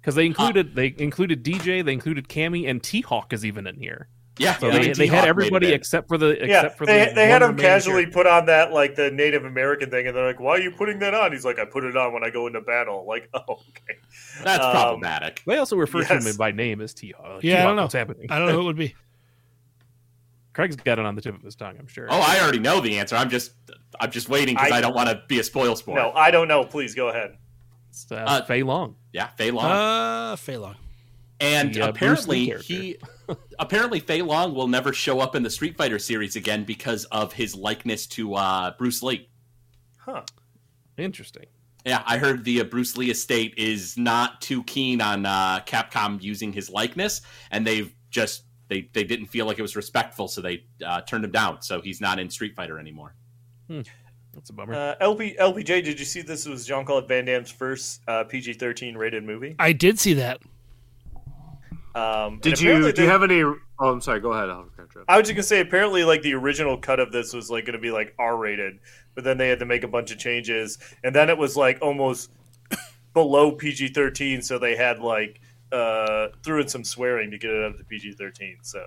Because 0.00 0.14
they 0.16 0.24
included 0.24 0.74
they 0.74 0.94
included 0.96 1.44
DJ, 1.44 1.84
they 1.84 1.92
included 1.92 2.28
Cammy, 2.28 2.68
and 2.68 2.82
T 2.82 3.02
Hawk 3.02 3.32
is 3.34 3.44
even 3.44 3.66
in 3.66 3.76
here. 3.76 4.08
Yeah, 4.40 4.56
So 4.56 4.68
yeah, 4.68 4.78
they, 4.78 4.92
they 4.92 5.06
had 5.06 5.26
everybody 5.28 5.70
except 5.72 6.08
for 6.08 6.16
the 6.16 6.28
yeah, 6.28 6.44
except 6.44 6.78
for 6.78 6.86
they, 6.86 7.08
the 7.08 7.14
they 7.14 7.28
had 7.28 7.42
one 7.42 7.50
him 7.50 7.56
remaining 7.56 7.72
casually 7.72 8.02
character. 8.04 8.12
put 8.18 8.26
on 8.26 8.46
that 8.46 8.72
like 8.72 8.94
the 8.94 9.10
Native 9.10 9.44
American 9.44 9.90
thing, 9.90 10.06
and 10.06 10.16
they're 10.16 10.26
like, 10.26 10.40
"Why 10.40 10.52
are 10.52 10.60
you 10.60 10.70
putting 10.70 10.98
that 11.00 11.12
on?" 11.12 11.30
He's 11.30 11.44
like, 11.44 11.58
"I 11.58 11.66
put 11.66 11.84
it 11.84 11.94
on 11.96 12.14
when 12.14 12.24
I 12.24 12.30
go 12.30 12.46
into 12.46 12.60
battle." 12.62 13.04
Like, 13.06 13.28
oh, 13.34 13.40
okay. 13.68 13.98
That's 14.42 14.64
Um, 14.64 14.72
problematic. 14.72 15.42
They 15.46 15.58
also 15.58 15.76
refer 15.76 16.02
to 16.04 16.14
Yes. 16.14 16.26
him 16.26 16.36
by 16.36 16.52
name 16.52 16.80
as 16.80 16.94
T 16.94 17.12
Hawk. 17.18 17.42
Yeah, 17.44 17.60
I 17.60 17.66
don't 17.66 17.76
know. 17.76 17.82
What's 17.82 17.94
happening? 17.94 18.28
I 18.30 18.38
don't 18.38 18.48
know 18.48 18.54
who 18.54 18.60
it 18.62 18.64
would 18.64 18.76
be. 18.76 18.94
Craig's 20.52 20.76
got 20.76 20.98
it 20.98 21.04
on 21.06 21.14
the 21.14 21.20
tip 21.22 21.34
of 21.34 21.42
his 21.42 21.54
tongue. 21.54 21.76
I'm 21.78 21.86
sure. 21.86 22.06
Oh, 22.10 22.20
I 22.20 22.40
already 22.40 22.58
know 22.58 22.80
the 22.80 22.98
answer. 22.98 23.16
I'm 23.16 23.30
just 23.30 23.52
I'm 24.00 24.10
just 24.10 24.28
waiting 24.28 24.54
because 24.56 24.72
I- 24.72 24.78
I, 24.78 24.80
don't 24.80 24.94
want 24.94 25.08
to 25.10 25.22
be 25.28 25.38
a 25.38 25.44
spoil 25.44 25.76
sport. 25.76 25.98
No, 25.98 26.12
I 26.12 26.30
don't 26.30 26.48
know. 26.48 26.64
Please 26.64 26.94
go 26.94 27.08
ahead. 27.08 27.36
It's 27.90 28.10
uh, 28.10 28.16
Uh, 28.16 28.42
Fei 28.44 28.62
Long. 28.62 28.96
Yeah, 29.12 29.28
Fei 29.28 29.50
Long. 29.50 29.64
Uh, 29.70 30.36
Fei 30.36 30.56
Long. 30.56 30.76
and 31.40 31.74
the, 31.74 31.82
uh, 31.82 31.88
apparently 31.88 32.54
he 32.62 32.96
apparently 33.60 34.00
Fei 34.00 34.22
Long 34.22 34.54
will 34.54 34.66
never 34.66 34.92
show 34.92 35.20
up 35.20 35.36
in 35.36 35.42
the 35.42 35.50
Street 35.50 35.76
Fighter 35.76 35.98
series 35.98 36.34
again 36.34 36.64
because 36.64 37.04
of 37.06 37.32
his 37.32 37.54
likeness 37.54 38.06
to 38.08 38.34
uh, 38.34 38.72
Bruce 38.76 39.02
Lee. 39.02 39.28
Huh. 39.98 40.22
Interesting. 40.96 41.46
Yeah, 41.86 42.02
I 42.04 42.18
heard 42.18 42.44
the 42.44 42.60
uh, 42.60 42.64
Bruce 42.64 42.96
Lee 42.96 43.10
estate 43.10 43.54
is 43.56 43.96
not 43.96 44.40
too 44.40 44.64
keen 44.64 45.00
on 45.00 45.24
uh, 45.24 45.60
Capcom 45.66 46.20
using 46.20 46.52
his 46.52 46.68
likeness, 46.68 47.22
and 47.50 47.66
they've 47.66 47.94
just 48.10 48.44
they 48.68 48.90
they 48.92 49.04
didn't 49.04 49.26
feel 49.26 49.46
like 49.46 49.58
it 49.58 49.62
was 49.62 49.76
respectful, 49.76 50.28
so 50.28 50.40
they 50.40 50.64
uh, 50.84 51.00
turned 51.02 51.24
him 51.24 51.30
down. 51.30 51.62
So 51.62 51.80
he's 51.80 52.00
not 52.00 52.18
in 52.18 52.28
Street 52.28 52.54
Fighter 52.54 52.78
anymore. 52.78 53.14
That's 54.34 54.50
a 54.50 54.52
bummer. 54.52 54.74
Uh, 54.74 54.94
LP, 55.00 55.36
LPJ, 55.40 55.84
did 55.84 55.98
you 55.98 56.04
see 56.04 56.22
this 56.22 56.46
was 56.46 56.66
Jean 56.66 56.84
Claude 56.84 57.08
Van 57.08 57.24
Damme's 57.24 57.50
first 57.50 58.00
uh, 58.06 58.24
PG 58.24 58.54
13 58.54 58.96
rated 58.96 59.24
movie? 59.24 59.56
I 59.58 59.72
did 59.72 59.98
see 59.98 60.14
that. 60.14 60.40
Um, 61.94 62.38
Did 62.40 62.60
you 62.60 62.70
apparently 62.70 62.92
do 62.92 63.02
you 63.02 63.08
have 63.08 63.22
any? 63.22 63.42
Oh, 63.42 63.58
I'm 63.80 64.00
sorry. 64.00 64.20
Go 64.20 64.32
ahead. 64.32 64.48
I'll 64.50 64.64
catch 64.76 64.96
up. 64.96 65.04
I 65.08 65.16
was 65.18 65.26
just 65.26 65.34
gonna 65.36 65.42
say, 65.42 65.60
apparently, 65.60 66.04
like 66.04 66.22
the 66.22 66.34
original 66.34 66.76
cut 66.78 67.00
of 67.00 67.10
this 67.12 67.32
was 67.32 67.50
like 67.50 67.66
gonna 67.66 67.78
be 67.78 67.90
like 67.90 68.14
R 68.18 68.36
rated, 68.36 68.78
but 69.14 69.24
then 69.24 69.38
they 69.38 69.48
had 69.48 69.58
to 69.60 69.64
make 69.66 69.82
a 69.82 69.88
bunch 69.88 70.10
of 70.12 70.18
changes, 70.18 70.78
and 71.02 71.14
then 71.14 71.28
it 71.30 71.36
was 71.38 71.56
like 71.56 71.78
almost 71.82 72.30
below 73.14 73.52
PG 73.52 73.88
thirteen, 73.88 74.42
so 74.42 74.58
they 74.58 74.76
had 74.76 75.00
like 75.00 75.40
uh 75.72 76.28
threw 76.42 76.60
in 76.60 76.68
some 76.68 76.84
swearing 76.84 77.30
to 77.30 77.38
get 77.38 77.50
it 77.50 77.64
up 77.64 77.76
to 77.78 77.84
PG 77.84 78.12
thirteen. 78.12 78.58
So 78.62 78.84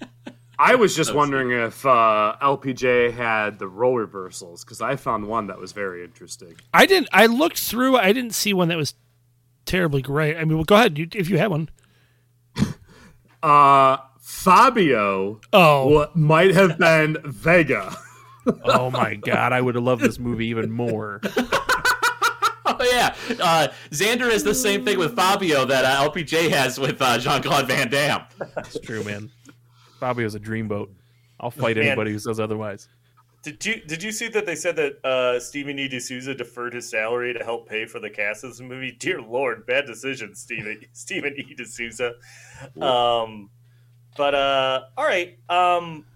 I 0.58 0.74
was 0.74 0.94
just 0.96 1.08
That 1.10 1.16
was- 1.16 1.28
wondering 1.30 1.50
if 1.52 1.84
uh, 1.86 2.36
LPJ 2.40 3.12
had 3.14 3.58
the 3.58 3.66
role 3.68 3.96
reversals 3.96 4.64
because 4.64 4.80
I 4.80 4.96
found 4.96 5.26
one 5.26 5.46
that 5.48 5.58
was 5.58 5.72
very 5.72 6.04
interesting. 6.04 6.54
I 6.74 6.86
didn't. 6.86 7.08
I 7.12 7.26
looked 7.26 7.58
through. 7.58 7.96
I 7.96 8.12
didn't 8.12 8.34
see 8.34 8.52
one 8.52 8.68
that 8.68 8.76
was 8.76 8.94
terribly 9.64 10.02
great. 10.02 10.36
I 10.36 10.44
mean, 10.44 10.56
well, 10.56 10.64
go 10.64 10.74
ahead 10.76 10.98
you, 10.98 11.08
if 11.14 11.28
you 11.30 11.38
had 11.38 11.50
one. 11.50 11.68
Uh, 13.42 13.96
Fabio 14.20 15.40
Oh, 15.52 15.88
wa- 15.88 16.08
might 16.14 16.54
have 16.54 16.78
been 16.78 17.16
Vega. 17.24 17.94
oh 18.64 18.90
my 18.90 19.14
god, 19.14 19.52
I 19.52 19.60
would 19.60 19.74
have 19.74 19.84
loved 19.84 20.02
this 20.02 20.18
movie 20.18 20.46
even 20.46 20.70
more. 20.70 21.20
Oh 22.64 22.84
yeah, 22.90 23.14
uh, 23.40 23.68
Xander 23.90 24.30
is 24.30 24.44
the 24.44 24.54
same 24.54 24.84
thing 24.84 24.98
with 24.98 25.14
Fabio 25.14 25.64
that 25.66 25.84
uh, 25.84 26.08
LPJ 26.08 26.48
has 26.50 26.78
with 26.80 27.02
uh, 27.02 27.18
Jean 27.18 27.42
Claude 27.42 27.66
Van 27.68 27.88
Damme. 27.90 28.22
It's 28.58 28.78
true, 28.80 29.04
man. 29.04 29.30
Fabio's 30.00 30.34
a 30.36 30.40
dreamboat. 30.40 30.88
I'll 31.38 31.50
fight 31.50 31.76
Man. 31.76 31.86
anybody 31.86 32.12
who 32.12 32.18
says 32.18 32.40
otherwise. 32.40 32.88
Did 33.42 33.66
you 33.66 33.80
did 33.80 34.02
you 34.04 34.12
see 34.12 34.28
that 34.28 34.46
they 34.46 34.54
said 34.54 34.76
that 34.76 35.04
uh, 35.04 35.40
Stephen 35.40 35.76
E. 35.78 35.88
D'Souza 35.88 36.34
deferred 36.34 36.74
his 36.74 36.88
salary 36.88 37.34
to 37.34 37.42
help 37.42 37.68
pay 37.68 37.86
for 37.86 37.98
the 37.98 38.08
cast 38.08 38.44
of 38.44 38.50
this 38.50 38.60
movie? 38.60 38.92
Dear 38.98 39.20
Lord, 39.20 39.66
bad 39.66 39.84
decision, 39.84 40.34
Steven 40.36 40.80
Stephen 40.92 41.34
E. 41.36 41.54
D'Souza. 41.54 42.14
Um, 42.80 43.50
but 44.16 44.34
uh, 44.36 44.82
all 44.96 45.04
right. 45.04 45.38
Um, 45.48 46.06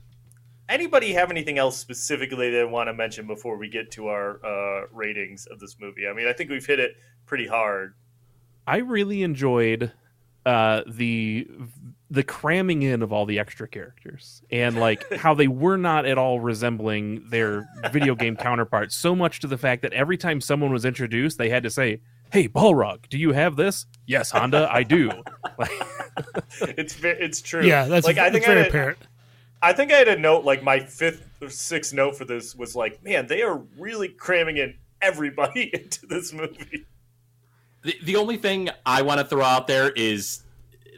anybody 0.69 1.13
have 1.15 1.33
anything 1.33 1.59
else 1.59 1.77
specifically 1.77 2.51
they 2.51 2.65
want 2.65 2.89
to 2.89 2.95
mention 2.95 3.27
before 3.27 3.57
we 3.57 3.69
get 3.69 3.91
to 3.93 4.07
our 4.07 4.45
uh, 4.45 4.87
ratings 4.93 5.47
of 5.47 5.59
this 5.59 5.77
movie? 5.81 6.07
I 6.07 6.13
mean, 6.13 6.29
I 6.29 6.33
think 6.33 6.51
we've 6.51 6.67
hit 6.67 6.79
it 6.79 6.93
pretty 7.27 7.49
hard. 7.49 7.95
I 8.69 8.79
really 8.79 9.25
enjoyed 9.25 9.93
uh, 10.45 10.83
the 10.87 11.49
the 12.11 12.23
cramming 12.23 12.83
in 12.83 13.03
of 13.03 13.13
all 13.13 13.27
the 13.27 13.39
extra 13.39 13.67
characters 13.67 14.43
and 14.51 14.79
like 14.79 15.13
how 15.17 15.35
they 15.35 15.49
were 15.49 15.77
not 15.77 16.07
at 16.07 16.19
all 16.19 16.39
resembling 16.39 17.29
their 17.29 17.69
video 17.93 18.15
game 18.15 18.37
counterparts. 18.39 18.95
So 18.95 19.17
much 19.17 19.41
to 19.41 19.47
the 19.47 19.59
fact 19.59 19.83
that 19.83 19.93
every 19.93 20.17
time 20.17 20.41
someone 20.41 20.73
was 20.73 20.85
introduced, 20.85 21.37
they 21.39 21.49
had 21.49 21.63
to 21.65 21.71
say, 21.71 22.01
"Hey, 22.33 22.49
Balrog, 22.49 23.09
do 23.09 23.19
you 23.19 23.33
have 23.33 23.57
this?" 23.57 23.87
Yes, 24.07 24.31
Honda, 24.31 24.69
I 24.73 24.83
do. 24.85 25.11
Like, 25.59 25.71
It's 26.61 26.97
it's 27.03 27.43
true. 27.43 27.63
yeah, 27.65 27.87
that's 27.87 28.07
like 28.07 28.19
I 28.19 28.31
think 28.31 28.45
very 28.45 28.61
I 28.61 28.63
had, 28.63 28.69
apparent. 28.69 28.99
I 29.61 29.73
think 29.73 29.93
I 29.93 29.97
had 29.97 30.09
a 30.09 30.19
note 30.19 30.45
like 30.45 30.63
my 30.63 30.81
fifth 30.81 31.29
or 31.43 31.49
sixth 31.49 31.93
note 31.93 32.17
for 32.17 32.25
this 32.25 32.55
was 32.55 32.77
like, 32.77 33.03
man, 33.05 33.27
they 33.27 33.43
are 33.43 33.59
really 33.79 34.09
cramming 34.09 34.59
in 34.59 34.75
everybody 35.03 35.71
into 35.75 36.07
this 36.07 36.33
movie. 36.33 36.87
The, 37.83 37.95
the 38.05 38.17
only 38.17 38.37
thing 38.37 38.71
I 38.85 39.03
want 39.03 39.21
to 39.21 39.27
throw 39.27 39.45
out 39.45 39.67
there 39.67 39.91
is 39.91 40.43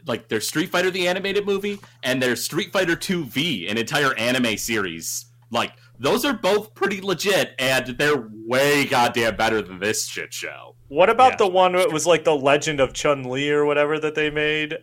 like 0.09 0.27
there's 0.27 0.47
Street 0.47 0.69
Fighter 0.69 0.91
the 0.91 1.07
animated 1.07 1.45
movie 1.45 1.79
and 2.03 2.21
there's 2.21 2.43
Street 2.43 2.73
Fighter 2.73 2.95
2 2.97 3.25
V, 3.25 3.67
an 3.69 3.77
entire 3.77 4.13
anime 4.17 4.57
series. 4.57 5.27
Like 5.51 5.73
those 5.99 6.25
are 6.25 6.33
both 6.33 6.73
pretty 6.73 6.99
legit 7.01 7.53
and 7.59 7.87
they're 7.97 8.27
way 8.45 8.85
goddamn 8.85 9.35
better 9.37 9.61
than 9.61 9.79
this 9.79 10.07
shit 10.07 10.33
show. 10.33 10.75
What 10.89 11.09
about 11.09 11.33
Yeah. 11.33 11.37
the 11.37 11.47
one 11.47 11.73
that 11.73 11.91
was 11.93 12.07
like 12.07 12.23
the 12.23 12.35
Legend 12.35 12.79
of 12.79 12.93
Chun 12.93 13.23
Li 13.23 13.51
or 13.51 13.65
whatever 13.65 13.99
that 13.99 14.15
they 14.15 14.29
made? 14.31 14.73
Uh, 14.73 14.77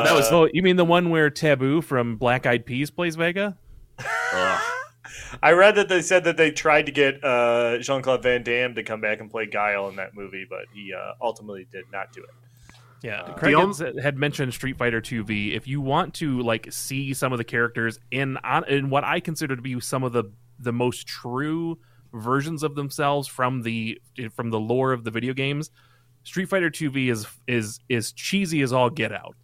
Oh, 0.00 0.04
that 0.04 0.14
was- 0.14 0.32
oh, 0.32 0.48
you 0.52 0.62
mean 0.62 0.76
the 0.76 0.84
one 0.84 1.10
where 1.10 1.28
Taboo 1.30 1.82
from 1.82 2.16
Black 2.16 2.46
Eyed 2.46 2.64
Peas 2.64 2.90
plays 2.90 3.16
Vega? 3.16 3.56
I 5.42 5.52
read 5.52 5.74
that 5.76 5.88
they 5.88 6.00
said 6.02 6.24
that 6.24 6.36
they 6.36 6.50
tried 6.50 6.86
to 6.86 6.92
get 6.92 7.22
uh, 7.24 7.78
Jean 7.78 8.02
Claude 8.02 8.22
Van 8.22 8.42
Damme 8.42 8.74
to 8.74 8.82
come 8.82 9.00
back 9.00 9.20
and 9.20 9.30
play 9.30 9.46
Guile 9.46 9.88
in 9.88 9.96
that 9.96 10.14
movie, 10.14 10.46
but 10.48 10.66
he 10.72 10.92
uh, 10.94 11.12
ultimately 11.20 11.66
did 11.72 11.84
not 11.92 12.12
do 12.12 12.22
it. 12.22 12.30
Yeah, 13.02 13.22
Uh, 13.22 13.34
Craig 13.34 13.54
The 13.54 13.84
had, 13.84 13.98
had 13.98 14.16
mentioned 14.16 14.54
Street 14.54 14.78
Fighter 14.78 15.00
2V. 15.00 15.54
If 15.54 15.66
you 15.66 15.80
want 15.80 16.14
to 16.14 16.40
like 16.40 16.72
see 16.72 17.12
some 17.14 17.32
of 17.32 17.38
the 17.38 17.44
characters 17.44 17.98
in 18.10 18.36
on 18.38 18.64
in 18.68 18.90
what 18.90 19.04
I 19.04 19.20
consider 19.20 19.56
to 19.56 19.62
be 19.62 19.78
some 19.80 20.04
of 20.04 20.12
the 20.12 20.24
the 20.58 20.72
most 20.72 21.06
true 21.06 21.78
versions 22.12 22.62
of 22.62 22.74
themselves 22.74 23.26
from 23.26 23.62
the 23.62 24.00
from 24.34 24.50
the 24.50 24.60
lore 24.60 24.92
of 24.92 25.04
the 25.04 25.10
video 25.10 25.32
games, 25.32 25.70
Street 26.24 26.46
Fighter 26.46 26.70
2V 26.70 27.10
is 27.10 27.26
is 27.46 27.80
is 27.88 28.12
cheesy 28.12 28.62
as 28.62 28.72
all 28.72 28.90
get 28.90 29.12
out. 29.12 29.34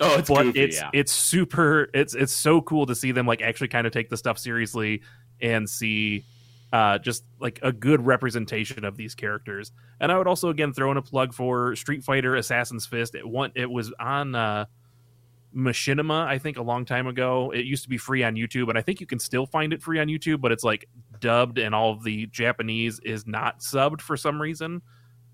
Oh, 0.00 0.18
it's 0.18 0.28
but 0.28 0.42
goofy, 0.44 0.60
it's 0.60 0.76
yeah. 0.76 0.90
it's 0.92 1.12
super 1.12 1.88
it's 1.94 2.14
it's 2.14 2.32
so 2.32 2.60
cool 2.60 2.86
to 2.86 2.94
see 2.94 3.12
them 3.12 3.26
like 3.26 3.42
actually 3.42 3.68
kind 3.68 3.86
of 3.86 3.92
take 3.92 4.10
the 4.10 4.16
stuff 4.16 4.38
seriously 4.38 5.02
and 5.40 5.68
see 5.68 6.24
uh 6.72 6.98
just 6.98 7.24
like 7.40 7.58
a 7.62 7.72
good 7.72 8.04
representation 8.04 8.84
of 8.84 8.96
these 8.96 9.14
characters. 9.14 9.72
And 10.00 10.12
i 10.12 10.18
would 10.18 10.26
also 10.26 10.48
again 10.48 10.72
throw 10.72 10.90
in 10.90 10.96
a 10.96 11.02
plug 11.02 11.34
for 11.34 11.74
street 11.76 12.04
fighter 12.04 12.36
assassin's 12.36 12.86
fist. 12.86 13.14
It 13.14 13.24
it 13.54 13.70
was 13.70 13.92
on 13.98 14.34
uh 14.34 14.66
machinima 15.56 16.26
i 16.26 16.36
think 16.36 16.58
a 16.58 16.62
long 16.62 16.84
time 16.84 17.06
ago. 17.06 17.50
It 17.52 17.64
used 17.64 17.82
to 17.84 17.88
be 17.88 17.98
free 17.98 18.22
on 18.22 18.34
youtube 18.34 18.68
and 18.68 18.76
i 18.76 18.82
think 18.82 19.00
you 19.00 19.06
can 19.06 19.18
still 19.18 19.46
find 19.46 19.72
it 19.72 19.82
free 19.82 19.98
on 19.98 20.08
youtube 20.08 20.40
but 20.40 20.52
it's 20.52 20.64
like 20.64 20.86
dubbed 21.20 21.58
and 21.58 21.74
all 21.74 21.92
of 21.92 22.04
the 22.04 22.26
japanese 22.26 23.00
is 23.00 23.26
not 23.26 23.60
subbed 23.60 24.00
for 24.00 24.16
some 24.16 24.40
reason. 24.40 24.82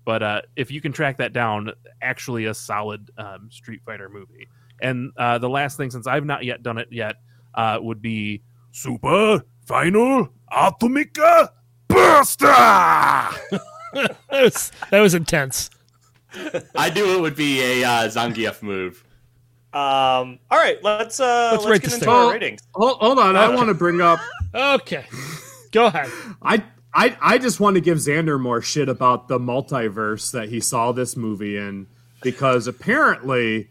But 0.05 0.21
uh, 0.21 0.41
if 0.55 0.71
you 0.71 0.79
can 0.79 0.93
track 0.93 1.17
that 1.17 1.33
down, 1.33 1.71
actually 2.01 2.45
a 2.45 2.53
solid 2.53 3.09
um, 3.17 3.49
Street 3.51 3.81
Fighter 3.83 4.07
movie. 4.07 4.47
And 4.81 5.11
uh, 5.17 5.39
the 5.39 5.49
last 5.49 5.77
thing, 5.77 5.89
since 5.89 6.05
I've 6.05 6.25
not 6.25 6.45
yet 6.45 6.61
done 6.61 6.77
it 6.77 6.89
yet, 6.91 7.15
uh, 7.55 7.79
would 7.81 8.01
be 8.01 8.43
Super 8.71 9.43
Final 9.65 10.29
Atomica 10.51 11.49
Burster. 11.87 12.45
that, 12.47 14.17
was, 14.31 14.71
that 14.91 14.99
was 14.99 15.13
intense. 15.13 15.69
I 16.75 16.89
knew 16.91 17.17
it 17.17 17.21
would 17.21 17.35
be 17.35 17.61
a 17.61 17.83
uh, 17.83 18.07
Zangief 18.07 18.61
move. 18.61 19.03
Um, 19.73 20.39
all 20.49 20.57
right, 20.57 20.81
let's 20.83 21.19
uh, 21.19 21.49
Let's 21.51 21.63
let's, 21.63 21.65
rate 21.65 21.81
get 21.81 21.83
this 21.85 21.93
into 21.95 22.05
thing. 22.05 22.13
our 22.13 22.31
ratings. 22.31 22.61
Hold, 22.75 22.97
hold 22.99 23.19
on, 23.19 23.35
I 23.35 23.53
want 23.53 23.67
to 23.67 23.73
bring 23.73 24.01
up. 24.01 24.19
Okay, 24.53 25.05
go 25.71 25.87
ahead. 25.87 26.09
I 26.41 26.63
I 26.93 27.17
I 27.19 27.37
just 27.37 27.59
want 27.59 27.75
to 27.75 27.81
give 27.81 27.97
Xander 27.97 28.39
more 28.39 28.61
shit 28.61 28.87
about 28.87 29.27
the 29.27 29.37
multiverse 29.37 30.31
that 30.31 30.47
he 30.47 30.61
saw 30.61 30.93
this 30.93 31.17
movie 31.17 31.57
in 31.57 31.87
because 32.21 32.67
apparently 32.67 33.69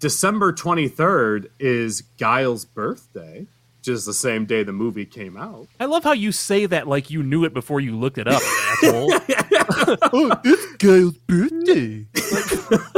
December 0.00 0.52
twenty 0.52 0.88
third 0.88 1.52
is 1.60 2.00
Guile's 2.18 2.64
birthday. 2.64 3.46
Which 3.84 3.92
is 3.94 4.06
the 4.06 4.14
same 4.14 4.46
day 4.46 4.62
the 4.62 4.72
movie 4.72 5.04
came 5.04 5.36
out. 5.36 5.68
I 5.78 5.84
love 5.84 6.04
how 6.04 6.12
you 6.12 6.32
say 6.32 6.64
that 6.64 6.88
like 6.88 7.10
you 7.10 7.22
knew 7.22 7.44
it 7.44 7.52
before 7.52 7.80
you 7.80 7.94
looked 7.94 8.16
it 8.16 8.26
up, 8.26 8.40
asshole. 8.82 9.12
oh, 10.14 10.40
it's 10.42 10.76
Kyle's 10.76 11.18
birthday. 11.18 12.06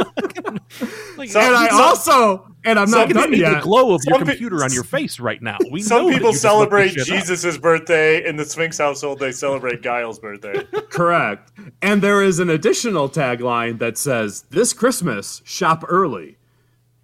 Like, 1.17 1.29
and 1.29 1.37
I 1.39 1.67
some- 1.69 1.81
also, 1.81 2.47
and 2.63 2.77
I'm 2.77 2.93
I 2.93 2.97
not 2.99 3.07
can 3.07 3.15
done 3.15 3.33
see 3.33 3.41
the 3.41 3.59
glow 3.59 3.95
of 3.95 4.01
your 4.05 4.19
Some 4.19 4.27
pe- 4.27 4.33
computer 4.33 4.63
on 4.63 4.71
your 4.71 4.83
face 4.83 5.19
right 5.19 5.41
now. 5.41 5.57
We 5.71 5.79
know 5.79 5.85
Some 5.87 6.05
that 6.05 6.13
people 6.13 6.27
you 6.29 6.33
just 6.33 6.43
looked 6.45 6.53
celebrate 6.53 6.93
this. 6.93 7.07
Jesus' 7.07 7.57
birthday. 7.57 8.23
In 8.23 8.35
the 8.35 8.45
Sphinx 8.45 8.77
household, 8.77 9.17
they 9.17 9.31
celebrate 9.31 9.81
Giles' 9.81 10.19
birthday. 10.19 10.63
Correct. 10.91 11.51
And 11.81 12.03
there 12.03 12.21
is 12.21 12.37
an 12.37 12.51
additional 12.51 13.09
tagline 13.09 13.79
that 13.79 13.97
says, 13.97 14.43
This 14.51 14.73
Christmas, 14.73 15.41
shop 15.43 15.83
early. 15.87 16.37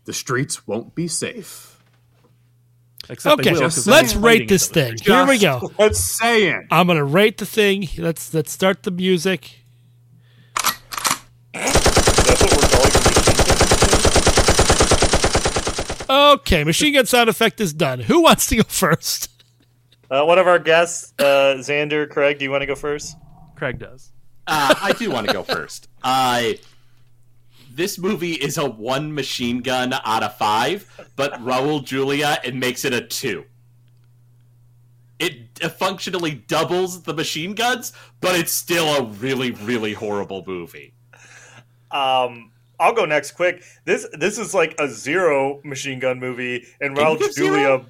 The 0.06 0.14
streets 0.14 0.68
won't 0.68 0.94
be 0.94 1.08
safe. 1.08 1.73
Except 3.10 3.38
they 3.44 3.50
Okay, 3.52 3.54
will, 3.54 3.62
'cause 3.62 3.86
let's 3.86 4.16
rate 4.16 4.48
this 4.48 4.70
each 4.72 4.78
other. 4.78 4.96
thing. 4.96 4.98
Here 5.04 5.26
we 5.28 5.38
go. 5.38 5.72
Let's 5.78 6.00
say 6.00 6.46
it. 6.48 6.66
I'm 6.72 6.88
gonna 6.88 7.04
rate 7.04 7.38
the 7.38 7.46
thing. 7.46 7.88
Let's 7.98 8.34
let's 8.34 8.52
start 8.52 8.84
the 8.84 8.92
music. 8.92 9.66
That's 11.54 12.42
what 12.42 12.52
we're 12.52 12.68
calling 12.70 12.92
it. 16.08 16.40
Okay, 16.40 16.64
machine 16.64 16.94
gun 16.94 17.06
sound 17.06 17.30
effect 17.30 17.60
is 17.62 17.74
done. 17.74 18.00
Who 18.00 18.22
wants 18.22 18.48
to 18.48 18.56
go 18.58 18.64
first? 18.68 19.30
Uh, 20.10 20.24
one 20.26 20.38
of 20.38 20.48
our 20.48 20.60
guests, 20.60 21.14
uh, 21.20 21.56
Xander, 21.60 22.10
Craig, 22.10 22.38
do 22.40 22.46
you 22.46 22.52
want 22.52 22.62
to 22.62 22.68
go 22.68 22.76
first? 22.76 23.16
Craig 23.56 23.80
does. 23.80 24.12
Uh, 24.46 24.76
I 24.82 24.92
do 24.94 25.10
want 25.10 25.28
to 25.28 25.34
go 25.34 25.44
first. 25.44 25.88
Uh, 26.04 26.52
this 27.76 27.98
movie 27.98 28.34
is 28.34 28.58
a 28.58 28.70
one 28.70 29.14
machine 29.14 29.62
gun 29.62 29.94
out 29.94 30.24
of 30.24 30.38
five, 30.38 30.88
but 31.16 31.34
Raul 31.42 31.84
Julia 31.84 32.40
it 32.44 32.56
makes 32.56 32.86
it 32.86 32.94
a 32.94 33.02
two. 33.02 33.46
It 35.20 35.58
functionally 35.74 36.32
doubles 36.32 37.04
the 37.04 37.14
machine 37.14 37.56
guns, 37.56 37.94
but 38.20 38.36
it's 38.36 38.52
still 38.52 38.88
a 38.96 39.04
really, 39.04 39.52
really 39.52 39.94
horrible 39.94 40.44
movie. 40.46 40.94
Um, 41.92 42.52
I'll 42.80 42.94
go 42.94 43.06
next 43.06 43.32
quick. 43.32 43.64
This 43.86 44.06
this 44.14 44.38
is 44.38 44.54
like 44.54 44.76
a 44.80 44.88
zero 44.90 45.62
machine 45.64 46.00
gun 46.00 46.20
movie, 46.20 46.66
and 46.82 46.98
Raul 46.98 47.18
Julia. 47.18 47.32
zero? 47.32 47.86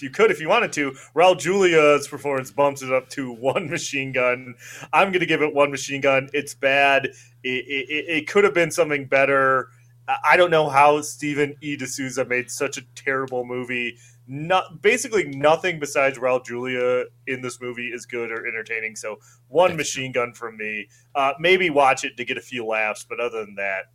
You 0.00 0.10
could 0.10 0.30
if 0.30 0.40
you 0.40 0.48
wanted 0.48 0.72
to. 0.74 0.92
Raul 1.14 1.38
Julia's 1.38 2.08
performance 2.08 2.50
bumps 2.50 2.82
it 2.82 2.92
up 2.92 3.08
to 3.10 3.32
one 3.32 3.68
machine 3.70 4.12
gun. 4.12 4.54
I'm 4.92 5.08
going 5.10 5.20
to 5.20 5.26
give 5.26 5.42
it 5.42 5.54
one 5.54 5.70
machine 5.70 6.00
gun. 6.00 6.28
It's 6.32 6.54
bad. 6.54 7.06
It, 7.06 7.14
it, 7.44 8.04
it- 8.08 8.26
could 8.28 8.44
have 8.44 8.54
been 8.54 8.70
something 8.70 9.06
better. 9.06 9.68
I- 10.08 10.18
I 10.30 10.36
don't 10.36 10.50
know 10.50 10.68
how 10.68 11.00
Stephen 11.02 11.54
E. 11.60 11.76
D'Souza 11.76 12.24
made 12.24 12.50
such 12.50 12.76
a 12.78 12.82
terrible 12.94 13.44
movie. 13.44 13.96
Not 14.28 14.82
basically 14.82 15.24
nothing 15.24 15.78
besides 15.80 16.18
Raul 16.18 16.44
Julia 16.44 17.04
in 17.26 17.40
this 17.42 17.60
movie 17.60 17.88
is 17.88 18.06
good 18.06 18.30
or 18.30 18.46
entertaining. 18.46 18.94
So 18.96 19.18
one 19.48 19.76
machine 19.76 20.12
gun 20.12 20.32
from 20.32 20.56
me. 20.56 20.88
Uh, 21.14 21.32
maybe 21.40 21.70
watch 21.70 22.04
it 22.04 22.16
to 22.16 22.24
get 22.24 22.36
a 22.38 22.40
few 22.40 22.64
laughs, 22.64 23.04
but 23.08 23.18
other 23.20 23.44
than 23.44 23.56
that, 23.56 23.86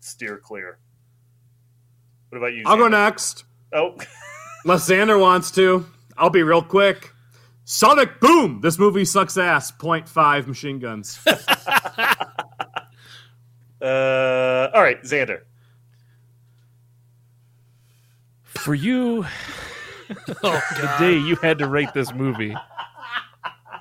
steer 0.00 0.36
clear. 0.38 0.78
What 2.28 2.38
about 2.38 2.52
you? 2.52 2.62
I'll 2.66 2.76
go 2.76 2.88
next. 2.88 3.44
Oh, 3.72 3.96
Unless 4.64 4.88
Xander 4.88 5.20
wants 5.20 5.50
to. 5.52 5.86
I'll 6.16 6.30
be 6.30 6.42
real 6.42 6.62
quick. 6.62 7.12
Sonic 7.64 8.20
Boom! 8.20 8.60
This 8.60 8.78
movie 8.78 9.04
sucks 9.04 9.36
ass. 9.36 9.72
0.5 9.72 10.46
machine 10.46 10.78
guns. 10.78 11.18
uh, 11.26 11.34
all 14.74 14.82
right, 14.82 15.02
Xander. 15.02 15.42
For 18.44 18.74
you, 18.74 19.26
Oh 20.42 20.62
the 20.80 20.94
day 20.98 21.16
you 21.16 21.36
had 21.36 21.58
to 21.58 21.68
rate 21.68 21.92
this 21.94 22.12
movie 22.12 22.54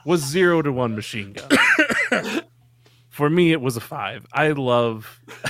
was 0.05 0.21
zero 0.21 0.61
to 0.61 0.71
one 0.71 0.95
machine 0.95 1.33
gun. 1.33 2.41
For 3.09 3.29
me, 3.29 3.51
it 3.51 3.61
was 3.61 3.77
a 3.77 3.81
five. 3.81 4.25
I 4.33 4.49
love, 4.49 5.19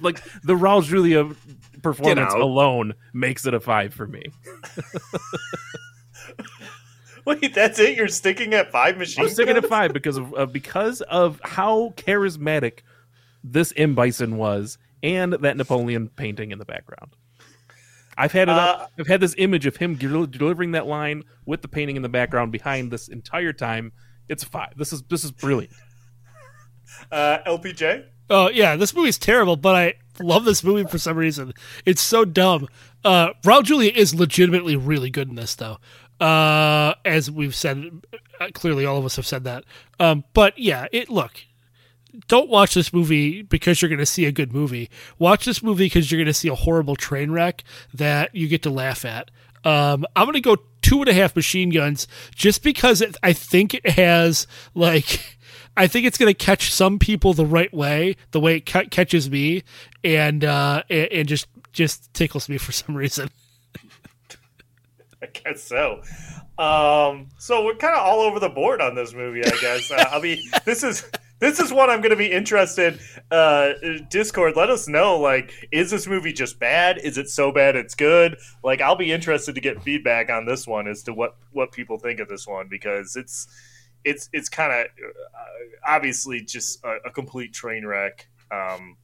like 0.00 0.22
the 0.42 0.54
Raul 0.54 0.84
Julia 0.84 1.30
performance 1.94 2.34
alone 2.34 2.94
makes 3.12 3.46
it 3.46 3.54
a 3.54 3.60
five 3.60 3.94
for 3.94 4.06
me. 4.06 4.24
Wait, 7.24 7.54
that's 7.54 7.78
it? 7.78 7.96
You're 7.96 8.08
sticking 8.08 8.54
at 8.54 8.70
five 8.70 8.96
machine 8.96 9.24
I'm 9.24 9.30
sticking 9.30 9.56
at 9.56 9.66
five 9.66 9.92
because 9.92 10.16
of 10.16 10.32
uh, 10.34 10.46
because 10.46 11.00
of 11.02 11.40
how 11.42 11.92
charismatic 11.96 12.80
this 13.42 13.72
M 13.76 13.94
Bison 13.94 14.36
was, 14.36 14.78
and 15.02 15.32
that 15.32 15.56
Napoleon 15.56 16.08
painting 16.08 16.52
in 16.52 16.58
the 16.58 16.64
background. 16.64 17.16
I've 18.16 18.32
had 18.32 18.48
it. 18.48 18.54
up, 18.54 18.80
Uh, 18.80 18.86
I've 19.00 19.06
had 19.08 19.20
this 19.20 19.34
image 19.38 19.66
of 19.66 19.76
him 19.76 19.96
del- 19.96 20.26
delivering 20.26 20.72
that 20.72 20.86
line 20.86 21.24
with 21.44 21.62
the 21.62 21.68
painting 21.68 21.96
in 21.96 22.02
the 22.02 22.08
background 22.08 22.52
behind 22.52 22.90
this 22.90 23.08
entire 23.08 23.52
time. 23.52 23.92
It's 24.28 24.44
five. 24.44 24.72
This 24.76 24.92
is 24.92 25.02
this 25.02 25.24
is 25.24 25.32
brilliant. 25.32 25.74
Uh, 27.10 27.38
LPJ? 27.46 28.04
Oh 28.30 28.48
yeah, 28.48 28.76
this 28.76 28.94
movie's 28.94 29.18
terrible, 29.18 29.56
but 29.56 29.74
I 29.74 29.94
love 30.20 30.44
this 30.44 30.64
movie 30.64 30.88
for 30.88 30.98
some 30.98 31.16
reason. 31.16 31.52
It's 31.84 32.02
so 32.02 32.24
dumb. 32.24 32.68
Uh, 33.04 33.30
Raul 33.44 33.62
Julia 33.62 33.92
is 33.94 34.14
legitimately 34.14 34.76
really 34.76 35.10
good 35.10 35.28
in 35.28 35.36
this, 35.36 35.54
though. 35.54 35.78
Uh, 36.20 36.94
as 37.04 37.30
we've 37.30 37.54
said, 37.54 38.02
uh, 38.40 38.48
clearly 38.54 38.84
all 38.86 38.98
of 38.98 39.04
us 39.04 39.16
have 39.16 39.26
said 39.26 39.44
that. 39.44 39.64
Um, 40.00 40.24
but 40.32 40.58
yeah, 40.58 40.86
it 40.92 41.10
look. 41.10 41.44
Don't 42.28 42.48
watch 42.48 42.72
this 42.72 42.94
movie 42.94 43.42
because 43.42 43.82
you're 43.82 43.90
going 43.90 43.98
to 43.98 44.06
see 44.06 44.24
a 44.24 44.32
good 44.32 44.52
movie. 44.52 44.88
Watch 45.18 45.44
this 45.44 45.62
movie 45.62 45.84
because 45.84 46.10
you're 46.10 46.18
going 46.18 46.26
to 46.26 46.32
see 46.32 46.48
a 46.48 46.54
horrible 46.54 46.96
train 46.96 47.30
wreck 47.30 47.62
that 47.92 48.34
you 48.34 48.48
get 48.48 48.62
to 48.62 48.70
laugh 48.70 49.04
at. 49.04 49.30
Um, 49.64 50.06
I'm 50.16 50.24
going 50.24 50.34
to 50.34 50.40
go 50.40 50.56
two 50.80 51.00
and 51.00 51.08
a 51.08 51.12
half 51.12 51.36
machine 51.36 51.70
guns 51.70 52.06
just 52.34 52.62
because 52.62 53.00
it, 53.02 53.16
I 53.22 53.32
think 53.32 53.74
it 53.74 53.90
has 53.90 54.46
like 54.74 55.35
I 55.76 55.86
think 55.86 56.06
it's 56.06 56.18
going 56.18 56.32
to 56.32 56.34
catch 56.34 56.72
some 56.72 56.98
people 56.98 57.34
the 57.34 57.46
right 57.46 57.72
way, 57.72 58.16
the 58.30 58.40
way 58.40 58.56
it 58.56 58.66
ca- 58.66 58.86
catches 58.90 59.30
me, 59.30 59.62
and 60.02 60.44
uh, 60.44 60.82
and, 60.88 61.12
and 61.12 61.28
just 61.28 61.46
just 61.72 62.12
tickles 62.14 62.48
me 62.48 62.58
for 62.58 62.72
some 62.72 62.96
reason. 62.96 63.28
I 65.22 65.26
guess 65.26 65.62
so. 65.62 66.02
Um, 66.58 67.28
so 67.38 67.64
we're 67.64 67.74
kind 67.74 67.94
of 67.94 68.02
all 68.02 68.20
over 68.20 68.40
the 68.40 68.48
board 68.48 68.80
on 68.80 68.94
this 68.94 69.12
movie, 69.12 69.44
I 69.44 69.50
guess. 69.60 69.90
Uh, 69.90 70.08
I 70.10 70.20
mean, 70.20 70.38
this 70.64 70.82
is 70.82 71.04
this 71.38 71.60
is 71.60 71.70
one 71.72 71.90
I'm 71.90 72.00
going 72.00 72.10
to 72.10 72.16
be 72.16 72.32
interested. 72.32 72.98
Uh, 73.30 73.72
Discord, 74.08 74.56
let 74.56 74.70
us 74.70 74.88
know. 74.88 75.18
Like, 75.18 75.52
is 75.70 75.90
this 75.90 76.06
movie 76.06 76.32
just 76.32 76.58
bad? 76.58 76.98
Is 76.98 77.18
it 77.18 77.28
so 77.28 77.52
bad 77.52 77.76
it's 77.76 77.94
good? 77.94 78.38
Like, 78.64 78.80
I'll 78.80 78.96
be 78.96 79.12
interested 79.12 79.54
to 79.54 79.60
get 79.60 79.82
feedback 79.82 80.30
on 80.30 80.46
this 80.46 80.66
one 80.66 80.88
as 80.88 81.02
to 81.04 81.12
what 81.12 81.36
what 81.52 81.72
people 81.72 81.98
think 81.98 82.20
of 82.20 82.28
this 82.28 82.46
one 82.46 82.68
because 82.68 83.16
it's 83.16 83.46
it's 84.06 84.30
it's 84.32 84.48
kind 84.48 84.72
of 84.72 84.86
uh, 84.86 85.86
obviously 85.86 86.40
just 86.40 86.82
a, 86.84 86.98
a 87.06 87.10
complete 87.10 87.52
train 87.52 87.84
wreck. 87.84 88.28
Um, 88.50 88.96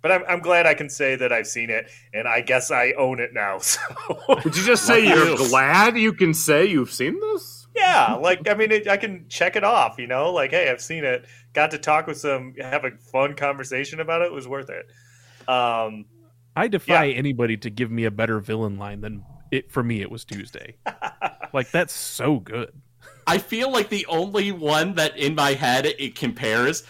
but 0.00 0.10
I'm, 0.10 0.24
I'm 0.28 0.40
glad 0.40 0.66
I 0.66 0.74
can 0.74 0.88
say 0.88 1.16
that 1.16 1.32
I've 1.32 1.46
seen 1.46 1.70
it, 1.70 1.90
and 2.14 2.26
I 2.26 2.40
guess 2.40 2.70
I 2.70 2.92
own 2.92 3.20
it 3.20 3.34
now. 3.34 3.58
So 3.62 3.80
Would 4.28 4.56
you 4.56 4.64
just 4.64 4.86
say 4.86 5.06
you're 5.06 5.36
glad 5.36 5.96
you 5.96 6.12
can 6.12 6.34
say 6.34 6.66
you've 6.66 6.90
seen 6.90 7.18
this? 7.20 7.66
Yeah, 7.74 8.14
like 8.14 8.48
I 8.48 8.54
mean, 8.54 8.70
it, 8.70 8.88
I 8.88 8.96
can 8.96 9.26
check 9.28 9.56
it 9.56 9.64
off. 9.64 9.98
You 9.98 10.06
know, 10.06 10.32
like 10.32 10.50
hey, 10.50 10.70
I've 10.70 10.80
seen 10.80 11.04
it. 11.04 11.26
Got 11.52 11.72
to 11.72 11.78
talk 11.78 12.06
with 12.06 12.18
some, 12.18 12.54
have 12.60 12.84
a 12.84 12.92
fun 13.12 13.34
conversation 13.34 14.00
about 14.00 14.22
it. 14.22 14.26
It 14.26 14.32
was 14.32 14.48
worth 14.48 14.70
it. 14.70 14.86
Um, 15.48 16.06
I 16.54 16.68
defy 16.68 17.08
anybody 17.08 17.56
to 17.58 17.70
give 17.70 17.90
me 17.90 18.04
a 18.04 18.10
better 18.10 18.40
villain 18.40 18.78
line 18.78 19.00
than 19.00 19.24
it. 19.50 19.72
For 19.72 19.82
me, 19.82 20.00
it 20.00 20.10
was 20.10 20.24
Tuesday. 20.24 20.76
like 21.52 21.70
that's 21.70 21.92
so 21.92 22.38
good. 22.40 22.72
I 23.26 23.38
feel 23.38 23.70
like 23.70 23.88
the 23.88 24.06
only 24.06 24.52
one 24.52 24.94
that 24.94 25.16
in 25.16 25.34
my 25.34 25.54
head 25.54 25.86
it 25.86 26.14
compares 26.14 26.84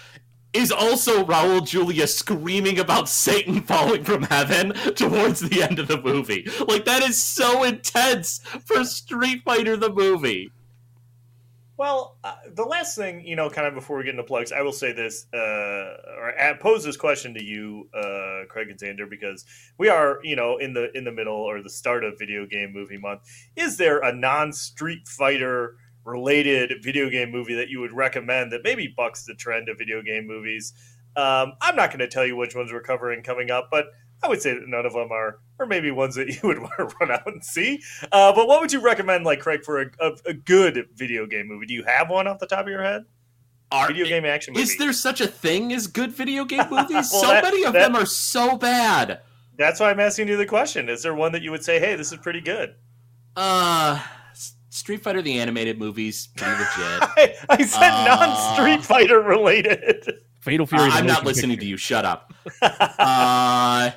is 0.53 0.71
also 0.71 1.25
Raul 1.25 1.67
Julia 1.67 2.07
screaming 2.07 2.79
about 2.79 3.09
Satan 3.09 3.63
falling 3.63 4.05
from 4.05 4.23
heaven 4.25 4.73
towards 4.95 5.41
the 5.41 5.63
end 5.63 5.79
of 5.79 5.89
the 5.89 6.01
movie. 6.01 6.47
Like 6.69 6.85
that 6.85 7.03
is 7.03 7.23
so 7.23 7.63
intense 7.65 8.41
for 8.65 8.85
Street 8.85 9.43
Fighter 9.45 9.77
the 9.77 9.93
movie. 9.93 10.53
well, 11.79 12.19
uh, 12.23 12.35
the 12.55 12.65
last 12.65 12.97
thing 12.97 13.27
you 13.27 13.35
know, 13.35 13.49
kind 13.49 13.67
of 13.67 13.75
before 13.75 13.97
we 13.97 14.05
get 14.05 14.11
into 14.11 14.23
plugs, 14.23 14.53
I 14.53 14.61
will 14.61 14.73
say 14.73 14.93
this, 14.93 15.27
uh, 15.33 15.97
or 16.19 16.39
uh, 16.39 16.55
pose 16.61 16.85
this 16.85 16.97
question 16.97 17.35
to 17.35 17.43
you, 17.43 17.89
uh, 17.95 18.45
Craig 18.49 18.69
and 18.69 18.79
Xander, 18.79 19.09
because 19.09 19.45
we 19.79 19.89
are, 19.89 20.21
you 20.23 20.37
know, 20.37 20.59
in 20.59 20.75
the 20.75 20.97
in 20.97 21.05
the 21.05 21.13
middle 21.13 21.35
or 21.35 21.63
the 21.63 21.71
start 21.71 22.05
of 22.05 22.19
video 22.19 22.47
game 22.47 22.73
movie 22.73 22.99
month. 22.99 23.23
Is 23.57 23.79
there 23.79 24.01
a 24.01 24.13
non 24.13 24.53
Street 24.53 25.09
Fighter 25.09 25.77
related 26.05 26.73
video 26.83 27.09
game 27.11 27.31
movie 27.31 27.55
that 27.55 27.69
you 27.69 27.81
would 27.81 27.93
recommend 27.93 28.53
that 28.53 28.63
maybe 28.65 28.93
bucks 28.97 29.25
the 29.25 29.35
trend 29.35 29.69
of 29.69 29.79
video 29.79 30.03
game 30.03 30.27
movies? 30.27 30.73
Um, 31.17 31.53
I'm 31.61 31.77
not 31.77 31.91
going 31.91 32.01
to 32.01 32.09
tell 32.09 32.27
you 32.27 32.37
which 32.37 32.55
ones 32.55 32.73
we're 32.73 32.81
covering 32.83 33.23
coming 33.23 33.51
up, 33.51 33.69
but 33.71 33.87
I 34.23 34.29
would 34.29 34.41
say 34.41 34.55
that 34.55 34.67
none 34.69 34.87
of 34.87 34.93
them 34.95 35.13
are, 35.13 35.41
or 35.59 35.67
maybe 35.67 35.91
ones 35.91 36.15
that 36.15 36.29
you 36.43 36.49
would 36.49 36.59
want 36.61 36.73
to 36.79 36.85
run 37.01 37.11
out 37.11 37.27
and 37.27 37.45
see. 37.45 37.83
Uh, 38.11 38.33
but 38.33 38.47
what 38.49 38.61
would 38.61 38.73
you 38.73 38.81
recommend, 38.81 39.25
like 39.25 39.41
Craig, 39.41 39.63
for 39.65 39.83
a, 39.83 39.87
a, 40.01 40.13
a 40.27 40.33
good 40.33 40.89
video 40.95 41.27
game 41.27 41.49
movie? 41.49 41.67
Do 41.67 41.75
you 41.75 41.85
have 41.85 42.09
one 42.09 42.27
off 42.27 42.39
the 42.39 42.47
top 42.47 42.61
of 42.61 42.69
your 42.69 42.83
head? 42.83 43.05
Are, 43.71 43.89
video 43.89 44.05
game 44.07 44.25
action 44.27 44.53
movie. 44.53 44.63
Is 44.65 44.77
there 44.77 44.93
such 44.93 45.21
a 45.23 45.27
thing 45.27 45.73
as 45.73 45.87
good 45.87 46.13
video 46.13 46.45
game 46.45 46.67
movies? 46.71 46.91
Well, 46.91 47.23
so 47.23 47.27
that- 47.29 47.43
many 47.43 47.65
of 47.65 47.73
that- 47.73 47.81
them 47.93 47.97
are 47.97 48.07
so 48.07 48.57
bad. 48.57 49.21
That's 49.59 49.81
why 49.81 49.91
I'm 49.91 50.01
asking 50.01 50.29
you 50.29 50.37
the 50.39 50.47
question. 50.47 50.89
Is 50.89 51.03
there 51.03 51.15
one 51.15 51.33
that 51.33 51.43
you 51.43 51.51
would 51.51 51.63
say, 51.63 51.79
"Hey, 51.79 51.95
this 51.95 52.11
is 52.11 52.19
pretty 52.19 52.41
good"? 52.41 52.75
Uh, 53.37 54.03
Street 54.73 55.03
Fighter 55.03 55.21
the 55.21 55.39
animated 55.39 55.79
movies 55.79 56.29
pretty 56.35 56.53
legit. 56.53 56.69
I, 56.79 57.35
I 57.51 57.63
said 57.63 57.91
Uh, 57.91 58.05
non-Street 58.17 58.83
Fighter 58.83 59.21
related. 59.21 60.23
Fatal 60.41 60.67
Fury. 60.67 60.85
Uh, 60.85 60.93
I'm 60.93 61.07
not 61.07 61.27
listening 61.27 61.51
picture. 61.51 61.61
to 61.61 61.67
you. 61.69 61.77
Shut 61.77 62.05
up. 62.07 62.33
uh, 62.63 63.91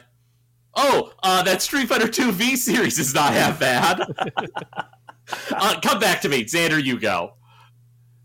oh, 0.75 1.13
uh, 1.23 1.43
that 1.43 1.61
Street 1.61 1.87
Fighter 1.87 2.09
2 2.09 2.33
V 2.33 2.57
series 2.57 2.99
is 2.99 3.13
not 3.15 3.31
half 3.33 3.57
bad. 3.57 4.01
uh, 5.51 5.79
come 5.81 5.99
back 5.99 6.19
to 6.21 6.29
me, 6.29 6.43
Xander. 6.43 6.83
You 6.83 6.99
go. 6.99 7.35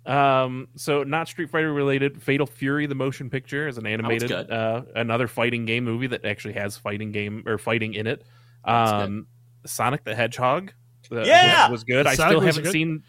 Um, 0.05 0.69
so 0.75 1.05
not 1.05 1.29
Street 1.29 1.51
Fighter 1.51 1.73
related. 1.73 2.21
Fatal 2.21 2.49
Fury, 2.49 2.87
the 2.87 2.97
motion 2.97 3.31
picture, 3.31 3.69
is 3.69 3.79
an 3.79 3.87
animated, 3.87 4.29
good. 4.29 4.51
uh, 4.51 4.83
another 4.97 5.29
fighting 5.29 5.67
game 5.67 5.85
movie 5.85 6.09
that 6.09 6.25
actually 6.25 6.55
has 6.55 6.77
fighting 6.77 7.13
game 7.13 7.45
or 7.47 7.59
fighting 7.59 7.95
in 7.95 8.09
it. 8.09 8.25
Um, 8.65 9.29
Sonic 9.67 10.03
the 10.03 10.17
Hedgehog, 10.17 10.73
uh, 11.13 11.23
Yeah! 11.25 11.65
was, 11.65 11.81
was 11.81 11.85
good. 11.85 12.07
I 12.07 12.15
still 12.15 12.41
haven't 12.41 12.65
good. 12.65 12.73
seen. 12.73 13.03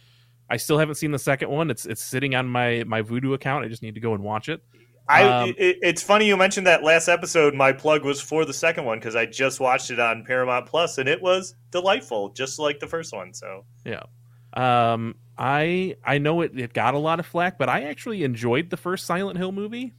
I 0.50 0.58
still 0.58 0.78
haven't 0.78 0.96
seen 0.96 1.12
the 1.12 1.20
second 1.20 1.50
one. 1.50 1.72
It's 1.72 1.86
it's 1.86 2.02
sitting 2.02 2.36
on 2.36 2.48
my 2.48 2.84
my 2.86 3.02
Vudu 3.02 3.34
account. 3.34 3.66
I 3.66 3.68
just 3.68 3.82
need 3.82 3.96
to 3.96 4.02
go 4.02 4.14
and 4.14 4.24
watch 4.24 4.50
it. 4.50 4.62
I. 5.08 5.24
Um, 5.24 5.50
it, 5.58 5.78
it's 5.82 6.02
funny 6.04 6.28
you 6.28 6.38
mentioned 6.38 6.68
that 6.68 6.84
last 6.84 7.08
episode. 7.08 7.54
My 7.54 7.72
plug 7.72 8.04
was 8.04 8.22
for 8.22 8.46
the 8.46 8.54
second 8.54 8.86
one 8.86 9.00
because 9.00 9.16
I 9.16 9.26
just 9.26 9.60
watched 9.60 9.92
it 9.92 10.00
on 10.00 10.24
Paramount 10.26 10.66
Plus 10.66 10.98
and 10.98 11.08
it 11.08 11.22
was 11.22 11.56
delightful, 11.72 12.30
just 12.30 12.60
like 12.60 12.80
the 12.80 12.88
first 12.88 13.14
one. 13.14 13.34
So 13.34 13.66
Yeah. 13.86 14.04
Um, 14.54 15.16
I 15.38 15.96
I 16.04 16.18
know 16.18 16.42
it, 16.42 16.58
it 16.58 16.74
got 16.74 16.94
a 16.94 17.00
lot 17.00 17.20
of 17.20 17.26
flack, 17.26 17.58
but 17.58 17.70
I 17.70 17.84
actually 17.84 18.24
enjoyed 18.24 18.70
the 18.70 18.78
first 18.78 19.06
Silent 19.06 19.38
Hill 19.38 19.52
movie. 19.52 19.94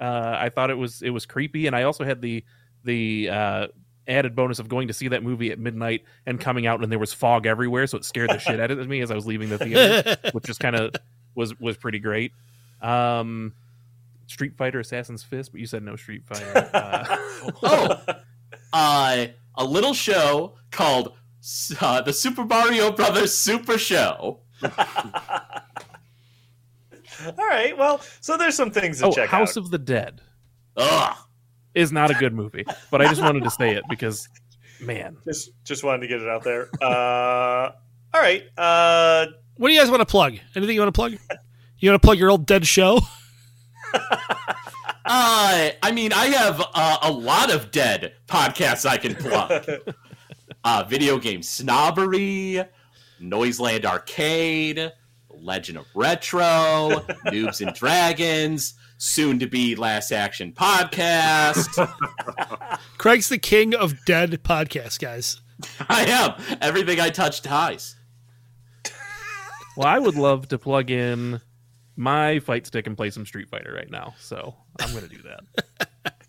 Uh, 0.00 0.36
I 0.38 0.48
thought 0.48 0.70
it 0.70 0.78
was 0.78 1.02
it 1.02 1.10
was 1.10 1.26
creepy, 1.26 1.66
and 1.66 1.76
I 1.76 1.82
also 1.82 2.04
had 2.04 2.22
the 2.22 2.44
the 2.84 3.28
uh, 3.28 3.66
added 4.08 4.34
bonus 4.34 4.58
of 4.58 4.68
going 4.68 4.88
to 4.88 4.94
see 4.94 5.08
that 5.08 5.22
movie 5.22 5.50
at 5.50 5.58
midnight 5.58 6.04
and 6.26 6.40
coming 6.40 6.66
out 6.66 6.82
and 6.82 6.90
there 6.90 6.98
was 6.98 7.12
fog 7.12 7.46
everywhere, 7.46 7.86
so 7.86 7.98
it 7.98 8.04
scared 8.04 8.30
the 8.30 8.38
shit 8.38 8.58
out 8.60 8.70
of 8.70 8.88
me 8.88 9.00
as 9.00 9.10
I 9.10 9.14
was 9.14 9.26
leaving 9.26 9.48
the 9.48 9.58
theater, 9.58 10.16
which 10.32 10.44
just 10.44 10.60
kind 10.60 10.76
of 10.76 10.94
was 11.34 11.58
was 11.60 11.76
pretty 11.76 11.98
great. 11.98 12.32
Um, 12.82 13.54
Street 14.26 14.56
Fighter, 14.56 14.80
Assassin's 14.80 15.22
Fist, 15.22 15.52
but 15.52 15.60
you 15.60 15.66
said 15.66 15.82
no 15.82 15.96
Street 15.96 16.24
Fighter. 16.24 16.70
Uh, 16.74 17.16
Oh, 17.62 18.02
uh, 18.72 19.26
a 19.54 19.64
little 19.64 19.94
show 19.94 20.54
called 20.70 21.14
uh, 21.80 22.02
the 22.02 22.12
Super 22.12 22.44
Mario 22.44 22.92
Brothers 22.92 23.34
Super 23.34 23.78
Show. 23.78 24.40
all 24.62 24.70
right, 27.38 27.76
well, 27.76 28.00
so 28.20 28.36
there's 28.36 28.54
some 28.54 28.70
things 28.70 28.98
to 29.00 29.06
oh, 29.06 29.12
check 29.12 29.28
House 29.30 29.56
out. 29.56 29.64
of 29.64 29.70
the 29.70 29.78
Dead 29.78 30.20
Ugh. 30.76 31.16
Is 31.74 31.92
not 31.92 32.10
a 32.10 32.14
good 32.14 32.32
movie, 32.34 32.64
but 32.90 33.00
I 33.00 33.08
just 33.08 33.22
wanted 33.22 33.44
to 33.44 33.50
say 33.50 33.74
it 33.74 33.84
because, 33.88 34.28
man, 34.80 35.16
just 35.26 35.50
just 35.64 35.84
wanted 35.84 36.00
to 36.02 36.08
get 36.08 36.20
it 36.22 36.28
out 36.28 36.42
there. 36.44 36.68
Uh, 36.82 37.72
all 38.14 38.20
right. 38.20 38.42
Uh, 38.58 39.26
What 39.56 39.68
do 39.68 39.74
you 39.74 39.80
guys 39.80 39.90
want 39.90 40.00
to 40.00 40.06
plug? 40.06 40.38
Anything 40.56 40.74
you 40.74 40.80
want 40.80 40.92
to 40.94 40.98
plug? 40.98 41.12
You 41.78 41.90
want 41.90 42.02
to 42.02 42.06
plug 42.06 42.18
your 42.18 42.30
old 42.30 42.46
dead 42.46 42.66
show? 42.66 43.00
Uh, 45.12 45.70
I 45.82 45.90
mean, 45.92 46.12
I 46.12 46.26
have 46.26 46.62
uh, 46.72 46.98
a 47.02 47.10
lot 47.10 47.52
of 47.52 47.72
dead 47.72 48.14
podcasts 48.28 48.86
I 48.88 48.96
can 48.96 49.16
plug. 49.16 49.66
uh, 50.64 50.84
video 50.88 51.18
game 51.18 51.42
snobbery, 51.42 52.62
Noiseland 53.18 53.86
Arcade, 53.86 54.92
Legend 55.30 55.78
of 55.78 55.86
Retro, 55.96 57.02
Noobs 57.26 57.66
and 57.66 57.74
Dragons, 57.74 58.74
soon 59.02 59.38
to 59.38 59.46
be 59.46 59.74
Last 59.74 60.12
Action 60.12 60.52
Podcast. 60.52 61.66
Craig's 62.98 63.30
the 63.30 63.38
king 63.38 63.74
of 63.74 63.94
dead 64.04 64.42
podcasts, 64.44 65.00
guys. 65.00 65.40
I 65.88 66.04
am. 66.04 66.58
Everything 66.60 67.00
I 67.00 67.08
touch 67.08 67.40
dies. 67.40 67.96
Well, 69.76 69.86
I 69.88 69.98
would 69.98 70.16
love 70.16 70.48
to 70.48 70.58
plug 70.58 70.90
in 70.90 71.40
my 71.96 72.40
fight 72.40 72.66
stick 72.66 72.86
and 72.86 72.94
play 72.96 73.08
some 73.08 73.24
Street 73.24 73.48
Fighter 73.48 73.72
right 73.72 73.90
now. 73.90 74.14
So 74.18 74.54
I'm 74.80 74.90
going 74.92 75.08
to 75.08 75.16
do 75.16 75.22
that. 75.22 76.14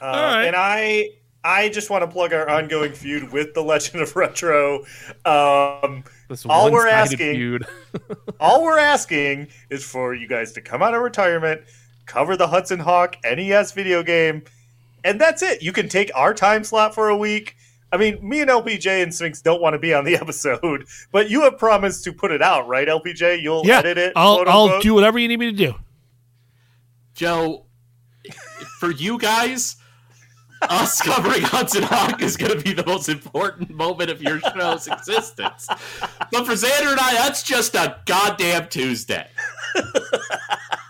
Uh, 0.00 0.06
right. 0.06 0.44
And 0.44 0.54
I 0.54 1.08
I 1.42 1.70
just 1.70 1.90
want 1.90 2.04
to 2.04 2.06
plug 2.08 2.32
our 2.32 2.48
ongoing 2.48 2.92
feud 2.92 3.32
with 3.32 3.52
the 3.54 3.62
Legend 3.62 4.00
of 4.00 4.14
Retro. 4.14 4.84
Um, 5.24 6.04
This 6.28 6.46
All 6.46 6.70
we're 6.70 6.84
one-sided 6.86 7.14
asking- 7.14 7.34
feud. 7.34 7.66
all 8.40 8.62
we're 8.62 8.78
asking 8.78 9.48
is 9.70 9.82
for 9.84 10.14
you 10.14 10.28
guys 10.28 10.52
to 10.52 10.60
come 10.60 10.84
out 10.84 10.94
of 10.94 11.02
retirement, 11.02 11.62
cover 12.08 12.36
the 12.36 12.48
Hudson 12.48 12.80
Hawk 12.80 13.16
NES 13.24 13.72
video 13.72 14.02
game, 14.02 14.42
and 15.04 15.20
that's 15.20 15.42
it. 15.42 15.62
You 15.62 15.72
can 15.72 15.88
take 15.88 16.10
our 16.14 16.34
time 16.34 16.64
slot 16.64 16.94
for 16.94 17.08
a 17.08 17.16
week. 17.16 17.54
I 17.92 17.96
mean, 17.96 18.18
me 18.26 18.40
and 18.40 18.50
LPJ 18.50 19.02
and 19.02 19.14
Sphinx 19.14 19.40
don't 19.40 19.62
want 19.62 19.74
to 19.74 19.78
be 19.78 19.94
on 19.94 20.04
the 20.04 20.16
episode, 20.20 20.86
but 21.12 21.30
you 21.30 21.42
have 21.42 21.56
promised 21.58 22.04
to 22.04 22.12
put 22.12 22.32
it 22.32 22.42
out, 22.42 22.66
right, 22.66 22.88
LPJ? 22.88 23.40
You'll 23.40 23.64
Yeah, 23.64 23.78
edit 23.78 23.96
it. 23.98 24.12
I'll 24.16 24.36
quote 24.36 24.48
I'll 24.48 24.80
do 24.80 24.94
whatever 24.94 25.18
you 25.18 25.28
need 25.28 25.38
me 25.38 25.50
to 25.50 25.56
do. 25.56 25.74
Joe, 27.14 27.64
for 28.78 28.90
you 28.90 29.18
guys, 29.18 29.76
us 30.62 31.00
covering 31.02 31.42
Hudson 31.42 31.82
Hawk 31.82 32.20
is 32.22 32.36
going 32.36 32.56
to 32.58 32.62
be 32.62 32.72
the 32.74 32.84
most 32.86 33.08
important 33.08 33.70
moment 33.70 34.10
of 34.10 34.22
your 34.22 34.40
show's 34.40 34.86
existence. 34.86 35.66
But 36.30 36.46
for 36.46 36.52
Xander 36.52 36.90
and 36.92 37.00
I, 37.00 37.14
that's 37.14 37.42
just 37.42 37.74
a 37.74 37.96
goddamn 38.06 38.68
Tuesday. 38.68 39.26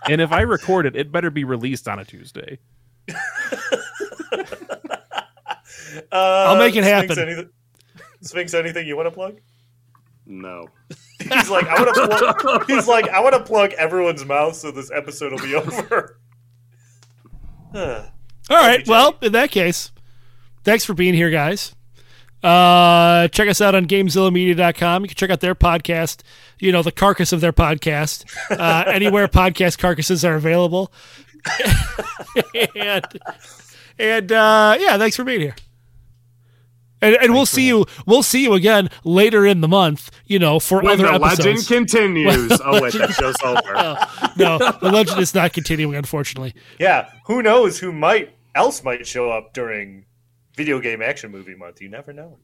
and 0.09 0.21
if 0.21 0.31
I 0.31 0.41
record 0.41 0.85
it, 0.85 0.95
it 0.95 1.11
better 1.11 1.29
be 1.29 1.43
released 1.43 1.87
on 1.87 1.99
a 1.99 2.05
Tuesday. 2.05 2.59
Uh, 6.11 6.45
I'll 6.49 6.57
make 6.57 6.75
it 6.75 6.83
Sphinx, 6.83 7.09
happen. 7.15 7.19
anything, 7.19 7.49
Sphinx, 8.21 8.53
anything 8.53 8.87
you 8.87 8.95
want 8.95 9.07
to 9.07 9.11
plug? 9.11 9.39
No. 10.25 10.67
He's 11.19 11.49
like, 11.49 11.67
I 11.67 11.81
want 11.81 11.95
to 11.95 12.33
plug. 12.39 12.67
He's 12.67 12.87
like, 12.87 13.09
I 13.09 13.19
want 13.21 13.33
to 13.33 13.43
plug 13.43 13.73
everyone's 13.73 14.23
mouth 14.23 14.55
so 14.55 14.71
this 14.71 14.91
episode 14.91 15.31
will 15.31 15.39
be 15.39 15.55
over. 15.55 16.19
All 17.73 18.11
right. 18.49 18.87
Well, 18.87 19.15
in 19.21 19.31
that 19.31 19.51
case, 19.51 19.91
thanks 20.63 20.85
for 20.85 20.93
being 20.93 21.13
here, 21.15 21.29
guys. 21.31 21.75
Uh, 22.43 23.27
check 23.29 23.49
us 23.49 23.59
out 23.59 23.75
on 23.75 23.85
GameZillaMedia.com. 23.85 25.03
You 25.03 25.07
can 25.09 25.15
check 25.15 25.29
out 25.29 25.41
their 25.41 25.55
podcast, 25.55 26.21
you 26.57 26.71
know, 26.71 26.81
the 26.81 26.91
carcass 26.91 27.33
of 27.33 27.41
their 27.41 27.51
podcast, 27.53 28.25
uh, 28.51 28.85
anywhere 28.89 29.27
podcast 29.29 29.77
carcasses 29.77 30.23
are 30.23 30.35
available. 30.35 30.91
and 32.75 33.05
and 33.97 34.31
uh, 34.31 34.77
yeah, 34.79 34.97
thanks 34.97 35.15
for 35.15 35.23
being 35.23 35.41
here. 35.41 35.55
And, 37.01 37.15
and 37.15 37.33
we'll 37.33 37.45
see 37.45 37.65
you. 37.65 37.85
We'll 38.05 38.23
see 38.23 38.43
you 38.43 38.53
again 38.53 38.89
later 39.05 39.45
in 39.45 39.61
the 39.61 39.67
month. 39.69 40.11
You 40.25 40.39
know, 40.39 40.59
for 40.59 40.81
When 40.81 40.93
other 40.99 41.03
the 41.03 41.13
episodes. 41.25 41.45
legend 41.45 41.67
continues. 41.67 42.61
oh 42.65 42.81
wait, 42.81 42.93
that 42.93 43.11
show's 43.11 43.35
over. 43.43 44.33
no, 44.37 44.57
the 44.81 44.91
legend 44.91 45.19
is 45.19 45.33
not 45.33 45.53
continuing, 45.53 45.95
unfortunately. 45.95 46.53
Yeah, 46.77 47.09
who 47.25 47.41
knows 47.41 47.79
who 47.79 47.91
might 47.93 48.35
else 48.55 48.83
might 48.83 49.07
show 49.07 49.29
up 49.31 49.53
during 49.53 50.05
video 50.59 50.79
game 50.81 51.01
action 51.01 51.31
movie 51.31 51.55
month? 51.55 51.81
You 51.81 51.87
never 51.87 52.11
know. 52.11 52.37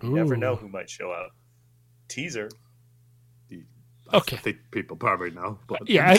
You 0.00 0.10
never 0.10 0.36
know 0.36 0.54
who 0.54 0.68
might 0.68 0.88
show 0.88 1.10
up. 1.10 1.32
Teaser. 2.06 2.48
Okay. 4.14 4.36
I 4.36 4.38
think 4.38 4.58
people 4.70 4.96
probably 4.96 5.32
know. 5.32 5.58
But 5.66 5.80
Yeah, 5.88 6.06
I, 6.08 6.12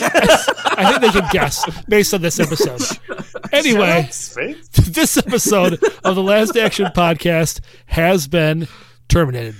I 0.76 0.90
think 0.90 1.00
they 1.00 1.20
can 1.20 1.26
guess 1.32 1.64
based 1.88 2.12
on 2.12 2.20
this 2.20 2.38
episode. 2.38 2.82
Anyway, 3.50 4.02
Shut 4.02 4.04
up, 4.04 4.12
Sphinx. 4.12 4.68
this 4.90 5.16
episode 5.16 5.82
of 6.04 6.14
the 6.16 6.22
Last 6.22 6.54
Action 6.54 6.84
Podcast 6.94 7.60
has 7.86 8.28
been 8.28 8.68
terminated. 9.08 9.54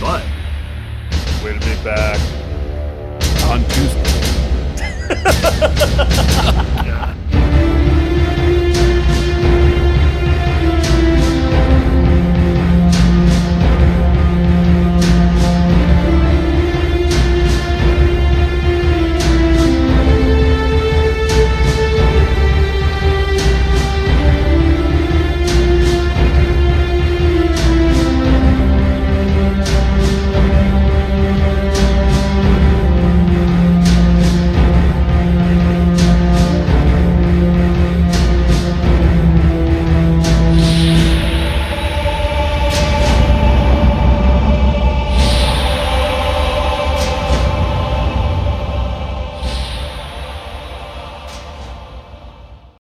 but 0.00 0.24
Way 1.44 1.52
to 1.52 1.60
be 1.60 1.84
back. 1.84 2.18
On 3.48 3.60
Tuesday. 3.68 4.10
yeah. 6.84 7.14